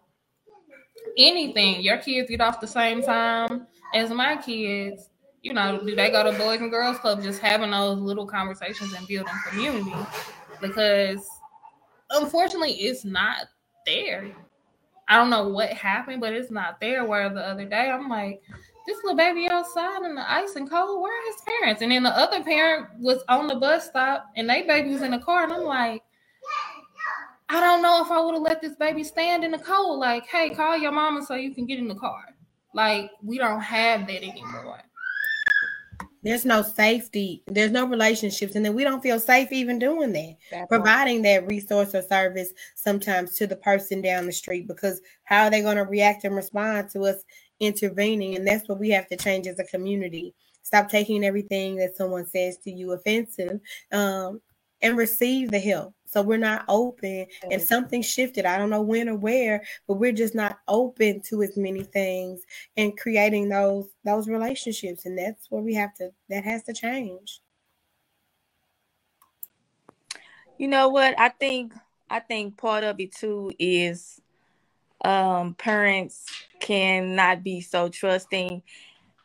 anything. 1.17 1.81
Your 1.81 1.97
kids 1.97 2.29
get 2.29 2.41
off 2.41 2.59
the 2.59 2.67
same 2.67 3.03
time 3.03 3.67
as 3.93 4.09
my 4.09 4.37
kids. 4.37 5.09
You 5.43 5.53
know, 5.53 5.81
do 5.83 5.95
they 5.95 6.11
go 6.11 6.23
to 6.23 6.37
Boys 6.37 6.61
and 6.61 6.71
Girls 6.71 6.99
Club? 6.99 7.23
Just 7.23 7.39
having 7.41 7.71
those 7.71 7.99
little 7.99 8.27
conversations 8.27 8.93
and 8.93 9.07
building 9.07 9.33
community 9.49 9.93
because 10.61 11.27
unfortunately 12.11 12.73
it's 12.73 13.03
not 13.03 13.47
there. 13.85 14.31
I 15.11 15.17
don't 15.17 15.29
know 15.29 15.49
what 15.49 15.73
happened, 15.73 16.21
but 16.21 16.31
it's 16.31 16.51
not 16.51 16.79
there. 16.79 17.03
Where 17.03 17.27
the 17.27 17.41
other 17.41 17.65
day 17.65 17.89
I'm 17.89 18.07
like, 18.07 18.41
this 18.87 18.97
little 19.03 19.17
baby 19.17 19.49
outside 19.49 20.03
in 20.03 20.15
the 20.15 20.31
ice 20.31 20.55
and 20.55 20.69
cold, 20.69 21.01
where 21.01 21.11
are 21.11 21.33
his 21.33 21.41
parents? 21.41 21.81
And 21.81 21.91
then 21.91 22.03
the 22.03 22.17
other 22.17 22.41
parent 22.41 22.87
was 22.97 23.21
on 23.27 23.47
the 23.47 23.55
bus 23.55 23.89
stop 23.89 24.27
and 24.37 24.49
they 24.49 24.61
baby 24.61 24.93
was 24.93 25.01
in 25.01 25.11
the 25.11 25.19
car. 25.19 25.43
And 25.43 25.51
I'm 25.51 25.63
like, 25.63 26.01
I 27.49 27.59
don't 27.59 27.81
know 27.81 28.01
if 28.01 28.09
I 28.09 28.21
would 28.21 28.35
have 28.35 28.41
let 28.41 28.61
this 28.61 28.77
baby 28.77 29.03
stand 29.03 29.43
in 29.43 29.51
the 29.51 29.57
cold. 29.57 29.99
Like, 29.99 30.25
hey, 30.27 30.51
call 30.51 30.77
your 30.77 30.93
mama 30.93 31.25
so 31.25 31.35
you 31.35 31.53
can 31.53 31.65
get 31.65 31.77
in 31.77 31.89
the 31.89 31.95
car. 31.95 32.23
Like, 32.73 33.11
we 33.21 33.37
don't 33.37 33.59
have 33.59 34.07
that 34.07 34.23
anymore. 34.23 34.79
There's 36.23 36.45
no 36.45 36.61
safety. 36.61 37.43
There's 37.47 37.71
no 37.71 37.85
relationships, 37.85 38.55
and 38.55 38.63
then 38.63 38.75
we 38.75 38.83
don't 38.83 39.01
feel 39.01 39.19
safe 39.19 39.51
even 39.51 39.79
doing 39.79 40.11
that, 40.13 40.35
that 40.51 40.69
providing 40.69 41.23
that 41.23 41.47
resource 41.47 41.95
or 41.95 42.03
service 42.03 42.53
sometimes 42.75 43.33
to 43.35 43.47
the 43.47 43.55
person 43.55 44.01
down 44.01 44.27
the 44.27 44.31
street. 44.31 44.67
Because 44.67 45.01
how 45.23 45.45
are 45.45 45.49
they 45.49 45.61
going 45.61 45.77
to 45.77 45.83
react 45.83 46.23
and 46.23 46.35
respond 46.35 46.89
to 46.91 47.01
us 47.01 47.23
intervening? 47.59 48.35
And 48.35 48.47
that's 48.47 48.69
what 48.69 48.79
we 48.79 48.89
have 48.89 49.07
to 49.07 49.17
change 49.17 49.47
as 49.47 49.59
a 49.59 49.63
community. 49.63 50.35
Stop 50.61 50.89
taking 50.89 51.23
everything 51.23 51.75
that 51.77 51.97
someone 51.97 52.27
says 52.27 52.57
to 52.57 52.71
you 52.71 52.91
offensive, 52.91 53.59
um, 53.91 54.41
and 54.81 54.97
receive 54.97 55.51
the 55.51 55.59
help. 55.59 55.93
So 56.11 56.21
we're 56.21 56.37
not 56.37 56.65
open 56.67 57.25
and 57.49 57.61
something 57.61 58.01
shifted. 58.01 58.45
I 58.45 58.57
don't 58.57 58.69
know 58.69 58.81
when 58.81 59.07
or 59.07 59.15
where, 59.15 59.63
but 59.87 59.93
we're 59.93 60.11
just 60.11 60.35
not 60.35 60.59
open 60.67 61.21
to 61.29 61.41
as 61.41 61.55
many 61.55 61.83
things 61.83 62.41
and 62.75 62.97
creating 62.97 63.47
those 63.47 63.87
those 64.03 64.27
relationships. 64.27 65.05
And 65.05 65.17
that's 65.17 65.49
where 65.49 65.61
we 65.61 65.73
have 65.75 65.93
to 65.95 66.11
that 66.29 66.43
has 66.43 66.63
to 66.63 66.73
change. 66.73 67.39
You 70.57 70.67
know 70.67 70.89
what? 70.89 71.17
I 71.17 71.29
think 71.29 71.73
I 72.09 72.19
think 72.19 72.57
part 72.57 72.83
of 72.83 72.99
it 72.99 73.15
too 73.15 73.53
is 73.57 74.19
um 75.05 75.53
parents 75.53 76.25
cannot 76.59 77.41
be 77.41 77.61
so 77.61 77.87
trusting. 77.87 78.61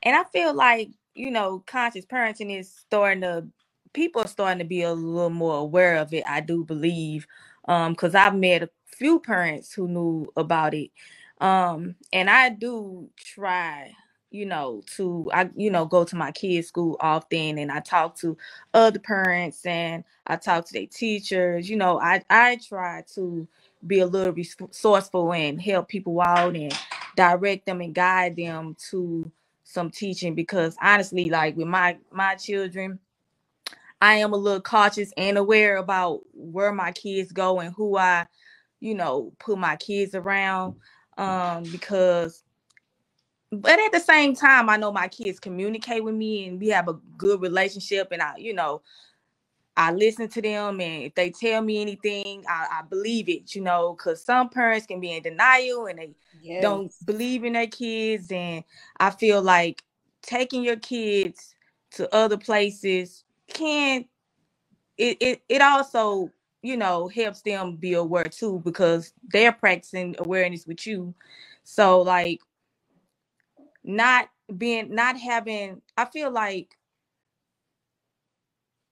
And 0.04 0.14
I 0.16 0.22
feel 0.32 0.54
like, 0.54 0.90
you 1.14 1.32
know, 1.32 1.64
conscious 1.66 2.06
parenting 2.06 2.56
is 2.56 2.72
starting 2.72 3.22
to 3.22 3.48
people 3.96 4.22
are 4.22 4.28
starting 4.28 4.60
to 4.60 4.66
be 4.66 4.82
a 4.84 4.94
little 4.94 5.30
more 5.30 5.58
aware 5.58 5.98
of 5.98 6.14
it. 6.14 6.24
I 6.28 6.42
do 6.42 6.64
believe, 6.64 7.26
um, 7.68 7.94
because 7.94 8.16
I've 8.16 8.36
met 8.36 8.64
a 8.64 8.70
few 8.86 9.20
parents 9.20 9.74
who 9.74 9.88
knew 9.88 10.28
about 10.36 10.74
it, 10.74 10.92
um, 11.40 11.96
and 12.14 12.30
I 12.30 12.50
do 12.50 13.10
try 13.18 13.94
you 14.32 14.46
know 14.46 14.82
to 14.96 15.30
i 15.34 15.50
you 15.56 15.70
know 15.70 15.86
go 15.86 16.04
to 16.04 16.16
my 16.16 16.32
kids 16.32 16.68
school 16.68 16.98
often 17.00 17.58
and 17.58 17.72
i 17.72 17.80
talk 17.80 18.16
to 18.16 18.36
other 18.74 19.00
parents 19.00 19.66
and 19.66 20.04
i 20.28 20.36
talk 20.36 20.66
to 20.66 20.74
their 20.74 20.86
teachers 20.86 21.70
you 21.70 21.76
know 21.78 22.00
i 22.00 22.22
i 22.30 22.58
try 22.68 23.04
to 23.14 23.48
be 23.86 24.00
a 24.00 24.06
little 24.06 24.34
resourceful 24.34 25.32
and 25.34 25.62
help 25.62 25.88
people 25.88 26.20
out 26.22 26.56
and 26.56 26.74
direct 27.16 27.66
them 27.66 27.80
and 27.82 27.94
guide 27.94 28.36
them 28.36 28.76
to 28.90 29.30
some 29.64 29.90
teaching 29.90 30.34
because 30.34 30.76
honestly 30.82 31.26
like 31.30 31.56
with 31.56 31.68
my 31.68 31.98
my 32.12 32.36
children 32.36 32.98
I 34.00 34.14
am 34.14 34.32
a 34.32 34.36
little 34.36 34.60
cautious 34.60 35.12
and 35.16 35.38
aware 35.38 35.76
about 35.76 36.20
where 36.32 36.72
my 36.72 36.92
kids 36.92 37.32
go 37.32 37.60
and 37.60 37.74
who 37.74 37.96
I, 37.96 38.26
you 38.80 38.94
know, 38.94 39.32
put 39.38 39.58
my 39.58 39.76
kids 39.76 40.14
around. 40.14 40.76
Um, 41.16 41.62
because 41.64 42.42
but 43.52 43.78
at 43.78 43.92
the 43.92 44.00
same 44.00 44.34
time, 44.34 44.68
I 44.68 44.76
know 44.76 44.92
my 44.92 45.08
kids 45.08 45.40
communicate 45.40 46.04
with 46.04 46.14
me 46.14 46.46
and 46.46 46.60
we 46.60 46.68
have 46.68 46.88
a 46.88 46.94
good 47.16 47.40
relationship 47.40 48.08
and 48.12 48.20
I, 48.20 48.34
you 48.36 48.52
know, 48.52 48.82
I 49.76 49.92
listen 49.92 50.28
to 50.28 50.42
them 50.42 50.80
and 50.80 51.04
if 51.04 51.14
they 51.14 51.30
tell 51.30 51.62
me 51.62 51.80
anything, 51.80 52.44
I, 52.48 52.80
I 52.80 52.82
believe 52.82 53.28
it, 53.28 53.54
you 53.54 53.62
know, 53.62 53.94
because 53.96 54.24
some 54.24 54.48
parents 54.48 54.86
can 54.86 55.00
be 55.00 55.12
in 55.12 55.22
denial 55.22 55.86
and 55.86 55.98
they 55.98 56.14
yes. 56.40 56.62
don't 56.62 56.92
believe 57.04 57.44
in 57.44 57.52
their 57.52 57.66
kids. 57.66 58.30
And 58.32 58.64
I 58.98 59.10
feel 59.10 59.42
like 59.42 59.82
taking 60.22 60.62
your 60.62 60.76
kids 60.76 61.54
to 61.92 62.12
other 62.14 62.36
places 62.38 63.24
can 63.48 64.04
it, 64.98 65.16
it 65.20 65.42
it 65.48 65.62
also 65.62 66.30
you 66.62 66.76
know 66.76 67.08
helps 67.08 67.42
them 67.42 67.76
be 67.76 67.94
aware 67.94 68.24
too 68.24 68.60
because 68.64 69.12
they're 69.28 69.52
practicing 69.52 70.16
awareness 70.18 70.66
with 70.66 70.86
you. 70.86 71.14
So 71.64 72.02
like 72.02 72.40
not 73.84 74.28
being 74.56 74.94
not 74.94 75.18
having 75.18 75.80
i 75.96 76.04
feel 76.04 76.30
like 76.30 76.76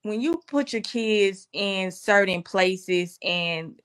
when 0.03 0.21
you 0.21 0.41
put 0.47 0.73
your 0.73 0.81
kids 0.81 1.47
in 1.53 1.91
certain 1.91 2.41
places 2.41 3.17
and 3.23 3.79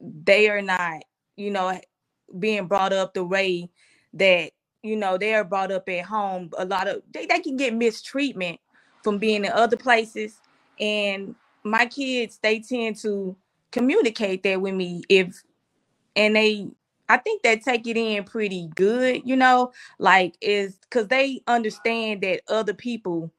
they 0.00 0.48
are 0.48 0.62
not 0.62 1.02
you 1.36 1.50
know 1.50 1.78
being 2.38 2.66
brought 2.66 2.92
up 2.92 3.14
the 3.14 3.24
way 3.24 3.68
that 4.14 4.52
you 4.82 4.96
know 4.96 5.18
they 5.18 5.34
are 5.34 5.44
brought 5.44 5.70
up 5.72 5.88
at 5.88 6.04
home 6.04 6.50
a 6.58 6.64
lot 6.64 6.88
of 6.88 7.02
they, 7.12 7.26
they 7.26 7.40
can 7.40 7.56
get 7.56 7.74
mistreatment 7.74 8.58
from 9.04 9.18
being 9.18 9.44
in 9.44 9.52
other 9.52 9.76
places. 9.78 10.40
And 10.80 11.34
my 11.64 11.86
kids, 11.86 12.38
they 12.42 12.60
tend 12.60 12.96
to 12.98 13.36
communicate 13.72 14.42
that 14.44 14.60
with 14.60 14.74
me 14.74 15.02
if 15.08 15.34
and 16.16 16.36
they 16.36 16.68
I 17.08 17.18
think 17.18 17.42
they 17.42 17.56
take 17.58 17.86
it 17.86 17.96
in 17.96 18.24
pretty 18.24 18.70
good, 18.74 19.22
you 19.24 19.36
know, 19.36 19.72
like 19.98 20.36
is 20.40 20.76
because 20.76 21.08
they 21.08 21.42
understand 21.46 22.22
that 22.22 22.42
other 22.48 22.74
people, 22.74 23.32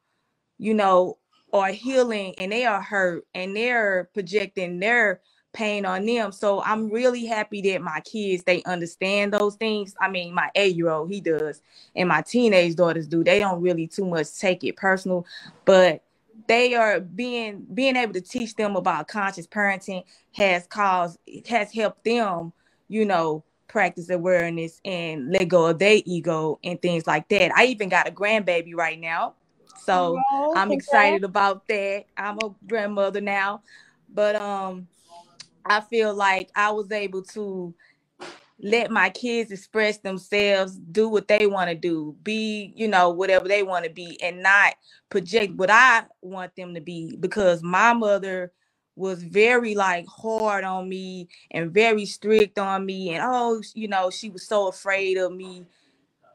you 0.60 0.74
know, 0.74 1.18
are 1.54 1.72
healing 1.72 2.36
and 2.40 2.52
they 2.52 2.66
are 2.66 2.82
hurt 2.82 3.26
and 3.36 3.56
they're 3.56 4.10
projecting 4.14 4.80
their 4.80 5.22
pain 5.54 5.86
on 5.86 6.06
them. 6.06 6.32
So 6.32 6.62
I'm 6.64 6.90
really 6.90 7.26
happy 7.26 7.62
that 7.64 7.82
my 7.82 8.02
kids 8.02 8.44
they 8.44 8.64
understand 8.64 9.34
those 9.34 9.56
things. 9.56 9.96
I 10.00 10.10
mean, 10.10 10.34
my 10.34 10.50
eight 10.56 10.76
year 10.76 10.90
old 10.90 11.12
he 11.12 11.22
does, 11.22 11.62
and 11.96 12.10
my 12.10 12.22
teenage 12.22 12.76
daughters 12.76 13.08
do. 13.08 13.24
They 13.24 13.40
don't 13.40 13.62
really 13.62 13.88
too 13.88 14.06
much 14.06 14.38
take 14.40 14.64
it 14.64 14.76
personal, 14.78 15.26
but 15.66 16.04
they 16.48 16.76
are 16.76 17.00
being 17.00 17.66
being 17.74 17.96
able 17.96 18.14
to 18.14 18.22
teach 18.22 18.56
them 18.56 18.76
about 18.76 19.08
conscious 19.08 19.48
parenting 19.48 20.04
has 20.34 20.68
caused 20.68 21.18
has 21.48 21.72
helped 21.74 22.04
them, 22.04 22.54
you 22.88 23.06
know, 23.06 23.44
practice 23.68 24.10
awareness 24.10 24.82
and 24.86 25.32
let 25.32 25.48
go 25.48 25.68
of 25.68 25.80
their 25.80 26.02
ego 26.06 26.60
and 26.64 26.82
things 26.82 27.08
like 27.08 27.28
that. 27.30 27.52
I 27.56 27.66
even 27.68 27.90
got 27.90 28.08
a 28.08 28.12
grandbaby 28.12 28.76
right 28.76 29.00
now. 29.00 29.36
So 29.86 30.18
oh, 30.32 30.54
I'm 30.56 30.72
excited 30.72 31.24
about 31.24 31.68
that. 31.68 32.06
I'm 32.18 32.38
a 32.40 32.54
grandmother 32.68 33.22
now. 33.22 33.62
But 34.14 34.36
um 34.36 34.88
I 35.66 35.82
feel 35.82 36.14
like 36.14 36.50
I 36.56 36.72
was 36.72 36.92
able 36.92 37.24
to 37.24 37.74
let 38.64 38.92
my 38.92 39.10
kids 39.10 39.52
express 39.52 39.98
themselves, 39.98 40.78
do 40.78 41.10
what 41.10 41.28
they 41.28 41.48
want 41.48 41.70
to 41.70 41.76
do, 41.76 42.16
be, 42.24 42.74
you 42.76 42.88
know, 42.88 43.10
whatever 43.10 43.48
they 43.48 43.64
want 43.64 43.86
to 43.86 43.92
be, 43.92 44.20
and 44.22 44.44
not 44.44 44.76
project 45.10 45.56
what 45.56 45.72
I 45.72 46.04
want 46.22 46.56
them 46.56 46.76
to 46.76 46.82
be. 46.82 47.16
Because 47.20 47.64
my 47.64 47.94
mother 47.94 48.52
was 48.96 49.24
very 49.24 49.74
like 49.74 50.06
hard 50.08 50.64
on 50.64 50.88
me 50.88 51.28
and 51.50 51.74
very 51.74 52.06
strict 52.06 52.60
on 52.60 52.86
me. 52.86 53.12
And 53.14 53.24
oh, 53.26 53.62
you 53.74 53.88
know, 53.88 54.12
she 54.12 54.30
was 54.30 54.48
so 54.48 54.68
afraid 54.68 55.18
of 55.18 55.34
me 55.34 55.66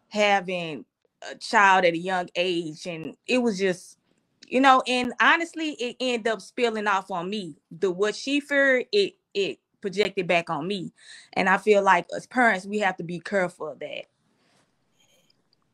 having 0.09 0.85
a 1.31 1.37
child 1.37 1.85
at 1.85 1.95
a 1.95 1.99
young 1.99 2.29
age. 2.35 2.87
And 2.87 3.17
it 3.27 3.39
was 3.39 3.59
just 3.59 3.99
you 4.49 4.61
know, 4.61 4.83
and 4.87 5.13
honestly, 5.21 5.71
it 5.73 5.97
ended 6.01 6.29
up 6.29 6.41
spilling 6.41 6.87
off 6.87 7.11
on 7.11 7.29
me. 7.29 7.57
The 7.71 7.91
what 7.91 8.15
she 8.15 8.41
feared, 8.41 8.87
it 8.93 9.15
it 9.35 9.59
projected 9.81 10.27
back 10.27 10.51
on 10.51 10.67
me. 10.67 10.93
And 11.35 11.49
I 11.49 11.59
feel 11.59 11.83
like 11.83 12.07
as 12.15 12.27
parents, 12.27 12.67
we 12.67 12.79
have 12.81 12.97
to 12.97 13.05
be 13.05 13.21
careful 13.21 13.69
of 13.69 13.79
that. 13.81 14.07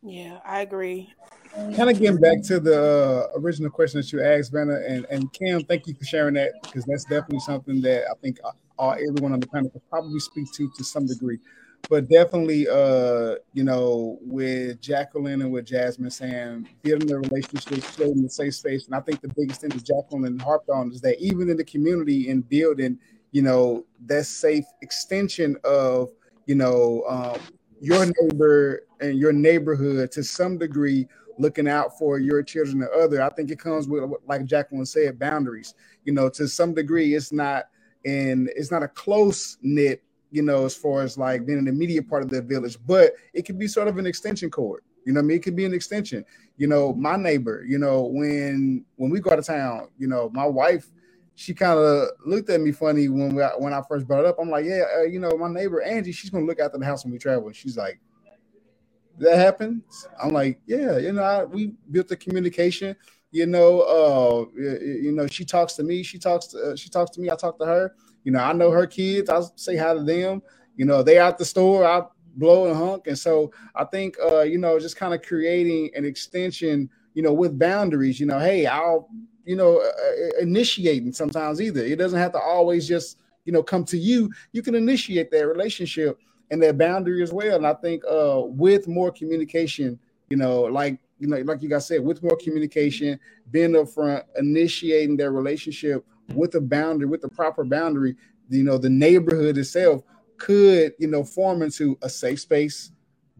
Yeah, 0.02 0.40
I 0.44 0.62
agree. 0.62 1.14
Kind 1.54 1.90
of 1.90 1.98
getting 1.98 2.20
back 2.20 2.42
to 2.44 2.58
the 2.58 3.28
uh, 3.34 3.38
original 3.38 3.70
question 3.70 4.00
that 4.00 4.10
you 4.12 4.22
asked, 4.22 4.52
Vanna, 4.52 4.80
and, 4.86 5.06
and 5.10 5.32
Kim, 5.32 5.62
thank 5.64 5.86
you 5.86 5.94
for 5.94 6.04
sharing 6.04 6.34
that 6.34 6.54
because 6.62 6.84
that's 6.84 7.04
definitely 7.04 7.40
something 7.40 7.80
that 7.82 8.04
I 8.10 8.14
think 8.20 8.38
all, 8.78 8.92
everyone 8.92 9.32
on 9.32 9.40
the 9.40 9.46
panel 9.46 9.70
could 9.70 9.88
probably 9.88 10.18
speak 10.18 10.50
to 10.54 10.70
to 10.76 10.82
some 10.82 11.06
degree 11.06 11.38
but 11.90 12.08
definitely 12.08 12.68
uh 12.68 13.36
you 13.54 13.64
know 13.64 14.18
with 14.22 14.80
jacqueline 14.80 15.42
and 15.42 15.52
with 15.52 15.66
jasmine 15.66 16.10
saying 16.10 16.68
building 16.82 17.08
the 17.08 17.18
relationship 17.18 17.84
creating 17.96 18.22
the 18.22 18.30
safe 18.30 18.54
space 18.54 18.86
and 18.86 18.94
i 18.94 19.00
think 19.00 19.20
the 19.20 19.28
biggest 19.36 19.60
thing 19.62 19.70
that 19.70 19.84
jacqueline 19.84 20.38
harped 20.38 20.70
on 20.70 20.90
is 20.92 21.00
that 21.00 21.20
even 21.20 21.50
in 21.50 21.56
the 21.56 21.64
community 21.64 22.30
and 22.30 22.48
building 22.48 22.98
you 23.32 23.42
know 23.42 23.84
that 24.06 24.24
safe 24.26 24.64
extension 24.82 25.56
of 25.64 26.10
you 26.46 26.54
know 26.56 27.04
um, 27.08 27.40
your 27.80 28.06
neighbor 28.22 28.82
and 29.00 29.18
your 29.18 29.32
neighborhood 29.32 30.10
to 30.12 30.24
some 30.24 30.58
degree 30.58 31.06
looking 31.38 31.68
out 31.68 31.98
for 31.98 32.18
your 32.18 32.42
children 32.42 32.82
or 32.82 32.94
other. 32.94 33.22
I 33.22 33.30
think 33.30 33.50
it 33.50 33.58
comes 33.58 33.88
with, 33.88 34.04
like 34.26 34.44
Jacqueline 34.44 34.86
said, 34.86 35.18
boundaries. 35.18 35.74
You 36.04 36.12
know, 36.12 36.28
to 36.30 36.48
some 36.48 36.74
degree, 36.74 37.14
it's 37.14 37.32
not 37.32 37.64
and 38.04 38.50
it's 38.56 38.70
not 38.70 38.82
a 38.82 38.88
close 38.88 39.58
knit. 39.62 40.02
You 40.32 40.42
know, 40.42 40.64
as 40.64 40.74
far 40.74 41.02
as 41.02 41.16
like 41.16 41.46
being 41.46 41.58
an 41.58 41.68
immediate 41.68 42.08
part 42.08 42.24
of 42.24 42.30
the 42.30 42.42
village, 42.42 42.78
but 42.84 43.12
it 43.32 43.42
could 43.42 43.58
be 43.58 43.68
sort 43.68 43.86
of 43.86 43.98
an 43.98 44.06
extension 44.06 44.50
cord. 44.50 44.82
You 45.04 45.12
know, 45.12 45.20
I 45.20 45.22
mean, 45.22 45.36
it 45.36 45.42
could 45.42 45.56
be 45.56 45.64
an 45.64 45.74
extension. 45.74 46.24
You 46.56 46.66
know, 46.66 46.92
my 46.94 47.16
neighbor. 47.16 47.64
You 47.66 47.78
know, 47.78 48.02
when 48.02 48.84
when 48.96 49.10
we 49.10 49.20
go 49.20 49.30
out 49.30 49.38
of 49.38 49.46
town, 49.46 49.88
you 49.98 50.08
know, 50.08 50.30
my 50.32 50.46
wife 50.46 50.90
she 51.34 51.54
kind 51.54 51.78
of 51.78 52.08
looked 52.26 52.50
at 52.50 52.60
me 52.60 52.72
funny 52.72 53.08
when 53.08 53.34
we, 53.34 53.42
when 53.58 53.72
I 53.72 53.82
first 53.88 54.06
brought 54.06 54.20
it 54.20 54.26
up. 54.26 54.36
I'm 54.40 54.50
like, 54.50 54.64
yeah, 54.64 54.82
uh, 54.98 55.02
you 55.02 55.18
know, 55.18 55.30
my 55.36 55.48
neighbor 55.48 55.80
Angie, 55.80 56.12
she's 56.12 56.30
gonna 56.30 56.44
look 56.44 56.60
after 56.60 56.78
the 56.78 56.84
house 56.84 57.04
when 57.04 57.12
we 57.12 57.18
travel. 57.18 57.46
And 57.46 57.56
she's 57.56 57.76
like, 57.76 57.98
that 59.18 59.38
happens. 59.38 60.06
I'm 60.22 60.30
like, 60.30 60.60
yeah, 60.66 60.98
you 60.98 61.12
know, 61.12 61.22
I, 61.22 61.44
we 61.44 61.74
built 61.90 62.08
the 62.08 62.16
communication. 62.16 62.96
You 63.30 63.46
know, 63.46 63.80
uh, 63.80 64.60
you 64.60 65.12
know, 65.12 65.26
she 65.26 65.44
talks 65.44 65.74
to 65.74 65.82
me, 65.82 66.02
she 66.02 66.18
talks 66.18 66.48
to 66.48 66.58
uh, 66.58 66.76
she 66.76 66.90
talks 66.90 67.10
to 67.12 67.20
me, 67.20 67.30
I 67.30 67.36
talk 67.36 67.58
to 67.58 67.66
her. 67.66 67.94
You 68.24 68.32
know, 68.32 68.40
I 68.40 68.52
know 68.52 68.70
her 68.70 68.86
kids. 68.86 69.30
I 69.30 69.40
say 69.56 69.76
hi 69.76 69.94
to 69.94 70.02
them. 70.02 70.42
You 70.76 70.86
know, 70.86 71.02
they 71.02 71.18
out 71.18 71.38
the 71.38 71.44
store, 71.44 71.84
I 71.84 72.02
blow 72.36 72.66
and 72.66 72.76
hunk. 72.76 73.06
And 73.06 73.18
so 73.18 73.52
I 73.74 73.84
think, 73.84 74.16
uh, 74.24 74.40
you 74.42 74.58
know, 74.58 74.78
just 74.78 74.96
kind 74.96 75.12
of 75.12 75.22
creating 75.22 75.90
an 75.94 76.04
extension, 76.04 76.88
you 77.14 77.22
know, 77.22 77.32
with 77.32 77.58
boundaries. 77.58 78.18
You 78.18 78.26
know, 78.26 78.38
hey, 78.38 78.66
I'll 78.66 79.08
you 79.44 79.56
know, 79.56 79.78
uh, 79.78 79.86
uh, 79.86 80.40
initiating 80.40 81.12
sometimes 81.12 81.60
either. 81.60 81.84
It 81.84 81.96
doesn't 81.96 82.18
have 82.18 82.32
to 82.32 82.40
always 82.40 82.86
just, 82.86 83.18
you 83.44 83.52
know, 83.52 83.62
come 83.62 83.84
to 83.86 83.98
you. 83.98 84.30
You 84.52 84.62
can 84.62 84.74
initiate 84.74 85.30
that 85.30 85.46
relationship 85.46 86.18
and 86.50 86.62
that 86.62 86.78
boundary 86.78 87.22
as 87.22 87.32
well. 87.32 87.56
And 87.56 87.66
I 87.66 87.74
think 87.74 88.02
uh, 88.08 88.42
with 88.44 88.86
more 88.86 89.10
communication, 89.10 89.98
you 90.30 90.36
know, 90.36 90.62
like 90.62 90.98
you 91.18 91.28
know, 91.28 91.38
like 91.38 91.62
you 91.62 91.68
guys 91.68 91.86
said, 91.86 92.02
with 92.02 92.22
more 92.22 92.36
communication, 92.36 93.18
being 93.50 93.72
upfront, 93.72 94.24
initiating 94.36 95.16
their 95.16 95.30
relationship 95.30 96.04
with 96.34 96.54
a 96.54 96.60
boundary, 96.60 97.06
with 97.06 97.20
the 97.20 97.28
proper 97.28 97.64
boundary, 97.64 98.16
you 98.48 98.64
know, 98.64 98.78
the 98.78 98.90
neighborhood 98.90 99.58
itself 99.58 100.02
could, 100.38 100.92
you 100.98 101.06
know, 101.06 101.24
form 101.24 101.62
into 101.62 101.98
a 102.02 102.08
safe 102.08 102.40
space, 102.40 102.92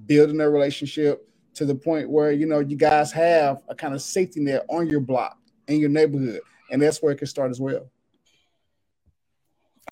building 0.07 0.41
a 0.41 0.49
relationship 0.49 1.29
to 1.55 1.65
the 1.65 1.75
point 1.75 2.09
where 2.09 2.33
you 2.33 2.47
know 2.47 2.61
you 2.61 2.77
guys 2.77 3.13
have 3.13 3.63
a 3.69 3.75
kind 3.75 3.95
of 3.95 4.01
safety 4.01 4.41
net 4.41 4.65
on 4.69 4.89
your 4.89 5.01
block 5.01 5.39
in 5.69 5.79
your 5.79 5.91
neighborhood, 5.91 6.41
and 6.71 6.81
that's 6.81 7.03
where 7.03 7.13
it 7.13 7.19
can 7.19 7.27
start 7.27 7.51
as 7.51 7.61
well. 7.61 7.91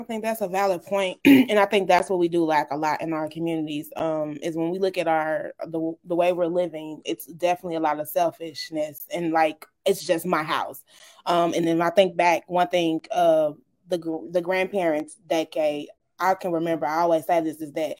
I 0.01 0.05
think 0.05 0.23
that's 0.23 0.41
a 0.41 0.49
valid 0.49 0.83
point, 0.83 1.19
and 1.25 1.59
I 1.59 1.65
think 1.67 1.89
that's 1.89 2.09
what 2.09 2.19
we 2.19 2.29
do 2.29 2.45
lack 2.45 2.69
a 2.71 2.77
lot 2.77 3.01
in 3.01 3.13
our 3.13 3.29
communities. 3.29 3.91
Um, 3.97 4.37
is 4.43 4.57
when 4.57 4.71
we 4.71 4.79
look 4.79 4.97
at 4.99 5.07
our 5.07 5.53
the 5.67 5.93
the 6.05 6.15
way 6.15 6.33
we're 6.33 6.47
living, 6.47 7.01
it's 7.05 7.27
definitely 7.27 7.77
a 7.77 7.81
lot 7.81 8.01
of 8.01 8.09
selfishness 8.09 9.07
and 9.13 9.33
like 9.33 9.65
it's 9.85 10.05
just 10.05 10.25
my 10.27 10.43
house. 10.43 10.83
Um, 11.27 11.53
and 11.55 11.67
then 11.67 11.81
I 11.81 11.91
think 11.91 12.17
back 12.17 12.45
one 12.49 12.69
thing, 12.69 13.01
uh, 13.11 13.53
the 13.89 14.29
the 14.31 14.41
grandparents 14.41 15.15
decade. 15.27 15.89
I 16.19 16.35
can 16.35 16.51
remember. 16.53 16.87
I 16.87 17.01
always 17.01 17.25
say 17.27 17.41
this 17.41 17.61
is 17.61 17.73
that 17.73 17.95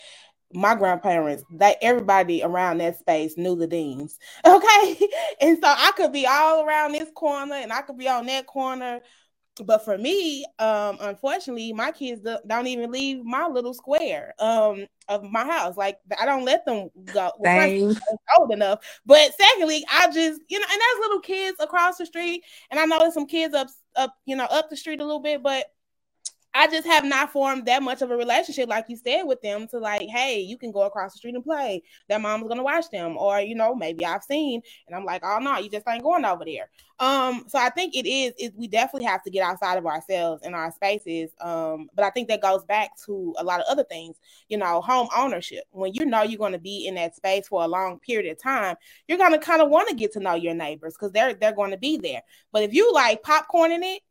my 0.54 0.76
grandparents, 0.76 1.46
that 1.58 1.78
everybody 1.84 2.44
around 2.44 2.80
that 2.80 3.00
space 3.00 3.38
knew 3.38 3.58
the 3.58 3.68
deans. 3.68 4.20
Okay. 4.46 5.10
And 5.42 5.58
so 5.64 5.68
I 5.70 5.94
could 5.98 6.14
be 6.14 6.28
all 6.28 6.66
around 6.66 6.94
this 6.94 7.10
corner 7.16 7.56
and 7.56 7.74
I 7.74 7.84
could 7.84 7.98
be 8.00 8.10
on 8.10 8.28
that 8.28 8.48
corner. 8.48 9.02
But 9.64 9.84
for 9.84 9.98
me, 9.98 10.46
um, 10.60 10.98
unfortunately, 11.02 11.74
my 11.74 11.92
kids 11.92 12.26
don't 12.48 12.68
even 12.68 12.90
leave 12.90 13.24
my 13.24 13.48
little 13.48 13.74
square 13.74 14.34
um, 14.40 14.88
of 15.10 15.24
my 15.24 15.46
house. 15.46 15.76
Like 15.76 15.98
I 16.20 16.26
don't 16.26 16.46
let 16.46 16.66
them 16.66 16.90
go. 17.14 17.32
Well, 17.38 17.96
old 18.40 18.52
enough. 18.52 18.80
But 19.06 19.34
secondly, 19.38 19.84
I 19.92 20.08
just, 20.08 20.42
you 20.48 20.60
know, 20.60 20.66
and 20.72 20.82
there's 20.82 21.00
little 21.02 21.20
kids 21.20 21.58
across 21.60 21.98
the 21.98 22.06
street, 22.06 22.44
and 22.70 22.80
I 22.80 22.86
know 22.86 23.00
there's 23.00 23.14
some 23.14 23.28
kids 23.28 23.54
up 23.54 23.68
up, 23.98 24.16
you 24.26 24.36
know, 24.36 24.46
up 24.46 24.70
the 24.70 24.78
street 24.78 25.02
a 25.02 25.06
little 25.06 25.22
bit, 25.22 25.44
but 25.44 25.66
I 26.54 26.68
just 26.68 26.86
have 26.86 27.06
not 27.06 27.32
formed 27.32 27.66
that 27.68 27.82
much 27.82 28.02
of 28.02 28.12
a 28.12 28.18
relationship, 28.18 28.68
like 28.68 28.86
you 28.90 28.98
said, 28.98 29.24
with 29.24 29.42
them 29.42 29.68
to 29.70 29.80
like, 29.80 30.10
hey, 30.10 30.40
you 30.42 30.58
can 30.58 30.72
go 30.72 30.82
across 30.82 31.14
the 31.14 31.20
street 31.20 31.36
and 31.36 31.44
play. 31.44 31.82
Their 32.10 32.20
mom's 32.20 32.48
gonna 32.48 32.64
watch 32.64 32.90
them, 32.92 33.18
or 33.18 33.40
you 33.40 33.56
know, 33.56 33.74
maybe 33.74 34.06
I've 34.06 34.24
seen, 34.24 34.62
and 34.88 34.96
I'm 34.96 35.06
like, 35.06 35.24
oh 35.24 35.40
no, 35.40 35.58
you 35.60 35.70
just 35.70 35.88
ain't 35.88 36.04
going 36.04 36.26
over 36.26 36.44
there. 36.44 36.70
Um, 37.00 37.46
so 37.48 37.58
I 37.58 37.70
think 37.70 37.96
it 37.96 38.06
is 38.06 38.34
is 38.38 38.52
we 38.56 38.68
definitely 38.68 39.08
have 39.08 39.24
to 39.24 39.32
get 39.32 39.44
outside 39.44 39.78
of 39.78 39.86
ourselves 39.86 40.42
and 40.44 40.54
our 40.54 40.72
spaces. 40.72 41.32
Um, 41.40 41.90
but 41.96 42.04
I 42.04 42.10
think 42.10 42.28
that 42.28 42.42
goes 42.42 42.66
back 42.66 42.92
to 43.06 43.34
a 43.38 43.44
lot 43.44 43.62
of 43.62 43.66
other 43.70 43.86
things, 43.86 44.18
you 44.50 44.58
know, 44.58 44.82
home 44.82 45.08
ownership. 45.16 45.64
When 45.72 45.94
you 45.94 46.06
know 46.06 46.24
you're 46.24 46.38
gonna 46.38 46.60
be 46.60 46.86
in 46.86 46.96
that 46.96 47.16
space 47.16 47.48
for 47.48 47.64
a 47.64 47.68
long 47.68 48.00
period 48.00 48.30
of 48.32 48.42
time, 48.42 48.76
you're 49.08 49.18
gonna 49.18 49.40
kind 49.40 49.62
of 49.62 49.70
want 49.70 49.88
to 49.90 49.96
get 49.96 50.12
to 50.14 50.20
know 50.20 50.36
your 50.36 50.54
neighbors 50.54 50.94
because 50.94 51.12
they're 51.14 51.34
they're 51.34 51.54
going 51.56 51.72
to 51.72 51.78
be 51.78 51.98
there. 51.98 52.22
But 52.52 52.64
if 52.64 52.74
you 52.74 52.92
like 52.94 53.24
popcorn 53.24 53.72
in 53.72 53.84
it 53.84 54.02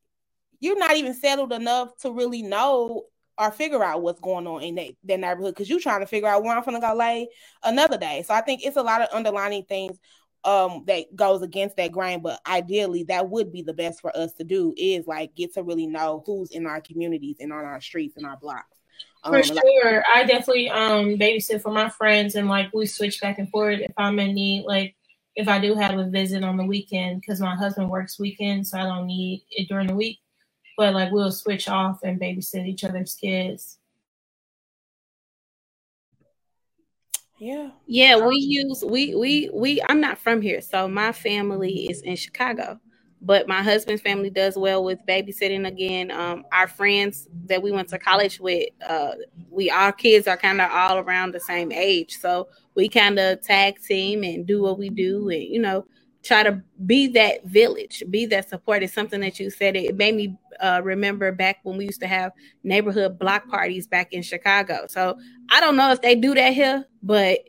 you're 0.61 0.79
not 0.79 0.97
even 0.97 1.15
settled 1.15 1.53
enough 1.53 1.97
to 1.99 2.13
really 2.13 2.43
know 2.43 3.05
or 3.39 3.51
figure 3.51 3.83
out 3.83 4.03
what's 4.03 4.21
going 4.21 4.47
on 4.47 4.63
in 4.63 4.75
that, 4.75 4.91
that 5.05 5.19
neighborhood 5.19 5.55
because 5.55 5.69
you're 5.71 5.81
trying 5.81 6.01
to 6.01 6.07
figure 6.07 6.29
out 6.29 6.43
where 6.43 6.57
I'm 6.57 6.63
gonna 6.63 6.81
go 6.81 6.95
lay 6.95 7.29
another 7.65 7.97
day. 7.97 8.23
So 8.27 8.35
I 8.35 8.43
think 8.43 8.61
it's 8.65 8.77
a 8.77 8.83
lot 8.83 9.01
of 9.01 9.09
underlining 9.13 9.65
things 9.65 9.99
um 10.45 10.85
that 10.87 11.05
goes 11.15 11.43
against 11.43 11.77
that 11.77 11.93
grain, 11.93 12.21
but 12.21 12.41
ideally 12.47 13.05
that 13.05 13.29
would 13.29 13.53
be 13.53 13.63
the 13.63 13.75
best 13.75 14.01
for 14.01 14.15
us 14.17 14.33
to 14.35 14.45
do 14.45 14.75
is 14.77 15.07
like 15.07 15.35
get 15.35 15.55
to 15.55 15.63
really 15.63 15.87
know 15.87 16.23
who's 16.27 16.51
in 16.51 16.67
our 16.67 16.81
communities 16.81 17.37
and 17.41 17.53
on 17.53 17.65
our 17.65 17.81
streets 17.81 18.17
and 18.17 18.27
our 18.27 18.37
blocks. 18.37 18.79
Um, 19.25 19.35
for 19.35 19.43
sure. 19.43 19.55
Like- 19.55 20.05
I 20.15 20.25
definitely 20.25 20.69
um 20.69 21.17
babysit 21.17 21.63
for 21.63 21.73
my 21.73 21.89
friends 21.89 22.35
and 22.35 22.49
like 22.49 22.69
we 22.75 22.87
switch 22.87 23.21
back 23.21 23.39
and 23.39 23.51
forth 23.51 23.81
if 23.81 23.93
I'm 23.97 24.19
in 24.19 24.35
need, 24.35 24.65
like 24.67 24.95
if 25.37 25.49
I 25.49 25.59
do 25.59 25.75
have 25.75 25.99
a 25.99 26.09
visit 26.11 26.43
on 26.45 26.57
the 26.59 26.65
weekend 26.65 27.21
because 27.21 27.41
my 27.41 27.55
husband 27.55 27.89
works 27.89 28.19
weekends, 28.19 28.71
so 28.71 28.79
I 28.79 28.83
don't 28.83 29.07
need 29.07 29.45
it 29.51 29.69
during 29.69 29.87
the 29.87 29.95
week 29.95 30.19
but 30.81 30.95
like 30.95 31.13
we'll 31.13 31.31
switch 31.31 31.69
off 31.69 32.01
and 32.05 32.19
babysit 32.19 32.67
each 32.67 32.85
other's 32.85 33.15
kids. 33.15 33.77
Yeah. 37.39 37.73
Yeah, 37.87 38.27
we 38.27 38.37
use 38.37 38.83
we 38.83 39.15
we 39.15 39.51
we 39.53 39.83
I'm 39.91 40.01
not 40.01 40.17
from 40.17 40.41
here, 40.41 40.63
so 40.63 40.89
my 40.89 41.13
family 41.13 41.91
is 41.91 42.01
in 42.01 42.17
Chicago. 42.17 42.81
But 43.21 43.47
my 43.47 43.63
husband's 43.63 44.01
family 44.01 44.31
does 44.31 44.57
well 44.57 44.83
with 44.83 45.01
babysitting 45.07 45.69
again. 45.69 46.11
Um, 46.11 46.47
our 46.51 46.67
friends 46.67 47.29
that 47.45 47.63
we 47.63 47.73
went 47.73 47.91
to 47.91 47.99
college 47.99 48.41
with, 48.41 48.71
uh, 48.89 49.13
we 49.51 49.69
our 49.69 49.93
kids 49.93 50.27
are 50.27 50.39
kind 50.39 50.63
of 50.63 50.71
all 50.71 50.97
around 50.97 51.35
the 51.35 51.41
same 51.41 51.73
age, 51.73 52.17
so 52.17 52.49
we 52.75 52.89
kind 52.89 53.19
of 53.19 53.43
tag 53.43 53.83
team 53.83 54.25
and 54.25 54.47
do 54.47 54.63
what 54.63 54.79
we 54.79 54.89
do, 54.89 55.29
and 55.29 55.43
you 55.43 55.61
know, 55.61 55.85
try 56.23 56.43
to 56.43 56.63
be 56.87 57.07
that 57.09 57.45
village, 57.45 58.03
be 58.11 58.27
that 58.27 58.49
support. 58.49 58.83
It's 58.83 58.93
something 58.93 59.21
that 59.21 59.41
you 59.41 59.51
said. 59.51 59.77
It 59.77 59.97
made 59.97 60.15
me 60.15 60.37
uh, 60.61 60.81
remember 60.85 61.33
back 61.33 61.59
when 61.63 61.77
we 61.77 61.87
used 61.87 62.01
to 62.01 62.07
have 62.07 62.33
neighborhood 62.63 63.19
block 63.19 63.49
parties 63.49 63.87
back 63.87 64.13
in 64.13 64.23
Chicago. 64.23 64.87
So 64.89 65.19
I 65.51 65.61
don't 65.61 65.77
know 65.77 65.91
if 65.93 66.03
they 66.03 66.15
do 66.15 66.35
that 66.35 66.53
here, 66.53 66.85
but 67.03 67.41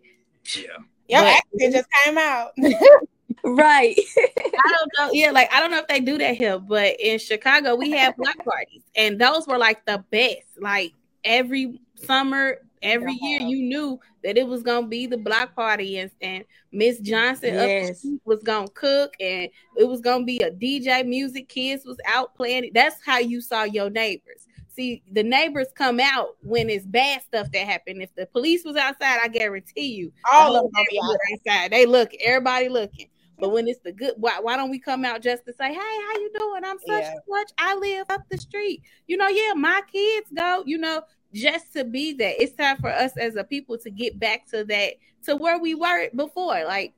yeah, 0.55 1.23
yeah, 1.23 1.39
it 1.53 1.71
just 1.71 1.87
came 2.03 2.17
out. 2.17 2.51
right. 3.43 3.97
I 4.17 4.77
don't 4.77 4.91
know. 4.97 5.09
Yeah, 5.13 5.31
like 5.31 5.53
I 5.53 5.59
don't 5.59 5.71
know 5.71 5.79
if 5.79 5.87
they 5.87 5.99
do 5.99 6.17
that 6.17 6.35
here, 6.35 6.57
but 6.57 6.99
in 6.99 7.19
Chicago 7.19 7.75
we 7.75 7.91
have 7.91 8.15
block 8.15 8.37
parties, 8.43 8.83
and 8.95 9.19
those 9.19 9.47
were 9.47 9.57
like 9.57 9.85
the 9.85 10.03
best. 10.09 10.47
Like 10.59 10.93
every 11.23 11.79
summer, 11.95 12.59
every 12.81 13.13
year, 13.13 13.41
you 13.41 13.63
knew 13.63 13.99
that 14.23 14.37
it 14.37 14.47
was 14.47 14.63
gonna 14.63 14.87
be 14.87 15.05
the 15.05 15.17
block 15.17 15.55
party, 15.55 15.99
and 15.99 16.11
and 16.21 16.43
Miss 16.71 16.99
Johnson 16.99 17.53
yes. 17.53 18.05
was 18.25 18.41
gonna 18.43 18.69
cook, 18.69 19.13
and 19.19 19.49
it 19.77 19.87
was 19.87 20.01
gonna 20.01 20.25
be 20.25 20.37
a 20.39 20.51
DJ 20.51 21.05
music. 21.05 21.49
Kids 21.49 21.85
was 21.85 21.97
out 22.07 22.35
playing. 22.35 22.71
That's 22.73 22.97
how 23.05 23.19
you 23.19 23.41
saw 23.41 23.63
your 23.63 23.89
neighbors. 23.89 24.47
See, 24.69 25.03
the 25.11 25.23
neighbors 25.23 25.67
come 25.75 25.99
out 25.99 26.37
when 26.41 26.69
it's 26.69 26.85
bad 26.85 27.21
stuff 27.23 27.51
that 27.51 27.67
happened. 27.67 28.01
If 28.01 28.15
the 28.15 28.25
police 28.25 28.63
was 28.63 28.77
outside, 28.77 29.19
I 29.21 29.27
guarantee 29.27 29.93
you, 29.93 30.13
all 30.31 30.55
of 30.55 30.71
them 30.71 30.85
outside. 31.33 31.71
They 31.71 31.85
look, 31.85 32.11
everybody 32.23 32.69
looking. 32.69 33.07
But 33.41 33.49
when 33.49 33.67
it's 33.67 33.79
the 33.83 33.91
good, 33.91 34.13
why, 34.17 34.39
why 34.39 34.55
don't 34.55 34.69
we 34.69 34.79
come 34.79 35.03
out 35.03 35.21
just 35.23 35.45
to 35.45 35.53
say, 35.53 35.69
hey, 35.69 35.75
how 35.75 36.13
you 36.19 36.31
doing? 36.37 36.63
I'm 36.63 36.77
such 36.77 37.01
yeah. 37.01 37.11
and 37.11 37.21
such. 37.27 37.51
I 37.57 37.75
live 37.75 38.05
up 38.09 38.21
the 38.29 38.37
street. 38.37 38.83
You 39.07 39.17
know, 39.17 39.27
yeah, 39.27 39.53
my 39.55 39.81
kids 39.91 40.27
go. 40.37 40.63
You 40.65 40.77
know, 40.77 41.01
just 41.33 41.73
to 41.73 41.83
be 41.83 42.13
that. 42.13 42.41
It's 42.41 42.55
time 42.55 42.77
for 42.77 42.89
us 42.89 43.15
as 43.17 43.35
a 43.35 43.43
people 43.43 43.77
to 43.79 43.89
get 43.89 44.19
back 44.19 44.47
to 44.51 44.63
that, 44.65 44.93
to 45.25 45.35
where 45.35 45.59
we 45.59 45.75
were 45.75 46.09
before. 46.15 46.63
Like 46.65 46.93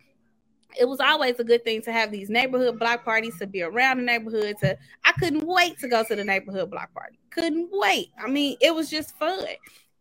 it 0.79 0.85
was 0.85 0.99
always 0.99 1.39
a 1.39 1.43
good 1.43 1.63
thing 1.63 1.81
to 1.83 1.91
have 1.91 2.11
these 2.11 2.29
neighborhood 2.29 2.79
block 2.79 3.05
parties 3.05 3.37
to 3.39 3.47
be 3.47 3.61
around 3.61 3.97
the 3.97 4.03
neighborhood 4.03 4.55
to 4.61 4.77
I 5.05 5.11
couldn't 5.13 5.45
wait 5.45 5.79
to 5.79 5.87
go 5.87 6.03
to 6.03 6.15
the 6.15 6.23
neighborhood 6.23 6.71
block 6.71 6.93
party. 6.93 7.19
Couldn't 7.29 7.69
wait. 7.71 8.09
I 8.17 8.27
mean, 8.27 8.57
it 8.61 8.73
was 8.73 8.89
just 8.89 9.17
fun. 9.17 9.45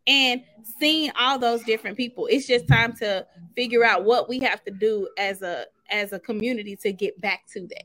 And 0.06 0.42
seeing 0.80 1.12
all 1.18 1.38
those 1.38 1.62
different 1.62 1.96
people, 1.96 2.26
it's 2.26 2.46
just 2.46 2.66
time 2.66 2.94
to 2.96 3.26
figure 3.54 3.84
out 3.84 4.04
what 4.04 4.28
we 4.28 4.40
have 4.40 4.64
to 4.64 4.70
do 4.70 5.08
as 5.18 5.42
a 5.42 5.66
as 5.90 6.12
a 6.12 6.18
community 6.18 6.76
to 6.76 6.92
get 6.92 7.20
back 7.20 7.46
to 7.52 7.60
that. 7.68 7.84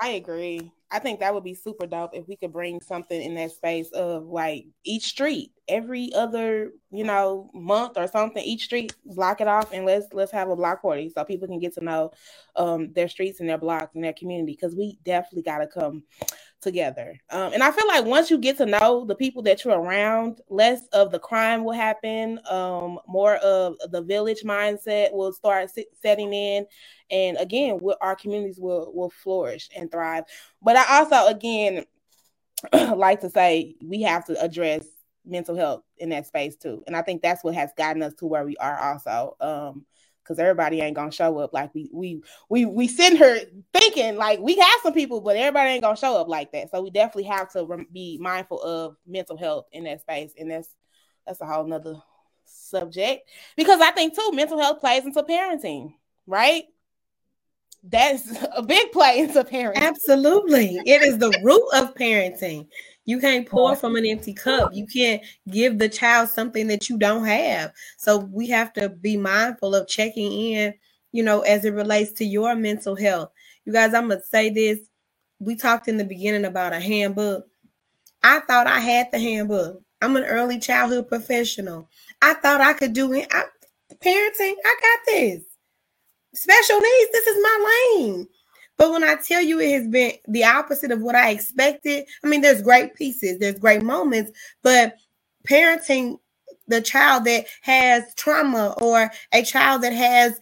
I 0.00 0.10
agree. 0.10 0.72
I 0.92 0.98
think 0.98 1.20
that 1.20 1.32
would 1.32 1.42
be 1.42 1.54
super 1.54 1.86
dope 1.86 2.14
if 2.14 2.28
we 2.28 2.36
could 2.36 2.52
bring 2.52 2.82
something 2.82 3.20
in 3.20 3.34
that 3.36 3.52
space 3.52 3.90
of 3.92 4.26
like 4.26 4.66
each 4.84 5.04
street 5.04 5.52
every 5.68 6.12
other 6.12 6.72
you 6.90 7.04
know 7.04 7.50
month 7.54 7.96
or 7.96 8.06
something 8.06 8.44
each 8.44 8.64
street 8.64 8.94
block 9.06 9.40
it 9.40 9.48
off 9.48 9.72
and 9.72 9.86
let's 9.86 10.06
let's 10.12 10.32
have 10.32 10.50
a 10.50 10.56
block 10.56 10.82
party 10.82 11.08
so 11.08 11.24
people 11.24 11.48
can 11.48 11.60
get 11.60 11.72
to 11.72 11.82
know 11.82 12.10
um 12.56 12.92
their 12.92 13.08
streets 13.08 13.40
and 13.40 13.48
their 13.48 13.58
blocks 13.58 13.94
and 13.94 14.04
their 14.04 14.12
community 14.12 14.52
because 14.52 14.74
we 14.76 14.98
definitely 15.04 15.42
got 15.42 15.58
to 15.58 15.66
come 15.66 16.02
together 16.62 17.18
um 17.30 17.52
and 17.52 17.62
i 17.62 17.70
feel 17.70 17.86
like 17.88 18.04
once 18.04 18.30
you 18.30 18.38
get 18.38 18.56
to 18.56 18.66
know 18.66 19.04
the 19.04 19.14
people 19.14 19.42
that 19.42 19.64
you're 19.64 19.78
around 19.78 20.40
less 20.48 20.86
of 20.92 21.10
the 21.10 21.18
crime 21.18 21.64
will 21.64 21.72
happen 21.72 22.38
um 22.48 22.98
more 23.06 23.36
of 23.36 23.74
the 23.90 24.00
village 24.00 24.42
mindset 24.44 25.12
will 25.12 25.32
start 25.32 25.70
setting 26.00 26.32
in 26.32 26.64
and 27.10 27.36
again 27.38 27.78
our 28.00 28.16
communities 28.16 28.58
will 28.60 28.92
will 28.94 29.10
flourish 29.10 29.68
and 29.76 29.90
thrive 29.90 30.24
but 30.62 30.76
i 30.76 30.98
also 30.98 31.26
again 31.26 31.84
like 32.96 33.20
to 33.20 33.28
say 33.28 33.74
we 33.82 34.02
have 34.02 34.24
to 34.24 34.40
address 34.40 34.86
mental 35.24 35.56
health 35.56 35.82
in 35.98 36.08
that 36.10 36.26
space 36.26 36.56
too. 36.56 36.82
And 36.86 36.96
I 36.96 37.02
think 37.02 37.22
that's 37.22 37.44
what 37.44 37.54
has 37.54 37.70
gotten 37.76 38.02
us 38.02 38.14
to 38.14 38.26
where 38.26 38.44
we 38.44 38.56
are 38.56 38.78
also. 38.78 39.36
Um, 39.40 39.84
because 40.22 40.38
everybody 40.38 40.80
ain't 40.80 40.96
gonna 40.96 41.12
show 41.12 41.38
up 41.38 41.52
like 41.52 41.74
we 41.74 41.90
we 41.92 42.22
we 42.48 42.64
we 42.64 42.88
send 42.88 43.18
her 43.18 43.38
thinking 43.72 44.16
like 44.16 44.40
we 44.40 44.56
have 44.56 44.80
some 44.82 44.92
people, 44.92 45.20
but 45.20 45.36
everybody 45.36 45.70
ain't 45.70 45.82
gonna 45.82 45.96
show 45.96 46.20
up 46.20 46.28
like 46.28 46.52
that. 46.52 46.70
So 46.70 46.82
we 46.82 46.90
definitely 46.90 47.30
have 47.30 47.50
to 47.52 47.64
re- 47.64 47.86
be 47.92 48.18
mindful 48.20 48.62
of 48.62 48.96
mental 49.06 49.36
health 49.36 49.66
in 49.72 49.84
that 49.84 50.00
space, 50.00 50.32
and 50.38 50.50
that's 50.50 50.68
that's 51.26 51.40
a 51.40 51.46
whole 51.46 51.64
nother 51.64 51.96
subject 52.44 53.28
because 53.56 53.80
I 53.80 53.90
think 53.90 54.14
too 54.14 54.30
mental 54.32 54.58
health 54.58 54.80
plays 54.80 55.04
into 55.04 55.22
parenting, 55.22 55.94
right? 56.26 56.64
That's 57.82 58.36
a 58.56 58.62
big 58.62 58.92
play 58.92 59.20
into 59.20 59.42
parenting. 59.44 59.76
Absolutely, 59.76 60.76
it 60.86 61.02
is 61.02 61.18
the 61.18 61.38
root 61.42 61.68
of 61.74 61.94
parenting. 61.94 62.68
You 63.04 63.20
can't 63.20 63.48
pour 63.48 63.76
from 63.76 63.96
an 63.96 64.06
empty 64.06 64.34
cup. 64.34 64.70
You 64.74 64.86
can't 64.86 65.22
give 65.50 65.78
the 65.78 65.88
child 65.88 66.28
something 66.30 66.68
that 66.68 66.88
you 66.88 66.98
don't 66.98 67.26
have. 67.26 67.72
So 67.98 68.18
we 68.18 68.48
have 68.50 68.72
to 68.74 68.90
be 68.90 69.16
mindful 69.16 69.74
of 69.74 69.88
checking 69.88 70.32
in, 70.32 70.74
you 71.12 71.24
know, 71.24 71.40
as 71.40 71.64
it 71.64 71.74
relates 71.74 72.12
to 72.14 72.24
your 72.24 72.54
mental 72.54 72.96
health. 72.96 73.30
You 73.64 73.72
guys, 73.72 73.94
I'm 73.94 74.08
going 74.08 74.20
to 74.20 74.26
say 74.26 74.50
this. 74.50 74.78
We 75.40 75.56
talked 75.56 75.88
in 75.88 75.98
the 75.98 76.04
beginning 76.04 76.44
about 76.44 76.72
a 76.74 76.80
handbook. 76.80 77.46
I 78.22 78.40
thought 78.40 78.66
I 78.68 78.80
had 78.80 79.08
the 79.12 79.18
handbook. 79.20 79.82
I'm 80.02 80.16
an 80.16 80.24
early 80.24 80.58
childhood 80.60 81.08
professional. 81.08 81.88
I 82.22 82.34
thought 82.34 82.60
I 82.60 82.74
could 82.74 82.92
do 82.94 83.12
it. 83.14 83.28
I, 83.32 83.44
parenting, 84.04 84.54
I 84.64 84.76
got 84.82 85.00
this. 85.06 85.42
Special 86.34 86.80
needs, 86.80 87.12
this 87.12 87.26
is 87.26 87.42
my 87.42 87.72
lane. 87.98 88.28
But 88.78 88.90
when 88.92 89.04
I 89.04 89.16
tell 89.16 89.42
you 89.42 89.60
it 89.60 89.72
has 89.72 89.88
been 89.88 90.12
the 90.26 90.44
opposite 90.44 90.90
of 90.90 91.00
what 91.00 91.14
I 91.14 91.30
expected, 91.30 92.06
I 92.24 92.28
mean, 92.28 92.40
there's 92.40 92.62
great 92.62 92.94
pieces, 92.94 93.38
there's 93.38 93.58
great 93.58 93.82
moments, 93.82 94.32
but 94.62 94.96
parenting 95.48 96.18
the 96.68 96.80
child 96.80 97.24
that 97.24 97.46
has 97.62 98.14
trauma 98.14 98.74
or 98.80 99.10
a 99.32 99.42
child 99.42 99.82
that 99.82 99.92
has 99.92 100.38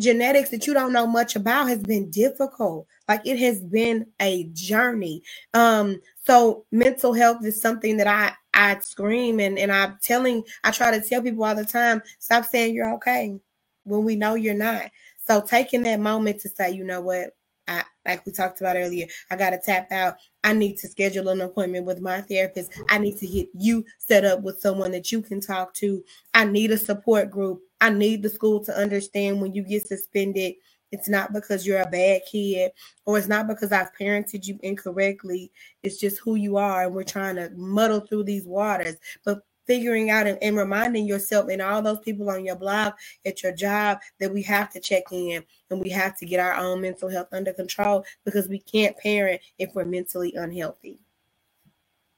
genetics 0.00 0.50
that 0.50 0.66
you 0.66 0.74
don't 0.74 0.92
know 0.92 1.06
much 1.06 1.36
about 1.36 1.68
has 1.68 1.82
been 1.82 2.10
difficult. 2.10 2.86
Like 3.08 3.22
it 3.26 3.38
has 3.38 3.60
been 3.60 4.06
a 4.20 4.44
journey. 4.52 5.22
Um 5.54 6.00
so 6.26 6.66
mental 6.72 7.12
health 7.12 7.44
is 7.44 7.60
something 7.60 7.96
that 7.98 8.08
i 8.08 8.32
i 8.54 8.78
scream 8.80 9.40
and 9.40 9.58
and 9.58 9.72
i'm 9.72 9.98
telling 10.02 10.42
i 10.64 10.72
try 10.72 10.90
to 10.98 11.06
tell 11.06 11.22
people 11.22 11.44
all 11.44 11.54
the 11.54 11.64
time 11.64 12.02
stop 12.18 12.44
saying 12.46 12.74
you're 12.74 12.94
okay 12.94 13.38
when 13.84 14.04
we 14.04 14.16
know 14.16 14.34
you're 14.34 14.54
not. 14.54 14.90
So 15.26 15.40
taking 15.42 15.84
that 15.84 16.00
moment 16.00 16.40
to 16.42 16.48
say 16.48 16.72
you 16.72 16.84
know 16.84 17.00
what 17.02 17.35
I, 17.68 17.84
like 18.06 18.24
we 18.24 18.32
talked 18.32 18.60
about 18.60 18.76
earlier, 18.76 19.06
I 19.30 19.36
got 19.36 19.50
to 19.50 19.58
tap 19.58 19.90
out. 19.90 20.16
I 20.44 20.52
need 20.52 20.76
to 20.78 20.88
schedule 20.88 21.28
an 21.28 21.40
appointment 21.40 21.86
with 21.86 22.00
my 22.00 22.20
therapist. 22.20 22.72
I 22.88 22.98
need 22.98 23.18
to 23.18 23.26
get 23.26 23.48
you 23.54 23.84
set 23.98 24.24
up 24.24 24.42
with 24.42 24.60
someone 24.60 24.92
that 24.92 25.10
you 25.10 25.22
can 25.22 25.40
talk 25.40 25.74
to. 25.74 26.04
I 26.34 26.44
need 26.44 26.70
a 26.70 26.78
support 26.78 27.30
group. 27.30 27.62
I 27.80 27.90
need 27.90 28.22
the 28.22 28.30
school 28.30 28.64
to 28.64 28.76
understand 28.76 29.40
when 29.40 29.54
you 29.54 29.62
get 29.62 29.86
suspended, 29.86 30.54
it's 30.92 31.08
not 31.08 31.32
because 31.32 31.66
you're 31.66 31.82
a 31.82 31.90
bad 31.90 32.22
kid 32.30 32.70
or 33.04 33.18
it's 33.18 33.26
not 33.26 33.48
because 33.48 33.72
I've 33.72 33.92
parented 34.00 34.46
you 34.46 34.58
incorrectly. 34.62 35.50
It's 35.82 35.98
just 35.98 36.20
who 36.20 36.36
you 36.36 36.56
are. 36.56 36.84
And 36.84 36.94
we're 36.94 37.02
trying 37.02 37.36
to 37.36 37.50
muddle 37.56 38.00
through 38.00 38.24
these 38.24 38.46
waters. 38.46 38.96
But 39.24 39.40
figuring 39.66 40.10
out 40.10 40.26
and, 40.26 40.38
and, 40.42 40.56
reminding 40.56 41.06
yourself 41.06 41.48
and 41.50 41.60
all 41.60 41.82
those 41.82 41.98
people 42.00 42.30
on 42.30 42.44
your 42.44 42.56
blog 42.56 42.92
at 43.24 43.42
your 43.42 43.52
job 43.52 43.98
that 44.20 44.32
we 44.32 44.42
have 44.42 44.70
to 44.72 44.80
check 44.80 45.04
in 45.10 45.44
and 45.70 45.80
we 45.80 45.90
have 45.90 46.16
to 46.16 46.26
get 46.26 46.40
our 46.40 46.54
own 46.54 46.80
mental 46.80 47.08
health 47.08 47.28
under 47.32 47.52
control 47.52 48.04
because 48.24 48.48
we 48.48 48.58
can't 48.58 48.96
parent 48.98 49.40
if 49.58 49.74
we're 49.74 49.84
mentally 49.84 50.34
unhealthy. 50.34 50.98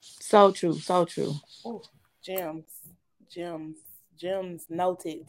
So 0.00 0.52
true, 0.52 0.78
so 0.78 1.04
true. 1.04 1.34
Oh, 1.64 1.82
gems, 2.22 2.64
gems, 3.30 3.78
gems 4.16 4.66
noted. 4.68 5.26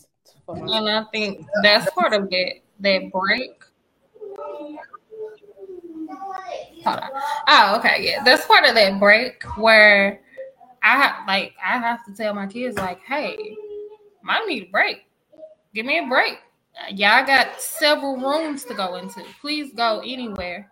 And 0.48 0.90
I 0.90 1.04
think 1.12 1.46
that's 1.64 1.90
part 1.92 2.14
of 2.14 2.30
that 2.30 2.54
that 2.82 3.12
break. 3.12 3.64
Hold 6.84 7.00
on. 7.00 7.10
Oh, 7.48 7.76
okay, 7.80 7.98
yeah. 8.00 8.24
That's 8.24 8.46
part 8.46 8.66
of 8.66 8.76
that 8.76 9.00
break 9.00 9.44
where 9.58 10.22
I 10.84 11.24
like 11.28 11.54
I 11.64 11.78
have 11.78 12.06
to 12.06 12.14
tell 12.14 12.34
my 12.34 12.48
kids 12.48 12.78
like, 12.78 13.02
hey, 13.02 13.38
I 14.28 14.46
need 14.46 14.64
a 14.64 14.72
break. 14.72 15.06
Give 15.74 15.86
me 15.86 16.00
a 16.00 16.08
break. 16.08 16.38
Y'all 16.92 17.26
got 17.26 17.62
several 17.62 18.18
rooms 18.18 18.64
to 18.66 18.74
go 18.74 18.96
into. 18.96 19.24
Please 19.42 19.74
go 19.74 20.00
anywhere. 20.00 20.70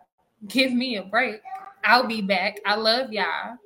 Give 0.47 0.71
me 0.71 0.97
a 0.97 1.03
break. 1.03 1.41
I'll 1.84 2.07
be 2.07 2.21
back. 2.21 2.59
I 2.65 2.75
love 2.75 3.11
y'all. 3.11 3.57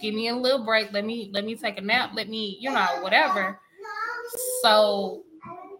Give 0.00 0.14
me 0.14 0.28
a 0.28 0.34
little 0.34 0.64
break. 0.64 0.92
Let 0.92 1.04
me 1.04 1.30
let 1.32 1.44
me 1.44 1.56
take 1.56 1.78
a 1.78 1.80
nap. 1.80 2.10
Let 2.14 2.28
me, 2.28 2.56
you 2.60 2.70
know, 2.70 2.98
whatever. 3.00 3.58
So 4.62 5.22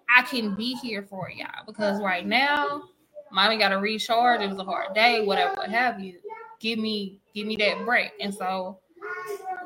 I 0.08 0.22
can 0.22 0.54
be 0.54 0.74
here 0.74 1.02
for 1.02 1.30
y'all 1.30 1.64
because 1.66 2.00
right 2.00 2.26
now, 2.26 2.82
mommy 3.30 3.58
got 3.58 3.68
to 3.68 3.76
recharge. 3.76 4.40
It 4.40 4.48
was 4.48 4.58
a 4.58 4.64
hard 4.64 4.94
day, 4.94 5.24
whatever, 5.24 5.54
what 5.54 5.70
have 5.70 6.00
you. 6.00 6.18
Give 6.60 6.78
me, 6.78 7.20
give 7.34 7.46
me 7.46 7.56
that 7.56 7.84
break. 7.84 8.12
And 8.20 8.34
so 8.34 8.78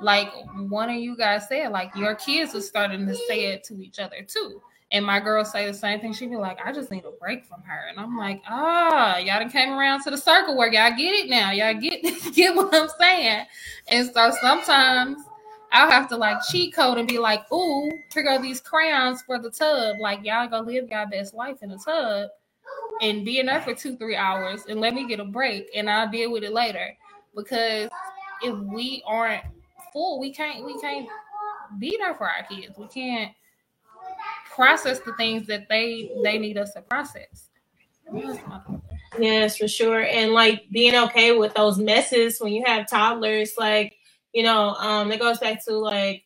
like 0.02 0.30
one 0.68 0.90
of 0.90 0.96
you 0.96 1.16
guys 1.16 1.48
said, 1.48 1.70
like 1.70 1.94
your 1.94 2.14
kids 2.14 2.54
are 2.54 2.60
starting 2.60 3.06
to 3.06 3.14
say 3.14 3.46
it 3.46 3.64
to 3.64 3.74
each 3.80 3.98
other 3.98 4.22
too. 4.26 4.60
And 4.92 5.06
my 5.06 5.20
girl 5.20 5.42
say 5.42 5.66
the 5.66 5.72
same 5.72 6.00
thing. 6.00 6.12
She 6.12 6.26
be 6.26 6.36
like, 6.36 6.58
I 6.62 6.70
just 6.70 6.90
need 6.90 7.04
a 7.06 7.12
break 7.12 7.46
from 7.46 7.62
her. 7.62 7.88
And 7.88 7.98
I'm 7.98 8.18
like, 8.18 8.42
ah, 8.46 9.16
y'all 9.16 9.40
done 9.40 9.48
came 9.48 9.72
around 9.72 10.02
to 10.02 10.10
the 10.10 10.18
circle 10.18 10.54
where 10.54 10.70
y'all 10.70 10.94
get 10.94 11.14
it 11.14 11.30
now. 11.30 11.50
Y'all 11.50 11.72
get 11.72 12.02
get 12.34 12.54
what 12.54 12.74
I'm 12.74 12.88
saying. 13.00 13.46
And 13.88 14.10
so 14.12 14.32
sometimes 14.42 15.18
I'll 15.72 15.90
have 15.90 16.08
to 16.10 16.16
like 16.18 16.36
cheat 16.50 16.74
code 16.74 16.98
and 16.98 17.08
be 17.08 17.18
like, 17.18 17.50
ooh, 17.50 17.90
go 18.14 18.42
these 18.42 18.60
crayons 18.60 19.22
for 19.22 19.38
the 19.38 19.50
tub. 19.50 19.96
Like 19.98 20.20
y'all 20.24 20.46
go 20.46 20.60
live 20.60 20.90
y'all 20.90 21.06
best 21.10 21.32
life 21.32 21.62
in 21.62 21.70
the 21.70 21.78
tub 21.78 22.28
and 23.00 23.24
be 23.24 23.40
in 23.40 23.46
there 23.46 23.62
for 23.62 23.74
two, 23.74 23.96
three 23.96 24.16
hours 24.16 24.66
and 24.68 24.78
let 24.78 24.92
me 24.92 25.08
get 25.08 25.20
a 25.20 25.24
break 25.24 25.70
and 25.74 25.88
I'll 25.88 26.10
deal 26.10 26.30
with 26.30 26.44
it 26.44 26.52
later. 26.52 26.94
Because 27.34 27.88
if 28.42 28.58
we 28.58 29.02
aren't 29.06 29.42
full. 29.92 30.20
We 30.20 30.32
can't 30.34 30.64
we 30.64 30.78
can't 30.80 31.08
be 31.78 31.96
there 31.98 32.14
for 32.14 32.28
our 32.28 32.44
kids. 32.44 32.78
We 32.78 32.88
can't 32.88 33.32
process 34.54 35.00
the 35.00 35.14
things 35.14 35.46
that 35.48 35.68
they 35.68 36.12
they 36.24 36.38
need 36.38 36.58
us 36.58 36.72
to 36.74 36.82
process. 36.82 37.50
Yes, 39.18 39.58
for 39.58 39.68
sure. 39.68 40.02
And 40.02 40.32
like 40.32 40.64
being 40.70 40.94
okay 40.96 41.36
with 41.36 41.54
those 41.54 41.78
messes 41.78 42.38
when 42.40 42.52
you 42.52 42.64
have 42.66 42.88
toddlers, 42.88 43.54
like, 43.58 43.94
you 44.32 44.42
know, 44.42 44.70
um, 44.74 45.12
it 45.12 45.20
goes 45.20 45.38
back 45.38 45.64
to 45.66 45.76
like 45.78 46.24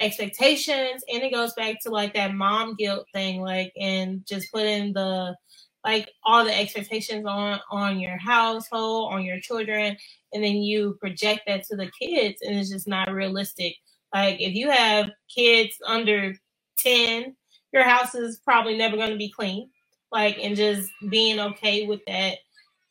expectations 0.00 1.02
and 1.12 1.22
it 1.22 1.32
goes 1.32 1.54
back 1.54 1.76
to 1.82 1.90
like 1.90 2.14
that 2.14 2.34
mom 2.34 2.76
guilt 2.76 3.06
thing, 3.14 3.40
like 3.42 3.72
and 3.80 4.26
just 4.26 4.52
putting 4.52 4.92
the 4.92 5.36
like 5.84 6.10
all 6.24 6.44
the 6.44 6.58
expectations 6.58 7.26
on 7.26 7.60
on 7.70 8.00
your 8.00 8.18
household, 8.18 9.12
on 9.14 9.24
your 9.24 9.40
children, 9.40 9.96
and 10.32 10.44
then 10.44 10.56
you 10.56 10.96
project 11.00 11.42
that 11.46 11.64
to 11.64 11.76
the 11.76 11.90
kids 12.00 12.40
and 12.42 12.56
it's 12.58 12.70
just 12.70 12.88
not 12.88 13.12
realistic. 13.12 13.76
Like 14.14 14.40
if 14.40 14.54
you 14.54 14.70
have 14.70 15.10
kids 15.34 15.76
under 15.86 16.34
10 16.78 17.36
your 17.72 17.82
house 17.84 18.14
is 18.14 18.40
probably 18.44 18.76
never 18.76 18.96
going 18.96 19.10
to 19.10 19.16
be 19.16 19.30
clean. 19.30 19.70
Like 20.10 20.38
and 20.42 20.56
just 20.56 20.90
being 21.10 21.38
okay 21.38 21.86
with 21.86 22.00
that 22.06 22.38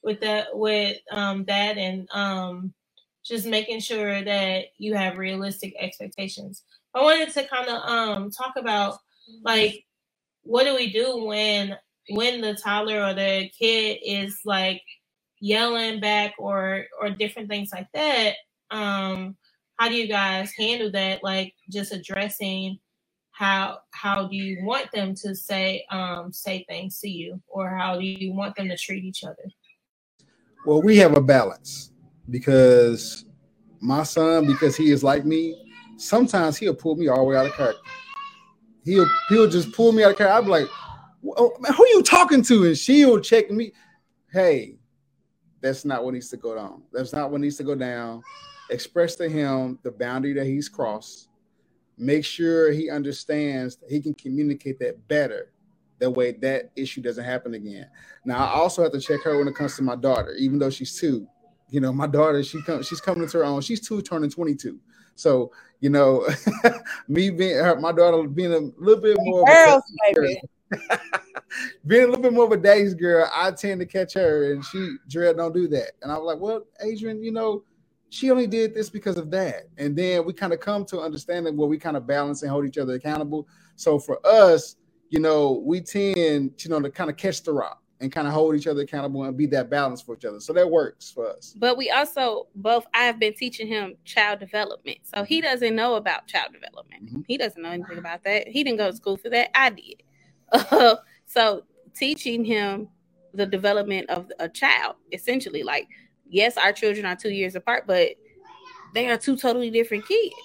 with 0.04 0.22
that 0.22 0.48
with 0.54 0.98
um 1.12 1.46
that 1.46 1.78
and 1.78 2.08
um 2.14 2.74
just 3.26 3.46
making 3.46 3.80
sure 3.80 4.24
that 4.24 4.66
you 4.78 4.94
have 4.94 5.18
realistic 5.18 5.74
expectations. 5.80 6.64
I 6.94 7.02
wanted 7.02 7.34
to 7.34 7.48
kind 7.48 7.70
of 7.70 7.90
um 7.90 8.32
talk 8.32 8.54
about 8.56 9.00
like 9.44 9.84
what 10.44 10.64
do 10.64 10.76
we 10.76 10.92
do 10.92 11.26
when 11.26 11.76
when 12.10 12.42
the 12.42 12.54
toddler 12.54 13.04
or 13.04 13.14
the 13.14 13.50
kid 13.58 14.00
is 14.06 14.40
like 14.46 14.82
yelling 15.40 16.00
back 16.00 16.34
or 16.38 16.86
or 17.02 17.10
different 17.10 17.50
things 17.50 17.70
like 17.72 17.88
that 17.94 18.36
um 18.72 19.36
how 19.78 19.88
do 19.88 19.96
you 19.96 20.08
guys 20.08 20.52
handle 20.58 20.92
that 20.92 21.24
like 21.24 21.54
just 21.70 21.92
addressing 21.94 22.78
how 23.32 23.80
how 23.92 24.28
do 24.28 24.36
you 24.36 24.64
want 24.66 24.92
them 24.92 25.14
to 25.14 25.36
say 25.36 25.86
um 25.92 26.32
say 26.34 26.66
things 26.68 27.00
to 27.00 27.10
you 27.10 27.40
or 27.48 27.70
how 27.70 27.98
do 27.98 28.06
you 28.06 28.34
want 28.34 28.56
them 28.56 28.68
to 28.68 28.78
treat 28.78 29.04
each 29.04 29.24
other 29.24 29.52
well 30.66 30.82
we 30.82 30.98
have 30.98 31.16
a 31.16 31.22
balance 31.22 31.92
because 32.30 33.26
my 33.80 34.04
son 34.04 34.46
because 34.48 34.76
he 34.76 34.92
is 34.92 35.04
like 35.04 35.24
me 35.24 35.56
sometimes 35.98 36.58
he'll 36.58 36.74
pull 36.76 36.96
me 36.96 37.08
all 37.08 37.18
the 37.18 37.24
way 37.24 37.36
out 37.36 37.48
of 37.48 37.54
character. 37.54 37.82
He'll 38.84 39.10
he'll 39.30 39.50
just 39.50 39.74
pull 39.74 39.92
me 39.92 40.04
out 40.04 40.12
of 40.12 40.18
character. 40.18 40.36
I'll 40.36 40.44
be 40.44 40.50
like, 40.50 40.68
oh, 41.38 41.56
man, 41.60 41.74
who 41.74 41.86
you 41.88 42.04
talking 42.04 42.42
to? 42.44 42.66
And 42.66 42.78
she'll 42.78 43.20
check 43.20 43.52
me. 43.52 43.74
Hey, 44.32 44.77
that's 45.62 45.86
not 45.86 46.04
what 46.04 46.14
needs 46.14 46.30
to 46.30 46.38
go 46.38 46.56
down. 46.56 46.84
That's 46.92 47.14
not 47.14 47.32
what 47.32 47.42
needs 47.42 47.58
to 47.58 47.64
go 47.64 47.76
down. 47.76 48.22
Express 48.70 49.16
to 49.16 49.30
him 49.30 49.80
the 49.84 49.92
boundary 49.92 50.34
that 50.34 50.46
he's 50.46 50.70
crossed. 50.70 51.30
Make 51.98 52.26
sure 52.26 52.72
he 52.72 52.90
understands 52.90 53.78
he 53.90 54.02
can 54.02 54.14
communicate 54.14 54.80
that 54.80 55.08
better. 55.08 55.52
That 56.00 56.12
way, 56.12 56.34
that 56.34 56.72
issue 56.76 57.02
doesn't 57.02 57.24
happen 57.24 57.56
again. 57.56 57.90
Now, 58.24 58.46
I 58.46 58.54
also 58.54 58.84
have 58.84 58.92
to 58.92 59.00
check 59.00 59.22
her 59.24 59.38
when 59.40 59.48
it 59.48 59.56
comes 59.56 59.76
to 59.78 59.82
my 59.82 59.96
daughter, 59.96 60.34
even 60.34 60.60
though 60.60 60.70
she's 60.70 61.00
two. 61.00 61.28
You 61.70 61.82
know, 61.82 61.92
my 61.92 62.06
daughter, 62.06 62.44
she 62.44 62.62
comes, 62.62 62.88
she's 62.88 63.02
coming 63.02 63.24
into 63.24 63.40
her 63.40 63.46
own. 63.46 63.62
She's 63.62 63.86
two, 63.86 64.02
turning 64.04 64.30
22. 64.30 64.80
So, 65.16 65.52
you 65.80 65.90
know, 65.90 66.28
me 67.08 67.32
being 67.32 67.56
her, 67.58 67.80
my 67.80 67.92
daughter 67.92 68.28
being 68.28 68.54
a 68.54 68.60
little 68.80 69.02
bit 69.02 69.18
more 69.20 69.44
Girls, 69.46 69.84
baby. 70.14 70.40
being 71.88 72.04
a 72.04 72.08
little 72.08 72.22
bit 72.22 72.34
more 72.34 72.46
of 72.46 72.52
a 72.52 72.58
daddy's 72.58 72.94
girl, 72.94 73.30
I 73.34 73.52
tend 73.52 73.80
to 73.80 73.86
catch 73.86 74.14
her, 74.14 74.52
and 74.52 74.64
she 74.66 74.96
Dread 75.10 75.38
don't 75.38 75.54
do 75.54 75.68
that. 75.70 75.92
And 76.02 76.12
I'm 76.12 76.24
like, 76.24 76.40
well, 76.40 76.64
Adrian, 76.82 77.24
you 77.24 77.32
know, 77.32 77.64
she 78.10 78.32
only 78.32 78.48
did 78.48 78.74
this 78.74 78.90
because 78.90 79.18
of 79.18 79.30
that. 79.32 79.68
And 79.78 79.96
then 79.96 80.26
we 80.26 80.34
kind 80.34 80.54
of 80.54 80.60
come 80.60 80.86
to 80.86 81.00
understanding 81.02 81.58
where 81.58 81.68
we 81.68 81.78
kind 81.78 81.98
of 81.98 82.08
balance 82.08 82.42
and 82.42 82.52
hold 82.52 82.66
each 82.66 82.78
other 82.78 82.94
accountable. 82.94 83.48
So 83.76 84.00
for 84.00 84.26
us, 84.26 84.78
you 85.10 85.20
know, 85.20 85.62
we 85.66 85.82
tend, 85.82 86.54
you 86.64 86.70
know, 86.70 86.80
to 86.82 86.90
kind 86.90 87.10
of 87.10 87.18
catch 87.18 87.44
the 87.44 87.54
rock 87.54 87.82
and 88.00 88.12
kind 88.12 88.28
of 88.28 88.34
hold 88.34 88.56
each 88.56 88.68
other 88.68 88.82
accountable 88.82 89.24
and 89.24 89.36
be 89.36 89.46
that 89.48 89.70
balance 89.70 90.02
for 90.02 90.16
each 90.16 90.26
other. 90.26 90.40
So 90.40 90.54
that 90.54 90.70
works 90.70 91.12
for 91.12 91.30
us. 91.30 91.56
But 91.58 91.78
we 91.78 91.90
also 91.90 92.48
both 92.56 92.86
I 92.94 93.04
have 93.04 93.20
been 93.20 93.34
teaching 93.34 93.68
him 93.68 93.96
child 94.06 94.40
development. 94.40 95.00
So 95.04 95.24
he 95.24 95.42
doesn't 95.42 95.76
know 95.76 95.96
about 95.96 96.28
child 96.28 96.54
development. 96.54 97.14
Mhm. 97.14 97.26
He 97.28 97.38
doesn't 97.38 97.62
know 97.62 97.72
anything 97.72 97.98
about 97.98 98.24
that. 98.24 98.48
He 98.48 98.64
didn't 98.64 98.78
go 98.78 98.92
to 98.92 98.96
school 98.96 99.18
for 99.18 99.30
that. 99.30 99.50
I 99.58 99.70
did. 99.72 100.04
Uh, 100.52 100.96
so 101.26 101.64
teaching 101.96 102.44
him 102.46 102.90
the 103.34 103.46
development 103.46 104.10
of 104.10 104.32
a 104.40 104.50
child, 104.50 104.96
essentially, 105.12 105.64
like 105.64 105.88
yes, 106.30 106.58
our 106.58 106.74
children 106.74 107.06
are 107.06 107.16
two 107.16 107.32
years 107.32 107.56
apart, 107.56 107.86
but 107.88 108.12
they 108.94 109.10
are 109.10 109.18
two 109.18 109.38
totally 109.38 109.70
different 109.70 110.08
kids. 110.08 110.36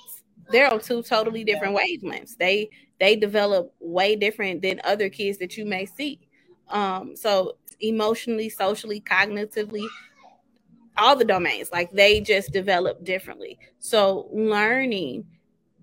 They're 0.50 0.72
on 0.72 0.80
two 0.80 1.02
totally 1.02 1.44
different 1.44 1.76
wavelengths. 1.76 2.36
They 2.36 2.70
they 2.98 3.16
develop 3.16 3.74
way 3.80 4.16
different 4.16 4.62
than 4.62 4.80
other 4.84 5.08
kids 5.08 5.38
that 5.38 5.56
you 5.56 5.64
may 5.64 5.86
see. 5.86 6.20
Um, 6.68 7.16
so 7.16 7.56
emotionally, 7.80 8.48
socially, 8.48 9.00
cognitively, 9.00 9.86
all 10.96 11.16
the 11.16 11.24
domains, 11.24 11.70
like 11.72 11.90
they 11.92 12.20
just 12.20 12.52
develop 12.52 13.02
differently. 13.04 13.58
So 13.78 14.28
learning 14.32 15.26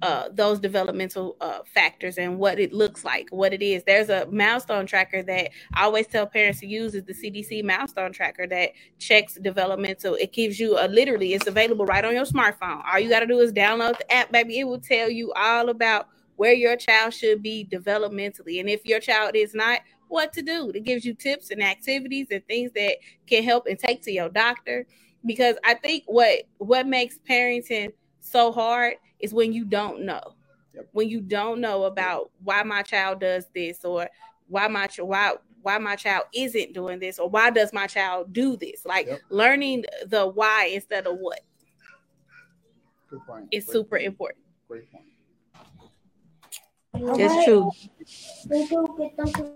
uh, 0.02 0.30
those 0.32 0.60
developmental 0.60 1.36
uh, 1.42 1.60
factors 1.66 2.18
and 2.18 2.38
what 2.40 2.60
it 2.60 2.74
looks 2.74 3.04
like, 3.04 3.28
what 3.32 3.54
it 3.54 3.62
is. 3.62 3.84
There's 3.84 4.10
a 4.10 4.28
milestone 4.32 4.86
tracker 4.86 5.24
that 5.24 5.50
I 5.74 5.84
always 5.84 6.08
tell 6.08 6.26
parents 6.26 6.62
to 6.62 6.68
use 6.68 6.96
is 6.96 7.04
the 7.04 7.14
CDC 7.14 7.64
milestone 7.64 8.14
tracker 8.14 8.48
that 8.48 8.72
checks 8.98 9.36
developmental. 9.36 10.16
It 10.16 10.32
gives 10.32 10.60
you 10.60 10.78
a 10.80 10.88
literally, 10.88 11.34
it's 11.34 11.48
available 11.48 11.86
right 11.86 12.06
on 12.06 12.14
your 12.14 12.26
smartphone. 12.26 12.82
All 12.92 13.00
you 13.00 13.10
got 13.10 13.22
to 13.22 13.28
do 13.28 13.40
is 13.40 13.52
download 13.52 13.98
the 13.98 14.14
app, 14.14 14.32
baby. 14.32 14.60
It 14.60 14.66
will 14.66 14.80
tell 14.80 15.10
you 15.10 15.34
all 15.34 15.70
about 15.70 16.08
where 16.38 16.54
your 16.54 16.78
child 16.78 17.14
should 17.14 17.44
be 17.44 17.68
developmentally. 17.70 18.62
And 18.62 18.70
if 18.70 18.86
your 18.86 19.02
child 19.02 19.36
is 19.36 19.54
not, 19.54 19.82
what 20.10 20.34
to 20.34 20.42
do. 20.42 20.72
It 20.74 20.84
gives 20.84 21.06
you 21.06 21.14
tips 21.14 21.52
and 21.52 21.64
activities 21.64 22.28
and 22.32 22.46
things 22.48 22.72
that 22.74 22.98
can 23.28 23.44
help 23.44 23.68
and 23.68 23.80
take 23.80 24.02
to 24.04 24.12
your 24.12 24.30
doctor. 24.30 24.86
Because 25.26 25.56
I 25.64 25.76
think 25.76 26.04
what 26.08 26.44
what 26.58 26.88
makes 26.88 27.20
parenting 27.30 27.92
so 28.20 28.52
hard 28.52 28.96
is 29.20 29.34
when 29.34 29.54
you 29.54 29.66
don't 29.66 30.02
know. 30.06 30.22
Yep. 30.74 30.90
When 30.92 31.10
you 31.10 31.22
don't 31.22 31.62
know 31.62 31.86
about 31.86 32.32
why 32.44 32.64
my 32.64 32.82
child 32.82 33.20
does 33.22 33.46
this 33.54 33.84
or 33.84 34.08
why 34.48 34.68
my 34.68 34.88
ch- 34.88 35.00
why 35.00 35.34
why 35.62 35.78
my 35.78 35.96
child 35.96 36.26
isn't 36.34 36.74
doing 36.74 37.00
this 37.00 37.20
or 37.20 37.30
why 37.30 37.50
does 37.50 37.74
my 37.74 37.88
child 37.88 38.32
do 38.32 38.56
this? 38.56 38.86
Like 38.86 39.08
Yep. 39.08 39.22
learning 39.30 39.86
the 40.08 40.28
why 40.28 40.72
instead 40.74 41.08
of 41.08 41.18
what 41.18 41.42
Good 43.10 43.20
point. 43.26 43.48
is 43.52 43.66
Great 43.66 43.74
super 43.74 43.98
point. 43.98 44.06
important. 44.06 44.46
Great 44.68 44.92
point. 44.92 45.06
That's 47.18 47.46
true. 47.46 47.72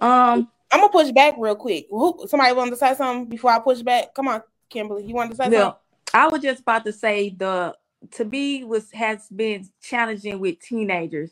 Um, 0.02 0.50
I'm 0.72 0.80
gonna 0.80 0.90
push 0.90 1.12
back 1.12 1.36
real 1.38 1.56
quick. 1.56 1.88
Who, 1.90 2.26
somebody 2.28 2.54
want 2.54 2.72
to 2.72 2.76
say 2.76 2.96
something 2.96 3.30
before 3.30 3.52
I 3.52 3.60
push 3.60 3.82
back? 3.82 4.14
Come 4.14 4.28
on, 4.28 4.42
Kimberly. 4.70 5.06
You 5.06 5.14
want 5.14 5.32
to 5.32 5.38
say 5.38 5.50
well, 5.50 5.80
I 6.14 6.28
was 6.28 6.42
just 6.42 6.62
about 6.62 6.86
to 6.86 6.94
say 6.94 7.30
the 7.30 7.76
to 8.12 8.26
be 8.26 8.64
was 8.64 8.92
has 8.92 9.28
been 9.30 9.70
challenging 9.82 10.40
with 10.40 10.60
teenagers 10.60 11.32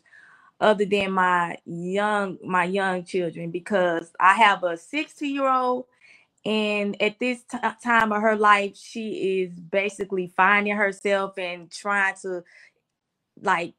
other 0.60 0.86
than 0.86 1.12
my 1.12 1.56
young 1.66 2.38
my 2.44 2.64
young 2.64 3.04
children 3.04 3.50
because 3.50 4.12
I 4.20 4.34
have 4.34 4.64
a 4.64 4.76
60 4.76 5.28
year 5.28 5.48
old 5.48 5.86
and 6.44 7.00
at 7.02 7.18
this 7.20 7.42
ti- 7.50 7.58
time 7.84 8.12
of 8.12 8.22
her 8.22 8.36
life 8.36 8.76
she 8.76 9.42
is 9.42 9.60
basically 9.60 10.32
finding 10.36 10.76
herself 10.76 11.38
and 11.38 11.70
trying 11.70 12.14
to 12.22 12.44
like 13.42 13.74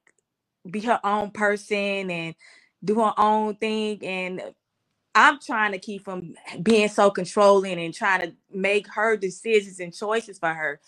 be 0.70 0.82
her 0.82 1.00
own 1.04 1.32
person 1.32 2.12
and 2.12 2.36
do 2.84 2.96
her 3.02 3.14
own 3.18 3.56
thing 3.56 4.04
and 4.06 4.42
I'm 5.16 5.40
trying 5.40 5.74
to 5.74 5.80
keep 5.80 6.06
from 6.06 6.36
being 6.64 6.88
so 6.88 7.12
controlling 7.12 7.80
and 7.80 7.94
trying 7.94 8.22
to 8.22 8.34
make 8.54 8.88
her 8.94 9.18
decisions 9.18 9.80
and 9.80 9.94
choices 9.94 10.40
for 10.40 10.54
her. 10.54 10.80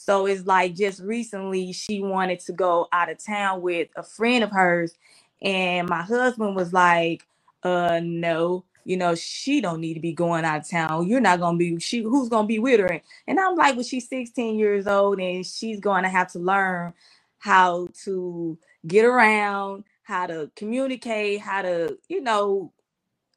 So 0.00 0.26
it's 0.26 0.46
like 0.46 0.76
just 0.76 1.02
recently 1.02 1.72
she 1.74 2.00
wanted 2.02 2.40
to 2.42 2.54
go 2.54 2.88
out 2.92 3.10
of 3.10 3.24
town 3.24 3.62
with 3.62 3.90
a 3.96 4.04
friend 4.04 4.44
of 4.44 4.50
hers 4.50 4.94
and 5.42 5.88
my 5.90 6.02
husband 6.02 6.56
was 6.56 6.72
like, 6.72 7.26
uh 7.64 8.00
no, 8.02 8.64
you 8.86 8.96
know, 8.96 9.14
she 9.14 9.60
don't 9.60 9.80
need 9.82 9.94
to 9.94 10.00
be 10.00 10.14
going 10.14 10.46
out 10.46 10.62
of 10.62 10.70
town. 10.70 11.06
You're 11.08 11.20
not 11.20 11.40
gonna 11.40 11.58
be 11.58 11.78
she 11.80 12.02
who's 12.02 12.30
gonna 12.30 12.48
be 12.48 12.60
with 12.60 12.80
her. 12.80 13.02
And 13.28 13.38
I'm 13.40 13.56
like, 13.56 13.76
well, 13.76 13.84
she's 13.84 14.08
16 14.08 14.58
years 14.58 14.86
old 14.88 15.20
and 15.20 15.46
she's 15.46 15.80
gonna 15.80 16.08
have 16.10 16.32
to 16.32 16.40
learn 16.40 16.94
how 17.38 17.88
to 18.04 18.58
get 18.86 19.04
around, 19.04 19.84
how 20.04 20.26
to 20.28 20.50
communicate, 20.56 21.40
how 21.42 21.62
to, 21.62 21.98
you 22.08 22.22
know, 22.22 22.72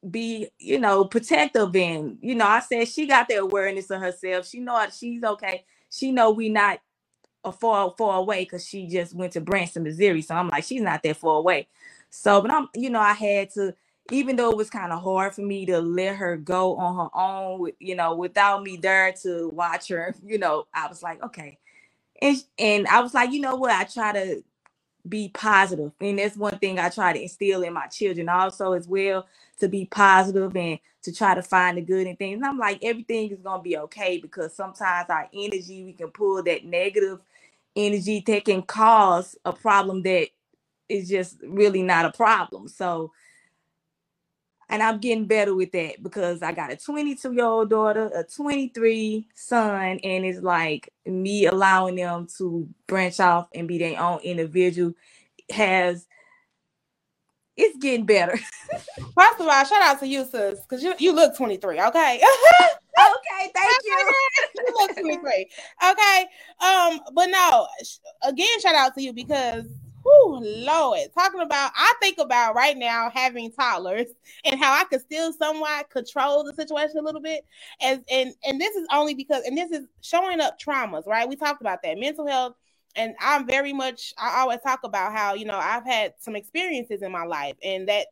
be, 0.10 0.49
you 0.60 0.80
know, 0.80 1.06
protective 1.06 1.76
and, 1.76 2.18
you 2.22 2.35
know, 2.35 2.48
I 2.48 2.61
said 2.61 2.88
she 2.88 3.07
got 3.07 3.27
the 3.27 3.35
awareness 3.38 3.91
of 3.91 4.02
herself. 4.02 4.48
She 4.48 4.60
know 4.61 4.85
she's 4.98 5.23
okay. 5.23 5.65
She 5.93 6.11
know 6.11 6.31
we 6.31 6.49
not 6.49 6.79
a 7.45 7.53
far 7.53 7.93
far 7.97 8.19
away 8.19 8.43
because 8.45 8.67
she 8.67 8.87
just 8.87 9.15
went 9.15 9.33
to 9.33 9.41
Branson, 9.41 9.83
Missouri. 9.83 10.23
So 10.23 10.35
I'm 10.35 10.49
like, 10.49 10.65
she's 10.65 10.81
not 10.83 11.03
that 11.03 11.17
far 11.17 11.37
away. 11.37 11.69
So, 12.11 12.41
but 12.41 12.51
I'm, 12.51 12.69
you 12.75 12.91
know, 12.91 13.01
I 13.01 13.13
had 13.13 13.51
to, 13.51 13.75
even 14.11 14.37
though 14.37 14.51
it 14.51 14.57
was 14.57 14.69
kind 14.69 14.93
of 14.93 15.03
hard 15.03 15.35
for 15.35 15.41
me 15.43 15.65
to 15.67 15.79
let 15.81 16.17
her 16.17 16.37
go 16.37 16.77
on 16.77 16.97
her 16.97 17.19
own, 17.19 17.59
with, 17.61 17.75
you 17.79 17.95
know, 17.95 18.15
without 18.15 18.63
me 18.63 18.77
there 18.77 19.13
to 19.23 19.49
watch 19.49 19.89
her, 19.89 20.15
you 20.25 20.39
know, 20.39 20.67
I 20.75 20.87
was 20.87 21.03
like, 21.03 21.23
okay. 21.23 21.59
And 22.21 22.37
and 22.59 22.87
I 22.87 23.01
was 23.01 23.13
like, 23.13 23.31
you 23.31 23.41
know 23.41 23.55
what? 23.55 23.71
I 23.71 23.85
try 23.85 24.13
to 24.13 24.43
be 25.09 25.29
positive, 25.33 25.91
and 26.01 26.19
that's 26.19 26.37
one 26.37 26.59
thing 26.59 26.79
I 26.79 26.89
try 26.89 27.13
to 27.13 27.21
instill 27.21 27.63
in 27.63 27.73
my 27.73 27.87
children 27.87 28.29
also 28.29 28.73
as 28.73 28.87
well 28.87 29.27
to 29.59 29.69
be 29.69 29.85
positive 29.85 30.55
and 30.55 30.79
to 31.03 31.11
try 31.13 31.35
to 31.35 31.43
find 31.43 31.77
the 31.77 31.81
good 31.81 32.07
in 32.07 32.15
things. 32.15 32.35
And 32.35 32.45
I'm 32.45 32.57
like, 32.57 32.84
everything 32.84 33.30
is 33.30 33.41
gonna 33.41 33.61
be 33.61 33.77
okay 33.77 34.17
because 34.17 34.55
sometimes 34.55 35.09
our 35.09 35.30
energy 35.34 35.84
we 35.84 35.93
can 35.93 36.09
pull 36.09 36.41
that 36.43 36.65
negative 36.65 37.19
energy 37.75 38.23
that 38.25 38.45
can 38.45 38.61
cause 38.61 39.35
a 39.45 39.53
problem 39.53 40.01
that 40.03 40.30
is 40.89 41.09
just 41.09 41.38
really 41.43 41.81
not 41.81 42.05
a 42.05 42.11
problem. 42.11 42.67
So, 42.67 43.11
and 44.69 44.81
I'm 44.81 44.99
getting 44.99 45.25
better 45.25 45.53
with 45.53 45.71
that 45.73 46.01
because 46.01 46.41
I 46.41 46.51
got 46.53 46.71
a 46.71 46.77
22 46.77 47.34
year 47.34 47.45
old 47.45 47.69
daughter, 47.69 48.11
a 48.15 48.23
23 48.23 49.27
son, 49.35 49.99
and 50.03 50.25
it's 50.25 50.41
like 50.41 50.91
me 51.05 51.45
allowing 51.45 51.95
them 51.95 52.27
to 52.38 52.67
branch 52.88 53.19
off 53.19 53.49
and 53.53 53.67
be 53.67 53.77
their 53.77 53.99
own 53.99 54.19
individual 54.21 54.93
has 55.51 56.07
it's 57.57 57.77
getting 57.77 58.05
better. 58.05 58.38
First 59.15 59.39
of 59.39 59.47
all, 59.47 59.65
shout 59.65 59.81
out 59.84 59.99
to 59.99 60.07
you, 60.07 60.25
sis, 60.25 60.59
because 60.61 60.84
you, 60.84 60.93
you 60.99 61.13
look 61.13 61.35
23, 61.38 61.81
okay? 61.81 62.21
okay, 62.99 63.51
thank 63.53 63.77
you. 63.84 64.11
you 64.55 64.65
look 64.80 64.95
23. 64.95 65.47
Okay. 65.91 66.25
Um, 66.65 66.99
but 67.13 67.27
no, 67.27 67.67
again, 68.23 68.59
shout 68.61 68.75
out 68.75 68.95
to 68.95 69.01
you 69.01 69.13
because 69.13 69.65
whew, 70.03 70.39
Lord, 70.41 70.99
talking 71.17 71.41
about 71.41 71.71
I 71.75 71.93
think 72.01 72.17
about 72.19 72.55
right 72.55 72.77
now 72.77 73.09
having 73.13 73.51
toddlers 73.51 74.07
and 74.45 74.59
how 74.59 74.73
I 74.73 74.85
could 74.85 75.01
still 75.01 75.34
somewhat 75.34 75.89
control 75.89 76.43
the 76.43 76.53
situation 76.53 76.97
a 76.99 77.03
little 77.03 77.21
bit. 77.21 77.45
As 77.81 77.99
and 78.11 78.34
and 78.45 78.59
this 78.59 78.75
is 78.75 78.88
only 78.91 79.13
because 79.15 79.43
and 79.45 79.57
this 79.57 79.71
is 79.71 79.88
showing 80.01 80.39
up 80.41 80.59
traumas, 80.59 81.07
right? 81.07 81.27
We 81.27 81.35
talked 81.35 81.61
about 81.61 81.81
that 81.84 81.97
mental 81.99 82.27
health. 82.27 82.55
And 82.95 83.15
I'm 83.19 83.47
very 83.47 83.73
much 83.73 84.13
I 84.17 84.41
always 84.41 84.59
talk 84.61 84.81
about 84.83 85.13
how, 85.13 85.33
you 85.33 85.45
know, 85.45 85.57
I've 85.57 85.85
had 85.85 86.13
some 86.19 86.35
experiences 86.35 87.01
in 87.01 87.11
my 87.11 87.23
life 87.23 87.55
and 87.63 87.87
that 87.89 88.07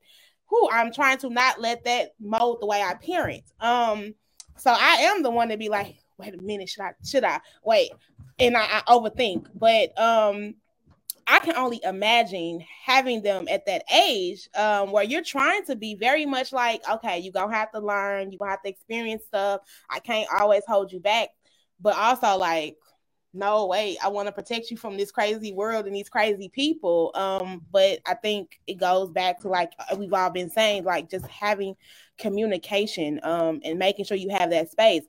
who 0.48 0.70
I'm 0.72 0.92
trying 0.94 1.18
to 1.20 1.30
not 1.30 1.62
let 1.62 1.84
that 1.86 2.14
mold 2.20 2.60
the 2.62 2.66
way 2.66 2.82
I 2.82 2.94
parent. 2.96 3.44
Um, 3.60 4.16
so 4.58 4.72
I 4.72 4.96
am 4.96 5.24
the 5.24 5.32
one 5.32 5.50
to 5.50 5.58
be 5.58 5.70
like, 5.70 5.96
wait 6.18 6.34
a 6.34 6.42
minute, 6.42 6.70
should 6.70 6.84
I 6.84 6.94
should 7.06 7.24
I 7.24 7.40
wait? 7.64 7.92
And 8.40 8.58
I, 8.58 8.66
I 8.66 8.82
overthink, 8.92 9.48
but 9.56 9.98
um, 10.00 10.56
I 11.28 11.40
can 11.40 11.56
only 11.56 11.80
imagine 11.84 12.64
having 12.84 13.22
them 13.22 13.48
at 13.50 13.66
that 13.66 13.84
age 13.94 14.50
um, 14.56 14.92
where 14.92 15.04
you're 15.04 15.24
trying 15.24 15.64
to 15.66 15.76
be 15.76 15.96
very 15.96 16.26
much 16.26 16.52
like, 16.52 16.82
okay, 16.90 17.20
you're 17.20 17.32
gonna 17.32 17.56
have 17.56 17.72
to 17.72 17.80
learn, 17.80 18.32
you're 18.32 18.40
gonna 18.40 18.52
have 18.52 18.64
to 18.64 18.70
experience 18.70 19.24
stuff. 19.26 19.62
I 19.90 20.00
can't 20.00 20.28
always 20.40 20.64
hold 20.68 20.92
you 20.92 21.00
back, 21.00 21.30
but 21.80 21.96
also 21.96 22.38
like, 22.38 22.76
no, 23.34 23.68
wait, 23.68 23.98
I 24.04 24.10
want 24.10 24.28
to 24.28 24.32
protect 24.32 24.72
you 24.72 24.78
from 24.78 24.98
this 24.98 25.12
crazy 25.12 25.54
world 25.54 25.86
and 25.86 25.96
these 25.96 26.10
crazy 26.10 26.50
people. 26.50 27.12
Um, 27.16 27.66
but 27.72 28.00
I 28.06 28.16
think 28.16 28.60
it 28.68 28.76
goes 28.76 29.10
back 29.10 29.40
to 29.42 29.48
like 29.50 29.72
uh, 29.80 29.96
we've 29.96 30.14
all 30.14 30.30
been 30.30 30.50
saying, 30.50 30.84
like 30.84 31.10
just 31.10 31.26
having 31.28 31.76
communication 32.18 33.20
um, 33.24 33.62
and 33.64 33.80
making 33.80 34.06
sure 34.06 34.18
you 34.18 34.30
have 34.30 34.50
that 34.50 34.72
space. 34.72 35.04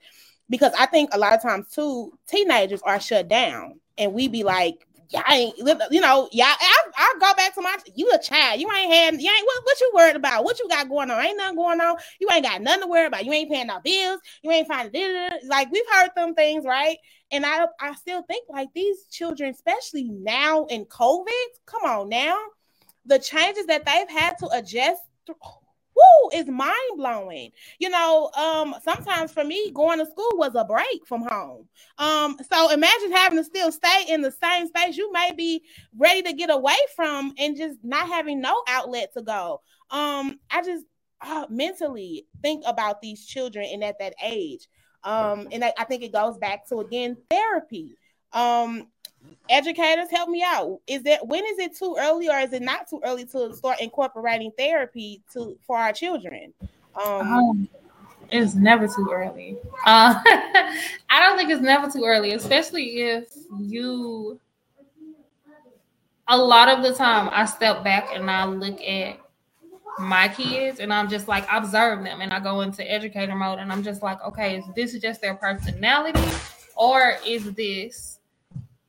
Because 0.48 0.72
I 0.78 0.86
think 0.86 1.10
a 1.12 1.18
lot 1.18 1.32
of 1.34 1.42
times 1.42 1.68
too, 1.70 2.12
teenagers 2.28 2.82
are 2.82 3.00
shut 3.00 3.28
down 3.28 3.80
and 3.98 4.12
we 4.12 4.28
be 4.28 4.44
like, 4.44 4.86
y'all 5.12 5.22
ain't, 5.30 5.56
you 5.90 6.00
know, 6.00 6.28
y'all. 6.32 6.46
I, 6.46 6.78
I 6.96 7.14
go 7.20 7.34
back 7.34 7.54
to 7.54 7.62
my. 7.62 7.76
You 7.94 8.10
a 8.12 8.18
child. 8.18 8.60
You 8.60 8.70
ain't 8.72 8.92
had. 8.92 9.20
You 9.20 9.30
ain't. 9.30 9.46
What, 9.46 9.64
what 9.64 9.80
you 9.80 9.92
worried 9.94 10.16
about? 10.16 10.44
What 10.44 10.58
you 10.58 10.68
got 10.68 10.88
going 10.88 11.10
on? 11.10 11.22
Ain't 11.22 11.36
nothing 11.36 11.56
going 11.56 11.80
on. 11.80 11.96
You 12.20 12.28
ain't 12.32 12.44
got 12.44 12.62
nothing 12.62 12.82
to 12.82 12.88
worry 12.88 13.06
about. 13.06 13.24
You 13.24 13.32
ain't 13.32 13.50
paying 13.50 13.66
no 13.66 13.80
bills. 13.80 14.20
You 14.42 14.50
ain't 14.50 14.68
finding. 14.68 15.30
Like 15.46 15.70
we've 15.70 15.84
heard 15.92 16.10
them 16.16 16.34
things, 16.34 16.64
right? 16.64 16.96
And 17.32 17.44
I, 17.44 17.66
I 17.80 17.94
still 17.94 18.22
think 18.22 18.46
like 18.48 18.68
these 18.74 19.06
children, 19.10 19.50
especially 19.50 20.04
now 20.04 20.66
in 20.66 20.84
COVID. 20.84 21.46
Come 21.66 21.82
on 21.84 22.09
now, 22.09 22.38
the 23.06 23.18
changes 23.18 23.66
that 23.66 23.84
they've 23.84 24.10
had 24.10 24.38
to 24.38 24.48
adjust. 24.48 25.02
Through, 25.24 25.36
woo, 25.94 26.30
is 26.34 26.46
mind 26.46 26.74
blowing. 26.96 27.50
You 27.78 27.90
know, 27.90 28.30
um, 28.36 28.74
sometimes 28.82 29.32
for 29.32 29.44
me, 29.44 29.70
going 29.72 29.98
to 29.98 30.06
school 30.06 30.30
was 30.34 30.54
a 30.54 30.64
break 30.64 31.06
from 31.06 31.22
home. 31.22 31.68
Um, 31.98 32.38
so 32.50 32.70
imagine 32.70 33.12
having 33.12 33.38
to 33.38 33.44
still 33.44 33.72
stay 33.72 34.04
in 34.09 34.22
the 34.22 34.32
same 34.32 34.68
space 34.68 34.96
you 34.96 35.12
may 35.12 35.32
be 35.32 35.62
ready 35.96 36.22
to 36.22 36.32
get 36.32 36.50
away 36.50 36.76
from 36.96 37.34
and 37.38 37.56
just 37.56 37.78
not 37.82 38.09
having 38.09 38.40
no 38.40 38.62
outlet 38.68 39.12
to 39.14 39.22
go. 39.22 39.60
Um, 39.90 40.38
I 40.50 40.62
just 40.62 40.84
uh, 41.20 41.46
mentally 41.48 42.26
think 42.42 42.64
about 42.66 43.00
these 43.00 43.24
children 43.24 43.66
and 43.72 43.84
at 43.84 43.98
that 44.00 44.14
age. 44.22 44.68
Um, 45.04 45.48
and 45.50 45.64
I, 45.64 45.72
I 45.78 45.84
think 45.84 46.02
it 46.02 46.12
goes 46.12 46.38
back 46.38 46.68
to 46.68 46.80
again 46.80 47.16
therapy. 47.30 47.96
Um, 48.32 48.88
educators 49.48 50.10
help 50.10 50.28
me 50.28 50.42
out. 50.44 50.80
Is 50.86 51.02
that 51.04 51.26
when 51.26 51.44
is 51.44 51.58
it 51.58 51.76
too 51.76 51.96
early 51.98 52.28
or 52.28 52.38
is 52.38 52.52
it 52.52 52.62
not 52.62 52.88
too 52.88 53.00
early 53.04 53.24
to 53.26 53.54
start 53.54 53.80
incorporating 53.80 54.52
therapy 54.56 55.22
to 55.32 55.56
for 55.66 55.76
our 55.76 55.92
children? 55.92 56.52
Um, 56.94 57.32
um 57.32 57.68
it's 58.30 58.54
never 58.54 58.88
too 58.88 59.08
early. 59.12 59.58
Uh, 59.84 60.14
i 61.10 61.20
don't 61.20 61.36
think 61.36 61.50
it's 61.50 61.62
never 61.62 61.90
too 61.90 62.04
early 62.04 62.32
especially 62.32 63.02
if 63.02 63.28
you 63.58 64.40
a 66.28 66.36
lot 66.36 66.68
of 66.68 66.82
the 66.82 66.94
time 66.94 67.28
i 67.32 67.44
step 67.44 67.84
back 67.84 68.08
and 68.14 68.30
i 68.30 68.44
look 68.44 68.80
at 68.80 69.18
my 69.98 70.28
kids 70.28 70.81
and 70.81 70.93
i'm 70.93 71.09
just 71.09 71.28
like 71.28 71.47
observe 71.52 72.02
them 72.02 72.20
and 72.20 72.32
i 72.32 72.40
go 72.40 72.62
into 72.62 72.89
educator 72.90 73.35
mode 73.35 73.59
and 73.59 73.70
i'm 73.70 73.82
just 73.82 74.02
like 74.02 74.20
okay 74.23 74.56
is 74.56 74.64
this 74.74 74.98
just 74.98 75.20
their 75.20 75.35
personality 75.35 76.23
or 76.77 77.16
is 77.27 77.52
this 77.52 78.19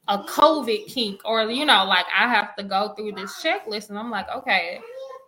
a 0.09 0.17
COVID 0.19 0.87
kink, 0.87 1.21
or 1.23 1.43
you 1.49 1.65
know, 1.65 1.85
like 1.85 2.05
I 2.13 2.27
have 2.27 2.55
to 2.57 2.63
go 2.63 2.89
through 2.89 3.13
this 3.13 3.41
checklist, 3.41 3.89
and 3.89 3.97
I'm 3.97 4.11
like, 4.11 4.27
okay, 4.35 4.79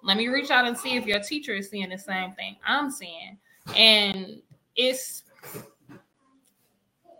let 0.03 0.17
me 0.17 0.27
reach 0.27 0.51
out 0.51 0.67
and 0.67 0.77
see 0.77 0.95
if 0.95 1.05
your 1.05 1.19
teacher 1.19 1.55
is 1.55 1.69
seeing 1.69 1.89
the 1.89 1.97
same 1.97 2.33
thing 2.33 2.57
I'm 2.65 2.91
seeing. 2.91 3.37
And 3.75 4.41
it's 4.75 5.23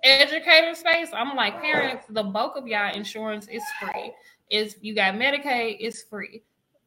educator 0.04 0.76
space. 0.76 1.10
I'm 1.14 1.36
like, 1.36 1.62
parents, 1.62 2.06
the 2.10 2.24
bulk 2.24 2.58
of 2.58 2.68
y'all 2.68 2.94
insurance 2.94 3.48
is 3.48 3.64
free. 3.82 4.12
If 4.50 4.76
you 4.82 4.94
got 4.94 5.16
Medicaid, 5.16 5.78
it's 5.80 6.04
free. 6.04 6.44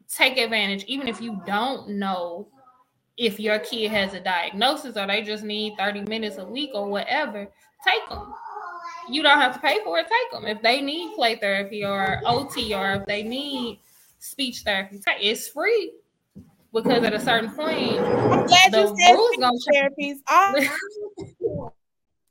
Take 0.08 0.38
advantage, 0.38 0.84
even 0.84 1.08
if 1.08 1.20
you 1.20 1.40
don't 1.46 1.90
know 1.90 2.48
if 3.16 3.38
your 3.38 3.58
kid 3.58 3.90
has 3.90 4.14
a 4.14 4.20
diagnosis 4.20 4.96
or 4.96 5.06
they 5.06 5.22
just 5.22 5.44
need 5.44 5.74
30 5.76 6.02
minutes 6.02 6.38
a 6.38 6.44
week 6.44 6.70
or 6.72 6.88
whatever, 6.88 7.48
take 7.84 8.08
them 8.08 8.32
you 9.10 9.22
don't 9.22 9.40
have 9.40 9.54
to 9.54 9.60
pay 9.60 9.78
for 9.84 9.98
it. 9.98 10.06
Take 10.06 10.32
them 10.32 10.46
if 10.46 10.62
they 10.62 10.80
need 10.80 11.14
play 11.14 11.36
therapy 11.36 11.84
or 11.84 12.20
OT 12.24 12.74
or 12.74 12.94
if 12.94 13.06
they 13.06 13.22
need 13.22 13.80
speech 14.18 14.60
therapy. 14.60 15.00
It's 15.20 15.48
free 15.48 15.92
because 16.72 17.04
at 17.04 17.14
a 17.14 17.20
certain 17.20 17.50
point, 17.50 18.00
I'm 18.00 18.46
glad 18.46 18.74
you 18.74 18.96
said 18.98 19.16
therapies. 19.74 20.16
All, 20.30 21.72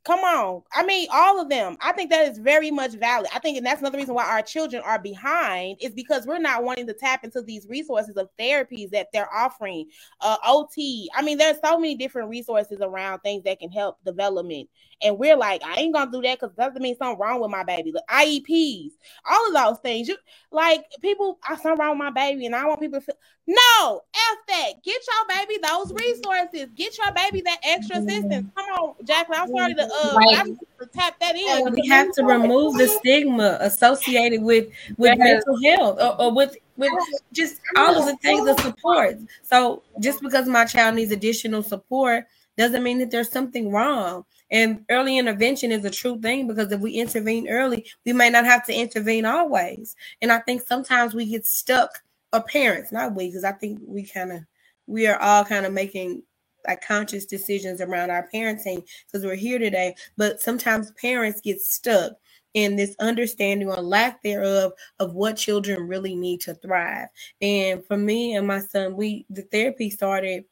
Come 0.08 0.20
on. 0.20 0.62
I 0.72 0.86
mean, 0.86 1.06
all 1.12 1.38
of 1.38 1.50
them. 1.50 1.76
I 1.82 1.92
think 1.92 2.08
that 2.08 2.26
is 2.28 2.38
very 2.38 2.70
much 2.70 2.92
valid. 2.92 3.28
I 3.34 3.40
think, 3.40 3.58
and 3.58 3.66
that's 3.66 3.82
another 3.82 3.98
reason 3.98 4.14
why 4.14 4.24
our 4.24 4.40
children 4.40 4.82
are 4.82 4.98
behind 4.98 5.76
is 5.82 5.92
because 5.92 6.26
we're 6.26 6.38
not 6.38 6.64
wanting 6.64 6.86
to 6.86 6.94
tap 6.94 7.24
into 7.24 7.42
these 7.42 7.66
resources 7.68 8.16
of 8.16 8.30
therapies 8.40 8.88
that 8.92 9.08
they're 9.12 9.30
offering. 9.30 9.84
Uh, 10.22 10.38
OT. 10.46 11.10
I 11.14 11.20
mean, 11.20 11.36
there's 11.36 11.58
so 11.62 11.78
many 11.78 11.94
different 11.94 12.30
resources 12.30 12.78
around 12.80 13.18
things 13.18 13.44
that 13.44 13.60
can 13.60 13.70
help 13.70 14.02
development. 14.02 14.70
And 15.02 15.18
we're 15.18 15.36
like, 15.36 15.62
I 15.64 15.76
ain't 15.76 15.94
gonna 15.94 16.10
do 16.10 16.22
that 16.22 16.40
because 16.40 16.54
doesn't 16.56 16.82
mean 16.82 16.96
something 16.96 17.18
wrong 17.18 17.40
with 17.40 17.50
my 17.50 17.64
baby. 17.64 17.92
The 17.92 18.02
IEPs, 18.10 18.92
all 19.30 19.48
of 19.48 19.54
those 19.54 19.78
things. 19.80 20.08
You 20.08 20.16
like 20.50 20.84
people, 21.00 21.38
I 21.48 21.54
something 21.56 21.78
wrong 21.78 21.90
with 21.90 21.98
my 21.98 22.10
baby, 22.10 22.46
and 22.46 22.54
I 22.54 22.66
want 22.66 22.80
people 22.80 23.00
to 23.00 23.06
feel 23.06 23.16
no, 23.48 24.02
F 24.14 24.38
that. 24.48 24.72
Get 24.84 25.00
your 25.06 25.36
baby 25.38 25.58
those 25.66 25.90
resources. 25.94 26.68
Get 26.74 26.98
your 26.98 27.10
baby 27.12 27.40
that 27.40 27.58
extra 27.64 27.96
assistance. 27.96 28.46
Come 28.54 28.66
on, 28.66 28.94
Jacqueline. 29.04 29.40
I'm 29.40 29.48
sorry 29.48 29.74
to 29.74 29.84
uh 29.84 30.14
right. 30.16 30.46
to 30.80 30.86
tap 30.86 31.18
that 31.20 31.34
in. 31.34 31.66
And 31.66 31.74
we 31.74 31.88
have 31.88 32.12
to 32.12 32.24
remove 32.24 32.76
the 32.76 32.86
stigma 32.88 33.56
associated 33.62 34.42
with 34.42 34.68
with 34.98 35.16
yes. 35.16 35.42
mental 35.46 35.62
health 35.64 35.98
or, 35.98 36.20
or 36.20 36.34
with 36.34 36.58
with 36.76 36.92
just 37.32 37.60
all 37.76 37.96
of 37.96 38.04
the 38.04 38.16
things 38.18 38.46
of 38.46 38.60
support. 38.60 39.18
So 39.42 39.82
just 39.98 40.20
because 40.20 40.46
my 40.46 40.66
child 40.66 40.96
needs 40.96 41.10
additional 41.10 41.62
support 41.62 42.26
doesn't 42.58 42.82
mean 42.82 42.98
that 42.98 43.10
there's 43.10 43.30
something 43.30 43.70
wrong. 43.70 44.26
And 44.50 44.84
early 44.90 45.18
intervention 45.18 45.72
is 45.72 45.84
a 45.84 45.90
true 45.90 46.20
thing 46.20 46.48
because 46.48 46.72
if 46.72 46.80
we 46.80 46.92
intervene 46.94 47.48
early, 47.48 47.86
we 48.06 48.12
may 48.14 48.30
not 48.30 48.46
have 48.46 48.66
to 48.66 48.74
intervene 48.74 49.26
always. 49.26 49.96
And 50.22 50.32
I 50.32 50.40
think 50.40 50.62
sometimes 50.66 51.14
we 51.14 51.26
get 51.26 51.46
stuck 51.46 51.90
or 52.32 52.42
parents, 52.42 52.92
not 52.92 53.14
we, 53.14 53.28
because 53.28 53.44
I 53.44 53.52
think 53.52 53.80
we 53.86 54.04
kind 54.06 54.32
of 54.32 54.40
we 54.86 55.06
are 55.06 55.18
all 55.20 55.44
kind 55.44 55.66
of 55.66 55.72
making 55.72 56.22
like 56.66 56.86
conscious 56.86 57.26
decisions 57.26 57.80
around 57.80 58.10
our 58.10 58.28
parenting 58.34 58.84
because 59.06 59.24
we're 59.26 59.36
here 59.36 59.58
today. 59.58 59.94
But 60.16 60.40
sometimes 60.40 60.92
parents 60.92 61.40
get 61.42 61.60
stuck 61.60 62.12
in 62.54 62.76
this 62.76 62.96
understanding 63.00 63.68
or 63.68 63.82
lack 63.82 64.22
thereof 64.22 64.72
of 64.98 65.14
what 65.14 65.36
children 65.36 65.88
really 65.88 66.16
need 66.16 66.40
to 66.42 66.54
thrive. 66.54 67.08
And 67.42 67.84
for 67.86 67.96
me 67.96 68.34
and 68.36 68.46
my 68.46 68.60
son, 68.60 68.96
we 68.96 69.26
the 69.30 69.42
therapy 69.42 69.90
started 69.90 70.44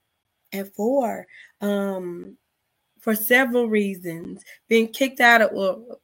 at 0.52 0.74
four. 0.74 1.27
Um 1.62 2.36
for 3.07 3.15
several 3.15 3.69
reasons, 3.69 4.43
being 4.66 4.89
kicked 4.89 5.20
out 5.20 5.41
of 5.41 5.53
well, 5.53 6.01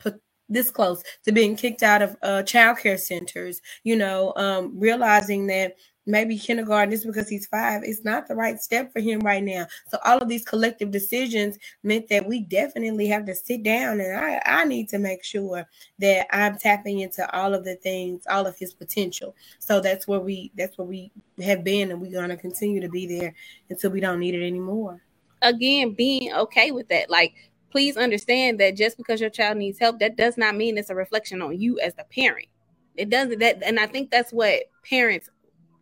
this 0.48 0.70
close 0.70 1.02
to 1.24 1.32
being 1.32 1.56
kicked 1.56 1.82
out 1.82 2.00
of 2.00 2.16
uh, 2.22 2.44
child 2.44 2.78
care 2.78 2.96
centers, 2.96 3.60
you 3.82 3.96
know, 3.96 4.32
um, 4.36 4.78
realizing 4.78 5.48
that 5.48 5.74
maybe 6.06 6.38
kindergarten 6.38 6.92
is 6.92 7.04
because 7.04 7.28
he's 7.28 7.46
five 7.46 7.82
it's 7.82 8.04
not 8.04 8.28
the 8.28 8.36
right 8.36 8.60
step 8.60 8.92
for 8.92 9.00
him 9.00 9.18
right 9.18 9.42
now. 9.42 9.66
So 9.88 9.98
all 10.04 10.18
of 10.18 10.28
these 10.28 10.44
collective 10.44 10.92
decisions 10.92 11.58
meant 11.82 12.06
that 12.08 12.24
we 12.24 12.38
definitely 12.38 13.08
have 13.08 13.26
to 13.26 13.34
sit 13.34 13.64
down 13.64 13.98
and 14.00 14.16
i 14.16 14.40
i 14.46 14.64
need 14.64 14.88
to 14.90 14.98
make 14.98 15.24
sure 15.24 15.66
that 15.98 16.26
i'm 16.30 16.56
tapping 16.56 17.00
into 17.00 17.28
all 17.36 17.52
of 17.52 17.64
the 17.64 17.74
things 17.76 18.22
all 18.30 18.46
of 18.46 18.56
his 18.56 18.74
potential. 18.74 19.34
So 19.58 19.80
that's 19.80 20.06
where 20.06 20.20
we 20.20 20.52
that's 20.56 20.78
where 20.78 20.86
we 20.86 21.10
have 21.42 21.64
been 21.64 21.90
and 21.90 22.00
we're 22.00 22.12
going 22.12 22.30
to 22.30 22.36
continue 22.36 22.80
to 22.80 22.88
be 22.88 23.06
there 23.06 23.34
until 23.70 23.90
we 23.90 23.98
don't 23.98 24.20
need 24.20 24.36
it 24.36 24.46
anymore 24.46 25.00
again 25.42 25.92
being 25.94 26.32
okay 26.32 26.70
with 26.70 26.88
that 26.88 27.10
like 27.10 27.34
please 27.72 27.96
understand 27.96 28.60
that 28.60 28.76
just 28.76 28.98
because 28.98 29.20
your 29.20 29.30
child 29.30 29.56
needs 29.56 29.78
help, 29.78 29.98
that 29.98 30.16
does 30.16 30.36
not 30.36 30.54
mean 30.54 30.76
it's 30.76 30.90
a 30.90 30.94
reflection 30.94 31.40
on 31.40 31.58
you 31.58 31.80
as 31.80 31.94
the 31.94 32.04
parent. 32.04 32.46
It 32.94 33.08
doesn't 33.08 33.38
that 33.40 33.62
and 33.62 33.80
I 33.80 33.86
think 33.86 34.10
that's 34.10 34.32
what 34.32 34.64
parents 34.88 35.30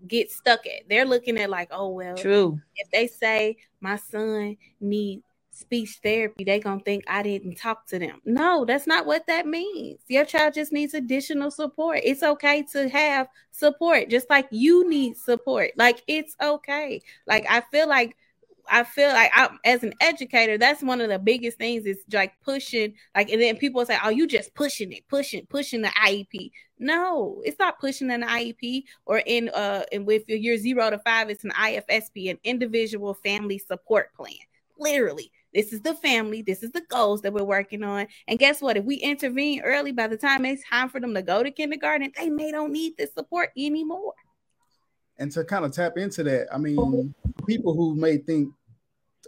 get 0.07 0.31
stuck 0.31 0.65
at. 0.67 0.89
They're 0.89 1.05
looking 1.05 1.37
at 1.37 1.51
like, 1.51 1.69
oh 1.73 1.89
well, 1.89 2.17
true. 2.17 2.61
If 2.77 2.91
they 2.93 3.09
say 3.09 3.57
my 3.81 3.97
son 3.97 4.57
needs 4.81 5.25
speech 5.51 5.99
therapy, 6.03 6.45
they 6.45 6.61
gonna 6.61 6.81
think 6.81 7.05
I 7.09 7.25
didn't 7.25 7.57
talk 7.57 7.87
to 7.89 7.99
them. 7.99 8.23
No, 8.25 8.65
that's 8.65 8.87
not 8.87 9.05
what 9.05 9.27
that 9.27 9.47
means. 9.47 9.99
Your 10.07 10.25
child 10.25 10.55
just 10.55 10.73
needs 10.73 10.95
additional 10.95 11.51
support. 11.51 12.01
It's 12.05 12.23
okay 12.23 12.63
to 12.73 12.89
have 12.89 13.27
support, 13.51 14.09
just 14.09 14.31
like 14.31 14.47
you 14.53 14.89
need 14.89 15.17
support. 15.17 15.73
Like 15.77 16.03
it's 16.07 16.37
okay. 16.41 17.03
Like 17.27 17.45
I 17.51 17.63
feel 17.73 17.89
like 17.89 18.17
I 18.69 18.85
feel 18.85 19.09
like 19.09 19.31
I, 19.35 19.49
as 19.65 19.83
an 19.83 19.95
educator, 20.01 20.59
that's 20.59 20.83
one 20.83 21.01
of 21.01 21.09
the 21.09 21.19
biggest 21.19 21.59
things 21.59 21.87
is 21.87 21.99
like 22.13 22.33
pushing, 22.43 22.95
like, 23.15 23.31
and 23.31 23.41
then 23.41 23.57
people 23.57 23.85
say, 23.87 23.99
"Oh, 24.03 24.11
you 24.11 24.27
just 24.27 24.55
pushing 24.55 24.93
it, 24.93 25.07
pushing, 25.09 25.47
pushing 25.47 25.83
the 25.83 25.89
IEP." 25.89 26.51
No, 26.79 27.43
it's 27.45 27.59
not 27.59 27.79
pushing 27.79 28.11
an 28.11 28.23
IEP 28.23 28.85
or 29.07 29.23
in 29.27 29.51
uh, 29.51 29.85
and 29.93 30.07
with 30.07 30.29
your 30.29 30.57
zero 30.57 30.91
to 30.91 30.99
five, 30.99 31.31
it's 31.31 31.45
an 31.45 31.51
IFSP, 31.53 32.31
an 32.31 32.39
individual 32.45 33.15
family 33.15 33.59
support 33.59 34.13
plan. 34.15 34.35
Literally, 34.79 35.31
This 35.53 35.73
is 35.73 35.81
the 35.83 35.95
family. 35.95 36.43
This 36.43 36.63
is 36.63 36.71
the 36.71 36.83
goals 36.89 37.21
that 37.23 37.33
we're 37.33 37.45
working 37.45 37.83
on. 37.83 38.07
And 38.29 38.39
guess 38.39 38.63
what? 38.63 38.77
If 38.77 38.85
we 38.85 38.97
intervene 38.97 39.61
early, 39.63 39.93
by 39.93 40.07
the 40.07 40.17
time 40.17 40.45
it's 40.47 40.67
time 40.69 40.89
for 40.89 41.01
them 41.01 41.15
to 41.15 41.23
go 41.23 41.43
to 41.43 41.51
kindergarten, 41.51 42.13
they 42.17 42.31
may 42.31 42.51
don't 42.51 42.73
need 42.73 42.97
this 42.97 43.13
support 43.13 43.51
anymore. 43.57 44.15
And 45.21 45.31
to 45.33 45.45
kind 45.45 45.67
of 45.67 45.73
tap 45.73 45.99
into 45.99 46.25
that, 46.25 46.49
I 46.53 46.57
mean, 46.57 47.15
people 47.47 47.75
who 47.75 47.95
may 47.95 48.17
think 48.17 48.53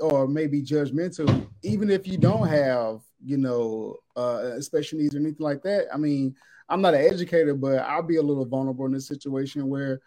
or 0.00 0.26
may 0.26 0.46
be 0.46 0.62
judgmental, 0.62 1.46
even 1.62 1.90
if 1.90 2.08
you 2.08 2.16
don't 2.16 2.48
have, 2.48 3.02
you 3.22 3.36
know, 3.36 3.96
uh, 4.16 4.58
special 4.60 4.98
needs 4.98 5.14
or 5.14 5.18
anything 5.18 5.36
like 5.44 5.62
that. 5.62 5.86
I 5.92 5.98
mean, 5.98 6.34
I'm 6.70 6.80
not 6.80 6.94
an 6.94 7.04
educator, 7.04 7.54
but 7.54 7.80
I'll 7.80 8.02
be 8.02 8.16
a 8.16 8.22
little 8.22 8.46
vulnerable 8.46 8.86
in 8.86 8.92
this 8.92 9.06
situation 9.06 9.68
where 9.68 10.00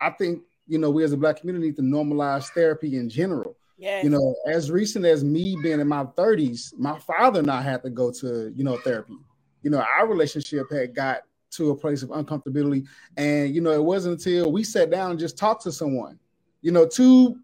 I 0.00 0.10
think, 0.10 0.42
you 0.68 0.78
know, 0.78 0.90
we 0.90 1.02
as 1.02 1.12
a 1.12 1.16
black 1.16 1.40
community 1.40 1.66
need 1.66 1.76
to 1.76 1.82
normalize 1.82 2.48
therapy 2.50 2.96
in 2.96 3.08
general. 3.08 3.56
Yes. 3.78 4.04
You 4.04 4.10
know, 4.10 4.36
as 4.46 4.70
recent 4.70 5.04
as 5.04 5.24
me 5.24 5.56
being 5.60 5.80
in 5.80 5.88
my 5.88 6.04
30s, 6.04 6.72
my 6.78 6.98
father 7.00 7.40
and 7.40 7.50
I 7.50 7.62
had 7.62 7.82
to 7.82 7.90
go 7.90 8.12
to, 8.12 8.52
you 8.54 8.62
know, 8.62 8.76
therapy. 8.78 9.16
You 9.62 9.70
know, 9.70 9.84
our 9.98 10.06
relationship 10.06 10.70
had 10.70 10.94
got 10.94 11.22
to 11.56 11.70
a 11.70 11.76
place 11.76 12.02
of 12.02 12.10
uncomfortability. 12.10 12.86
And, 13.16 13.54
you 13.54 13.60
know, 13.60 13.72
it 13.72 13.82
wasn't 13.82 14.18
until 14.18 14.52
we 14.52 14.64
sat 14.64 14.90
down 14.90 15.10
and 15.10 15.20
just 15.20 15.38
talked 15.38 15.62
to 15.64 15.72
someone, 15.72 16.18
you 16.62 16.72
know, 16.72 16.86
two, 16.86 17.38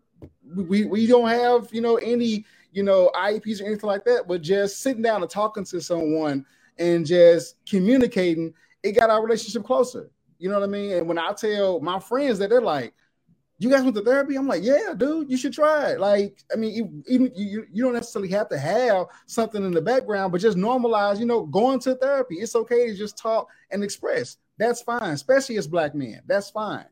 we, 0.54 0.84
we 0.84 1.06
don't 1.06 1.28
have, 1.28 1.68
you 1.72 1.80
know, 1.80 1.96
any, 1.96 2.44
you 2.72 2.82
know, 2.82 3.10
IEPs 3.14 3.60
or 3.60 3.66
anything 3.66 3.88
like 3.88 4.04
that, 4.04 4.26
but 4.26 4.42
just 4.42 4.80
sitting 4.80 5.02
down 5.02 5.22
and 5.22 5.30
talking 5.30 5.64
to 5.64 5.80
someone 5.80 6.44
and 6.78 7.06
just 7.06 7.56
communicating, 7.66 8.54
it 8.82 8.92
got 8.92 9.10
our 9.10 9.22
relationship 9.22 9.64
closer. 9.64 10.10
You 10.38 10.48
know 10.48 10.58
what 10.58 10.68
I 10.68 10.72
mean? 10.72 10.92
And 10.92 11.06
when 11.06 11.18
I 11.18 11.32
tell 11.32 11.80
my 11.80 12.00
friends 12.00 12.38
that 12.38 12.50
they're 12.50 12.60
like, 12.60 12.94
you 13.62 13.70
guys 13.70 13.82
went 13.82 13.94
to 13.96 14.02
therapy? 14.02 14.36
I'm 14.36 14.48
like, 14.48 14.62
yeah, 14.62 14.92
dude, 14.96 15.30
you 15.30 15.36
should 15.36 15.52
try 15.52 15.90
it. 15.90 16.00
Like, 16.00 16.42
I 16.52 16.56
mean, 16.56 17.02
even 17.06 17.30
you, 17.34 17.66
you 17.72 17.84
don't 17.84 17.92
necessarily 17.92 18.30
have 18.30 18.48
to 18.48 18.58
have 18.58 19.06
something 19.26 19.64
in 19.64 19.72
the 19.72 19.80
background, 19.80 20.32
but 20.32 20.40
just 20.40 20.56
normalize, 20.56 21.20
you 21.20 21.26
know, 21.26 21.46
going 21.46 21.78
to 21.80 21.94
therapy. 21.94 22.36
It's 22.36 22.56
okay 22.56 22.88
to 22.88 22.96
just 22.96 23.16
talk 23.16 23.48
and 23.70 23.84
express. 23.84 24.38
That's 24.58 24.82
fine, 24.82 25.12
especially 25.12 25.58
as 25.58 25.68
black 25.68 25.94
men. 25.94 26.22
That's 26.26 26.50
fine. 26.50 26.86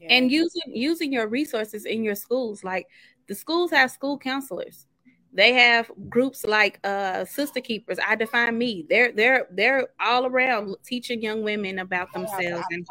Yeah. 0.00 0.08
And 0.10 0.30
using 0.30 0.62
using 0.68 1.12
your 1.12 1.28
resources 1.28 1.84
in 1.84 2.04
your 2.04 2.14
schools, 2.14 2.62
like 2.62 2.86
the 3.26 3.34
schools 3.34 3.70
have 3.72 3.90
school 3.90 4.18
counselors. 4.18 4.86
They 5.32 5.52
have 5.52 5.90
groups 6.08 6.44
like 6.44 6.80
uh 6.84 7.24
Sister 7.24 7.60
Keepers. 7.60 7.98
I 8.06 8.14
define 8.14 8.56
me. 8.56 8.86
They're 8.88 9.12
they're 9.12 9.46
they're 9.50 9.88
all 10.00 10.26
around 10.26 10.74
teaching 10.84 11.20
young 11.20 11.42
women 11.42 11.80
about 11.80 12.12
themselves 12.12 12.64
and 12.70 12.86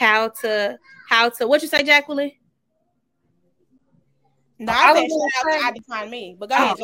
how 0.00 0.30
to 0.40 0.78
how 1.08 1.28
to 1.28 1.46
what 1.46 1.62
you 1.62 1.68
say, 1.68 1.82
Jacqueline? 1.82 2.32
No, 4.58 4.72
I, 4.74 5.08
I, 5.46 5.60
I 5.64 5.72
define 5.72 6.10
me, 6.10 6.36
but 6.38 6.50
go 6.50 6.54
oh, 6.58 6.64
ahead. 6.64 6.76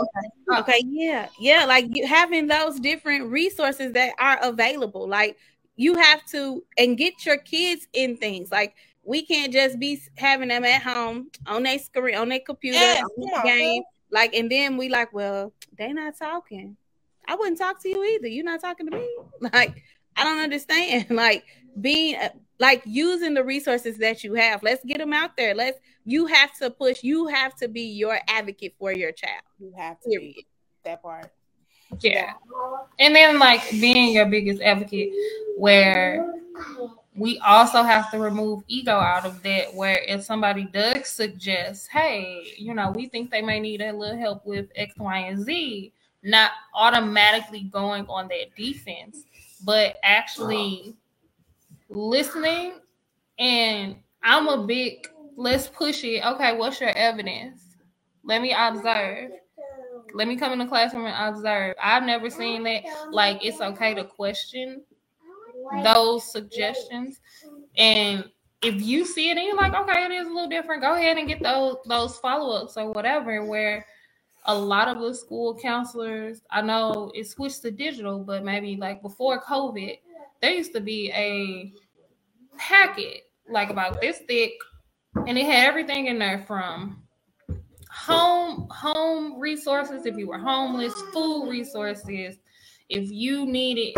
Okay. 0.50 0.60
okay, 0.60 0.82
yeah, 0.86 1.28
yeah, 1.38 1.66
like 1.66 1.84
you 1.94 2.06
having 2.06 2.46
those 2.46 2.80
different 2.80 3.30
resources 3.30 3.92
that 3.92 4.12
are 4.18 4.38
available. 4.42 5.06
Like 5.06 5.36
you 5.76 5.94
have 5.94 6.24
to 6.26 6.64
and 6.78 6.96
get 6.96 7.26
your 7.26 7.36
kids 7.36 7.86
in 7.92 8.16
things. 8.16 8.50
Like 8.50 8.74
we 9.02 9.24
can't 9.24 9.52
just 9.52 9.78
be 9.78 10.00
having 10.16 10.48
them 10.48 10.64
at 10.64 10.82
home 10.82 11.30
on 11.46 11.62
their 11.62 11.78
screen, 11.78 12.16
on 12.16 12.28
their 12.28 12.40
computer, 12.40 12.78
yes, 12.78 13.02
on 13.02 13.26
their 13.26 13.42
game. 13.42 13.82
Like, 14.10 14.34
and 14.34 14.50
then 14.50 14.76
we 14.76 14.88
like, 14.88 15.12
well, 15.12 15.52
they 15.76 15.92
not 15.92 16.18
talking. 16.18 16.76
I 17.28 17.34
wouldn't 17.34 17.58
talk 17.58 17.82
to 17.82 17.88
you 17.88 18.02
either. 18.04 18.28
You're 18.28 18.44
not 18.44 18.60
talking 18.60 18.88
to 18.88 18.96
me. 18.96 19.08
Like, 19.52 19.82
I 20.16 20.24
don't 20.24 20.38
understand. 20.38 21.06
Like 21.10 21.44
being 21.78 22.16
like 22.58 22.82
using 22.84 23.34
the 23.34 23.44
resources 23.44 23.98
that 23.98 24.24
you 24.24 24.34
have. 24.34 24.62
Let's 24.62 24.84
get 24.84 24.98
them 24.98 25.12
out 25.12 25.36
there. 25.36 25.54
Let's 25.54 25.78
you 26.04 26.26
have 26.26 26.56
to 26.58 26.70
push, 26.70 27.02
you 27.02 27.26
have 27.26 27.54
to 27.56 27.68
be 27.68 27.82
your 27.82 28.18
advocate 28.28 28.74
for 28.78 28.92
your 28.92 29.12
child. 29.12 29.42
You 29.58 29.72
have 29.76 30.00
to 30.00 30.08
be 30.08 30.46
that 30.84 31.02
part. 31.02 31.32
Yeah. 32.00 32.32
And 32.98 33.14
then 33.14 33.38
like 33.38 33.70
being 33.70 34.12
your 34.12 34.26
biggest 34.26 34.62
advocate 34.62 35.12
where 35.56 36.32
we 37.16 37.38
also 37.40 37.82
have 37.82 38.10
to 38.10 38.18
remove 38.18 38.62
ego 38.68 38.92
out 38.92 39.24
of 39.24 39.42
that 39.42 39.74
where 39.74 40.00
if 40.06 40.22
somebody 40.22 40.64
does 40.64 41.08
suggest, 41.08 41.88
hey, 41.90 42.46
you 42.56 42.74
know, 42.74 42.92
we 42.94 43.08
think 43.08 43.30
they 43.30 43.42
may 43.42 43.58
need 43.58 43.80
a 43.80 43.92
little 43.92 44.18
help 44.18 44.44
with 44.44 44.66
X, 44.76 44.94
Y, 44.96 45.18
and 45.18 45.44
Z, 45.44 45.92
not 46.22 46.52
automatically 46.74 47.62
going 47.62 48.06
on 48.08 48.28
that 48.28 48.54
defense, 48.56 49.24
but 49.64 49.96
actually 50.02 50.94
listening 51.88 52.80
and 53.38 53.96
I'm 54.22 54.48
a 54.48 54.66
big 54.66 55.08
let's 55.36 55.68
push 55.68 56.02
it. 56.04 56.24
Okay, 56.24 56.56
what's 56.56 56.80
your 56.80 56.90
evidence? 56.90 57.62
Let 58.24 58.42
me 58.42 58.54
observe. 58.56 59.30
Let 60.14 60.28
me 60.28 60.36
come 60.36 60.52
in 60.52 60.58
the 60.58 60.66
classroom 60.66 61.06
and 61.06 61.36
observe. 61.36 61.74
I've 61.82 62.02
never 62.02 62.30
seen 62.30 62.62
that. 62.64 62.82
Like 63.10 63.44
it's 63.44 63.60
okay 63.60 63.94
to 63.94 64.04
question 64.04 64.82
those 65.82 66.30
suggestions. 66.30 67.20
And 67.76 68.24
if 68.62 68.80
you 68.80 69.04
see 69.04 69.30
it 69.30 69.36
and 69.36 69.46
you're 69.46 69.56
like, 69.56 69.74
okay, 69.74 70.04
it 70.04 70.12
is 70.12 70.26
a 70.26 70.30
little 70.30 70.48
different, 70.48 70.82
go 70.82 70.94
ahead 70.94 71.18
and 71.18 71.28
get 71.28 71.42
those 71.42 71.76
those 71.86 72.18
follow-ups 72.18 72.76
or 72.76 72.92
whatever. 72.92 73.44
Where 73.44 73.84
a 74.46 74.54
lot 74.56 74.88
of 74.88 75.00
the 75.00 75.14
school 75.14 75.58
counselors, 75.58 76.42
I 76.50 76.62
know 76.62 77.12
it 77.14 77.28
switched 77.28 77.62
to 77.62 77.70
digital, 77.70 78.20
but 78.20 78.44
maybe 78.44 78.76
like 78.76 79.02
before 79.02 79.42
COVID, 79.42 79.98
there 80.40 80.52
used 80.52 80.72
to 80.74 80.80
be 80.80 81.10
a 81.12 81.72
packet 82.58 83.22
like 83.48 83.70
about 83.70 84.00
this 84.00 84.18
thick, 84.26 84.52
and 85.26 85.38
it 85.38 85.46
had 85.46 85.68
everything 85.68 86.06
in 86.06 86.18
there 86.18 86.44
from 86.46 87.02
home 87.90 88.68
home 88.70 89.38
resources 89.40 90.06
if 90.06 90.16
you 90.16 90.28
were 90.28 90.38
homeless, 90.38 90.94
food 91.12 91.48
resources, 91.48 92.36
if 92.88 93.10
you 93.10 93.46
needed 93.46 93.94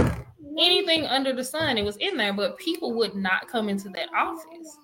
anything 0.58 1.04
under 1.06 1.32
the 1.32 1.44
sun, 1.44 1.78
it 1.78 1.84
was 1.84 1.96
in 1.96 2.16
there, 2.16 2.32
but 2.32 2.58
people 2.58 2.94
would 2.94 3.14
not 3.14 3.48
come 3.48 3.68
into 3.68 3.88
that 3.90 4.08
office. 4.14 4.76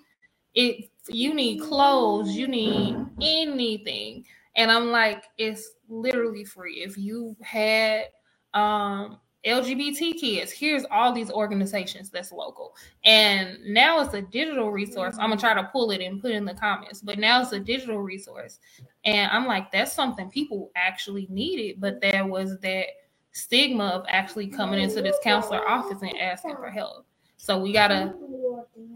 It 0.55 0.91
you 1.09 1.35
need 1.35 1.61
clothes, 1.61 2.31
you 2.31 2.49
need 2.49 2.97
anything. 3.21 4.25
And 4.57 4.71
I'm 4.71 4.91
like, 4.91 5.25
it's 5.37 5.73
literally 5.89 6.45
free. 6.45 6.83
If 6.83 6.97
you 6.97 7.37
had 7.43 8.07
um 8.55 9.19
LGBT 9.47 10.19
kids, 10.19 10.51
here's 10.51 10.85
all 10.91 11.13
these 11.13 11.31
organizations 11.31 12.11
that's 12.11 12.33
local. 12.33 12.75
And 13.05 13.59
now 13.67 14.01
it's 14.01 14.15
a 14.15 14.23
digital 14.23 14.71
resource. 14.71 15.17
I'm 15.19 15.29
gonna 15.31 15.41
try 15.41 15.55
to 15.55 15.69
pull 15.73 15.91
it 15.91 16.01
and 16.01 16.21
put 16.21 16.31
it 16.31 16.37
in 16.37 16.45
the 16.45 16.55
comments, 16.55 17.01
but 17.01 17.19
now 17.19 17.43
it's 17.43 17.53
a 17.53 17.61
digital 17.61 17.99
resource. 17.99 18.59
And 19.05 19.31
I'm 19.31 19.47
like, 19.47 19.71
that's 19.71 19.93
something 19.93 20.31
people 20.31 20.71
actually 20.77 21.27
needed, 21.31 21.81
but 21.81 22.01
there 22.01 22.27
was 22.27 22.59
that 22.61 22.87
stigma 23.33 23.89
of 23.89 24.05
actually 24.09 24.47
coming 24.47 24.81
into 24.81 25.03
this 25.03 25.17
counselor 25.23 25.69
office 25.69 26.01
and 26.01 26.19
asking 26.19 26.57
for 26.57 26.71
help. 26.71 27.05
So 27.37 27.59
we 27.59 27.73
gotta 27.73 28.15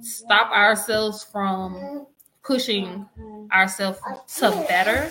stop 0.01 0.51
ourselves 0.51 1.25
from 1.25 2.07
pushing 2.43 3.07
ourselves 3.53 3.99
to 4.39 4.51
better 4.69 5.11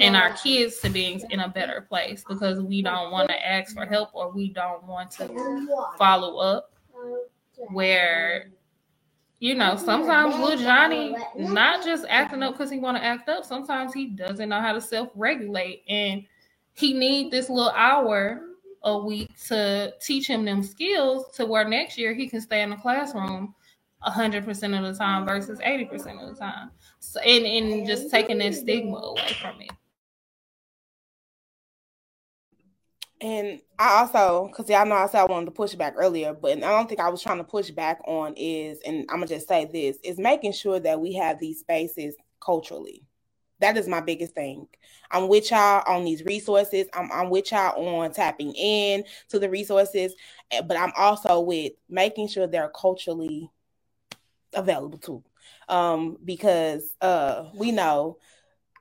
and 0.00 0.16
our 0.16 0.32
kids 0.32 0.78
to 0.78 0.88
being 0.88 1.20
in 1.30 1.40
a 1.40 1.48
better 1.48 1.86
place 1.88 2.24
because 2.26 2.60
we 2.60 2.82
don't 2.82 3.12
want 3.12 3.28
to 3.28 3.46
ask 3.46 3.74
for 3.74 3.84
help 3.84 4.08
or 4.14 4.32
we 4.32 4.50
don't 4.50 4.82
want 4.84 5.10
to 5.10 5.28
follow 5.98 6.38
up 6.38 6.72
where 7.72 8.50
you 9.38 9.54
know 9.54 9.76
sometimes 9.76 10.34
little 10.36 10.58
johnny 10.58 11.14
not 11.36 11.84
just 11.84 12.06
acting 12.08 12.42
up 12.42 12.54
because 12.54 12.70
he 12.70 12.78
want 12.78 12.96
to 12.96 13.04
act 13.04 13.28
up 13.28 13.44
sometimes 13.44 13.92
he 13.92 14.06
doesn't 14.06 14.48
know 14.48 14.60
how 14.60 14.72
to 14.72 14.80
self-regulate 14.80 15.82
and 15.88 16.24
he 16.72 16.94
need 16.94 17.30
this 17.30 17.50
little 17.50 17.70
hour 17.70 18.40
a 18.84 18.98
week 18.98 19.30
to 19.46 19.92
teach 20.00 20.26
him 20.26 20.46
them 20.46 20.62
skills 20.62 21.26
to 21.34 21.44
where 21.44 21.68
next 21.68 21.98
year 21.98 22.14
he 22.14 22.26
can 22.26 22.40
stay 22.40 22.62
in 22.62 22.70
the 22.70 22.76
classroom 22.76 23.54
100% 24.06 24.48
of 24.48 24.94
the 24.94 24.98
time 24.98 25.26
versus 25.26 25.58
80% 25.58 26.26
of 26.26 26.34
the 26.34 26.40
time. 26.40 26.70
So, 27.00 27.20
and, 27.20 27.44
and 27.44 27.86
just 27.86 28.10
taking 28.10 28.38
that 28.38 28.54
stigma 28.54 28.96
away 28.96 29.36
from 29.38 29.60
it 29.60 29.70
And 33.20 33.60
I 33.78 34.00
also, 34.00 34.46
because 34.46 34.70
y'all 34.70 34.86
know 34.86 34.94
I 34.94 35.06
said 35.06 35.20
I 35.20 35.24
wanted 35.24 35.46
to 35.46 35.52
push 35.52 35.74
back 35.74 35.94
earlier, 35.96 36.32
but 36.32 36.52
I 36.52 36.60
don't 36.60 36.88
think 36.88 37.00
I 37.00 37.10
was 37.10 37.22
trying 37.22 37.38
to 37.38 37.44
push 37.44 37.70
back 37.70 38.00
on 38.06 38.32
is, 38.36 38.80
and 38.86 39.00
I'm 39.10 39.16
gonna 39.16 39.26
just 39.26 39.46
say 39.46 39.66
this, 39.66 39.98
is 40.02 40.18
making 40.18 40.52
sure 40.52 40.80
that 40.80 41.00
we 41.00 41.12
have 41.14 41.38
these 41.38 41.60
spaces 41.60 42.14
culturally. 42.40 43.02
That 43.58 43.76
is 43.76 43.86
my 43.86 44.00
biggest 44.00 44.34
thing. 44.34 44.66
I'm 45.10 45.28
with 45.28 45.50
y'all 45.50 45.82
on 45.86 46.04
these 46.04 46.24
resources. 46.24 46.86
I'm, 46.94 47.12
I'm 47.12 47.28
with 47.28 47.52
y'all 47.52 47.86
on 47.86 48.10
tapping 48.12 48.54
in 48.54 49.04
to 49.28 49.38
the 49.38 49.50
resources, 49.50 50.14
eh, 50.50 50.62
but 50.62 50.78
I'm 50.78 50.92
also 50.96 51.40
with 51.40 51.72
making 51.90 52.28
sure 52.28 52.46
they're 52.46 52.72
culturally 52.74 53.50
available 54.54 54.98
too. 54.98 55.22
Um, 55.68 56.16
because 56.24 56.96
uh, 57.02 57.50
we 57.54 57.70
know 57.70 58.16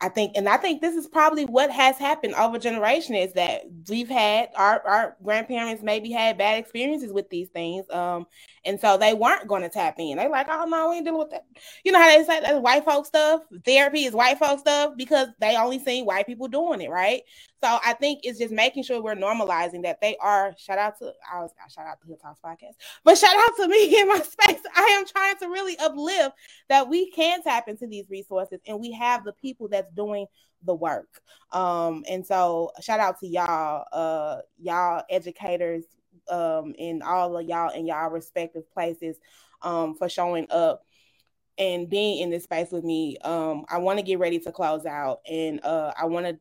I 0.01 0.09
think, 0.09 0.34
and 0.35 0.47
I 0.47 0.57
think 0.57 0.81
this 0.81 0.95
is 0.95 1.07
probably 1.07 1.45
what 1.45 1.71
has 1.71 1.97
happened 1.97 2.34
over 2.35 2.57
generation 2.57 3.15
is 3.15 3.34
that 3.34 3.63
we've 3.89 4.09
had 4.09 4.49
our, 4.55 4.81
our 4.88 5.17
grandparents 5.23 5.84
maybe 5.84 6.11
had 6.11 6.38
bad 6.38 6.57
experiences 6.57 7.11
with 7.11 7.30
these 7.30 7.49
things. 7.49 7.89
Um, 7.89 8.26
And 8.69 8.79
so 8.79 8.97
they 8.97 9.15
weren't 9.15 9.47
going 9.47 9.63
to 9.63 9.69
tap 9.69 9.95
in. 9.97 10.17
They're 10.17 10.29
like, 10.29 10.45
oh 10.47 10.65
no, 10.65 10.91
we 10.91 10.97
ain't 10.97 11.05
dealing 11.05 11.17
with 11.17 11.31
that. 11.31 11.45
You 11.83 11.91
know 11.91 11.97
how 11.97 12.15
they 12.15 12.23
say 12.23 12.39
that's 12.39 12.59
white 12.59 12.85
folk 12.85 13.07
stuff. 13.07 13.41
Therapy 13.65 14.05
is 14.05 14.13
white 14.13 14.37
folk 14.37 14.59
stuff 14.59 14.93
because 14.95 15.29
they 15.41 15.57
only 15.57 15.79
seen 15.79 16.05
white 16.05 16.27
people 16.27 16.47
doing 16.47 16.79
it, 16.79 16.91
right? 16.91 17.23
So 17.63 17.79
I 17.83 17.93
think 17.93 18.19
it's 18.21 18.37
just 18.37 18.53
making 18.53 18.83
sure 18.83 19.01
we're 19.01 19.15
normalizing 19.15 19.81
that 19.83 19.99
they 20.01 20.17
are. 20.17 20.53
Shout 20.59 20.77
out 20.77 20.99
to 20.99 21.11
I 21.33 21.39
was 21.39 21.51
shout 21.73 21.87
out 21.87 21.99
to 22.01 22.07
Hood 22.07 22.21
Talks 22.21 22.39
podcast, 22.45 22.75
but 23.03 23.17
shout 23.17 23.35
out 23.35 23.55
to 23.57 23.67
me 23.67 23.99
in 24.01 24.07
my 24.07 24.19
space. 24.19 24.61
I 24.75 24.97
am 24.99 25.07
trying 25.07 25.37
to 25.37 25.47
really 25.47 25.75
uplift 25.79 26.35
that 26.69 26.87
we 26.87 27.09
can 27.09 27.41
tap 27.41 27.69
into 27.69 27.87
these 27.87 28.05
resources 28.07 28.59
and 28.67 28.79
we 28.79 28.91
have 28.91 29.23
the 29.23 29.33
people 29.33 29.67
that's 29.67 29.91
doing 29.93 30.27
the 30.63 30.75
work. 30.75 31.21
Um, 31.51 32.03
and 32.07 32.23
so 32.23 32.71
shout 32.81 32.99
out 32.99 33.19
to 33.21 33.27
y'all, 33.27 33.85
uh, 33.91 34.41
y'all 34.61 35.03
educators, 35.09 35.85
um, 36.30 36.73
in 36.77 37.01
all 37.01 37.38
of 37.38 37.47
y'all 37.47 37.72
in 37.72 37.88
y'all 37.88 38.10
respective 38.10 38.72
places, 38.72 39.18
um, 39.61 39.95
for 39.95 40.10
showing 40.10 40.47
up 40.49 40.85
and 41.57 41.89
being 41.89 42.22
in 42.22 42.30
this 42.30 42.45
space 42.45 42.72
with 42.72 42.84
me. 42.84 43.18
Um, 43.23 43.65
I 43.69 43.80
want 43.80 43.99
to 43.99 44.03
get 44.03 44.19
ready 44.19 44.39
to 44.39 44.51
close 44.51 44.85
out, 44.85 45.22
and 45.30 45.64
uh, 45.64 45.93
I 45.99 46.06
want 46.06 46.26
to 46.26 46.39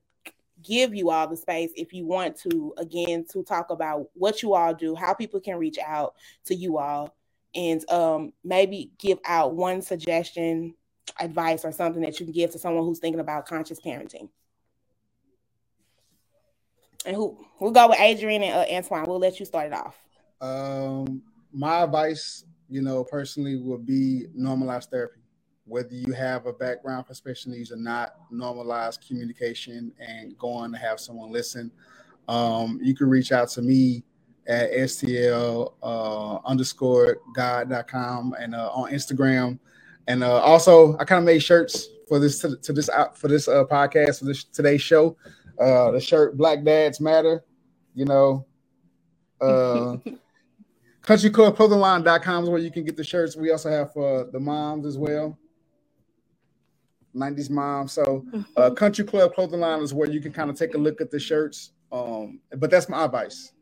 give 0.62 0.94
you 0.94 1.10
all 1.10 1.28
the 1.28 1.36
space 1.36 1.70
if 1.76 1.92
you 1.92 2.06
want 2.06 2.36
to 2.36 2.74
again 2.78 3.24
to 3.30 3.42
talk 3.42 3.70
about 3.70 4.08
what 4.14 4.42
you 4.42 4.54
all 4.54 4.74
do 4.74 4.94
how 4.94 5.14
people 5.14 5.40
can 5.40 5.56
reach 5.56 5.78
out 5.78 6.14
to 6.44 6.54
you 6.54 6.78
all 6.78 7.14
and 7.54 7.88
um, 7.90 8.32
maybe 8.44 8.90
give 8.98 9.18
out 9.24 9.54
one 9.54 9.80
suggestion 9.80 10.74
advice 11.20 11.64
or 11.64 11.72
something 11.72 12.02
that 12.02 12.18
you 12.18 12.26
can 12.26 12.32
give 12.32 12.50
to 12.50 12.58
someone 12.58 12.84
who's 12.84 12.98
thinking 12.98 13.20
about 13.20 13.46
conscious 13.46 13.80
parenting 13.80 14.28
and 17.06 17.16
who 17.16 17.38
we'll 17.60 17.70
go 17.70 17.88
with 17.88 18.00
adrian 18.00 18.42
and 18.42 18.54
uh, 18.54 18.74
antoine 18.74 19.04
we'll 19.06 19.18
let 19.18 19.38
you 19.38 19.46
start 19.46 19.66
it 19.66 19.72
off 19.72 19.96
um, 20.40 21.22
my 21.52 21.82
advice 21.82 22.44
you 22.68 22.82
know 22.82 23.04
personally 23.04 23.56
would 23.56 23.86
be 23.86 24.26
normalized 24.34 24.90
therapy 24.90 25.20
whether 25.68 25.94
you 25.94 26.12
have 26.12 26.46
a 26.46 26.52
background 26.52 27.06
for 27.06 27.14
special 27.14 27.52
needs 27.52 27.70
or 27.70 27.76
not, 27.76 28.14
normalize 28.32 28.98
communication 29.06 29.92
and 30.00 30.36
going 30.38 30.72
to 30.72 30.78
have 30.78 30.98
someone 30.98 31.30
listen. 31.30 31.70
Um, 32.26 32.80
you 32.82 32.94
can 32.94 33.08
reach 33.08 33.32
out 33.32 33.48
to 33.50 33.62
me 33.62 34.02
at 34.46 34.72
stl 34.72 35.74
uh, 35.82 36.36
underscore 36.46 37.18
god.com 37.34 38.34
and 38.40 38.54
uh, 38.54 38.70
on 38.70 38.90
Instagram. 38.90 39.58
And 40.06 40.24
uh, 40.24 40.40
also, 40.40 40.96
I 40.96 41.04
kind 41.04 41.18
of 41.18 41.24
made 41.24 41.40
shirts 41.40 41.88
for 42.08 42.18
this 42.18 42.38
to, 42.40 42.56
to 42.56 42.72
this 42.72 42.88
out 42.88 43.16
for 43.16 43.28
this 43.28 43.46
uh, 43.46 43.64
podcast 43.64 44.20
for 44.20 44.24
this 44.24 44.44
today's 44.44 44.80
show. 44.80 45.16
Uh, 45.60 45.90
the 45.90 46.00
shirt 46.00 46.36
Black 46.36 46.62
Dads 46.64 47.00
Matter, 47.00 47.44
you 47.94 48.04
know. 48.04 48.46
Uh, 49.40 49.96
countryclubclothingline.com 51.02 52.44
is 52.44 52.50
where 52.50 52.60
you 52.60 52.70
can 52.70 52.84
get 52.84 52.96
the 52.96 53.04
shirts. 53.04 53.36
We 53.36 53.50
also 53.50 53.70
have 53.70 53.92
for 53.92 54.24
the 54.24 54.40
moms 54.40 54.86
as 54.86 54.98
well. 54.98 55.38
90s 57.14 57.50
mom. 57.50 57.88
So 57.88 58.24
uh, 58.32 58.38
mm-hmm. 58.38 58.74
Country 58.74 59.04
Club 59.04 59.34
Clothing 59.34 59.60
Line 59.60 59.80
is 59.80 59.92
where 59.92 60.08
you 60.08 60.20
can 60.20 60.32
kind 60.32 60.50
of 60.50 60.56
take 60.56 60.74
a 60.74 60.78
look 60.78 61.00
at 61.00 61.10
the 61.10 61.18
shirts. 61.18 61.72
Um, 61.90 62.40
but 62.56 62.70
that's 62.70 62.88
my 62.88 63.04
advice. 63.04 63.52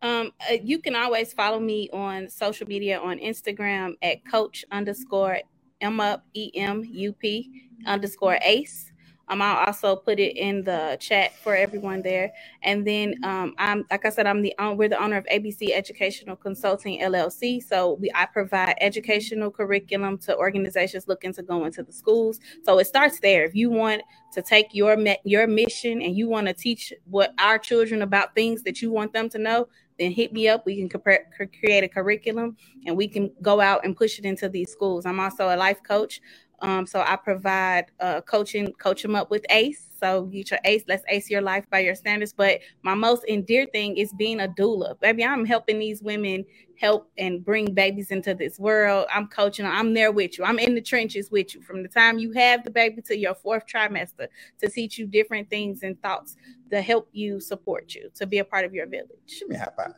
Um, 0.00 0.32
uh, 0.48 0.54
you 0.62 0.78
can 0.78 0.94
always 0.94 1.32
follow 1.32 1.58
me 1.58 1.90
on 1.92 2.28
social 2.28 2.66
media 2.68 3.00
on 3.00 3.18
Instagram 3.18 3.94
at 4.02 4.24
coach 4.30 4.64
underscore 4.70 5.38
M 5.80 5.98
up 5.98 6.24
E 6.34 6.52
M 6.54 6.84
U 6.84 7.12
P 7.12 7.50
underscore 7.86 8.38
ace. 8.42 8.92
Um, 9.28 9.42
I'll 9.42 9.66
also 9.66 9.96
put 9.96 10.18
it 10.18 10.36
in 10.36 10.64
the 10.64 10.96
chat 11.00 11.36
for 11.36 11.54
everyone 11.54 12.02
there. 12.02 12.32
And 12.62 12.86
then 12.86 13.14
um, 13.24 13.54
I'm 13.58 13.84
like 13.90 14.04
I 14.04 14.10
said, 14.10 14.26
I'm 14.26 14.42
the 14.42 14.54
we're 14.58 14.88
the 14.88 15.02
owner 15.02 15.16
of 15.16 15.26
ABC 15.26 15.70
Educational 15.72 16.36
Consulting 16.36 17.00
LLC. 17.00 17.62
So 17.62 17.94
we 18.00 18.10
I 18.14 18.26
provide 18.26 18.74
educational 18.80 19.50
curriculum 19.50 20.18
to 20.18 20.36
organizations 20.36 21.08
looking 21.08 21.32
to 21.34 21.42
go 21.42 21.64
into 21.64 21.82
the 21.82 21.92
schools. 21.92 22.40
So 22.64 22.78
it 22.78 22.86
starts 22.86 23.20
there. 23.20 23.44
If 23.44 23.54
you 23.54 23.70
want 23.70 24.02
to 24.32 24.42
take 24.42 24.68
your 24.72 24.96
your 25.24 25.46
mission 25.46 26.02
and 26.02 26.16
you 26.16 26.28
want 26.28 26.46
to 26.46 26.52
teach 26.54 26.92
what 27.04 27.34
our 27.38 27.58
children 27.58 28.02
about 28.02 28.34
things 28.34 28.62
that 28.62 28.82
you 28.82 28.90
want 28.90 29.12
them 29.12 29.28
to 29.30 29.38
know, 29.38 29.68
then 29.98 30.12
hit 30.12 30.32
me 30.32 30.48
up. 30.48 30.64
We 30.64 30.76
can 30.76 30.88
create 30.88 31.84
a 31.84 31.88
curriculum 31.88 32.56
and 32.86 32.96
we 32.96 33.08
can 33.08 33.30
go 33.42 33.60
out 33.60 33.84
and 33.84 33.96
push 33.96 34.18
it 34.18 34.24
into 34.24 34.48
these 34.48 34.70
schools. 34.70 35.04
I'm 35.04 35.20
also 35.20 35.54
a 35.54 35.56
life 35.56 35.82
coach. 35.82 36.20
Um, 36.60 36.86
so 36.86 37.00
I 37.00 37.16
provide 37.16 37.86
uh, 38.00 38.20
coaching, 38.22 38.72
coach 38.74 39.02
them 39.02 39.14
up 39.14 39.30
with 39.30 39.44
ACE. 39.50 39.86
So 40.00 40.24
get 40.24 40.50
your 40.50 40.60
ACE, 40.64 40.84
let's 40.88 41.04
ACE 41.08 41.30
your 41.30 41.40
life 41.40 41.64
by 41.70 41.80
your 41.80 41.94
standards. 41.94 42.32
But 42.32 42.60
my 42.82 42.94
most 42.94 43.24
endeared 43.28 43.72
thing 43.72 43.96
is 43.96 44.12
being 44.12 44.40
a 44.40 44.48
doula. 44.48 44.98
Baby, 45.00 45.24
I'm 45.24 45.44
helping 45.44 45.78
these 45.78 46.02
women 46.02 46.44
help 46.76 47.10
and 47.18 47.44
bring 47.44 47.74
babies 47.74 48.10
into 48.10 48.34
this 48.34 48.58
world. 48.58 49.06
I'm 49.12 49.26
coaching, 49.26 49.66
I'm 49.66 49.94
there 49.94 50.12
with 50.12 50.38
you. 50.38 50.44
I'm 50.44 50.58
in 50.58 50.74
the 50.74 50.80
trenches 50.80 51.30
with 51.30 51.54
you 51.54 51.62
from 51.62 51.82
the 51.82 51.88
time 51.88 52.18
you 52.18 52.32
have 52.32 52.64
the 52.64 52.70
baby 52.70 53.02
to 53.02 53.16
your 53.16 53.34
fourth 53.34 53.64
trimester 53.66 54.28
to 54.60 54.68
teach 54.68 54.98
you 54.98 55.06
different 55.06 55.50
things 55.50 55.82
and 55.82 56.00
thoughts 56.02 56.36
to 56.70 56.80
help 56.80 57.08
you 57.12 57.40
support 57.40 57.94
you, 57.94 58.10
to 58.14 58.26
be 58.26 58.38
a 58.38 58.44
part 58.44 58.64
of 58.64 58.74
your 58.74 58.86
village. 58.86 59.08
Give 59.40 59.48
me 59.48 59.56
a 59.56 59.60
high 59.60 59.72
five. 59.76 59.94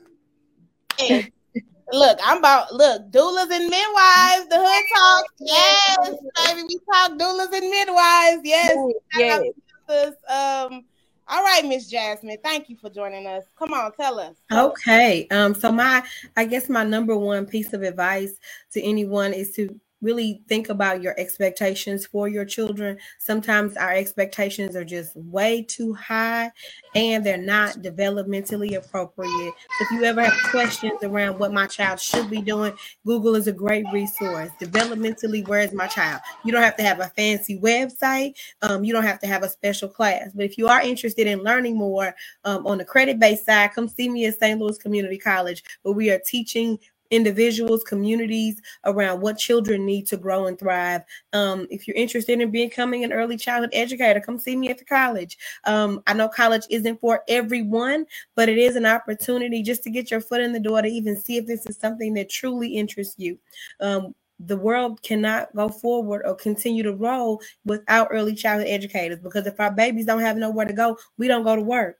Look, 1.92 2.18
I'm 2.24 2.38
about 2.38 2.72
look 2.72 3.10
doulas 3.10 3.50
and 3.50 3.68
midwives. 3.68 4.48
The 4.48 4.58
hood 4.58 4.84
talk, 4.94 5.24
yes, 5.40 6.08
baby. 6.46 6.62
We 6.68 6.78
talk 6.92 7.12
doulas 7.12 7.52
and 7.52 7.70
midwives, 7.70 8.40
yes. 8.44 8.76
yes. 9.16 10.14
Um, 10.28 10.84
all 11.28 11.44
right, 11.44 11.64
Miss 11.64 11.88
Jasmine, 11.88 12.38
thank 12.42 12.68
you 12.68 12.76
for 12.76 12.90
joining 12.90 13.26
us. 13.26 13.44
Come 13.56 13.72
on, 13.72 13.92
tell 13.92 14.18
us. 14.18 14.34
Okay. 14.52 15.28
Um, 15.30 15.54
so 15.54 15.70
my 15.70 16.02
I 16.36 16.44
guess 16.44 16.68
my 16.68 16.84
number 16.84 17.16
one 17.16 17.46
piece 17.46 17.72
of 17.72 17.82
advice 17.82 18.32
to 18.72 18.82
anyone 18.82 19.32
is 19.32 19.52
to 19.52 19.78
really 20.02 20.42
think 20.48 20.68
about 20.68 21.02
your 21.02 21.14
expectations 21.18 22.06
for 22.06 22.28
your 22.28 22.44
children. 22.44 22.98
Sometimes 23.18 23.76
our 23.76 23.92
expectations 23.92 24.76
are 24.76 24.84
just 24.84 25.14
way 25.16 25.62
too 25.62 25.94
high 25.94 26.50
and 26.94 27.24
they're 27.24 27.36
not 27.36 27.76
developmentally 27.76 28.76
appropriate. 28.76 29.52
If 29.80 29.90
you 29.90 30.04
ever 30.04 30.22
have 30.24 30.50
questions 30.50 30.98
around 31.02 31.38
what 31.38 31.52
my 31.52 31.66
child 31.66 32.00
should 32.00 32.30
be 32.30 32.42
doing, 32.42 32.72
Google 33.06 33.34
is 33.36 33.46
a 33.46 33.52
great 33.52 33.84
resource. 33.92 34.50
Developmentally, 34.60 35.46
where 35.46 35.60
is 35.60 35.72
my 35.72 35.86
child? 35.86 36.20
You 36.44 36.52
don't 36.52 36.62
have 36.62 36.76
to 36.76 36.82
have 36.82 37.00
a 37.00 37.12
fancy 37.16 37.58
website, 37.60 38.34
um, 38.62 38.84
you 38.84 38.92
don't 38.92 39.04
have 39.04 39.20
to 39.20 39.26
have 39.26 39.42
a 39.42 39.48
special 39.48 39.88
class. 39.88 40.30
But 40.34 40.44
if 40.44 40.58
you 40.58 40.68
are 40.68 40.80
interested 40.80 41.26
in 41.26 41.42
learning 41.42 41.76
more 41.76 42.14
um, 42.44 42.66
on 42.66 42.78
the 42.78 42.84
credit 42.84 43.18
based 43.18 43.46
side, 43.46 43.72
come 43.74 43.88
see 43.88 44.08
me 44.08 44.26
at 44.26 44.38
St. 44.38 44.58
Louis 44.58 44.78
Community 44.78 45.18
College, 45.18 45.62
where 45.82 45.94
we 45.94 46.10
are 46.10 46.20
teaching 46.24 46.78
individuals, 47.10 47.84
communities 47.84 48.60
around 48.84 49.20
what 49.20 49.38
children 49.38 49.84
need 49.84 50.06
to 50.08 50.16
grow 50.16 50.46
and 50.46 50.58
thrive. 50.58 51.02
Um, 51.32 51.66
if 51.70 51.86
you're 51.86 51.96
interested 51.96 52.40
in 52.40 52.50
becoming 52.50 53.04
an 53.04 53.12
early 53.12 53.36
childhood 53.36 53.70
educator, 53.72 54.20
come 54.20 54.38
see 54.38 54.56
me 54.56 54.68
at 54.68 54.78
the 54.78 54.84
college. 54.84 55.36
Um, 55.64 56.02
I 56.06 56.14
know 56.14 56.28
college 56.28 56.64
isn't 56.70 57.00
for 57.00 57.22
everyone, 57.28 58.06
but 58.36 58.48
it 58.48 58.58
is 58.58 58.76
an 58.76 58.86
opportunity 58.86 59.62
just 59.62 59.82
to 59.84 59.90
get 59.90 60.10
your 60.10 60.20
foot 60.20 60.40
in 60.40 60.52
the 60.52 60.60
door 60.60 60.82
to 60.82 60.88
even 60.88 61.20
see 61.20 61.36
if 61.36 61.46
this 61.46 61.66
is 61.66 61.76
something 61.78 62.14
that 62.14 62.30
truly 62.30 62.68
interests 62.76 63.16
you. 63.18 63.38
Um, 63.80 64.14
the 64.46 64.56
world 64.56 65.02
cannot 65.02 65.54
go 65.54 65.68
forward 65.68 66.22
or 66.24 66.34
continue 66.34 66.82
to 66.82 66.94
roll 66.94 67.42
without 67.64 68.08
early 68.10 68.34
childhood 68.34 68.68
educators 68.68 69.18
because 69.20 69.46
if 69.46 69.60
our 69.60 69.70
babies 69.70 70.06
don't 70.06 70.20
have 70.20 70.38
nowhere 70.38 70.66
to 70.66 70.72
go, 70.72 70.96
we 71.18 71.28
don't 71.28 71.44
go 71.44 71.56
to 71.56 71.62
work. 71.62 71.98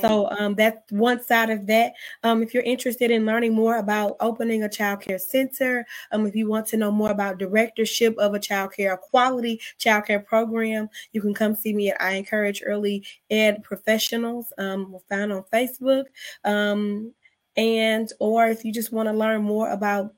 So 0.00 0.28
mm. 0.30 0.40
um, 0.40 0.54
that's 0.54 0.90
one 0.92 1.22
side 1.22 1.50
of 1.50 1.66
that. 1.66 1.94
Um, 2.22 2.42
if 2.42 2.52
you're 2.52 2.62
interested 2.62 3.10
in 3.10 3.26
learning 3.26 3.54
more 3.54 3.78
about 3.78 4.16
opening 4.20 4.62
a 4.62 4.68
child 4.68 5.00
care 5.00 5.18
center, 5.18 5.86
um, 6.12 6.26
if 6.26 6.36
you 6.36 6.48
want 6.48 6.66
to 6.68 6.76
know 6.76 6.90
more 6.90 7.10
about 7.10 7.38
directorship 7.38 8.16
of 8.18 8.34
a 8.34 8.38
child 8.38 8.72
care, 8.72 8.94
a 8.94 8.98
quality 8.98 9.60
child 9.78 10.06
care 10.06 10.20
program, 10.20 10.88
you 11.12 11.20
can 11.20 11.34
come 11.34 11.54
see 11.54 11.72
me 11.72 11.90
at 11.90 12.00
I 12.00 12.12
Encourage 12.12 12.62
Early 12.64 13.04
Ed 13.30 13.62
Professionals. 13.62 14.52
Um, 14.58 14.92
we're 14.92 15.00
found 15.08 15.32
on 15.32 15.44
Facebook. 15.52 16.04
Um, 16.44 17.12
and 17.56 18.12
or 18.20 18.46
if 18.46 18.64
you 18.64 18.72
just 18.72 18.92
want 18.92 19.08
to 19.08 19.12
learn 19.12 19.42
more 19.42 19.70
about 19.70 20.14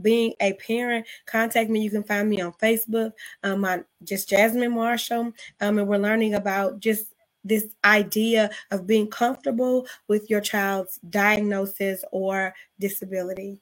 being 0.00 0.32
a 0.40 0.52
parent, 0.54 1.06
contact 1.26 1.70
me. 1.70 1.82
You 1.82 1.90
can 1.90 2.04
find 2.04 2.28
me 2.28 2.40
on 2.40 2.52
Facebook. 2.52 3.12
Um, 3.42 3.64
I 3.64 3.80
just 4.04 4.28
Jasmine 4.28 4.72
Marshall. 4.72 5.32
Um, 5.60 5.78
and 5.78 5.88
we're 5.88 5.98
learning 5.98 6.34
about 6.34 6.80
just 6.80 7.06
this 7.44 7.66
idea 7.84 8.50
of 8.70 8.86
being 8.86 9.08
comfortable 9.08 9.86
with 10.08 10.28
your 10.28 10.40
child's 10.40 10.98
diagnosis 11.08 12.04
or 12.12 12.54
disability. 12.78 13.60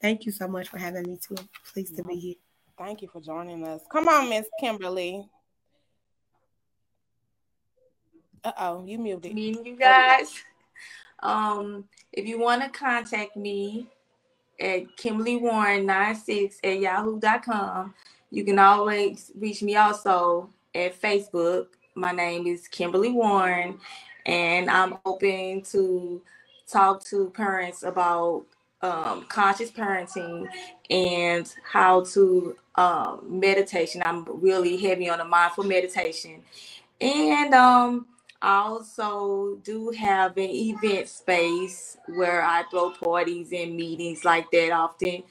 Thank 0.00 0.26
you 0.26 0.32
so 0.32 0.46
much 0.46 0.68
for 0.68 0.78
having 0.78 1.04
me 1.04 1.18
too. 1.18 1.36
Pleased 1.72 1.96
to 1.96 2.04
be 2.04 2.16
here. 2.16 2.34
Thank 2.78 3.00
you 3.00 3.08
for 3.08 3.20
joining 3.20 3.66
us. 3.66 3.80
Come 3.90 4.08
on, 4.08 4.28
Miss 4.28 4.46
Kimberly. 4.60 5.26
Uh 8.44 8.52
oh, 8.58 8.84
you 8.86 8.98
muted. 8.98 9.34
Meeting 9.34 9.64
you 9.64 9.76
guys. 9.76 10.42
Um, 11.22 11.84
if 12.12 12.26
you 12.26 12.38
want 12.38 12.62
to 12.62 12.68
contact 12.68 13.36
me 13.36 13.86
at 14.60 14.96
Kimberly 14.96 15.36
Warren 15.36 15.86
96 15.86 16.58
at 16.62 16.78
yahoo.com, 16.78 17.94
you 18.30 18.44
can 18.44 18.58
always 18.58 19.32
reach 19.34 19.62
me 19.62 19.76
also 19.76 20.50
at 20.74 21.00
Facebook 21.00 21.68
my 21.96 22.12
name 22.12 22.46
is 22.46 22.68
Kimberly 22.68 23.10
Warren, 23.10 23.78
and 24.26 24.70
I'm 24.70 24.98
open 25.04 25.62
to 25.72 26.22
talk 26.68 27.02
to 27.06 27.30
parents 27.30 27.82
about 27.82 28.44
um, 28.82 29.24
conscious 29.28 29.70
parenting 29.70 30.46
and 30.90 31.52
how 31.64 32.04
to 32.04 32.56
um, 32.76 33.40
meditation. 33.40 34.02
I'm 34.04 34.24
really 34.40 34.76
heavy 34.76 35.08
on 35.08 35.18
the 35.18 35.24
mindful 35.24 35.64
meditation. 35.64 36.42
And 37.00 37.54
um, 37.54 38.06
I 38.42 38.58
also 38.58 39.56
do 39.64 39.90
have 39.90 40.36
an 40.36 40.50
event 40.50 41.08
space 41.08 41.96
where 42.08 42.42
I 42.42 42.64
throw 42.70 42.90
parties 42.90 43.52
and 43.52 43.76
meetings 43.76 44.24
like 44.24 44.50
that 44.50 44.72
often. 44.72 45.22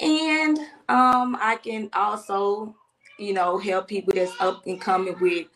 And 0.00 0.58
um, 0.88 1.36
I 1.40 1.58
can 1.62 1.90
also, 1.94 2.74
you 3.18 3.32
know, 3.32 3.58
help 3.58 3.88
people 3.88 4.12
that's 4.14 4.38
up 4.40 4.66
and 4.66 4.80
coming 4.80 5.16
with 5.20 5.46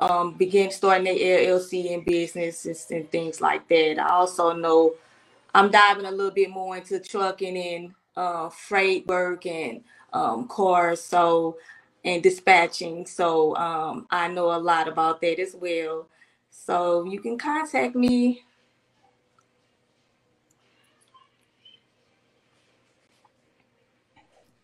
um, 0.00 0.34
begin 0.34 0.70
starting 0.70 1.04
their 1.04 1.16
LLC 1.16 1.94
and 1.94 2.04
businesses 2.04 2.86
and 2.90 3.10
things 3.10 3.40
like 3.40 3.68
that. 3.68 3.98
I 4.00 4.08
also 4.10 4.52
know 4.52 4.94
I'm 5.54 5.70
diving 5.70 6.06
a 6.06 6.10
little 6.10 6.32
bit 6.32 6.50
more 6.50 6.76
into 6.76 6.98
trucking 7.00 7.56
and 7.56 7.94
uh, 8.16 8.48
freight 8.48 9.06
work 9.06 9.46
and 9.46 9.82
um, 10.12 10.48
cars, 10.48 11.02
so 11.02 11.58
and 12.04 12.22
dispatching. 12.22 13.06
So 13.06 13.56
um, 13.56 14.06
I 14.10 14.28
know 14.28 14.52
a 14.52 14.58
lot 14.58 14.88
about 14.88 15.20
that 15.20 15.38
as 15.40 15.54
well. 15.54 16.08
So 16.50 17.04
you 17.04 17.20
can 17.20 17.38
contact 17.38 17.94
me. 17.94 18.42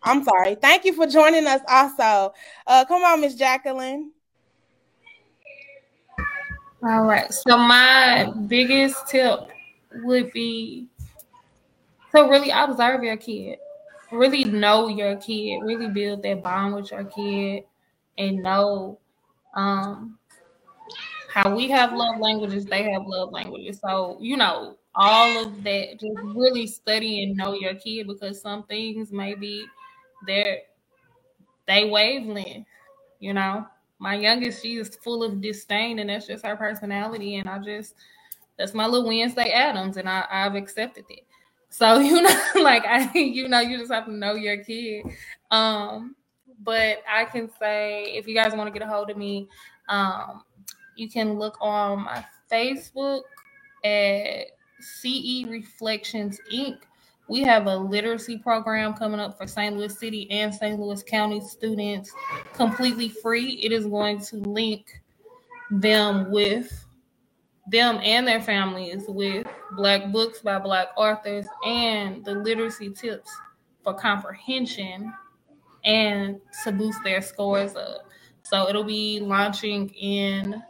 I'm 0.02 0.24
sorry. 0.24 0.54
Thank 0.56 0.84
you 0.84 0.94
for 0.94 1.06
joining 1.06 1.46
us. 1.46 1.60
Also, 1.68 2.32
uh, 2.66 2.84
come 2.86 3.02
on, 3.02 3.20
Miss 3.20 3.34
Jacqueline. 3.34 4.12
All 6.82 7.04
right. 7.04 7.32
So 7.32 7.56
my 7.56 8.32
biggest 8.46 9.08
tip 9.08 9.48
would 10.04 10.32
be 10.32 10.88
to 12.14 12.22
really 12.22 12.50
observe 12.50 13.02
your 13.02 13.16
kid. 13.16 13.58
Really 14.12 14.44
know 14.44 14.88
your 14.88 15.16
kid. 15.16 15.60
Really 15.62 15.88
build 15.88 16.22
that 16.22 16.42
bond 16.42 16.74
with 16.74 16.90
your 16.90 17.04
kid 17.04 17.64
and 18.18 18.42
know 18.42 18.98
um 19.54 20.18
how 21.28 21.54
we 21.54 21.68
have 21.68 21.92
love 21.92 22.18
languages, 22.18 22.64
they 22.64 22.90
have 22.90 23.02
love 23.06 23.30
languages. 23.30 23.78
So, 23.80 24.16
you 24.20 24.36
know, 24.36 24.78
all 24.94 25.44
of 25.44 25.62
that, 25.64 26.00
just 26.00 26.16
really 26.34 26.66
study 26.66 27.22
and 27.24 27.36
know 27.36 27.52
your 27.52 27.74
kid 27.74 28.06
because 28.06 28.40
some 28.40 28.62
things 28.64 29.12
maybe 29.12 29.64
they're 30.26 30.60
they 31.66 31.90
wavelength, 31.90 32.66
you 33.20 33.34
know. 33.34 33.66
My 33.98 34.14
youngest, 34.14 34.62
she 34.62 34.76
is 34.76 34.94
full 34.96 35.22
of 35.22 35.40
disdain, 35.40 35.98
and 35.98 36.10
that's 36.10 36.26
just 36.26 36.44
her 36.44 36.56
personality. 36.56 37.36
And 37.36 37.48
I 37.48 37.58
just 37.58 37.94
that's 38.58 38.74
my 38.74 38.86
little 38.86 39.06
Wednesday 39.06 39.50
Addams, 39.50 39.96
and 39.96 40.08
I, 40.08 40.24
I've 40.30 40.54
accepted 40.54 41.04
it. 41.08 41.24
So 41.68 41.98
you 41.98 42.22
know, 42.22 42.40
like 42.56 42.84
I, 42.86 43.10
you 43.12 43.48
know, 43.48 43.60
you 43.60 43.78
just 43.78 43.92
have 43.92 44.06
to 44.06 44.12
know 44.12 44.34
your 44.34 44.64
kid. 44.64 45.06
Um, 45.50 46.16
but 46.62 47.02
I 47.08 47.24
can 47.24 47.50
say 47.58 48.04
if 48.16 48.26
you 48.26 48.34
guys 48.34 48.54
want 48.54 48.72
to 48.72 48.78
get 48.78 48.86
a 48.86 48.90
hold 48.90 49.10
of 49.10 49.16
me, 49.16 49.48
um, 49.88 50.42
you 50.96 51.08
can 51.08 51.38
look 51.38 51.56
on 51.60 52.04
my 52.04 52.24
Facebook 52.50 53.22
at 53.84 54.46
CE 54.80 55.44
Reflections 55.48 56.40
Inc. 56.52 56.78
We 57.28 57.42
have 57.42 57.66
a 57.66 57.76
literacy 57.76 58.38
program 58.38 58.94
coming 58.94 59.18
up 59.18 59.36
for 59.36 59.46
St. 59.46 59.76
Louis 59.76 59.98
City 59.98 60.30
and 60.30 60.54
St. 60.54 60.78
Louis 60.78 61.02
County 61.02 61.40
students 61.40 62.12
completely 62.52 63.08
free. 63.08 63.54
It 63.62 63.72
is 63.72 63.86
going 63.86 64.20
to 64.26 64.36
link 64.36 65.00
them 65.70 66.30
with 66.30 66.86
them 67.68 67.98
and 68.02 68.26
their 68.26 68.40
families 68.40 69.04
with 69.08 69.46
black 69.72 70.12
books 70.12 70.40
by 70.40 70.58
black 70.58 70.88
authors 70.96 71.46
and 71.66 72.24
the 72.24 72.32
literacy 72.32 72.90
tips 72.90 73.30
for 73.82 73.92
comprehension 73.94 75.12
and 75.84 76.40
to 76.62 76.72
boost 76.72 77.02
their 77.02 77.20
scores 77.20 77.74
up. 77.74 78.08
So 78.44 78.68
it'll 78.68 78.84
be 78.84 79.18
launching 79.18 79.88
in 79.88 80.62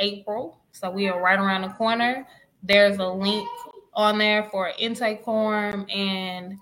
April. 0.00 0.58
So 0.72 0.90
we 0.90 1.08
are 1.08 1.20
right 1.20 1.38
around 1.38 1.62
the 1.62 1.68
corner. 1.68 2.26
There's 2.64 2.98
a 2.98 3.06
link 3.06 3.48
on 3.96 4.18
there 4.18 4.44
for 4.44 4.72
intake 4.78 5.24
form, 5.24 5.86
and 5.88 6.58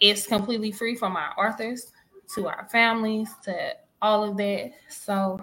it's 0.00 0.26
completely 0.26 0.72
free 0.72 0.94
from 0.94 1.16
our 1.16 1.32
authors 1.38 1.92
to 2.34 2.48
our 2.48 2.68
families 2.70 3.30
to 3.44 3.72
all 4.02 4.24
of 4.24 4.36
that. 4.38 4.72
So, 4.88 5.38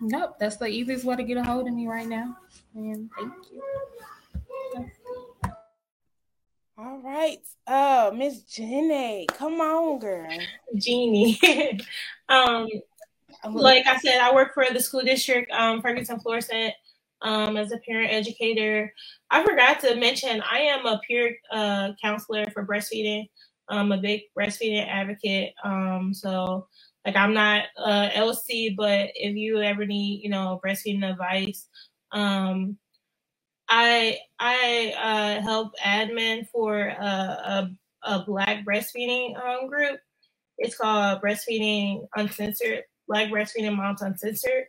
nope, 0.00 0.36
that's 0.38 0.56
the 0.56 0.66
easiest 0.66 1.04
way 1.04 1.16
to 1.16 1.22
get 1.22 1.36
a 1.36 1.42
hold 1.42 1.66
of 1.66 1.74
me 1.74 1.86
right 1.86 2.06
now. 2.06 2.36
And 2.74 3.10
thank 3.18 3.32
you. 3.52 3.62
All 6.78 7.00
right. 7.00 7.38
uh, 7.66 8.12
Miss 8.14 8.42
Jenny, 8.42 9.26
come 9.32 9.60
on, 9.60 9.98
girl. 9.98 10.28
Jeannie. 10.76 11.36
um, 12.28 12.68
like 13.50 13.84
I 13.86 13.96
said, 13.98 14.20
I 14.20 14.32
work 14.32 14.54
for 14.54 14.64
the 14.72 14.80
school 14.80 15.02
district, 15.02 15.50
um, 15.50 15.82
Ferguson 15.82 16.20
Florissant, 16.20 16.74
um, 17.22 17.56
as 17.56 17.72
a 17.72 17.78
parent 17.78 18.12
educator. 18.12 18.92
I 19.30 19.44
forgot 19.44 19.80
to 19.80 19.96
mention 19.96 20.42
I 20.50 20.60
am 20.60 20.86
a 20.86 21.00
peer 21.06 21.36
uh, 21.52 21.92
counselor 22.02 22.46
for 22.52 22.66
breastfeeding. 22.66 23.28
I'm 23.68 23.92
a 23.92 23.98
big 23.98 24.22
breastfeeding 24.38 24.86
advocate. 24.88 25.52
Um, 25.64 26.12
so 26.14 26.66
like 27.04 27.16
I'm 27.16 27.34
not 27.34 27.64
uh, 27.78 28.10
LC, 28.14 28.74
but 28.76 29.10
if 29.14 29.36
you 29.36 29.60
ever 29.60 29.86
need, 29.86 30.22
you 30.22 30.30
know, 30.30 30.60
breastfeeding 30.64 31.08
advice, 31.08 31.68
um, 32.12 32.76
I 33.68 34.18
I 34.38 34.94
uh, 34.98 35.42
help 35.42 35.72
admin 35.84 36.48
for 36.48 36.78
a, 36.78 37.04
a, 37.04 37.70
a 38.04 38.24
Black 38.24 38.64
breastfeeding 38.64 39.36
um, 39.42 39.68
group. 39.68 40.00
It's 40.58 40.76
called 40.76 41.22
Breastfeeding 41.22 42.06
Uncensored, 42.16 42.82
Black 43.08 43.30
Breastfeeding 43.30 43.76
Moms 43.76 44.02
Uncensored. 44.02 44.64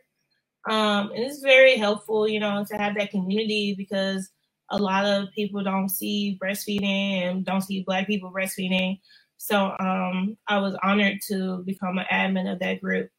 Um, 0.68 1.10
and 1.12 1.24
it's 1.24 1.40
very 1.42 1.76
helpful, 1.76 2.28
you 2.28 2.40
know, 2.40 2.64
to 2.68 2.76
have 2.76 2.94
that 2.96 3.10
community 3.10 3.74
because 3.76 4.28
a 4.70 4.78
lot 4.78 5.04
of 5.04 5.30
people 5.32 5.62
don't 5.62 5.88
see 5.88 6.38
breastfeeding 6.42 7.22
and 7.22 7.44
don't 7.44 7.62
see 7.62 7.82
Black 7.82 8.06
people 8.06 8.32
breastfeeding. 8.32 9.00
So 9.38 9.74
um, 9.80 10.36
I 10.48 10.58
was 10.58 10.76
honored 10.82 11.18
to 11.28 11.62
become 11.64 11.98
an 11.98 12.06
admin 12.12 12.52
of 12.52 12.58
that 12.60 12.80
group 12.80 13.10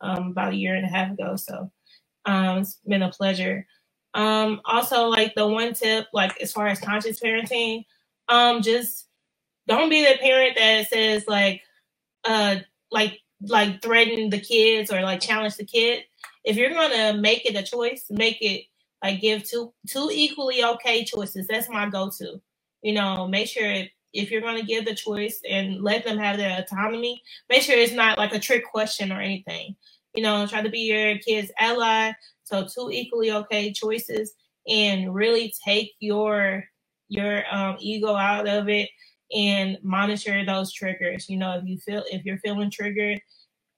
um, 0.00 0.28
about 0.32 0.52
a 0.54 0.56
year 0.56 0.74
and 0.74 0.84
a 0.84 0.88
half 0.88 1.12
ago. 1.12 1.36
So 1.36 1.70
um, 2.26 2.58
it's 2.58 2.78
been 2.86 3.02
a 3.02 3.10
pleasure. 3.10 3.66
Um, 4.14 4.60
also, 4.64 5.06
like 5.08 5.34
the 5.34 5.46
one 5.46 5.74
tip, 5.74 6.06
like 6.12 6.40
as 6.40 6.52
far 6.52 6.68
as 6.68 6.80
conscious 6.80 7.20
parenting, 7.20 7.84
um, 8.28 8.62
just 8.62 9.08
don't 9.68 9.90
be 9.90 10.02
the 10.04 10.18
parent 10.20 10.56
that 10.56 10.88
says 10.88 11.24
like, 11.28 11.62
uh, 12.24 12.56
like 12.92 13.20
like 13.42 13.82
threaten 13.82 14.30
the 14.30 14.40
kids 14.40 14.92
or 14.92 15.02
like 15.02 15.20
challenge 15.20 15.56
the 15.56 15.64
kid. 15.66 16.04
If 16.44 16.56
you're 16.56 16.70
gonna 16.70 17.18
make 17.20 17.44
it 17.46 17.56
a 17.56 17.62
choice, 17.62 18.06
make 18.10 18.38
it 18.40 18.64
like 19.02 19.20
give 19.20 19.44
two 19.44 19.72
two 19.88 20.10
equally 20.12 20.64
okay 20.64 21.04
choices. 21.04 21.46
That's 21.46 21.68
my 21.68 21.88
go-to. 21.88 22.40
You 22.82 22.94
know, 22.94 23.26
make 23.28 23.48
sure 23.48 23.70
if, 23.70 23.90
if 24.12 24.30
you're 24.30 24.40
gonna 24.40 24.64
give 24.64 24.84
the 24.84 24.94
choice 24.94 25.40
and 25.48 25.82
let 25.82 26.04
them 26.04 26.18
have 26.18 26.36
their 26.36 26.58
autonomy, 26.58 27.22
make 27.48 27.62
sure 27.62 27.76
it's 27.76 27.92
not 27.92 28.18
like 28.18 28.34
a 28.34 28.38
trick 28.38 28.64
question 28.64 29.12
or 29.12 29.20
anything. 29.20 29.76
You 30.14 30.22
know, 30.22 30.46
try 30.46 30.62
to 30.62 30.70
be 30.70 30.80
your 30.80 31.18
kid's 31.18 31.52
ally. 31.58 32.12
So 32.44 32.66
two 32.66 32.90
equally 32.90 33.30
okay 33.32 33.72
choices 33.72 34.34
and 34.68 35.14
really 35.14 35.52
take 35.64 35.92
your 36.00 36.64
your 37.08 37.44
um, 37.54 37.76
ego 37.80 38.14
out 38.14 38.48
of 38.48 38.68
it 38.68 38.88
and 39.34 39.78
monitor 39.82 40.44
those 40.44 40.72
triggers. 40.72 41.28
You 41.28 41.38
know, 41.38 41.58
if 41.58 41.64
you 41.64 41.78
feel 41.78 42.04
if 42.10 42.24
you're 42.24 42.38
feeling 42.38 42.70
triggered, 42.70 43.20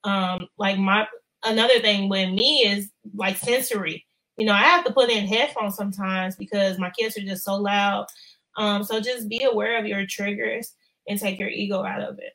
um, 0.03 0.47
like 0.57 0.77
my 0.77 1.07
another 1.43 1.79
thing 1.79 2.09
with 2.09 2.29
me 2.29 2.65
is 2.65 2.89
like 3.15 3.37
sensory. 3.37 4.05
You 4.37 4.45
know, 4.45 4.53
I 4.53 4.63
have 4.63 4.85
to 4.85 4.93
put 4.93 5.09
in 5.09 5.27
headphones 5.27 5.75
sometimes 5.75 6.35
because 6.35 6.79
my 6.79 6.89
kids 6.91 7.17
are 7.17 7.21
just 7.21 7.43
so 7.43 7.55
loud. 7.55 8.07
Um, 8.57 8.83
so 8.83 8.99
just 8.99 9.29
be 9.29 9.43
aware 9.43 9.77
of 9.77 9.85
your 9.85 10.05
triggers 10.05 10.73
and 11.07 11.19
take 11.19 11.39
your 11.39 11.49
ego 11.49 11.83
out 11.83 12.01
of 12.01 12.19
it. 12.19 12.33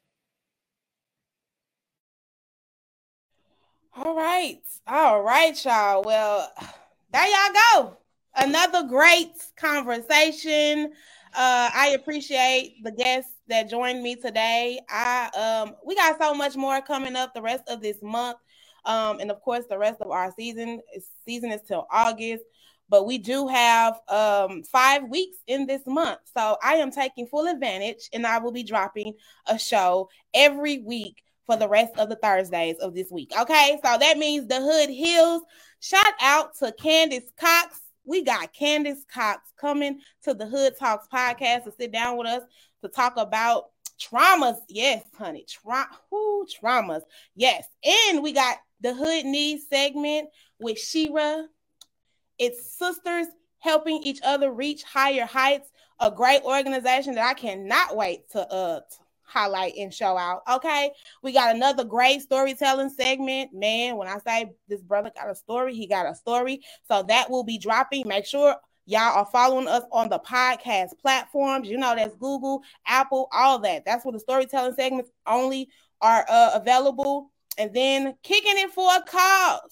All 3.95 4.15
right. 4.15 4.61
All 4.87 5.23
right, 5.23 5.65
y'all. 5.65 6.03
Well, 6.03 6.53
there 7.12 7.27
y'all 7.27 7.55
go. 7.74 7.97
Another 8.37 8.87
great 8.87 9.33
conversation. 9.57 10.93
Uh, 11.35 11.70
I 11.74 11.97
appreciate 11.99 12.83
the 12.83 12.93
guests 12.93 13.33
that 13.49 13.70
joined 13.70 14.03
me 14.03 14.16
today. 14.16 14.81
I 14.91 15.31
um 15.65 15.77
we 15.87 15.95
got 15.95 16.19
so 16.20 16.35
much 16.35 16.57
more 16.57 16.81
coming 16.83 17.16
up 17.16 17.35
the 17.35 17.43
rest 17.43 17.65
of 17.69 17.81
this 17.81 18.03
month. 18.03 18.37
Um, 18.87 19.21
and 19.21 19.31
of 19.31 19.41
course 19.41 19.65
the 19.69 19.79
rest 19.79 20.01
of 20.01 20.11
our 20.11 20.33
season 20.37 20.81
is 20.95 21.09
season 21.25 21.53
is 21.53 21.63
till 21.63 21.87
August. 21.91 22.45
But 22.89 23.07
we 23.07 23.19
do 23.19 23.49
have 23.49 24.01
um 24.09 24.63
five 24.63 25.09
weeks 25.09 25.39
in 25.47 25.67
this 25.67 25.83
month. 25.87 26.21
So 26.37 26.57
I 26.63 26.75
am 26.75 26.91
taking 26.91 27.27
full 27.27 27.47
advantage 27.47 28.09
and 28.13 28.27
I 28.27 28.39
will 28.39 28.53
be 28.53 28.63
dropping 28.63 29.15
a 29.47 29.59
show 29.59 30.09
every 30.35 30.79
week 30.79 31.23
for 31.47 31.57
the 31.57 31.69
rest 31.69 31.97
of 31.99 32.09
the 32.09 32.17
Thursdays 32.17 32.77
of 32.79 32.95
this 32.95 33.11
week. 33.11 33.33
Okay, 33.41 33.79
so 33.85 33.99
that 33.99 34.19
means 34.19 34.49
the 34.49 34.61
Hood 34.61 34.91
Hills. 34.91 35.43
Shout 35.81 36.15
out 36.21 36.57
to 36.57 36.73
Candace 36.73 37.31
Cox 37.39 37.81
we 38.07 38.23
got 38.23 38.53
Candace 38.53 39.05
Cox 39.13 39.53
coming 39.61 40.01
to 40.23 40.33
the 40.33 40.47
Hood 40.47 40.75
Talks 40.79 41.09
podcast 41.13 41.65
to 41.65 41.73
sit 41.73 41.93
down 41.93 42.17
with 42.17 42.29
us 42.29 42.43
to 42.83 42.89
talk 42.89 43.15
about 43.17 43.71
traumas. 44.01 44.59
Yes, 44.69 45.05
honey, 45.19 45.45
tra- 45.49 45.89
whoo, 46.11 46.47
traumas. 46.47 47.03
Yes, 47.35 47.67
and 47.85 48.23
we 48.23 48.33
got 48.33 48.59
the 48.81 48.94
Hood 48.94 49.24
Needs 49.24 49.65
segment 49.69 50.28
with 50.59 50.78
Shira. 50.78 51.47
It's 52.39 52.73
sisters 52.78 53.27
helping 53.59 54.03
each 54.03 54.20
other 54.24 54.53
reach 54.53 54.82
higher 54.82 55.27
heights. 55.27 55.70
A 55.98 56.11
great 56.11 56.43
organization 56.43 57.15
that 57.15 57.27
I 57.27 57.32
cannot 57.32 57.97
wait 57.97 58.28
to 58.31 58.40
uh 58.53 58.81
highlight 59.23 59.74
and 59.77 59.93
show 59.93 60.16
out. 60.16 60.43
Okay, 60.51 60.90
we 61.23 61.32
got 61.32 61.55
another 61.55 61.85
great 61.85 62.23
storytelling 62.23 62.90
segment. 62.90 63.53
Man, 63.53 63.97
when 63.97 64.09
I 64.09 64.19
say 64.19 64.53
this 64.69 64.82
brother 64.82 65.11
got 65.15 65.31
a 65.31 65.35
story, 65.35 65.74
he 65.74 65.86
got 65.86 66.07
a 66.07 66.15
story. 66.15 66.61
So 66.89 67.03
that 67.05 67.31
will 67.31 67.44
be 67.44 67.59
dropping. 67.59 68.07
Make 68.07 68.27
sure 68.27 68.57
y'all 68.86 69.19
are 69.19 69.27
following 69.27 69.69
us 69.69 69.82
on 69.90 70.09
the 70.09 70.19
podcast 70.20 70.90
platforms. 71.03 71.69
You 71.69 71.77
know, 71.78 71.94
that's 71.97 72.15
Google, 72.16 72.62
Apple, 72.86 73.28
all 73.32 73.59
that. 73.61 73.85
That's 73.85 74.05
where 74.05 74.12
the 74.12 74.20
storytelling 74.20 74.74
segments 74.74 75.11
only 75.27 75.69
are 76.01 76.24
uh, 76.28 76.51
available. 76.55 77.31
And 77.59 77.73
then 77.73 78.15
kicking 78.23 78.59
it 78.59 78.70
for 78.70 78.91
a 78.95 79.03
cause. 79.03 79.70